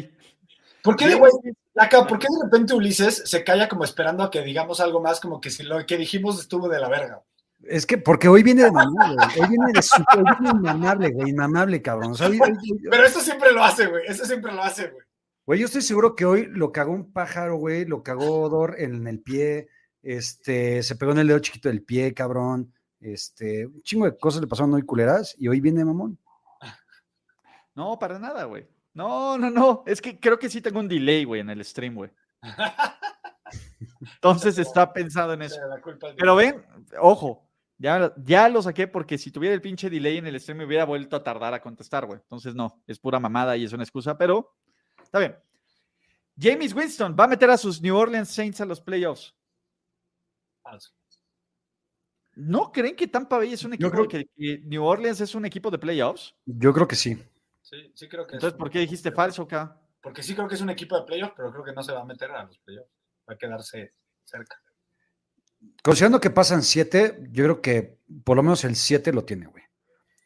¿Por 0.83 0.95
qué, 0.95 1.15
güey, 1.15 1.31
acá, 1.75 2.05
¿por 2.07 2.17
qué 2.17 2.27
de 2.29 2.45
repente 2.45 2.73
Ulises 2.73 3.23
se 3.25 3.43
calla 3.43 3.67
como 3.67 3.83
esperando 3.83 4.23
a 4.23 4.31
que 4.31 4.41
digamos 4.41 4.79
algo 4.79 5.01
más, 5.01 5.19
como 5.19 5.41
que 5.41 5.49
si 5.49 5.63
lo 5.63 5.85
que 5.85 5.97
dijimos 5.97 6.39
estuvo 6.39 6.69
de 6.69 6.79
la 6.79 6.87
verga? 6.89 7.23
Es 7.63 7.85
que 7.85 7.97
porque 7.97 8.27
hoy 8.27 8.43
viene 8.43 8.63
de 8.63 8.71
mamable, 8.71 9.15
güey. 9.15 9.39
Hoy 9.41 9.49
viene 9.49 9.71
de 9.73 9.81
super, 9.81 10.19
hoy 10.19 10.23
viene 10.39 10.57
inmamable, 10.57 11.09
güey. 11.11 11.29
Inmamable, 11.31 11.81
cabrón. 11.81 12.11
O 12.11 12.15
sea, 12.15 12.27
hoy- 12.27 12.39
hoy- 12.39 12.79
Pero 12.89 13.03
eso 13.05 13.19
siempre 13.19 13.51
lo 13.51 13.63
hace, 13.63 13.87
güey. 13.87 14.03
Eso 14.07 14.25
siempre 14.25 14.51
lo 14.53 14.63
hace, 14.63 14.87
güey. 14.89 15.05
Güey, 15.45 15.59
yo 15.61 15.65
estoy 15.65 15.81
seguro 15.81 16.15
que 16.15 16.25
hoy 16.25 16.45
lo 16.47 16.71
cagó 16.71 16.91
un 16.91 17.11
pájaro, 17.11 17.55
güey, 17.57 17.85
lo 17.85 18.03
cagó 18.03 18.41
Odor 18.41 18.75
en 18.79 19.07
el 19.07 19.21
pie, 19.21 19.69
este, 20.03 20.83
se 20.83 20.95
pegó 20.97 21.13
en 21.13 21.19
el 21.19 21.27
dedo 21.27 21.39
chiquito 21.39 21.69
del 21.69 21.83
pie, 21.83 22.13
cabrón, 22.13 22.73
este, 22.99 23.65
un 23.65 23.81
chingo 23.81 24.05
de 24.05 24.17
cosas 24.17 24.41
le 24.41 24.47
pasaron 24.47 24.73
hoy 24.73 24.81
culeras 24.81 25.35
y 25.37 25.47
hoy 25.47 25.61
viene 25.61 25.85
mamón. 25.85 26.19
No, 27.75 27.97
para 27.97 28.19
nada, 28.19 28.43
güey. 28.45 28.67
No, 28.93 29.37
no, 29.37 29.49
no. 29.49 29.83
Es 29.85 30.01
que 30.01 30.19
creo 30.19 30.37
que 30.37 30.49
sí 30.49 30.59
tengo 30.61 30.79
un 30.79 30.87
delay, 30.89 31.23
güey, 31.23 31.39
en 31.41 31.49
el 31.49 31.63
stream, 31.63 31.95
güey. 31.95 32.09
Entonces 34.15 34.57
está 34.57 34.91
pensado 34.91 35.33
en 35.33 35.43
eso. 35.43 35.59
La 35.67 35.81
culpa 35.81 36.07
es 36.07 36.13
mía. 36.13 36.19
Pero 36.19 36.35
ven, 36.35 36.65
ojo, 36.99 37.46
ya, 37.77 38.13
ya 38.17 38.49
lo 38.49 38.61
saqué 38.61 38.87
porque 38.87 39.17
si 39.17 39.31
tuviera 39.31 39.53
el 39.55 39.61
pinche 39.61 39.89
delay 39.89 40.17
en 40.17 40.27
el 40.27 40.39
stream 40.39 40.59
me 40.59 40.65
hubiera 40.65 40.85
vuelto 40.85 41.15
a 41.15 41.23
tardar 41.23 41.53
a 41.53 41.61
contestar, 41.61 42.05
güey. 42.05 42.19
Entonces 42.19 42.55
no, 42.55 42.81
es 42.87 42.99
pura 42.99 43.19
mamada 43.19 43.55
y 43.57 43.63
es 43.65 43.73
una 43.73 43.83
excusa, 43.83 44.17
pero 44.17 44.55
está 45.01 45.19
bien. 45.19 45.35
James 46.39 46.73
Winston 46.73 47.15
va 47.19 47.23
a 47.25 47.27
meter 47.27 47.49
a 47.49 47.57
sus 47.57 47.81
New 47.81 47.95
Orleans 47.95 48.29
Saints 48.29 48.61
a 48.61 48.65
los 48.65 48.79
playoffs. 48.81 49.33
Falso. 50.61 50.91
¿No 52.35 52.71
creen 52.71 52.95
que 52.95 53.07
Tampa 53.07 53.37
Bay 53.37 53.53
es 53.53 53.63
un 53.63 53.73
equipo 53.73 53.89
creo- 53.89 54.07
que, 54.07 54.25
que 54.35 54.59
New 54.65 54.83
Orleans 54.83 55.19
es 55.21 55.33
un 55.33 55.45
equipo 55.45 55.71
de 55.71 55.79
playoffs? 55.79 56.35
Yo 56.45 56.71
creo 56.71 56.87
que 56.87 56.95
sí. 56.95 57.17
Sí, 57.61 57.91
sí 57.95 58.07
creo 58.07 58.25
que 58.27 58.31
es 58.31 58.35
Entonces, 58.35 58.57
¿por 58.57 58.69
qué 58.69 58.79
dijiste 58.79 59.11
falso 59.11 59.41
acá? 59.43 59.75
Porque 60.01 60.21
sí 60.21 60.35
creo 60.35 60.47
que 60.47 60.53
es 60.55 60.61
un 60.61 60.69
equipo 60.69 60.97
de 60.99 61.05
playoffs, 61.05 61.33
pero 61.35 61.51
creo 61.51 61.63
que 61.63 61.73
no 61.73 61.81
se 61.81 61.91
va 61.91 62.01
a 62.01 62.05
meter 62.05 62.29
a 62.31 62.43
los 62.43 62.59
playoffs. 62.59 62.91
Va 63.27 63.33
a 63.33 63.37
quedarse 63.37 63.93
cerca. 64.23 64.61
Considerando 65.83 66.19
que 66.19 66.29
pasan 66.29 66.63
siete, 66.63 67.19
yo 67.31 67.43
creo 67.45 67.61
que 67.61 67.97
por 68.23 68.35
lo 68.35 68.43
menos 68.43 68.63
el 68.63 68.75
siete 68.75 69.11
lo 69.13 69.23
tiene, 69.25 69.47
güey. 69.47 69.63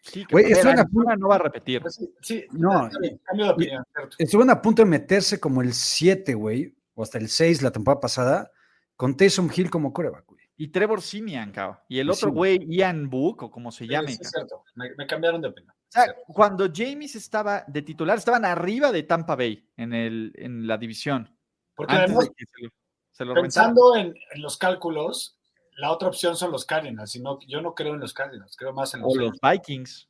Sí, 0.03 0.25
Güey, 0.31 0.45
a 0.45 0.59
en 0.59 0.65
la 0.65 0.71
Arizona 0.81 1.15
no 1.15 1.27
va 1.27 1.35
a 1.35 1.39
repetir. 1.39 1.83
Sí, 1.89 2.11
sí, 2.21 2.45
No, 2.51 2.89
cambio 3.23 3.45
de 3.45 3.51
opinión, 3.51 3.83
cierto. 3.93 4.15
Estuvieron 4.17 4.49
a 4.49 4.61
punto 4.61 4.81
de 4.81 4.89
meterse 4.89 5.39
como 5.39 5.61
el 5.61 5.73
siete, 5.73 6.33
güey, 6.33 6.75
o 6.95 7.03
hasta 7.03 7.19
el 7.19 7.29
seis 7.29 7.61
la 7.61 7.71
temporada 7.71 8.01
pasada, 8.01 8.51
con 8.95 9.15
Taysom 9.15 9.49
Hill 9.55 9.69
como 9.69 9.93
coreback, 9.93 10.25
güey. 10.25 10.41
Y 10.57 10.69
Trevor 10.69 11.01
Simian, 11.01 11.51
cabrón. 11.51 11.77
Y 11.87 11.99
el 11.99 12.07
Sí, 12.07 12.11
otro 12.13 12.29
sí. 12.29 12.35
güey, 12.35 12.67
Ian 12.67 13.09
Book, 13.09 13.43
o 13.43 13.51
como 13.51 13.71
se 13.71 13.85
Sí, 13.85 13.91
llame. 13.91 14.11
sí, 14.13 14.17
es 14.21 14.31
cierto. 14.31 14.63
Me, 14.75 14.89
me 14.97 15.05
cambiaron 15.05 15.41
de 15.41 15.49
opinión. 15.49 15.73
O 15.73 15.91
sea, 15.91 16.15
cuando 16.27 16.67
James 16.73 17.15
estaba 17.15 17.63
de 17.67 17.81
titular, 17.83 18.17
estaban 18.17 18.45
arriba 18.45 18.91
de 18.91 19.03
Tampa 19.03 19.35
Bay 19.35 19.67
en, 19.77 19.93
el, 19.93 20.31
en 20.35 20.65
la 20.67 20.77
división. 20.77 21.29
Porque 21.75 21.93
Antes 21.93 22.09
además, 22.09 22.25
de 22.29 22.33
que 22.35 22.45
se 22.45 22.61
lo, 22.63 22.69
se 23.11 23.25
lo 23.25 23.33
reventaran. 23.33 23.73
pensando 23.73 23.95
en, 23.95 24.15
en 24.33 24.41
los 24.41 24.57
cálculos, 24.57 25.37
la 25.77 25.91
otra 25.91 26.07
opción 26.07 26.35
son 26.35 26.51
los 26.51 26.65
Cardinals. 26.65 27.15
Y 27.15 27.21
no, 27.21 27.39
yo 27.47 27.61
no 27.61 27.73
creo 27.75 27.93
en 27.93 27.99
los 27.99 28.13
Cardinals, 28.13 28.55
creo 28.55 28.73
más 28.73 28.93
en 28.93 29.01
los. 29.01 29.13
O 29.13 29.15
los 29.15 29.39
Vikings. 29.41 30.09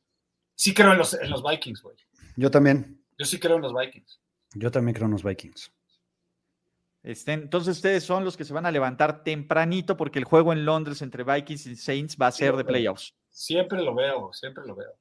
Sí 0.54 0.74
creo 0.74 0.92
en 0.92 0.98
los, 0.98 1.14
en 1.14 1.30
los 1.30 1.42
Vikings, 1.42 1.82
güey. 1.82 1.96
Yo 2.36 2.50
también. 2.50 3.02
Yo 3.18 3.24
sí 3.24 3.38
creo 3.38 3.56
en 3.56 3.62
los 3.62 3.74
Vikings. 3.74 4.20
Yo 4.54 4.70
también 4.70 4.94
creo 4.94 5.06
en 5.06 5.12
los 5.12 5.22
Vikings. 5.22 5.72
Este, 7.02 7.32
entonces 7.32 7.76
ustedes 7.76 8.04
son 8.04 8.24
los 8.24 8.36
que 8.36 8.44
se 8.44 8.52
van 8.52 8.64
a 8.64 8.70
levantar 8.70 9.24
tempranito 9.24 9.96
porque 9.96 10.20
el 10.20 10.24
juego 10.24 10.52
en 10.52 10.64
Londres 10.64 11.02
entre 11.02 11.24
Vikings 11.24 11.66
y 11.66 11.76
Saints 11.76 12.16
va 12.20 12.28
a 12.28 12.32
ser 12.32 12.54
de 12.56 12.64
playoffs. 12.64 13.14
Siempre 13.28 13.82
lo 13.82 13.94
veo, 13.94 14.32
siempre 14.32 14.64
lo 14.64 14.76
veo. 14.76 14.92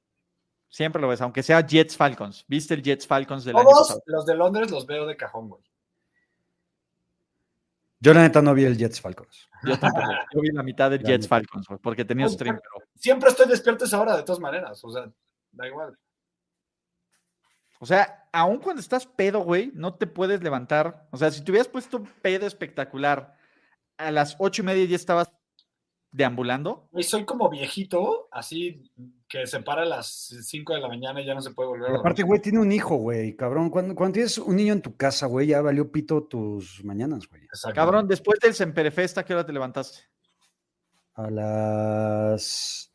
Siempre 0.68 1.02
lo 1.02 1.10
ves, 1.10 1.22
aunque 1.22 1.44
sea 1.44 1.66
Jets 1.66 1.98
Falcons. 1.98 2.46
¿Viste 2.48 2.74
el 2.74 2.82
Jets 2.82 3.06
Falcons 3.06 3.44
del 3.44 3.58
año 3.58 3.66
Todos 3.66 3.88
pasado? 3.90 4.04
los 4.06 4.26
de 4.26 4.36
Londres 4.36 4.72
los 4.72 4.86
veo 4.86 5.06
de 5.06 5.18
cajón, 5.18 5.50
güey. 5.50 5.62
Yo 8.04 8.14
la 8.16 8.22
neta 8.22 8.42
no 8.42 8.54
vi 8.56 8.66
el 8.66 8.78
Jets 8.78 9.00
Falcons. 9.00 9.48
Yo 9.64 9.80
tampoco. 9.80 10.10
Yo 10.34 10.42
vi 10.42 10.50
la 10.52 10.64
mitad 10.64 10.90
del 10.90 11.04
La 11.04 11.10
Jets. 11.10 11.28
Falcons, 11.28 11.68
porque 11.82 12.04
tenía 12.04 12.26
Pues, 12.26 12.34
stream, 12.34 12.60
pero- 12.62 12.86
Siempre 12.96 13.30
estoy 13.30 13.48
despierto 13.48 13.86
esa 13.86 14.02
hora, 14.02 14.18
de 14.18 14.24
todas 14.24 14.40
maneras. 14.42 14.84
O 14.84 14.92
sea, 14.92 15.10
da 15.52 15.68
igual. 15.68 15.98
O 17.80 17.86
sea, 17.86 18.28
aun 18.32 18.58
cuando 18.60 18.80
estás 18.82 19.06
pedo, 19.06 19.40
güey, 19.42 19.72
no 19.74 19.94
te 19.96 20.08
puedes 20.08 20.42
levantar. 20.44 21.08
O 21.12 21.18
sea, 21.18 21.32
si 21.32 21.44
te 21.44 21.52
hubieras 21.52 21.68
puesto 21.68 21.98
un 21.98 22.06
pedo 22.22 22.46
espectacular 22.48 23.36
a 23.98 24.12
las 24.12 24.36
ocho 24.40 24.62
y 24.62 24.66
media 24.66 24.86
ya 24.86 24.96
estabas 24.96 25.32
deambulando. 26.12 26.88
Güey, 26.92 27.04
soy 27.04 27.26
como 27.26 27.50
viejito, 27.50 28.28
así 28.32 28.92
que 29.28 29.48
se 29.48 29.62
para 29.62 29.84
a 29.84 29.86
las 29.86 30.36
5 30.42 30.74
de 30.74 30.82
la 30.82 30.90
mañana 30.90 31.22
y 31.22 31.26
ya 31.26 31.34
no 31.34 31.42
se 31.42 31.52
puede 31.52 31.70
volver 31.70 31.92
a 31.92 32.00
aparte, 32.00 32.24
güey, 32.24 32.42
tiene 32.42 32.60
un 32.60 32.72
hijo, 32.72 32.96
güey, 32.98 33.36
cabrón. 33.36 33.70
Cuando, 33.70 33.96
cuando 33.96 34.16
tienes 34.16 34.38
un 34.38 34.56
niño 34.58 34.74
en 34.74 34.82
tu 34.82 34.98
casa, 34.98 35.26
güey, 35.26 35.48
ya 35.48 35.62
valió 35.62 35.90
pito 35.90 36.24
tus 36.24 36.84
mañanas, 36.84 37.28
güey. 37.30 37.48
Cabrón, 37.74 38.08
después 38.08 38.40
del 38.40 38.54
Semperefest, 38.54 39.18
¿a 39.18 39.24
qué 39.24 39.34
hora 39.34 39.46
te 39.46 39.54
levantaste? 39.54 40.00
A 41.14 41.30
las. 41.30 42.92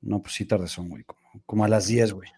No, 0.00 0.20
pues 0.22 0.34
sí, 0.34 0.46
tarde 0.46 0.66
son, 0.66 0.88
güey. 0.88 1.04
Como, 1.04 1.20
como 1.46 1.64
a 1.64 1.68
las 1.68 1.86
10, 1.86 2.12
güey. 2.14 2.30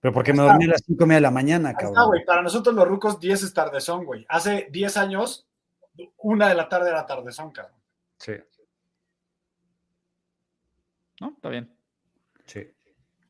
Pero 0.00 0.14
porque 0.14 0.32
me 0.32 0.42
dormí 0.42 0.64
a 0.64 0.68
las 0.68 0.82
5 0.86 1.04
y 1.04 1.06
media 1.06 1.16
de 1.18 1.22
la 1.22 1.30
mañana, 1.30 1.70
está, 1.70 1.82
cabrón. 1.82 2.06
güey. 2.06 2.24
Para 2.24 2.42
nosotros 2.42 2.74
los 2.74 2.88
rucos, 2.88 3.20
10 3.20 3.42
es 3.42 3.52
tardezón, 3.52 4.06
güey. 4.06 4.24
Hace 4.30 4.68
10 4.70 4.96
años, 4.96 5.46
una 6.16 6.48
de 6.48 6.54
la 6.54 6.68
tarde 6.70 6.88
era 6.88 7.04
tardezón, 7.04 7.50
cabrón. 7.50 7.79
Sí, 8.20 8.32
¿No? 11.20 11.32
Está 11.36 11.48
bien. 11.48 11.74
sí. 12.46 12.66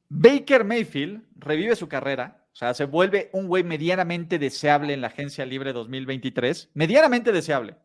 Baker 0.08 0.64
Mayfield 0.64 1.24
revive 1.36 1.76
su 1.76 1.88
carrera, 1.88 2.44
o 2.52 2.56
sea, 2.56 2.74
se 2.74 2.84
vuelve 2.84 3.30
un 3.32 3.46
güey 3.46 3.62
medianamente 3.62 4.40
deseable 4.40 4.92
en 4.92 5.00
la 5.00 5.06
agencia 5.06 5.46
libre 5.46 5.72
2023, 5.72 6.70
medianamente 6.74 7.30
deseable, 7.30 7.76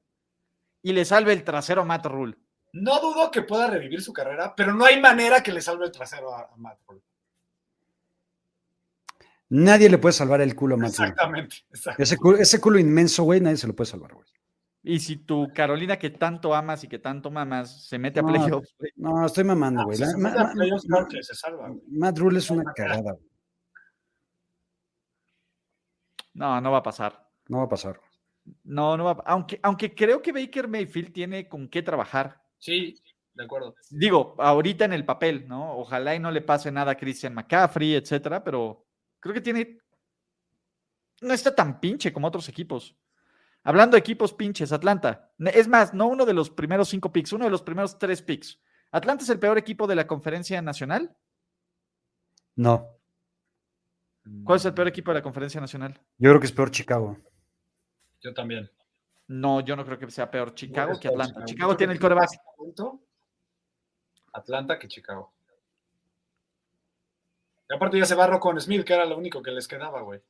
y 0.81 0.93
le 0.93 1.05
salve 1.05 1.33
el 1.33 1.43
trasero 1.43 1.83
a 1.83 1.85
Matt 1.85 2.07
Rule. 2.07 2.35
No 2.73 2.99
dudo 2.99 3.29
que 3.29 3.43
pueda 3.43 3.67
revivir 3.67 4.01
su 4.01 4.11
carrera, 4.11 4.55
pero 4.55 4.73
no 4.73 4.85
hay 4.85 4.99
manera 4.99 5.43
que 5.43 5.51
le 5.51 5.61
salve 5.61 5.85
el 5.85 5.91
trasero 5.91 6.33
a, 6.33 6.49
a 6.51 6.57
Matt 6.57 6.79
Rule. 6.87 7.01
Nadie 9.49 9.89
le 9.89 9.99
puede 9.99 10.13
salvar 10.13 10.41
el 10.41 10.55
culo 10.55 10.75
a 10.75 10.77
Matt 10.79 10.97
Rule. 10.97 11.09
Exactamente. 11.09 11.57
exacto. 11.69 12.01
Ese 12.01 12.17
culo, 12.17 12.37
ese 12.39 12.59
culo 12.59 12.79
inmenso, 12.79 13.23
güey, 13.23 13.39
nadie 13.39 13.57
se 13.57 13.67
lo 13.67 13.75
puede 13.75 13.91
salvar, 13.91 14.13
güey. 14.15 14.27
Y 14.88 14.99
si 14.99 15.17
tu 15.17 15.51
Carolina 15.51 15.97
que 15.97 16.11
tanto 16.11 16.53
amas 16.53 16.83
y 16.83 16.88
que 16.88 16.99
tanto 16.99 17.31
mamas 17.31 17.88
se 17.88 17.97
mete 17.97 18.19
a 18.19 18.21
No, 18.21 18.27
playoffs, 18.29 18.75
güey, 18.77 18.91
No, 18.97 19.25
estoy 19.25 19.43
mamando, 19.43 19.83
güey. 19.83 19.97
se 19.97 20.15
ma- 20.15 20.29
ma- 20.31 20.51
playoffs, 20.53 20.88
ma- 20.88 20.97
claro 20.97 21.07
que 21.09 21.23
se 21.23 21.33
salva, 21.33 21.69
güey. 21.69 21.81
Matt 21.89 22.19
Rule 22.19 22.38
es 22.38 22.49
una 22.51 22.71
cagada, 22.71 23.13
güey. 23.13 23.25
no, 26.33 26.59
no 26.61 26.71
va 26.71 26.77
a 26.79 26.83
pasar. 26.83 27.27
No 27.47 27.57
va 27.59 27.63
a 27.63 27.69
pasar. 27.69 27.99
No, 28.63 28.95
no 28.97 29.05
va 29.05 29.11
a- 29.11 29.23
aunque, 29.31 29.59
aunque 29.63 29.95
creo 29.95 30.21
que 30.21 30.31
Baker 30.31 30.67
Mayfield 30.67 31.11
tiene 31.13 31.47
con 31.47 31.67
qué 31.67 31.81
trabajar. 31.81 32.41
Sí, 32.59 32.93
de 33.33 33.43
acuerdo. 33.43 33.75
Digo, 33.89 34.36
ahorita 34.38 34.86
en 34.86 34.93
el 34.93 35.05
papel, 35.05 35.47
¿no? 35.47 35.77
Ojalá 35.77 36.13
y 36.15 36.19
no 36.19 36.29
le 36.31 36.41
pase 36.41 36.71
nada 36.71 36.91
a 36.91 36.97
Christian 36.97 37.33
McCaffrey, 37.33 37.95
etcétera, 37.95 38.43
pero 38.43 38.86
creo 39.19 39.33
que 39.33 39.41
tiene. 39.41 39.79
No 41.21 41.33
está 41.33 41.55
tan 41.55 41.79
pinche 41.79 42.11
como 42.13 42.27
otros 42.27 42.47
equipos. 42.49 42.95
Hablando 43.66 43.95
de 43.95 43.99
equipos 43.99 44.32
pinches, 44.32 44.72
Atlanta. 44.72 45.32
Es 45.39 45.68
más, 45.68 45.91
no 45.91 46.05
uno 46.05 46.26
de 46.26 46.34
los 46.34 46.51
primeros 46.51 46.88
cinco 46.88 47.11
picks, 47.11 47.34
uno 47.34 47.45
de 47.45 47.51
los 47.51 47.63
primeros 47.63 47.97
tres 47.97 48.22
picks. 48.22 48.59
¿Atlanta 48.91 49.24
es 49.24 49.30
el 49.32 49.39
peor 49.39 49.57
equipo 49.57 49.88
de 49.88 49.95
la 49.95 50.05
conferencia 50.05 50.61
nacional? 50.61 51.18
No. 52.55 52.88
¿Cuál 54.43 54.57
es 54.57 54.66
el 54.66 54.74
peor 54.76 54.88
equipo 54.88 55.11
de 55.11 55.16
la 55.16 55.24
conferencia 55.24 55.59
nacional? 55.59 55.99
Yo 56.20 56.30
creo 56.30 56.39
que 56.39 56.45
es 56.45 56.51
peor 56.51 56.70
Chicago. 56.70 57.18
Yo 58.22 58.34
también. 58.36 58.70
No, 59.28 59.61
yo 59.61 59.76
no 59.76 59.84
creo 59.84 59.97
que 59.97 60.11
sea 60.11 60.30
peor 60.30 60.53
Chicago 60.53 60.91
Es 60.93 60.99
que 60.99 61.07
Atlanta. 61.07 61.43
Chicago 61.45 61.76
tiene 61.76 61.93
el 61.93 61.99
coreback. 61.99 62.30
Atlanta 64.34 64.78
que 64.78 64.88
Chicago. 64.88 65.34
Y 67.68 67.74
aparte 67.74 67.97
ya 67.97 68.05
se 68.05 68.13
barró 68.13 68.39
con 68.39 68.61
Smith, 68.61 68.84
que 68.84 68.93
era 68.93 69.05
lo 69.05 69.18
único 69.18 69.41
que 69.41 69.49
les 69.49 69.68
quedaba, 69.68 70.01
güey. 70.01 70.22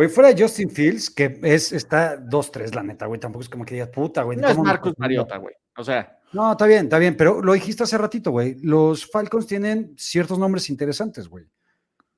Güey, 0.00 0.08
fuera 0.08 0.32
de 0.32 0.42
Justin 0.42 0.70
Fields, 0.70 1.10
que 1.10 1.38
es, 1.42 1.72
está 1.72 2.18
2-3, 2.18 2.74
la 2.74 2.82
neta, 2.82 3.04
güey. 3.04 3.20
Tampoco 3.20 3.42
es 3.42 3.50
como 3.50 3.66
que 3.66 3.74
digas 3.74 3.90
puta, 3.90 4.22
güey. 4.22 4.38
No 4.38 4.48
es 4.48 4.54
¿cómo 4.54 4.64
me 4.64 4.70
Marcus? 4.70 4.94
Mariota, 4.96 5.36
güey. 5.36 5.54
O 5.76 5.84
sea, 5.84 6.18
No, 6.32 6.52
está 6.52 6.64
bien, 6.64 6.84
está 6.84 6.96
bien, 6.98 7.18
pero 7.18 7.42
lo 7.42 7.52
dijiste 7.52 7.82
hace 7.82 7.98
ratito, 7.98 8.30
güey. 8.30 8.54
Los 8.62 9.04
Falcons 9.10 9.46
tienen 9.46 9.94
ciertos 9.98 10.38
nombres 10.38 10.70
interesantes, 10.70 11.28
güey. 11.28 11.44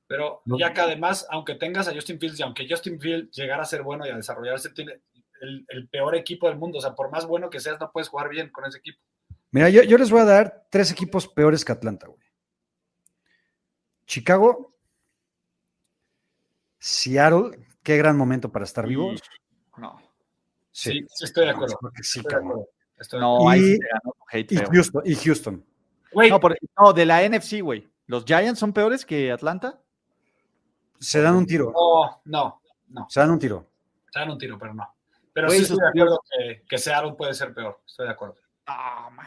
Pero 0.07 0.43
No. 0.45 0.57
ya 0.57 0.71
que 0.71 0.79
además, 0.79 1.27
aunque 1.29 1.55
tengas 1.55 1.89
a 1.89 1.93
Justin 1.93 2.21
Fields 2.21 2.39
y 2.39 2.43
aunque 2.43 2.65
Justin 2.69 3.01
Fields 3.01 3.35
llegara 3.35 3.63
a 3.63 3.65
ser 3.65 3.83
bueno 3.83 4.07
y 4.07 4.11
a 4.11 4.15
desarrollarse, 4.15 4.69
tiene 4.69 5.01
el, 5.41 5.65
el 5.67 5.89
peor 5.89 6.15
equipo 6.15 6.47
del 6.47 6.57
mundo. 6.57 6.77
O 6.77 6.81
sea, 6.81 6.95
por 6.95 7.11
más 7.11 7.25
bueno 7.25 7.49
que 7.49 7.59
seas, 7.59 7.81
no 7.81 7.91
puedes 7.91 8.07
jugar 8.07 8.29
bien 8.29 8.49
con 8.49 8.63
ese 8.63 8.77
equipo. 8.77 9.01
Mira, 9.51 9.67
yo, 9.69 9.83
yo 9.83 9.97
les 9.97 10.09
voy 10.09 10.21
a 10.21 10.25
dar 10.25 10.67
tres 10.69 10.89
equipos 10.89 11.27
peores 11.27 11.65
que 11.65 11.73
Atlanta, 11.73 12.07
güey. 12.07 12.23
Chicago, 14.05 14.73
Seattle, 16.79 17.62
qué 17.83 17.97
gran 17.97 18.17
momento 18.17 18.51
para 18.51 18.65
estar 18.65 18.87
vivos. 18.87 19.21
no. 19.77 20.01
Sí, 20.75 21.05
sí, 21.07 21.25
estoy 21.25 21.45
de 21.45 21.51
acuerdo. 21.51 21.77
sí, 22.01 22.19
Estoy 22.19 22.23
de 22.23 22.29
cabrón. 22.29 22.49
acuerdo. 22.49 22.69
Estoy 22.99 23.19
de 23.19 23.21
No, 23.25 23.49
ahí 23.49 23.59
Y- 23.61 23.77
ganó 23.79 24.15
hate 24.31 24.51
Y 24.51 24.57
feo. 24.57 24.69
Houston, 24.71 25.01
y 25.05 25.15
Houston. 25.15 25.65
Güey, 26.11 26.29
No, 26.31 26.39
por- 26.39 26.57
no, 26.79 26.93
de 26.93 27.05
la 27.05 27.21
NFC, 27.23 27.61
güey. 27.61 27.87
¿Los 28.07 28.25
Giants 28.25 28.59
son 28.59 28.73
peores 28.73 29.05
que 29.05 29.31
Atlanta? 29.31 29.79
Se 30.99 31.21
dan 31.21 31.35
un 31.35 31.45
tiro. 31.45 31.71
no, 31.73 32.21
no, 32.25 32.61
no. 32.89 33.07
Se 33.09 33.19
dan 33.19 33.29
un 33.31 33.39
tiro. 33.39 33.67
Se 34.11 34.19
dan 34.19 34.31
un 34.31 34.37
tiro, 34.37 34.57
pero 34.57 34.73
no. 34.73 34.87
Pero 35.33 35.49
sí 35.49 35.61
estoy 35.63 35.77
de 35.77 35.87
acuerdo 35.89 36.21
que, 36.31 36.63
que 36.67 36.77
Seattle 36.77 37.13
puede 37.13 37.33
ser 37.33 37.53
peor. 37.53 37.79
Estoy 37.85 38.07
de 38.07 38.11
acuerdo. 38.13 38.35
Ah, 38.65 39.09
man. 39.11 39.25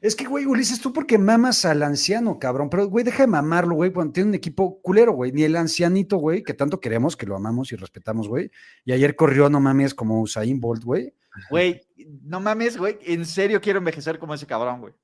Es 0.00 0.14
que, 0.14 0.26
güey, 0.26 0.46
Ulises, 0.46 0.80
tú 0.80 0.92
porque 0.92 1.18
mamas 1.18 1.64
al 1.64 1.82
anciano, 1.82 2.38
cabrón. 2.38 2.70
Pero, 2.70 2.86
güey, 2.86 3.04
deja 3.04 3.24
de 3.24 3.26
mamarlo, 3.26 3.74
güey, 3.74 3.92
cuando 3.92 4.12
tiene 4.12 4.30
un 4.30 4.34
equipo 4.34 4.80
culero, 4.80 5.12
güey. 5.12 5.32
Ni 5.32 5.42
el 5.42 5.56
ancianito, 5.56 6.18
güey, 6.18 6.42
que 6.42 6.54
tanto 6.54 6.80
queremos, 6.80 7.16
que 7.16 7.26
lo 7.26 7.36
amamos 7.36 7.72
y 7.72 7.76
respetamos, 7.76 8.28
güey. 8.28 8.50
Y 8.84 8.92
ayer 8.92 9.16
corrió, 9.16 9.50
no 9.50 9.60
mames, 9.60 9.94
como 9.94 10.20
Usain 10.20 10.60
Bolt, 10.60 10.84
güey. 10.84 11.14
Güey, 11.50 11.80
no 12.22 12.40
mames, 12.40 12.76
güey. 12.76 12.98
En 13.02 13.24
serio 13.24 13.60
quiero 13.60 13.78
envejecer 13.78 14.18
como 14.18 14.34
ese 14.34 14.46
cabrón, 14.46 14.80
güey. 14.80 14.94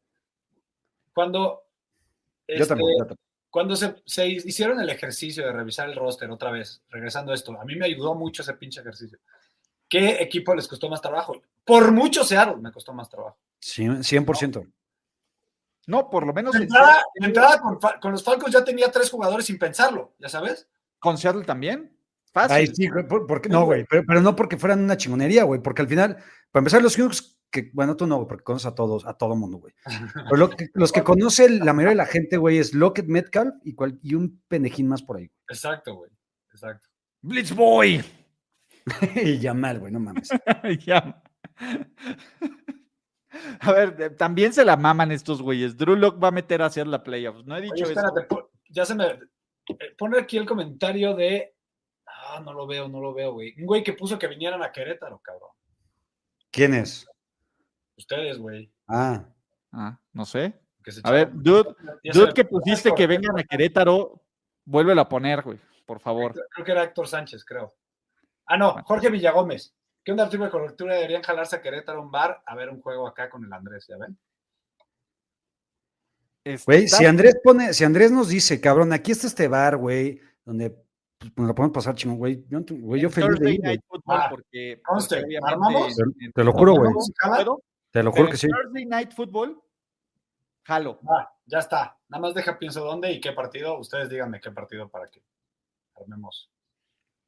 Cuando, 1.13 1.63
Yo 2.49 2.55
este, 2.55 2.67
también, 2.67 2.91
yo 2.99 3.07
también. 3.07 3.19
cuando 3.51 3.77
se, 3.77 3.95
se 4.05 4.29
hicieron 4.29 4.81
el 4.81 4.91
ejercicio 4.91 5.47
de 5.47 5.53
revisar 5.53 5.89
el 5.89 5.97
roster 5.97 6.31
otra 6.31 6.51
vez, 6.51 6.83
regresando 6.91 7.31
a 7.33 7.37
esto, 7.37 7.59
a 7.59 7.65
mí 7.65 7.77
me 7.77 7.87
ayudó 7.87 8.15
mucho 8.15 8.43
ese 8.43 8.55
pinche 8.55 8.81
ejercicio. 8.81 9.19
¿Qué 9.89 10.21
equipo 10.21 10.55
les 10.55 10.67
costó 10.67 10.89
más 10.89 11.01
trabajo? 11.01 11.41
Por 11.65 11.93
mucho 11.93 12.25
Seattle 12.25 12.57
me 12.57 12.73
costó 12.73 12.93
más 12.93 13.09
trabajo. 13.09 13.39
Sí, 13.61 13.85
100%. 13.85 14.55
No, 14.57 14.73
por 16.11 16.27
lo 16.27 16.33
menos 16.33 16.53
De 16.53 16.59
en 16.59 16.63
entrada, 16.65 16.95
Seattle- 16.95 17.21
de 17.21 17.27
entrada 17.27 17.61
con, 18.01 18.13
los 18.13 18.23
Falcons 18.25 18.53
ya 18.53 18.65
tenía 18.65 18.91
tres 18.91 19.11
jugadores 19.11 19.47
sin 19.47 19.59
pensarlo, 19.59 20.15
¿ya 20.19 20.29
sabes? 20.29 20.69
con 20.99 21.19
Seattle 21.19 21.45
también. 21.45 21.95
Fácil. 22.33 22.57
Ay, 22.57 22.67
sí, 22.67 22.89
güey, 22.89 23.07
por- 23.07 23.27
porque, 23.27 23.49
no, 23.49 23.65
güey, 23.65 23.85
pero, 23.89 24.03
pero 24.07 24.21
no 24.21 24.35
porque 24.35 24.57
fueran 24.57 24.83
una 24.83 24.97
chingonería, 24.97 25.45
güey, 25.45 25.61
porque 25.61 25.83
al 25.83 25.89
final, 25.89 26.17
para 26.51 26.61
empezar, 26.63 26.83
los 26.83 26.97
únicos 26.99 27.39
que, 27.51 27.71
bueno, 27.73 27.95
tú 27.95 28.07
no, 28.07 28.17
güey, 28.17 28.27
porque 28.27 28.43
conoces 28.43 28.67
a 28.67 28.75
todos, 28.75 29.07
a 29.07 29.13
todo 29.15 29.37
mundo, 29.37 29.59
güey. 29.59 29.73
Pero 30.31 30.37
lo 30.37 30.51
que- 30.51 30.69
los 30.73 30.91
que 30.91 31.05
conoce 31.05 31.49
la 31.49 31.73
mayoría 31.73 31.91
de 31.91 31.95
la 31.97 32.07
gente, 32.07 32.37
güey, 32.37 32.59
es 32.59 32.75
Lockett 32.75 33.07
Metcalf 33.07 33.55
y, 33.63 33.75
cual- 33.75 34.01
y 34.03 34.15
un 34.15 34.43
pendejín 34.49 34.89
más 34.89 35.03
por 35.03 35.19
ahí. 35.19 35.31
Exacto, 35.49 35.95
güey. 35.95 36.11
Exacto. 36.51 36.89
Blitz 37.21 37.55
Boy. 37.55 38.03
y 39.15 39.39
Yamal, 39.39 39.79
güey, 39.79 39.93
no 39.93 40.01
mames. 40.01 40.29
ya. 40.87 41.23
A 43.61 43.73
ver, 43.73 43.97
eh, 44.01 44.11
también 44.11 44.53
se 44.53 44.65
la 44.65 44.77
maman 44.77 45.13
estos 45.13 45.43
güeyes. 45.43 45.77
Drew 45.77 45.97
Lock 45.97 46.23
va 46.23 46.29
a 46.29 46.33
meter 46.33 46.63
a 46.63 46.67
hacer 46.67 46.87
la 46.87 47.03
playoffs. 47.03 47.45
No 47.47 47.57
he 47.57 47.61
dicho 47.61 47.75
Oye, 47.75 47.83
eso. 47.85 47.93
espérate, 47.93 48.23
po- 48.29 48.51
ya 48.69 48.85
se 48.85 48.95
me. 48.95 49.05
eh, 49.07 49.19
Pone 49.99 50.19
aquí 50.19 50.37
el 50.37 50.47
comentario 50.47 51.15
de. 51.15 51.55
Ah, 52.07 52.41
no 52.45 52.53
lo 52.53 52.67
veo, 52.67 52.89
no 52.89 53.01
lo 53.01 53.13
veo, 53.15 53.33
güey. 53.33 53.55
Un 53.59 53.67
güey 53.67 53.83
que 53.83 53.93
puso 53.95 54.19
que 54.19 54.27
vinieran 54.29 54.63
a 54.63 54.71
Querétaro, 54.73 55.19
cabrón. 55.21 55.51
¿Quién 56.51 56.75
es? 56.75 57.07
Ustedes, 57.97 58.39
güey. 58.39 58.73
Ah, 58.89 59.25
Ah, 59.73 59.99
no 60.13 60.25
sé. 60.25 60.55
que 60.85 60.93
se 60.93 61.01
A 61.03 61.11
ver, 61.11 61.31
dude, 61.33 61.75
dude 62.13 62.33
que 62.35 62.45
pusiste 62.45 62.95
que 62.95 63.07
vengan 63.07 63.39
a 63.39 63.43
Querétaro, 63.43 64.23
vuélvelo 64.65 65.01
a 65.01 65.09
poner, 65.09 65.43
güey, 65.43 65.59
por 65.87 65.99
favor. 65.99 66.33
Creo 66.51 66.65
que 66.65 66.73
era 66.73 66.85
Héctor 66.85 67.09
Sánchez, 67.09 67.45
creo. 67.45 67.73
Ah, 68.47 68.57
no, 68.57 68.75
Jorge 68.85 69.09
Villagómez. 69.11 69.75
¿Qué 70.05 70.13
onda, 70.13 70.29
triple 70.29 70.51
cobertura? 70.51 70.95
Deberían 70.95 71.23
jalarse 71.23 71.57
a 71.57 71.63
Querétaro 71.63 71.99
a 72.01 72.03
un 72.03 72.11
bar 72.11 72.43
a 72.45 72.55
ver 72.55 72.69
un 72.69 72.81
juego 72.83 73.07
acá 73.09 73.31
con 73.31 73.45
el 73.45 73.53
Andrés, 73.53 73.87
¿ya 73.89 73.97
ven? 73.97 74.19
Güey, 76.67 76.89
si 76.89 77.07
Andrés 77.07 77.41
pone, 77.43 77.73
si 77.73 77.85
Andrés 77.85 78.13
nos 78.13 78.29
dice, 78.29 78.61
cabrón, 78.61 78.93
aquí 78.93 79.13
está 79.13 79.27
este 79.27 79.49
bar, 79.49 79.79
güey, 79.79 80.21
donde 80.45 80.77
pues, 81.19 81.33
nos 81.37 81.49
lo 81.49 81.55
podemos 81.55 81.75
pasar 81.75 81.95
chingón, 81.95 82.19
güey. 82.19 82.45
Yo, 82.51 82.61
güey, 82.69 83.01
yo 83.01 83.09
feliz 83.09 83.31
de 83.31 83.35
Thursday 83.37 83.55
ir, 83.55 83.61
güey. 83.61 83.69
Night 83.71 83.85
Football, 83.89 84.21
Ah, 84.21 84.27
porque, 84.29 84.83
conste, 84.85 85.21
porque 85.23 85.39
¿armamos? 85.43 85.97
Te- 85.97 86.33
te 86.35 86.45
lo 86.45 86.53
juro, 86.53 86.75
güey. 86.75 86.93
Te 87.91 88.03
lo 88.03 88.13
juro 88.13 88.29
que 88.29 88.37
sí. 88.37 88.49
Thursday 88.49 88.85
Night 88.85 89.13
Football, 89.15 89.63
jalo. 90.65 91.01
Ah, 91.09 91.33
ya 91.47 91.61
está. 91.61 91.97
Nada 92.09 92.21
más 92.21 92.35
deja 92.35 92.59
pienso 92.59 92.85
dónde 92.85 93.11
y 93.11 93.23
qué 93.23 93.33
partido. 93.33 93.79
Ustedes 93.79 94.11
díganme 94.11 94.39
qué 94.39 94.51
partido 94.51 94.87
para 94.91 95.07
que 95.07 95.23
armemos 95.95 96.51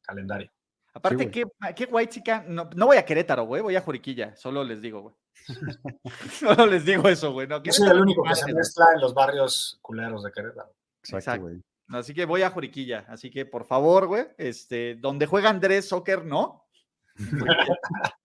calendario. 0.02 0.50
Aparte, 0.96 1.30
qué, 1.30 1.44
qué 1.76 1.84
guay 1.84 2.06
chica. 2.06 2.42
No, 2.48 2.70
no 2.74 2.86
voy 2.86 2.96
a 2.96 3.04
Querétaro, 3.04 3.44
güey, 3.44 3.60
voy 3.60 3.76
a 3.76 3.82
Juriquilla. 3.82 4.34
Solo 4.34 4.64
les 4.64 4.80
digo, 4.80 5.02
güey. 5.02 5.14
Solo 6.32 6.66
les 6.66 6.86
digo 6.86 7.06
eso, 7.06 7.32
güey. 7.32 7.46
No, 7.46 7.62
Yo 7.62 7.70
soy 7.70 7.90
el 7.90 8.00
único 8.00 8.22
ni 8.22 8.30
que 8.30 8.34
se 8.34 8.50
mezcla 8.54 8.86
en 8.94 9.02
los 9.02 9.12
barrios 9.12 9.78
culeros 9.82 10.22
de 10.22 10.32
Querétaro. 10.32 10.72
Exacto, 11.00 11.16
exacto. 11.18 11.42
güey. 11.42 11.54
güey. 11.56 12.00
Así 12.00 12.14
que 12.14 12.24
voy 12.24 12.40
a 12.42 12.50
Juriquilla. 12.50 13.04
Así 13.08 13.30
que, 13.30 13.44
por 13.44 13.66
favor, 13.66 14.06
güey, 14.06 14.26
este, 14.38 14.94
donde 14.94 15.26
juega 15.26 15.50
Andrés 15.50 15.86
Soccer, 15.86 16.24
¿no? 16.24 16.64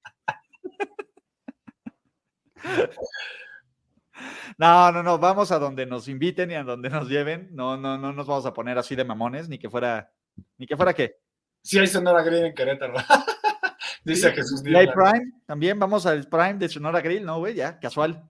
No, 4.58 4.92
no, 4.92 5.02
no, 5.02 5.18
vamos 5.18 5.52
a 5.52 5.58
donde 5.58 5.88
nos 5.88 6.08
inviten 6.08 6.52
y 6.52 6.54
a 6.54 6.64
donde 6.64 6.92
nos 6.92 7.10
lleven. 7.10 7.50
No, 7.54 7.76
no, 7.76 7.98
no 7.98 8.14
nos 8.14 8.28
vamos 8.28 8.46
a 8.46 8.54
poner 8.54 8.78
así 8.78 8.96
de 8.96 9.04
mamones, 9.04 9.50
ni 9.50 9.58
que 9.58 9.68
fuera, 9.68 10.14
ni 10.60 10.68
que 10.68 10.78
fuera 10.78 10.94
qué. 10.94 11.21
Sí 11.64 11.78
hay 11.80 11.88
Sonora 11.88 12.24
Green 12.24 12.46
en 12.46 12.54
Querétaro. 12.56 12.94
Dice 14.04 14.30
Sí, 14.30 14.36
Jesús 14.36 14.64
Y 14.66 14.76
hay. 14.76 14.88
Prime, 14.88 15.32
también 15.46 15.78
vamos 15.80 16.06
al 16.06 16.28
Prime 16.28 16.56
de 16.56 16.68
Sonora 16.70 17.02
Grill, 17.02 17.24
¿no, 17.24 17.38
güey? 17.40 17.54
Ya, 17.54 17.80
casual. 17.80 18.28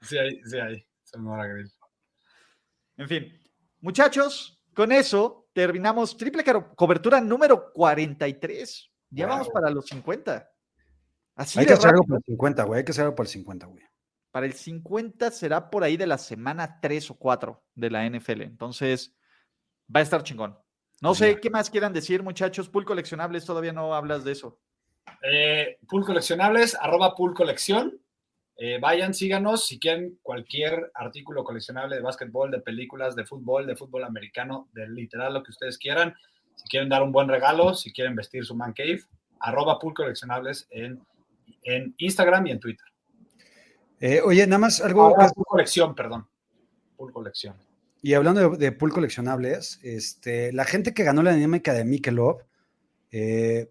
Sí 0.00 0.16
hay, 0.18 0.40
sí 0.44 0.58
hay 0.58 0.86
Sonora 1.02 1.46
Green. 1.46 1.68
En 2.96 3.08
fin, 3.08 3.40
muchachos, 3.80 4.62
con 4.74 4.92
eso 4.92 5.48
terminamos 5.52 6.16
triple 6.16 6.42
caro- 6.42 6.74
cobertura 6.74 7.20
número 7.20 7.70
43. 7.72 8.90
Ya 9.10 9.26
vamos 9.26 9.50
para 9.50 9.68
los 9.70 9.86
50. 9.86 10.48
Así 11.34 11.58
Hay 11.58 11.66
que 11.66 11.74
hacer 11.74 11.90
algo 11.90 12.04
por 12.04 12.16
el 12.16 12.24
50, 12.24 12.64
güey. 12.64 12.78
Hay 12.78 12.84
que 12.84 12.92
hacer 12.92 13.04
algo 13.04 13.14
por 13.14 13.26
el 13.26 13.30
50, 13.32 13.66
güey. 13.66 13.82
Para 14.30 14.46
el 14.46 14.54
50 14.54 15.30
será 15.30 15.68
por 15.68 15.84
ahí 15.84 15.98
de 15.98 16.06
la 16.06 16.16
semana 16.16 16.78
3 16.80 17.10
o 17.10 17.14
4 17.18 17.62
de 17.74 17.90
la 17.90 18.06
NFL. 18.08 18.40
Entonces, 18.42 19.14
va 19.94 20.00
a 20.00 20.02
estar 20.02 20.22
chingón. 20.22 20.58
No 21.02 21.16
sé 21.16 21.40
qué 21.40 21.50
más 21.50 21.68
quieran 21.68 21.92
decir, 21.92 22.22
muchachos. 22.22 22.68
Pool 22.68 22.84
coleccionables, 22.84 23.44
todavía 23.44 23.72
no 23.72 23.92
hablas 23.92 24.22
de 24.22 24.32
eso. 24.32 24.60
Eh, 25.20 25.78
pool 25.88 26.04
coleccionables, 26.04 26.76
arroba 26.80 27.16
pool 27.16 27.34
colección. 27.34 28.00
Eh, 28.56 28.78
vayan, 28.80 29.12
síganos 29.12 29.66
si 29.66 29.80
quieren 29.80 30.20
cualquier 30.22 30.92
artículo 30.94 31.42
coleccionable 31.42 31.96
de 31.96 32.02
básquetbol, 32.02 32.52
de 32.52 32.60
películas, 32.60 33.16
de 33.16 33.24
fútbol, 33.24 33.66
de 33.66 33.74
fútbol 33.74 34.04
americano, 34.04 34.68
de 34.74 34.88
literal 34.88 35.34
lo 35.34 35.42
que 35.42 35.50
ustedes 35.50 35.76
quieran. 35.76 36.14
Si 36.54 36.68
quieren 36.68 36.88
dar 36.88 37.02
un 37.02 37.10
buen 37.10 37.28
regalo, 37.28 37.74
si 37.74 37.92
quieren 37.92 38.14
vestir 38.14 38.44
su 38.44 38.54
man 38.54 38.72
cave, 38.72 39.02
arroba 39.40 39.80
pool 39.80 39.94
coleccionables 39.94 40.68
en, 40.70 41.04
en 41.64 41.96
Instagram 41.98 42.46
y 42.46 42.50
en 42.52 42.60
Twitter. 42.60 42.86
Eh, 43.98 44.20
oye, 44.20 44.46
nada 44.46 44.60
más 44.60 44.80
algo. 44.80 45.06
Arroba 45.06 45.30
pool 45.30 45.46
colección, 45.48 45.96
perdón. 45.96 46.28
Pool 46.96 47.12
colección. 47.12 47.56
Y 48.02 48.14
hablando 48.14 48.50
de, 48.50 48.56
de 48.58 48.72
pool 48.72 48.92
coleccionables, 48.92 49.78
este, 49.82 50.52
la 50.52 50.64
gente 50.64 50.92
que 50.92 51.04
ganó 51.04 51.22
la 51.22 51.32
dinámica 51.32 51.72
de 51.72 51.84
Mikelov, 51.84 52.42
eh, 53.12 53.70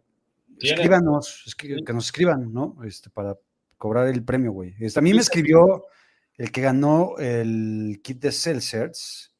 escríbanos, 0.60 1.44
escri- 1.48 1.86
que 1.86 1.94
nos 1.94 2.06
escriban, 2.06 2.54
¿no? 2.54 2.78
Este, 2.86 3.10
para 3.10 3.38
cobrar 3.78 4.08
el 4.08 4.24
premio, 4.24 4.52
güey. 4.54 4.76
Este, 4.80 5.00
a 5.00 5.02
mí 5.02 5.14
me 5.14 5.20
escribió 5.20 5.86
el 6.38 6.52
que 6.52 6.62
ganó 6.62 7.16
el 7.18 8.00
kit 8.02 8.22
de 8.22 8.32
Celsius. 8.32 9.36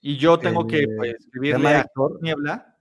Y 0.00 0.16
yo 0.16 0.38
tengo 0.38 0.66
que 0.66 0.86
pues, 0.96 1.14
escribirle 1.18 1.68
a. 1.68 1.82
Jesús 1.82 2.18
Niebla 2.22 2.76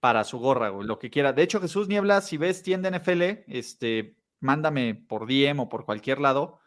para 0.00 0.24
su 0.24 0.38
gorra, 0.38 0.70
güey, 0.70 0.86
lo 0.88 0.98
que 0.98 1.08
quiera. 1.10 1.32
De 1.32 1.42
hecho, 1.42 1.60
Jesús 1.60 1.88
Niebla, 1.88 2.20
si 2.20 2.36
ves 2.36 2.62
tienda 2.62 2.90
NFL, 2.90 3.44
este, 3.46 4.16
mándame 4.40 4.94
por 4.94 5.26
DM 5.26 5.60
o 5.60 5.68
por 5.68 5.84
cualquier 5.84 6.20
lado 6.20 6.58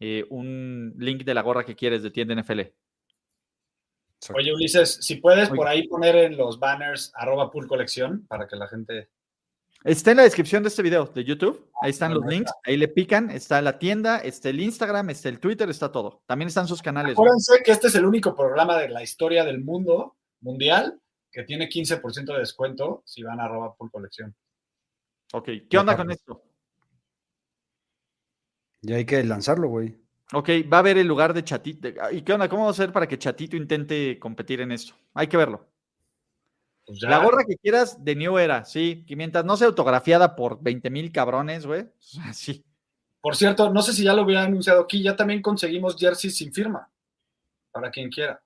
eh, 0.00 0.24
un 0.30 0.94
link 0.98 1.24
de 1.24 1.34
la 1.34 1.42
gorra 1.42 1.64
que 1.64 1.76
quieres 1.76 2.02
de 2.02 2.10
tienda 2.10 2.34
NFL. 2.34 2.60
Oye, 4.34 4.52
Ulises, 4.52 4.98
si 5.00 5.16
puedes 5.16 5.50
Oye. 5.50 5.56
por 5.56 5.68
ahí 5.68 5.86
poner 5.86 6.16
en 6.16 6.36
los 6.36 6.58
banners 6.58 7.12
arroba 7.14 7.50
pool 7.50 7.66
colección 7.66 8.26
para 8.26 8.46
que 8.46 8.56
la 8.56 8.68
gente... 8.68 9.08
Está 9.84 10.10
en 10.10 10.16
la 10.16 10.24
descripción 10.24 10.62
de 10.62 10.68
este 10.68 10.82
video 10.82 11.06
de 11.06 11.22
YouTube. 11.22 11.70
Ahí 11.80 11.90
están 11.90 12.12
los 12.12 12.26
links. 12.26 12.50
Ahí 12.64 12.76
le 12.76 12.88
pican. 12.88 13.30
Está 13.30 13.62
la 13.62 13.78
tienda, 13.78 14.18
está 14.18 14.48
el 14.48 14.60
Instagram, 14.60 15.10
está 15.10 15.28
el 15.28 15.38
Twitter, 15.38 15.68
está 15.70 15.92
todo. 15.92 16.22
También 16.26 16.48
están 16.48 16.66
sus 16.66 16.82
canales. 16.82 17.14
güey. 17.14 17.24
Acuérdense 17.24 17.62
que 17.62 17.70
este 17.70 17.86
es 17.86 17.94
el 17.94 18.04
único 18.04 18.34
programa 18.34 18.76
de 18.78 18.88
la 18.88 19.02
historia 19.02 19.44
del 19.44 19.62
mundo 19.62 20.16
mundial 20.40 20.98
que 21.30 21.44
tiene 21.44 21.68
15% 21.68 22.32
de 22.32 22.38
descuento 22.38 23.02
si 23.04 23.22
van 23.22 23.38
a 23.38 23.44
arroba 23.44 23.76
pool 23.76 23.90
colección. 23.90 24.34
Ok, 25.32 25.50
¿qué 25.68 25.78
onda 25.78 25.96
con 25.96 26.10
esto? 26.10 26.42
Y 28.86 28.92
hay 28.92 29.04
que 29.04 29.22
lanzarlo, 29.24 29.68
güey. 29.68 29.96
Ok, 30.32 30.48
va 30.72 30.76
a 30.76 30.80
haber 30.80 30.98
el 30.98 31.08
lugar 31.08 31.34
de 31.34 31.42
Chatito. 31.42 31.88
¿Y 32.12 32.22
qué 32.22 32.32
onda? 32.32 32.48
¿Cómo 32.48 32.64
va 32.64 32.70
a 32.70 32.74
ser 32.74 32.92
para 32.92 33.08
que 33.08 33.18
Chatito 33.18 33.56
intente 33.56 34.18
competir 34.20 34.60
en 34.60 34.70
esto? 34.70 34.94
Hay 35.14 35.26
que 35.26 35.36
verlo. 35.36 35.66
Pues 36.84 37.00
ya, 37.00 37.10
La 37.10 37.18
gorra 37.18 37.44
que 37.44 37.56
quieras 37.56 38.04
de 38.04 38.14
New 38.14 38.38
Era, 38.38 38.64
sí. 38.64 39.04
Que 39.06 39.16
mientras 39.16 39.44
no 39.44 39.56
sea 39.56 39.66
autografiada 39.66 40.36
por 40.36 40.62
20 40.62 40.88
mil 40.90 41.10
cabrones, 41.10 41.66
güey. 41.66 41.88
Sí. 42.32 42.64
Por 43.20 43.34
cierto, 43.34 43.72
no 43.72 43.82
sé 43.82 43.92
si 43.92 44.04
ya 44.04 44.14
lo 44.14 44.22
hubiera 44.22 44.44
anunciado 44.44 44.82
aquí, 44.82 45.02
ya 45.02 45.16
también 45.16 45.42
conseguimos 45.42 45.96
jerseys 45.96 46.36
sin 46.36 46.52
firma, 46.52 46.88
para 47.72 47.90
quien 47.90 48.08
quiera. 48.08 48.40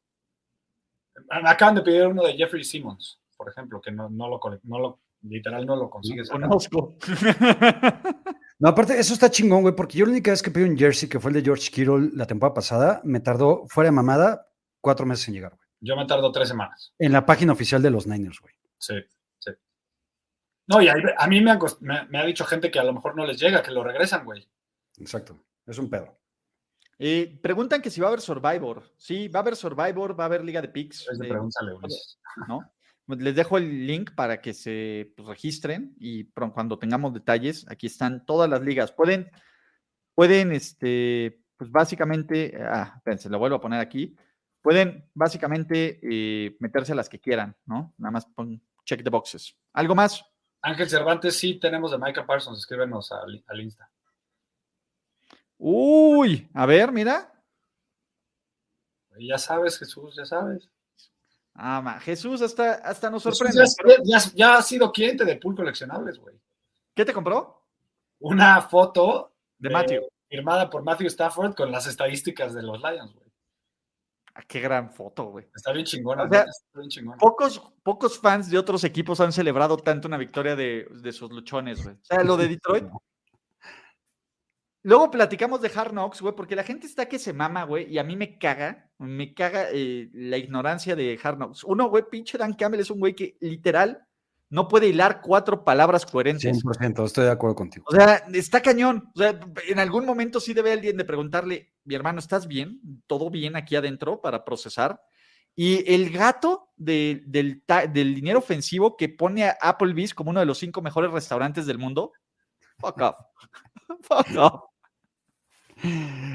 Me 1.43 1.51
acaban 1.51 1.75
de 1.75 1.83
pedir 1.83 2.07
uno 2.07 2.23
de 2.23 2.33
Jeffrey 2.33 2.65
Simmons, 2.65 3.21
por 3.37 3.51
ejemplo, 3.51 3.79
que 3.79 3.93
no, 3.93 4.09
no, 4.09 4.27
lo, 4.27 4.41
no 4.63 4.79
lo, 4.79 5.01
literal 5.21 5.67
no 5.67 5.77
lo 5.77 5.91
consigues. 5.91 6.31
Conozco. 6.31 6.97
No, 8.61 8.69
aparte, 8.69 8.99
eso 8.99 9.15
está 9.15 9.31
chingón, 9.31 9.63
güey, 9.63 9.75
porque 9.75 9.99
yo 9.99 10.05
la 10.05 10.13
única 10.13 10.31
vez 10.31 10.43
que 10.43 10.51
pedí 10.51 10.65
un 10.65 10.77
jersey, 10.77 11.09
que 11.09 11.19
fue 11.19 11.31
el 11.31 11.37
de 11.37 11.43
George 11.43 11.71
Kittle 11.71 12.11
la 12.15 12.27
temporada 12.27 12.55
pasada, 12.55 13.01
me 13.05 13.19
tardó, 13.21 13.67
fuera 13.69 13.89
de 13.89 13.93
mamada, 13.93 14.47
cuatro 14.81 15.07
meses 15.07 15.27
en 15.29 15.35
llegar, 15.35 15.53
güey. 15.57 15.67
Yo 15.81 15.97
me 15.97 16.05
tardo 16.07 16.31
tres 16.31 16.49
semanas. 16.49 16.93
En 16.99 17.11
la 17.13 17.25
página 17.25 17.53
oficial 17.55 17.81
de 17.81 17.91
los 17.91 18.07
Niners, 18.07 18.39
güey. 18.41 18.55
Sí, 18.77 18.95
sí. 19.39 19.51
No, 20.67 20.83
y 20.83 20.89
ahí- 20.89 21.03
a 21.17 21.27
mí 21.27 21.41
me, 21.41 21.51
han 21.53 21.59
cos- 21.59 21.79
me- 21.81 22.07
me 22.09 22.19
ha 22.19 22.25
dicho 22.27 22.45
gente 22.45 22.71
que 22.71 22.79
a 22.79 22.85
lo 22.85 22.93
mejor 22.93 23.17
no 23.17 23.25
les 23.25 23.41
llega, 23.41 23.63
que 23.63 23.71
lo 23.71 23.83
regresan, 23.83 24.25
güey. 24.27 24.47
Exacto. 24.99 25.43
Es 25.67 25.79
un 25.79 25.89
pedo. 25.89 26.19
Eh, 26.99 27.39
preguntan 27.43 27.81
que 27.81 27.89
si 27.89 27.99
va 28.03 28.09
a 28.09 28.11
haber 28.11 28.21
Survivor. 28.21 28.93
Sí, 28.99 29.29
va 29.29 29.41
a 29.41 29.43
haber 29.43 29.57
Survivor, 29.57 30.19
va 30.21 30.25
a 30.25 30.27
haber 30.27 30.45
Liga 30.45 30.61
de 30.61 30.69
Picks. 30.69 31.01
Entonces, 31.01 31.27
eh, 31.27 31.29
pregúntale, 31.31 31.73
Ulises. 31.73 32.19
¿no? 32.47 32.61
Pues 33.11 33.23
Les 33.23 33.35
dejo 33.35 33.59
el 33.59 33.89
link 33.89 34.13
para 34.15 34.41
que 34.41 34.55
se 34.55 35.13
pues, 35.17 35.27
registren 35.27 35.97
y 35.99 36.31
cuando 36.31 36.79
tengamos 36.79 37.13
detalles, 37.13 37.67
aquí 37.69 37.89
están 37.89 38.25
todas 38.25 38.49
las 38.49 38.61
ligas. 38.61 38.93
Pueden, 38.93 39.29
pueden, 40.15 40.53
este, 40.53 41.43
pues 41.57 41.73
básicamente, 41.73 42.57
ah, 42.63 42.95
espérense, 42.99 43.29
lo 43.29 43.41
vuelvo 43.41 43.57
a 43.57 43.61
poner 43.61 43.81
aquí. 43.81 44.15
Pueden 44.63 45.11
básicamente 45.13 45.99
eh, 46.05 46.57
meterse 46.61 46.93
a 46.93 46.95
las 46.95 47.09
que 47.09 47.19
quieran, 47.19 47.57
¿no? 47.67 47.93
Nada 47.99 48.13
más 48.13 48.27
pon 48.27 48.63
check 48.85 49.03
the 49.03 49.11
boxes. 49.11 49.57
¿Algo 49.73 49.97
más? 49.97 50.25
Ángel 50.63 50.89
Cervantes, 50.89 51.37
sí 51.37 51.59
tenemos 51.59 51.91
de 51.91 51.99
Micah 51.99 52.25
Parsons, 52.25 52.61
escríbenos 52.61 53.11
al, 53.11 53.43
al 53.45 53.61
Insta. 53.61 53.91
Uy, 55.59 56.49
a 56.55 56.65
ver, 56.65 56.93
mira. 56.93 57.33
Ya 59.19 59.37
sabes, 59.37 59.81
Jesús, 59.81 60.15
ya 60.15 60.25
sabes. 60.25 60.71
Ah, 61.55 61.99
Jesús 62.01 62.41
hasta, 62.43 62.75
hasta 62.75 63.11
nos 63.11 63.23
Jesús 63.25 63.39
sorprende. 63.39 63.65
ya, 64.05 64.19
ya- 64.19 64.33
ya 64.35 64.57
ha 64.57 64.63
sido 64.63 64.91
cliente 64.93 65.25
de 65.25 65.37
Pool 65.37 65.57
Coleccionables, 65.57 66.19
güey. 66.19 66.35
¿Qué 66.95 67.05
te 67.05 67.13
compró? 67.13 67.65
Una 68.21 68.61
foto 68.63 69.33
De 69.59 69.69
Eh, 69.69 69.73
Matthew. 69.73 70.03
firmada 70.29 70.71
por 70.71 70.83
Matthew 70.83 71.09
Stafford 71.09 71.55
con 71.55 71.71
las 71.71 71.87
estadísticas 71.87 72.55
de 72.55 72.63
los 72.63 72.81
Lions, 72.81 73.13
güey. 73.15 73.27
Ah, 74.35 74.43
qué 74.47 74.61
gran 74.61 74.91
foto, 74.93 75.25
güey. 75.25 75.49
Está 75.55 75.73
bien 75.73 75.85
chingona, 75.85 76.23
O 76.23 76.29
sea, 76.29 76.39
neta, 76.41 76.51
está 76.51 76.79
bien 76.79 76.89
chingona. 76.89 77.17
Pocos, 77.19 77.61
pocos 77.83 78.19
fans 78.19 78.49
de 78.51 78.57
otros 78.59 78.85
equipos 78.85 79.21
han 79.21 79.33
celebrado 79.33 79.77
tanto 79.77 80.07
una 80.09 80.17
victoria 80.17 80.55
de, 80.57 80.87
de 81.03 81.13
sus 81.13 81.31
luchones, 81.31 81.83
güey. 81.83 81.97
O 81.97 82.05
sea, 82.05 82.23
lo 82.25 82.37
de 82.37 82.49
Detroit. 82.49 82.85
Luego 84.83 85.11
platicamos 85.11 85.61
de 85.61 85.71
Hard 85.75 85.91
Knocks, 85.93 86.23
güey, 86.23 86.35
porque 86.35 86.57
la 86.57 86.65
gente 86.65 86.87
está 86.87 87.07
que 87.07 87.19
se 87.19 87.33
mama, 87.35 87.65
güey, 87.65 87.93
y 87.93 87.99
a 87.99 88.05
mí 88.05 88.17
me 88.17 88.39
caga, 88.39 88.90
me 89.01 89.33
caga 89.35 89.69
eh, 89.73 90.09
la 90.13 90.37
ignorancia 90.37 90.95
de 90.95 91.19
Hard 91.23 91.37
Knocks. 91.37 91.65
Uno, 91.65 91.89
güey, 91.89 92.05
pinche 92.11 92.37
Dan 92.39 92.53
Campbell 92.55 92.81
es 92.81 92.91
un 92.91 93.01
güey 93.01 93.15
que 93.15 93.37
literal 93.41 94.07
no 94.51 94.67
puede 94.69 94.89
hilar 94.89 95.21
cuatro 95.23 95.65
palabras 95.65 96.05
coherentes. 96.05 96.63
100%, 96.65 97.05
estoy 97.07 97.25
de 97.25 97.31
acuerdo 97.31 97.55
contigo. 97.57 97.87
O 97.89 97.95
sea, 97.95 98.25
está 98.35 98.61
cañón. 98.61 99.11
O 99.15 99.19
sea, 99.19 99.39
en 99.69 99.79
algún 99.79 100.05
momento 100.05 100.41
sí 100.41 100.53
debe 100.55 100.73
alguien 100.73 100.97
de 100.97 101.05
preguntarle, 101.05 101.73
mi 101.85 101.95
hermano, 101.95 102.19
¿estás 102.19 102.47
bien? 102.47 102.81
¿Todo 103.07 103.31
bien 103.31 103.57
aquí 103.57 103.77
adentro 103.77 104.21
para 104.21 104.45
procesar? 104.45 105.01
Y 105.57 105.93
el 105.93 106.11
gato 106.11 106.69
de- 106.77 107.23
del, 107.27 107.63
del 107.93 108.15
dinero 108.15 108.39
ofensivo 108.41 108.97
que 108.97 109.09
pone 109.09 109.45
a 109.45 109.57
Applebee's 109.61 110.15
como 110.15 110.31
uno 110.31 110.41
de 110.41 110.47
los 110.47 110.59
cinco 110.59 110.83
mejores 110.83 111.11
restaurantes 111.11 111.65
del 111.67 111.79
mundo. 111.79 112.13
Fuck 112.79 113.01
off. 113.03 113.17
Fuck 114.03 114.37
off. 114.37 114.63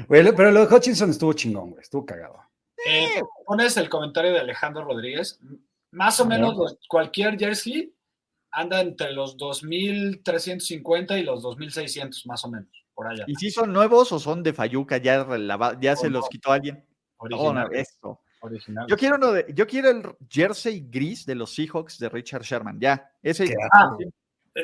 Pero 0.08 0.50
lo 0.50 0.66
de 0.66 0.74
Hutchinson 0.74 1.10
estuvo 1.10 1.32
chingón, 1.32 1.70
güey. 1.70 1.82
Estuvo 1.82 2.04
cagado. 2.04 2.40
Eh, 2.88 3.22
pones 3.44 3.76
el 3.76 3.88
comentario 3.88 4.32
de 4.32 4.40
Alejandro 4.40 4.84
Rodríguez. 4.84 5.40
Más 5.92 6.20
o 6.20 6.26
menos 6.26 6.56
los- 6.56 6.78
cualquier 6.88 7.38
jersey 7.38 7.92
anda 8.50 8.80
entre 8.80 9.12
los 9.12 9.36
2.350 9.36 11.18
y 11.18 11.22
los 11.22 11.42
2.600, 11.42 12.26
más 12.26 12.44
o 12.44 12.50
menos, 12.50 12.68
por 12.94 13.06
allá. 13.08 13.24
¿Y 13.26 13.34
si 13.34 13.50
son 13.50 13.72
nuevos 13.72 14.12
o 14.12 14.18
son 14.18 14.42
de 14.42 14.52
Fayuca? 14.52 14.98
¿Ya, 14.98 15.24
relava- 15.24 15.78
ya 15.80 15.96
se 15.96 16.08
No, 16.08 16.18
los 16.18 16.28
quitó 16.28 16.52
alguien? 16.52 16.84
Oh, 17.18 17.52
no, 17.52 17.66
Original. 18.40 18.86
Yo 18.88 18.96
quiero, 18.96 19.16
uno 19.16 19.32
de- 19.32 19.46
yo 19.54 19.66
quiero 19.66 19.90
el 19.90 20.02
jersey 20.28 20.86
gris 20.88 21.24
de 21.26 21.34
los 21.34 21.54
Seahawks 21.54 21.98
de 21.98 22.08
Richard 22.08 22.42
Sherman. 22.42 22.78
Ya, 22.78 23.10
ese. 23.22 23.52
Ah, 23.72 23.96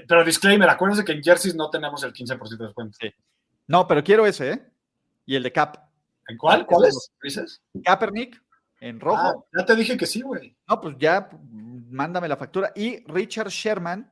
pero 0.07 0.25
disclaimer, 0.25 0.69
acuérdense 0.69 1.05
que 1.05 1.13
en 1.13 1.23
jerseys 1.23 1.55
no 1.55 1.69
tenemos 1.71 2.03
el 2.05 2.13
15% 2.13 2.59
de 2.59 2.65
descuento. 2.67 2.97
Sí. 3.01 3.11
No, 3.67 3.87
pero 3.89 4.05
quiero 4.05 4.27
ese, 4.27 4.53
¿eh? 4.53 4.63
Y 5.27 5.35
el 5.37 5.43
de 5.43 5.53
Cap. 5.53 5.77
¿En 6.29 6.37
cuál? 6.37 6.67
¿Cuál 6.67 6.89
es? 6.89 7.11
¿Dices? 7.23 7.61
Kaepernick 7.85 8.41
en 8.81 9.01
rojo. 9.01 9.17
Ah, 9.21 9.35
ya 9.59 9.65
te 9.65 9.77
dije 9.77 9.97
que 9.97 10.07
sí, 10.07 10.23
güey. 10.23 10.57
No, 10.69 10.81
pues 10.81 10.97
ya, 10.99 11.29
mándame 11.51 12.29
la 12.29 12.37
factura. 12.37 12.73
Y 12.75 13.05
Richard 13.07 13.49
Sherman. 13.49 14.11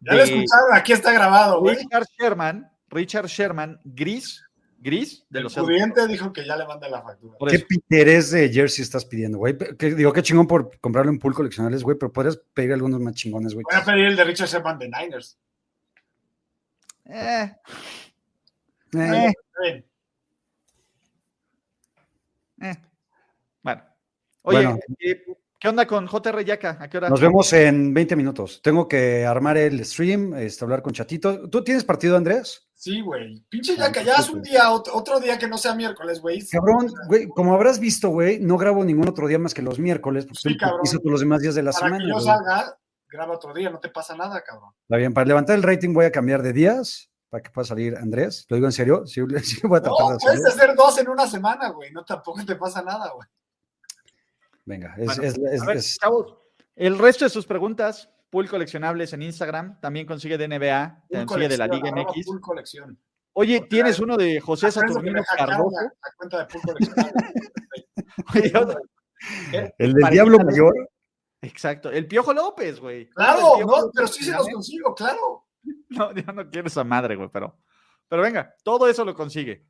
Ya 0.00 0.12
lo 0.12 0.18
de- 0.18 0.24
escucharon, 0.24 0.74
aquí 0.74 0.92
está 0.92 1.12
grabado, 1.12 1.60
güey. 1.60 1.76
Richard 1.76 2.06
Sherman, 2.18 2.70
Richard 2.88 3.26
Sherman, 3.26 3.80
gris, 3.84 4.44
gris 4.78 5.24
de 5.30 5.38
El 5.38 5.44
los 5.44 5.54
pudiente 5.54 6.06
dijo 6.08 6.32
que 6.32 6.44
ya 6.44 6.56
le 6.56 6.66
manda 6.66 6.88
la 6.88 7.02
factura. 7.02 7.38
Por 7.38 7.48
¿Qué 7.50 7.60
piterés 7.60 8.32
de 8.32 8.48
jersey 8.52 8.82
estás 8.82 9.04
pidiendo, 9.04 9.38
güey? 9.38 9.56
Que- 9.56 9.94
digo, 9.94 10.12
qué 10.12 10.22
chingón 10.22 10.48
por 10.48 10.76
comprarlo 10.80 11.12
en 11.12 11.20
pool 11.20 11.34
coleccionables, 11.34 11.84
güey, 11.84 11.96
pero 11.96 12.12
podrías 12.12 12.36
pedir 12.52 12.72
algunos 12.72 13.00
más 13.00 13.14
chingones, 13.14 13.54
güey. 13.54 13.64
Voy 13.70 13.80
a 13.80 13.84
pedir 13.84 14.06
el 14.06 14.16
de 14.16 14.24
Richard 14.24 14.48
Sherman 14.48 14.78
de 14.78 14.88
Niners. 14.88 15.38
Eh, 17.04 17.52
Eh, 18.94 19.32
eh, 19.66 19.84
eh. 22.62 22.76
Bueno. 23.62 23.82
Oye, 24.42 24.56
Bueno. 24.66 24.78
eh, 24.98 25.24
¿qué 25.60 25.68
onda 25.68 25.86
con 25.86 26.06
JR 26.06 26.44
Yaka? 26.44 26.78
¿A 26.80 26.88
qué 26.88 26.96
hora? 26.98 27.08
Nos 27.08 27.20
vemos 27.20 27.52
en 27.52 27.92
20 27.94 28.16
minutos. 28.16 28.60
Tengo 28.62 28.88
que 28.88 29.24
armar 29.24 29.56
el 29.56 29.84
stream, 29.84 30.34
este, 30.34 30.64
hablar 30.64 30.82
con 30.82 30.92
Chatito. 30.92 31.48
¿Tú 31.48 31.62
tienes 31.62 31.84
partido, 31.84 32.16
Andrés? 32.16 32.68
Sí, 32.74 33.00
güey. 33.00 33.40
Pinche 33.48 33.76
Ah, 33.78 33.92
ya 33.94 34.02
ya 34.02 34.14
haz 34.16 34.30
un 34.30 34.42
día, 34.42 34.68
otro, 34.72 35.20
día 35.20 35.38
que 35.38 35.46
no 35.46 35.56
sea 35.56 35.74
miércoles, 35.76 36.20
güey. 36.20 36.44
Cabrón, 36.48 36.88
güey, 37.06 37.28
como 37.28 37.54
habrás 37.54 37.78
visto, 37.78 38.08
güey, 38.08 38.40
no 38.40 38.56
grabo 38.58 38.84
ningún 38.84 39.08
otro 39.08 39.28
día 39.28 39.38
más 39.38 39.54
que 39.54 39.62
los 39.62 39.78
miércoles, 39.78 40.24
porque 40.26 40.40
Sí, 40.50 40.56
cabrón. 40.56 40.80
hizo 40.82 40.98
todos 40.98 41.12
los 41.12 41.20
demás 41.20 41.40
días 41.42 41.54
de 41.54 41.62
la 41.62 41.70
Para 41.70 41.86
semana. 41.86 42.04
que 42.04 42.10
yo 42.10 42.18
salga, 42.18 42.76
graba 43.08 43.34
otro 43.34 43.54
día, 43.54 43.70
no 43.70 43.78
te 43.78 43.88
pasa 43.88 44.16
nada, 44.16 44.42
cabrón. 44.42 44.70
Está 44.82 44.96
bien, 44.96 45.14
para 45.14 45.26
levantar 45.28 45.54
el 45.54 45.62
rating 45.62 45.92
voy 45.94 46.06
a 46.06 46.10
cambiar 46.10 46.42
de 46.42 46.52
días 46.52 47.11
para 47.32 47.42
que 47.42 47.48
pueda 47.50 47.64
salir 47.64 47.96
Andrés. 47.96 48.44
Lo 48.50 48.56
digo 48.56 48.66
en 48.68 48.72
serio, 48.72 49.06
sí, 49.06 49.22
sí 49.42 49.66
voy 49.66 49.78
a 49.78 49.80
No, 49.80 49.96
tratar 49.96 50.12
de 50.12 50.18
puedes 50.22 50.44
hacer 50.44 50.74
dos 50.76 50.98
en 50.98 51.08
una 51.08 51.26
semana, 51.26 51.70
güey. 51.70 51.90
No 51.90 52.04
tampoco 52.04 52.44
te 52.44 52.56
pasa 52.56 52.82
nada, 52.82 53.10
güey. 53.10 53.26
Venga, 54.66 54.94
es, 54.98 55.06
Bueno, 55.06 55.22
es- 55.22 55.38
es- 55.38 55.62
A 55.62 55.64
ver, 55.64 55.76
es- 55.78 55.96
chavos, 55.98 56.36
el 56.76 56.98
resto 56.98 57.24
de 57.24 57.30
sus 57.30 57.46
preguntas, 57.46 58.10
Pool 58.28 58.50
Coleccionables 58.50 59.14
en 59.14 59.22
Instagram, 59.22 59.80
también 59.80 60.04
consigue 60.06 60.36
de 60.36 60.46
NBA, 60.46 61.04
consigue 61.26 61.48
de 61.48 61.56
la 61.56 61.66
Liga 61.68 61.90
MX. 61.90 62.26
Colección. 62.42 62.98
Oye, 63.32 63.60
Porque 63.60 63.68
tienes 63.70 63.96
hay- 63.98 64.04
uno 64.04 64.16
de 64.18 64.38
José 64.40 64.70
Saturnino 64.70 65.22
Cardoso. 65.24 65.70
La, 65.70 65.82
la 65.84 66.14
cuenta 66.18 66.38
de 66.44 66.60
colección. 66.60 67.12
Oye, 68.34 68.52
otro- 68.58 68.80
el 69.78 69.94
del 69.94 70.10
Diablo. 70.10 70.38
Mayor. 70.38 70.74
Exacto, 71.40 71.90
el 71.90 72.06
Piojo 72.06 72.34
López, 72.34 72.78
güey. 72.78 73.08
claro, 73.08 73.56
no, 73.66 73.90
pero 73.94 74.06
sí 74.06 74.22
se 74.22 74.32
los 74.32 74.46
¿eh? 74.48 74.52
consigo, 74.52 74.94
claro. 74.94 75.46
No, 75.90 76.10
yo 76.14 76.32
no 76.32 76.48
quiero 76.48 76.68
esa 76.68 76.84
madre, 76.84 77.16
güey, 77.16 77.28
pero, 77.30 77.58
pero 78.08 78.22
venga, 78.22 78.54
todo 78.64 78.88
eso 78.88 79.04
lo 79.04 79.14
consigue. 79.14 79.66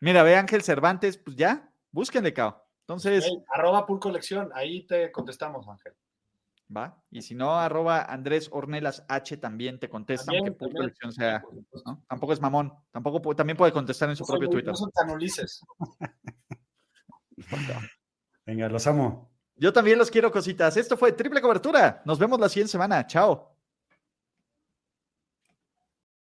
Mira, 0.00 0.22
ve 0.22 0.36
Ángel 0.36 0.62
Cervantes, 0.62 1.18
pues 1.18 1.36
ya, 1.36 1.70
búsquenle, 1.90 2.32
cao. 2.32 2.66
Entonces, 2.80 3.30
arroba 3.48 3.86
Full 3.86 4.00
colección, 4.00 4.50
ahí 4.54 4.86
te 4.86 5.12
contestamos, 5.12 5.68
Ángel. 5.68 5.92
va. 6.74 7.00
Y 7.10 7.22
si 7.22 7.34
no, 7.34 7.58
arroba 7.58 8.02
Andrés 8.02 8.48
Ornelas 8.50 9.04
H 9.08 9.36
también 9.36 9.78
te 9.78 9.88
contesta, 9.88 10.26
También, 10.26 10.48
aunque 10.48 10.58
Pool. 10.58 10.72
Colección 10.72 11.12
sea. 11.12 11.44
¿no? 11.86 12.02
Tampoco 12.08 12.32
es 12.32 12.40
mamón. 12.40 12.72
Tampoco 12.90 13.36
también 13.36 13.56
puede 13.56 13.72
contestar 13.72 14.08
en 14.10 14.16
su 14.16 14.24
No 14.24 14.28
propio 14.28 14.48
Twitter. 14.48 14.70
No 14.70 14.76
son 14.76 14.90
tan 14.90 15.10
Ulises. 15.10 15.64
Venga, 18.44 18.68
los 18.68 18.86
amo. 18.86 19.30
Yo 19.54 19.72
también 19.72 19.98
los 19.98 20.10
quiero, 20.10 20.32
cositas. 20.32 20.76
Esto 20.76 20.96
fue 20.96 21.12
Triple 21.12 21.40
Cobertura. 21.40 22.02
Nos 22.04 22.18
vemos 22.18 22.40
la 22.40 22.48
siguiente 22.48 22.72
semana. 22.72 23.06
Chao. 23.06 23.51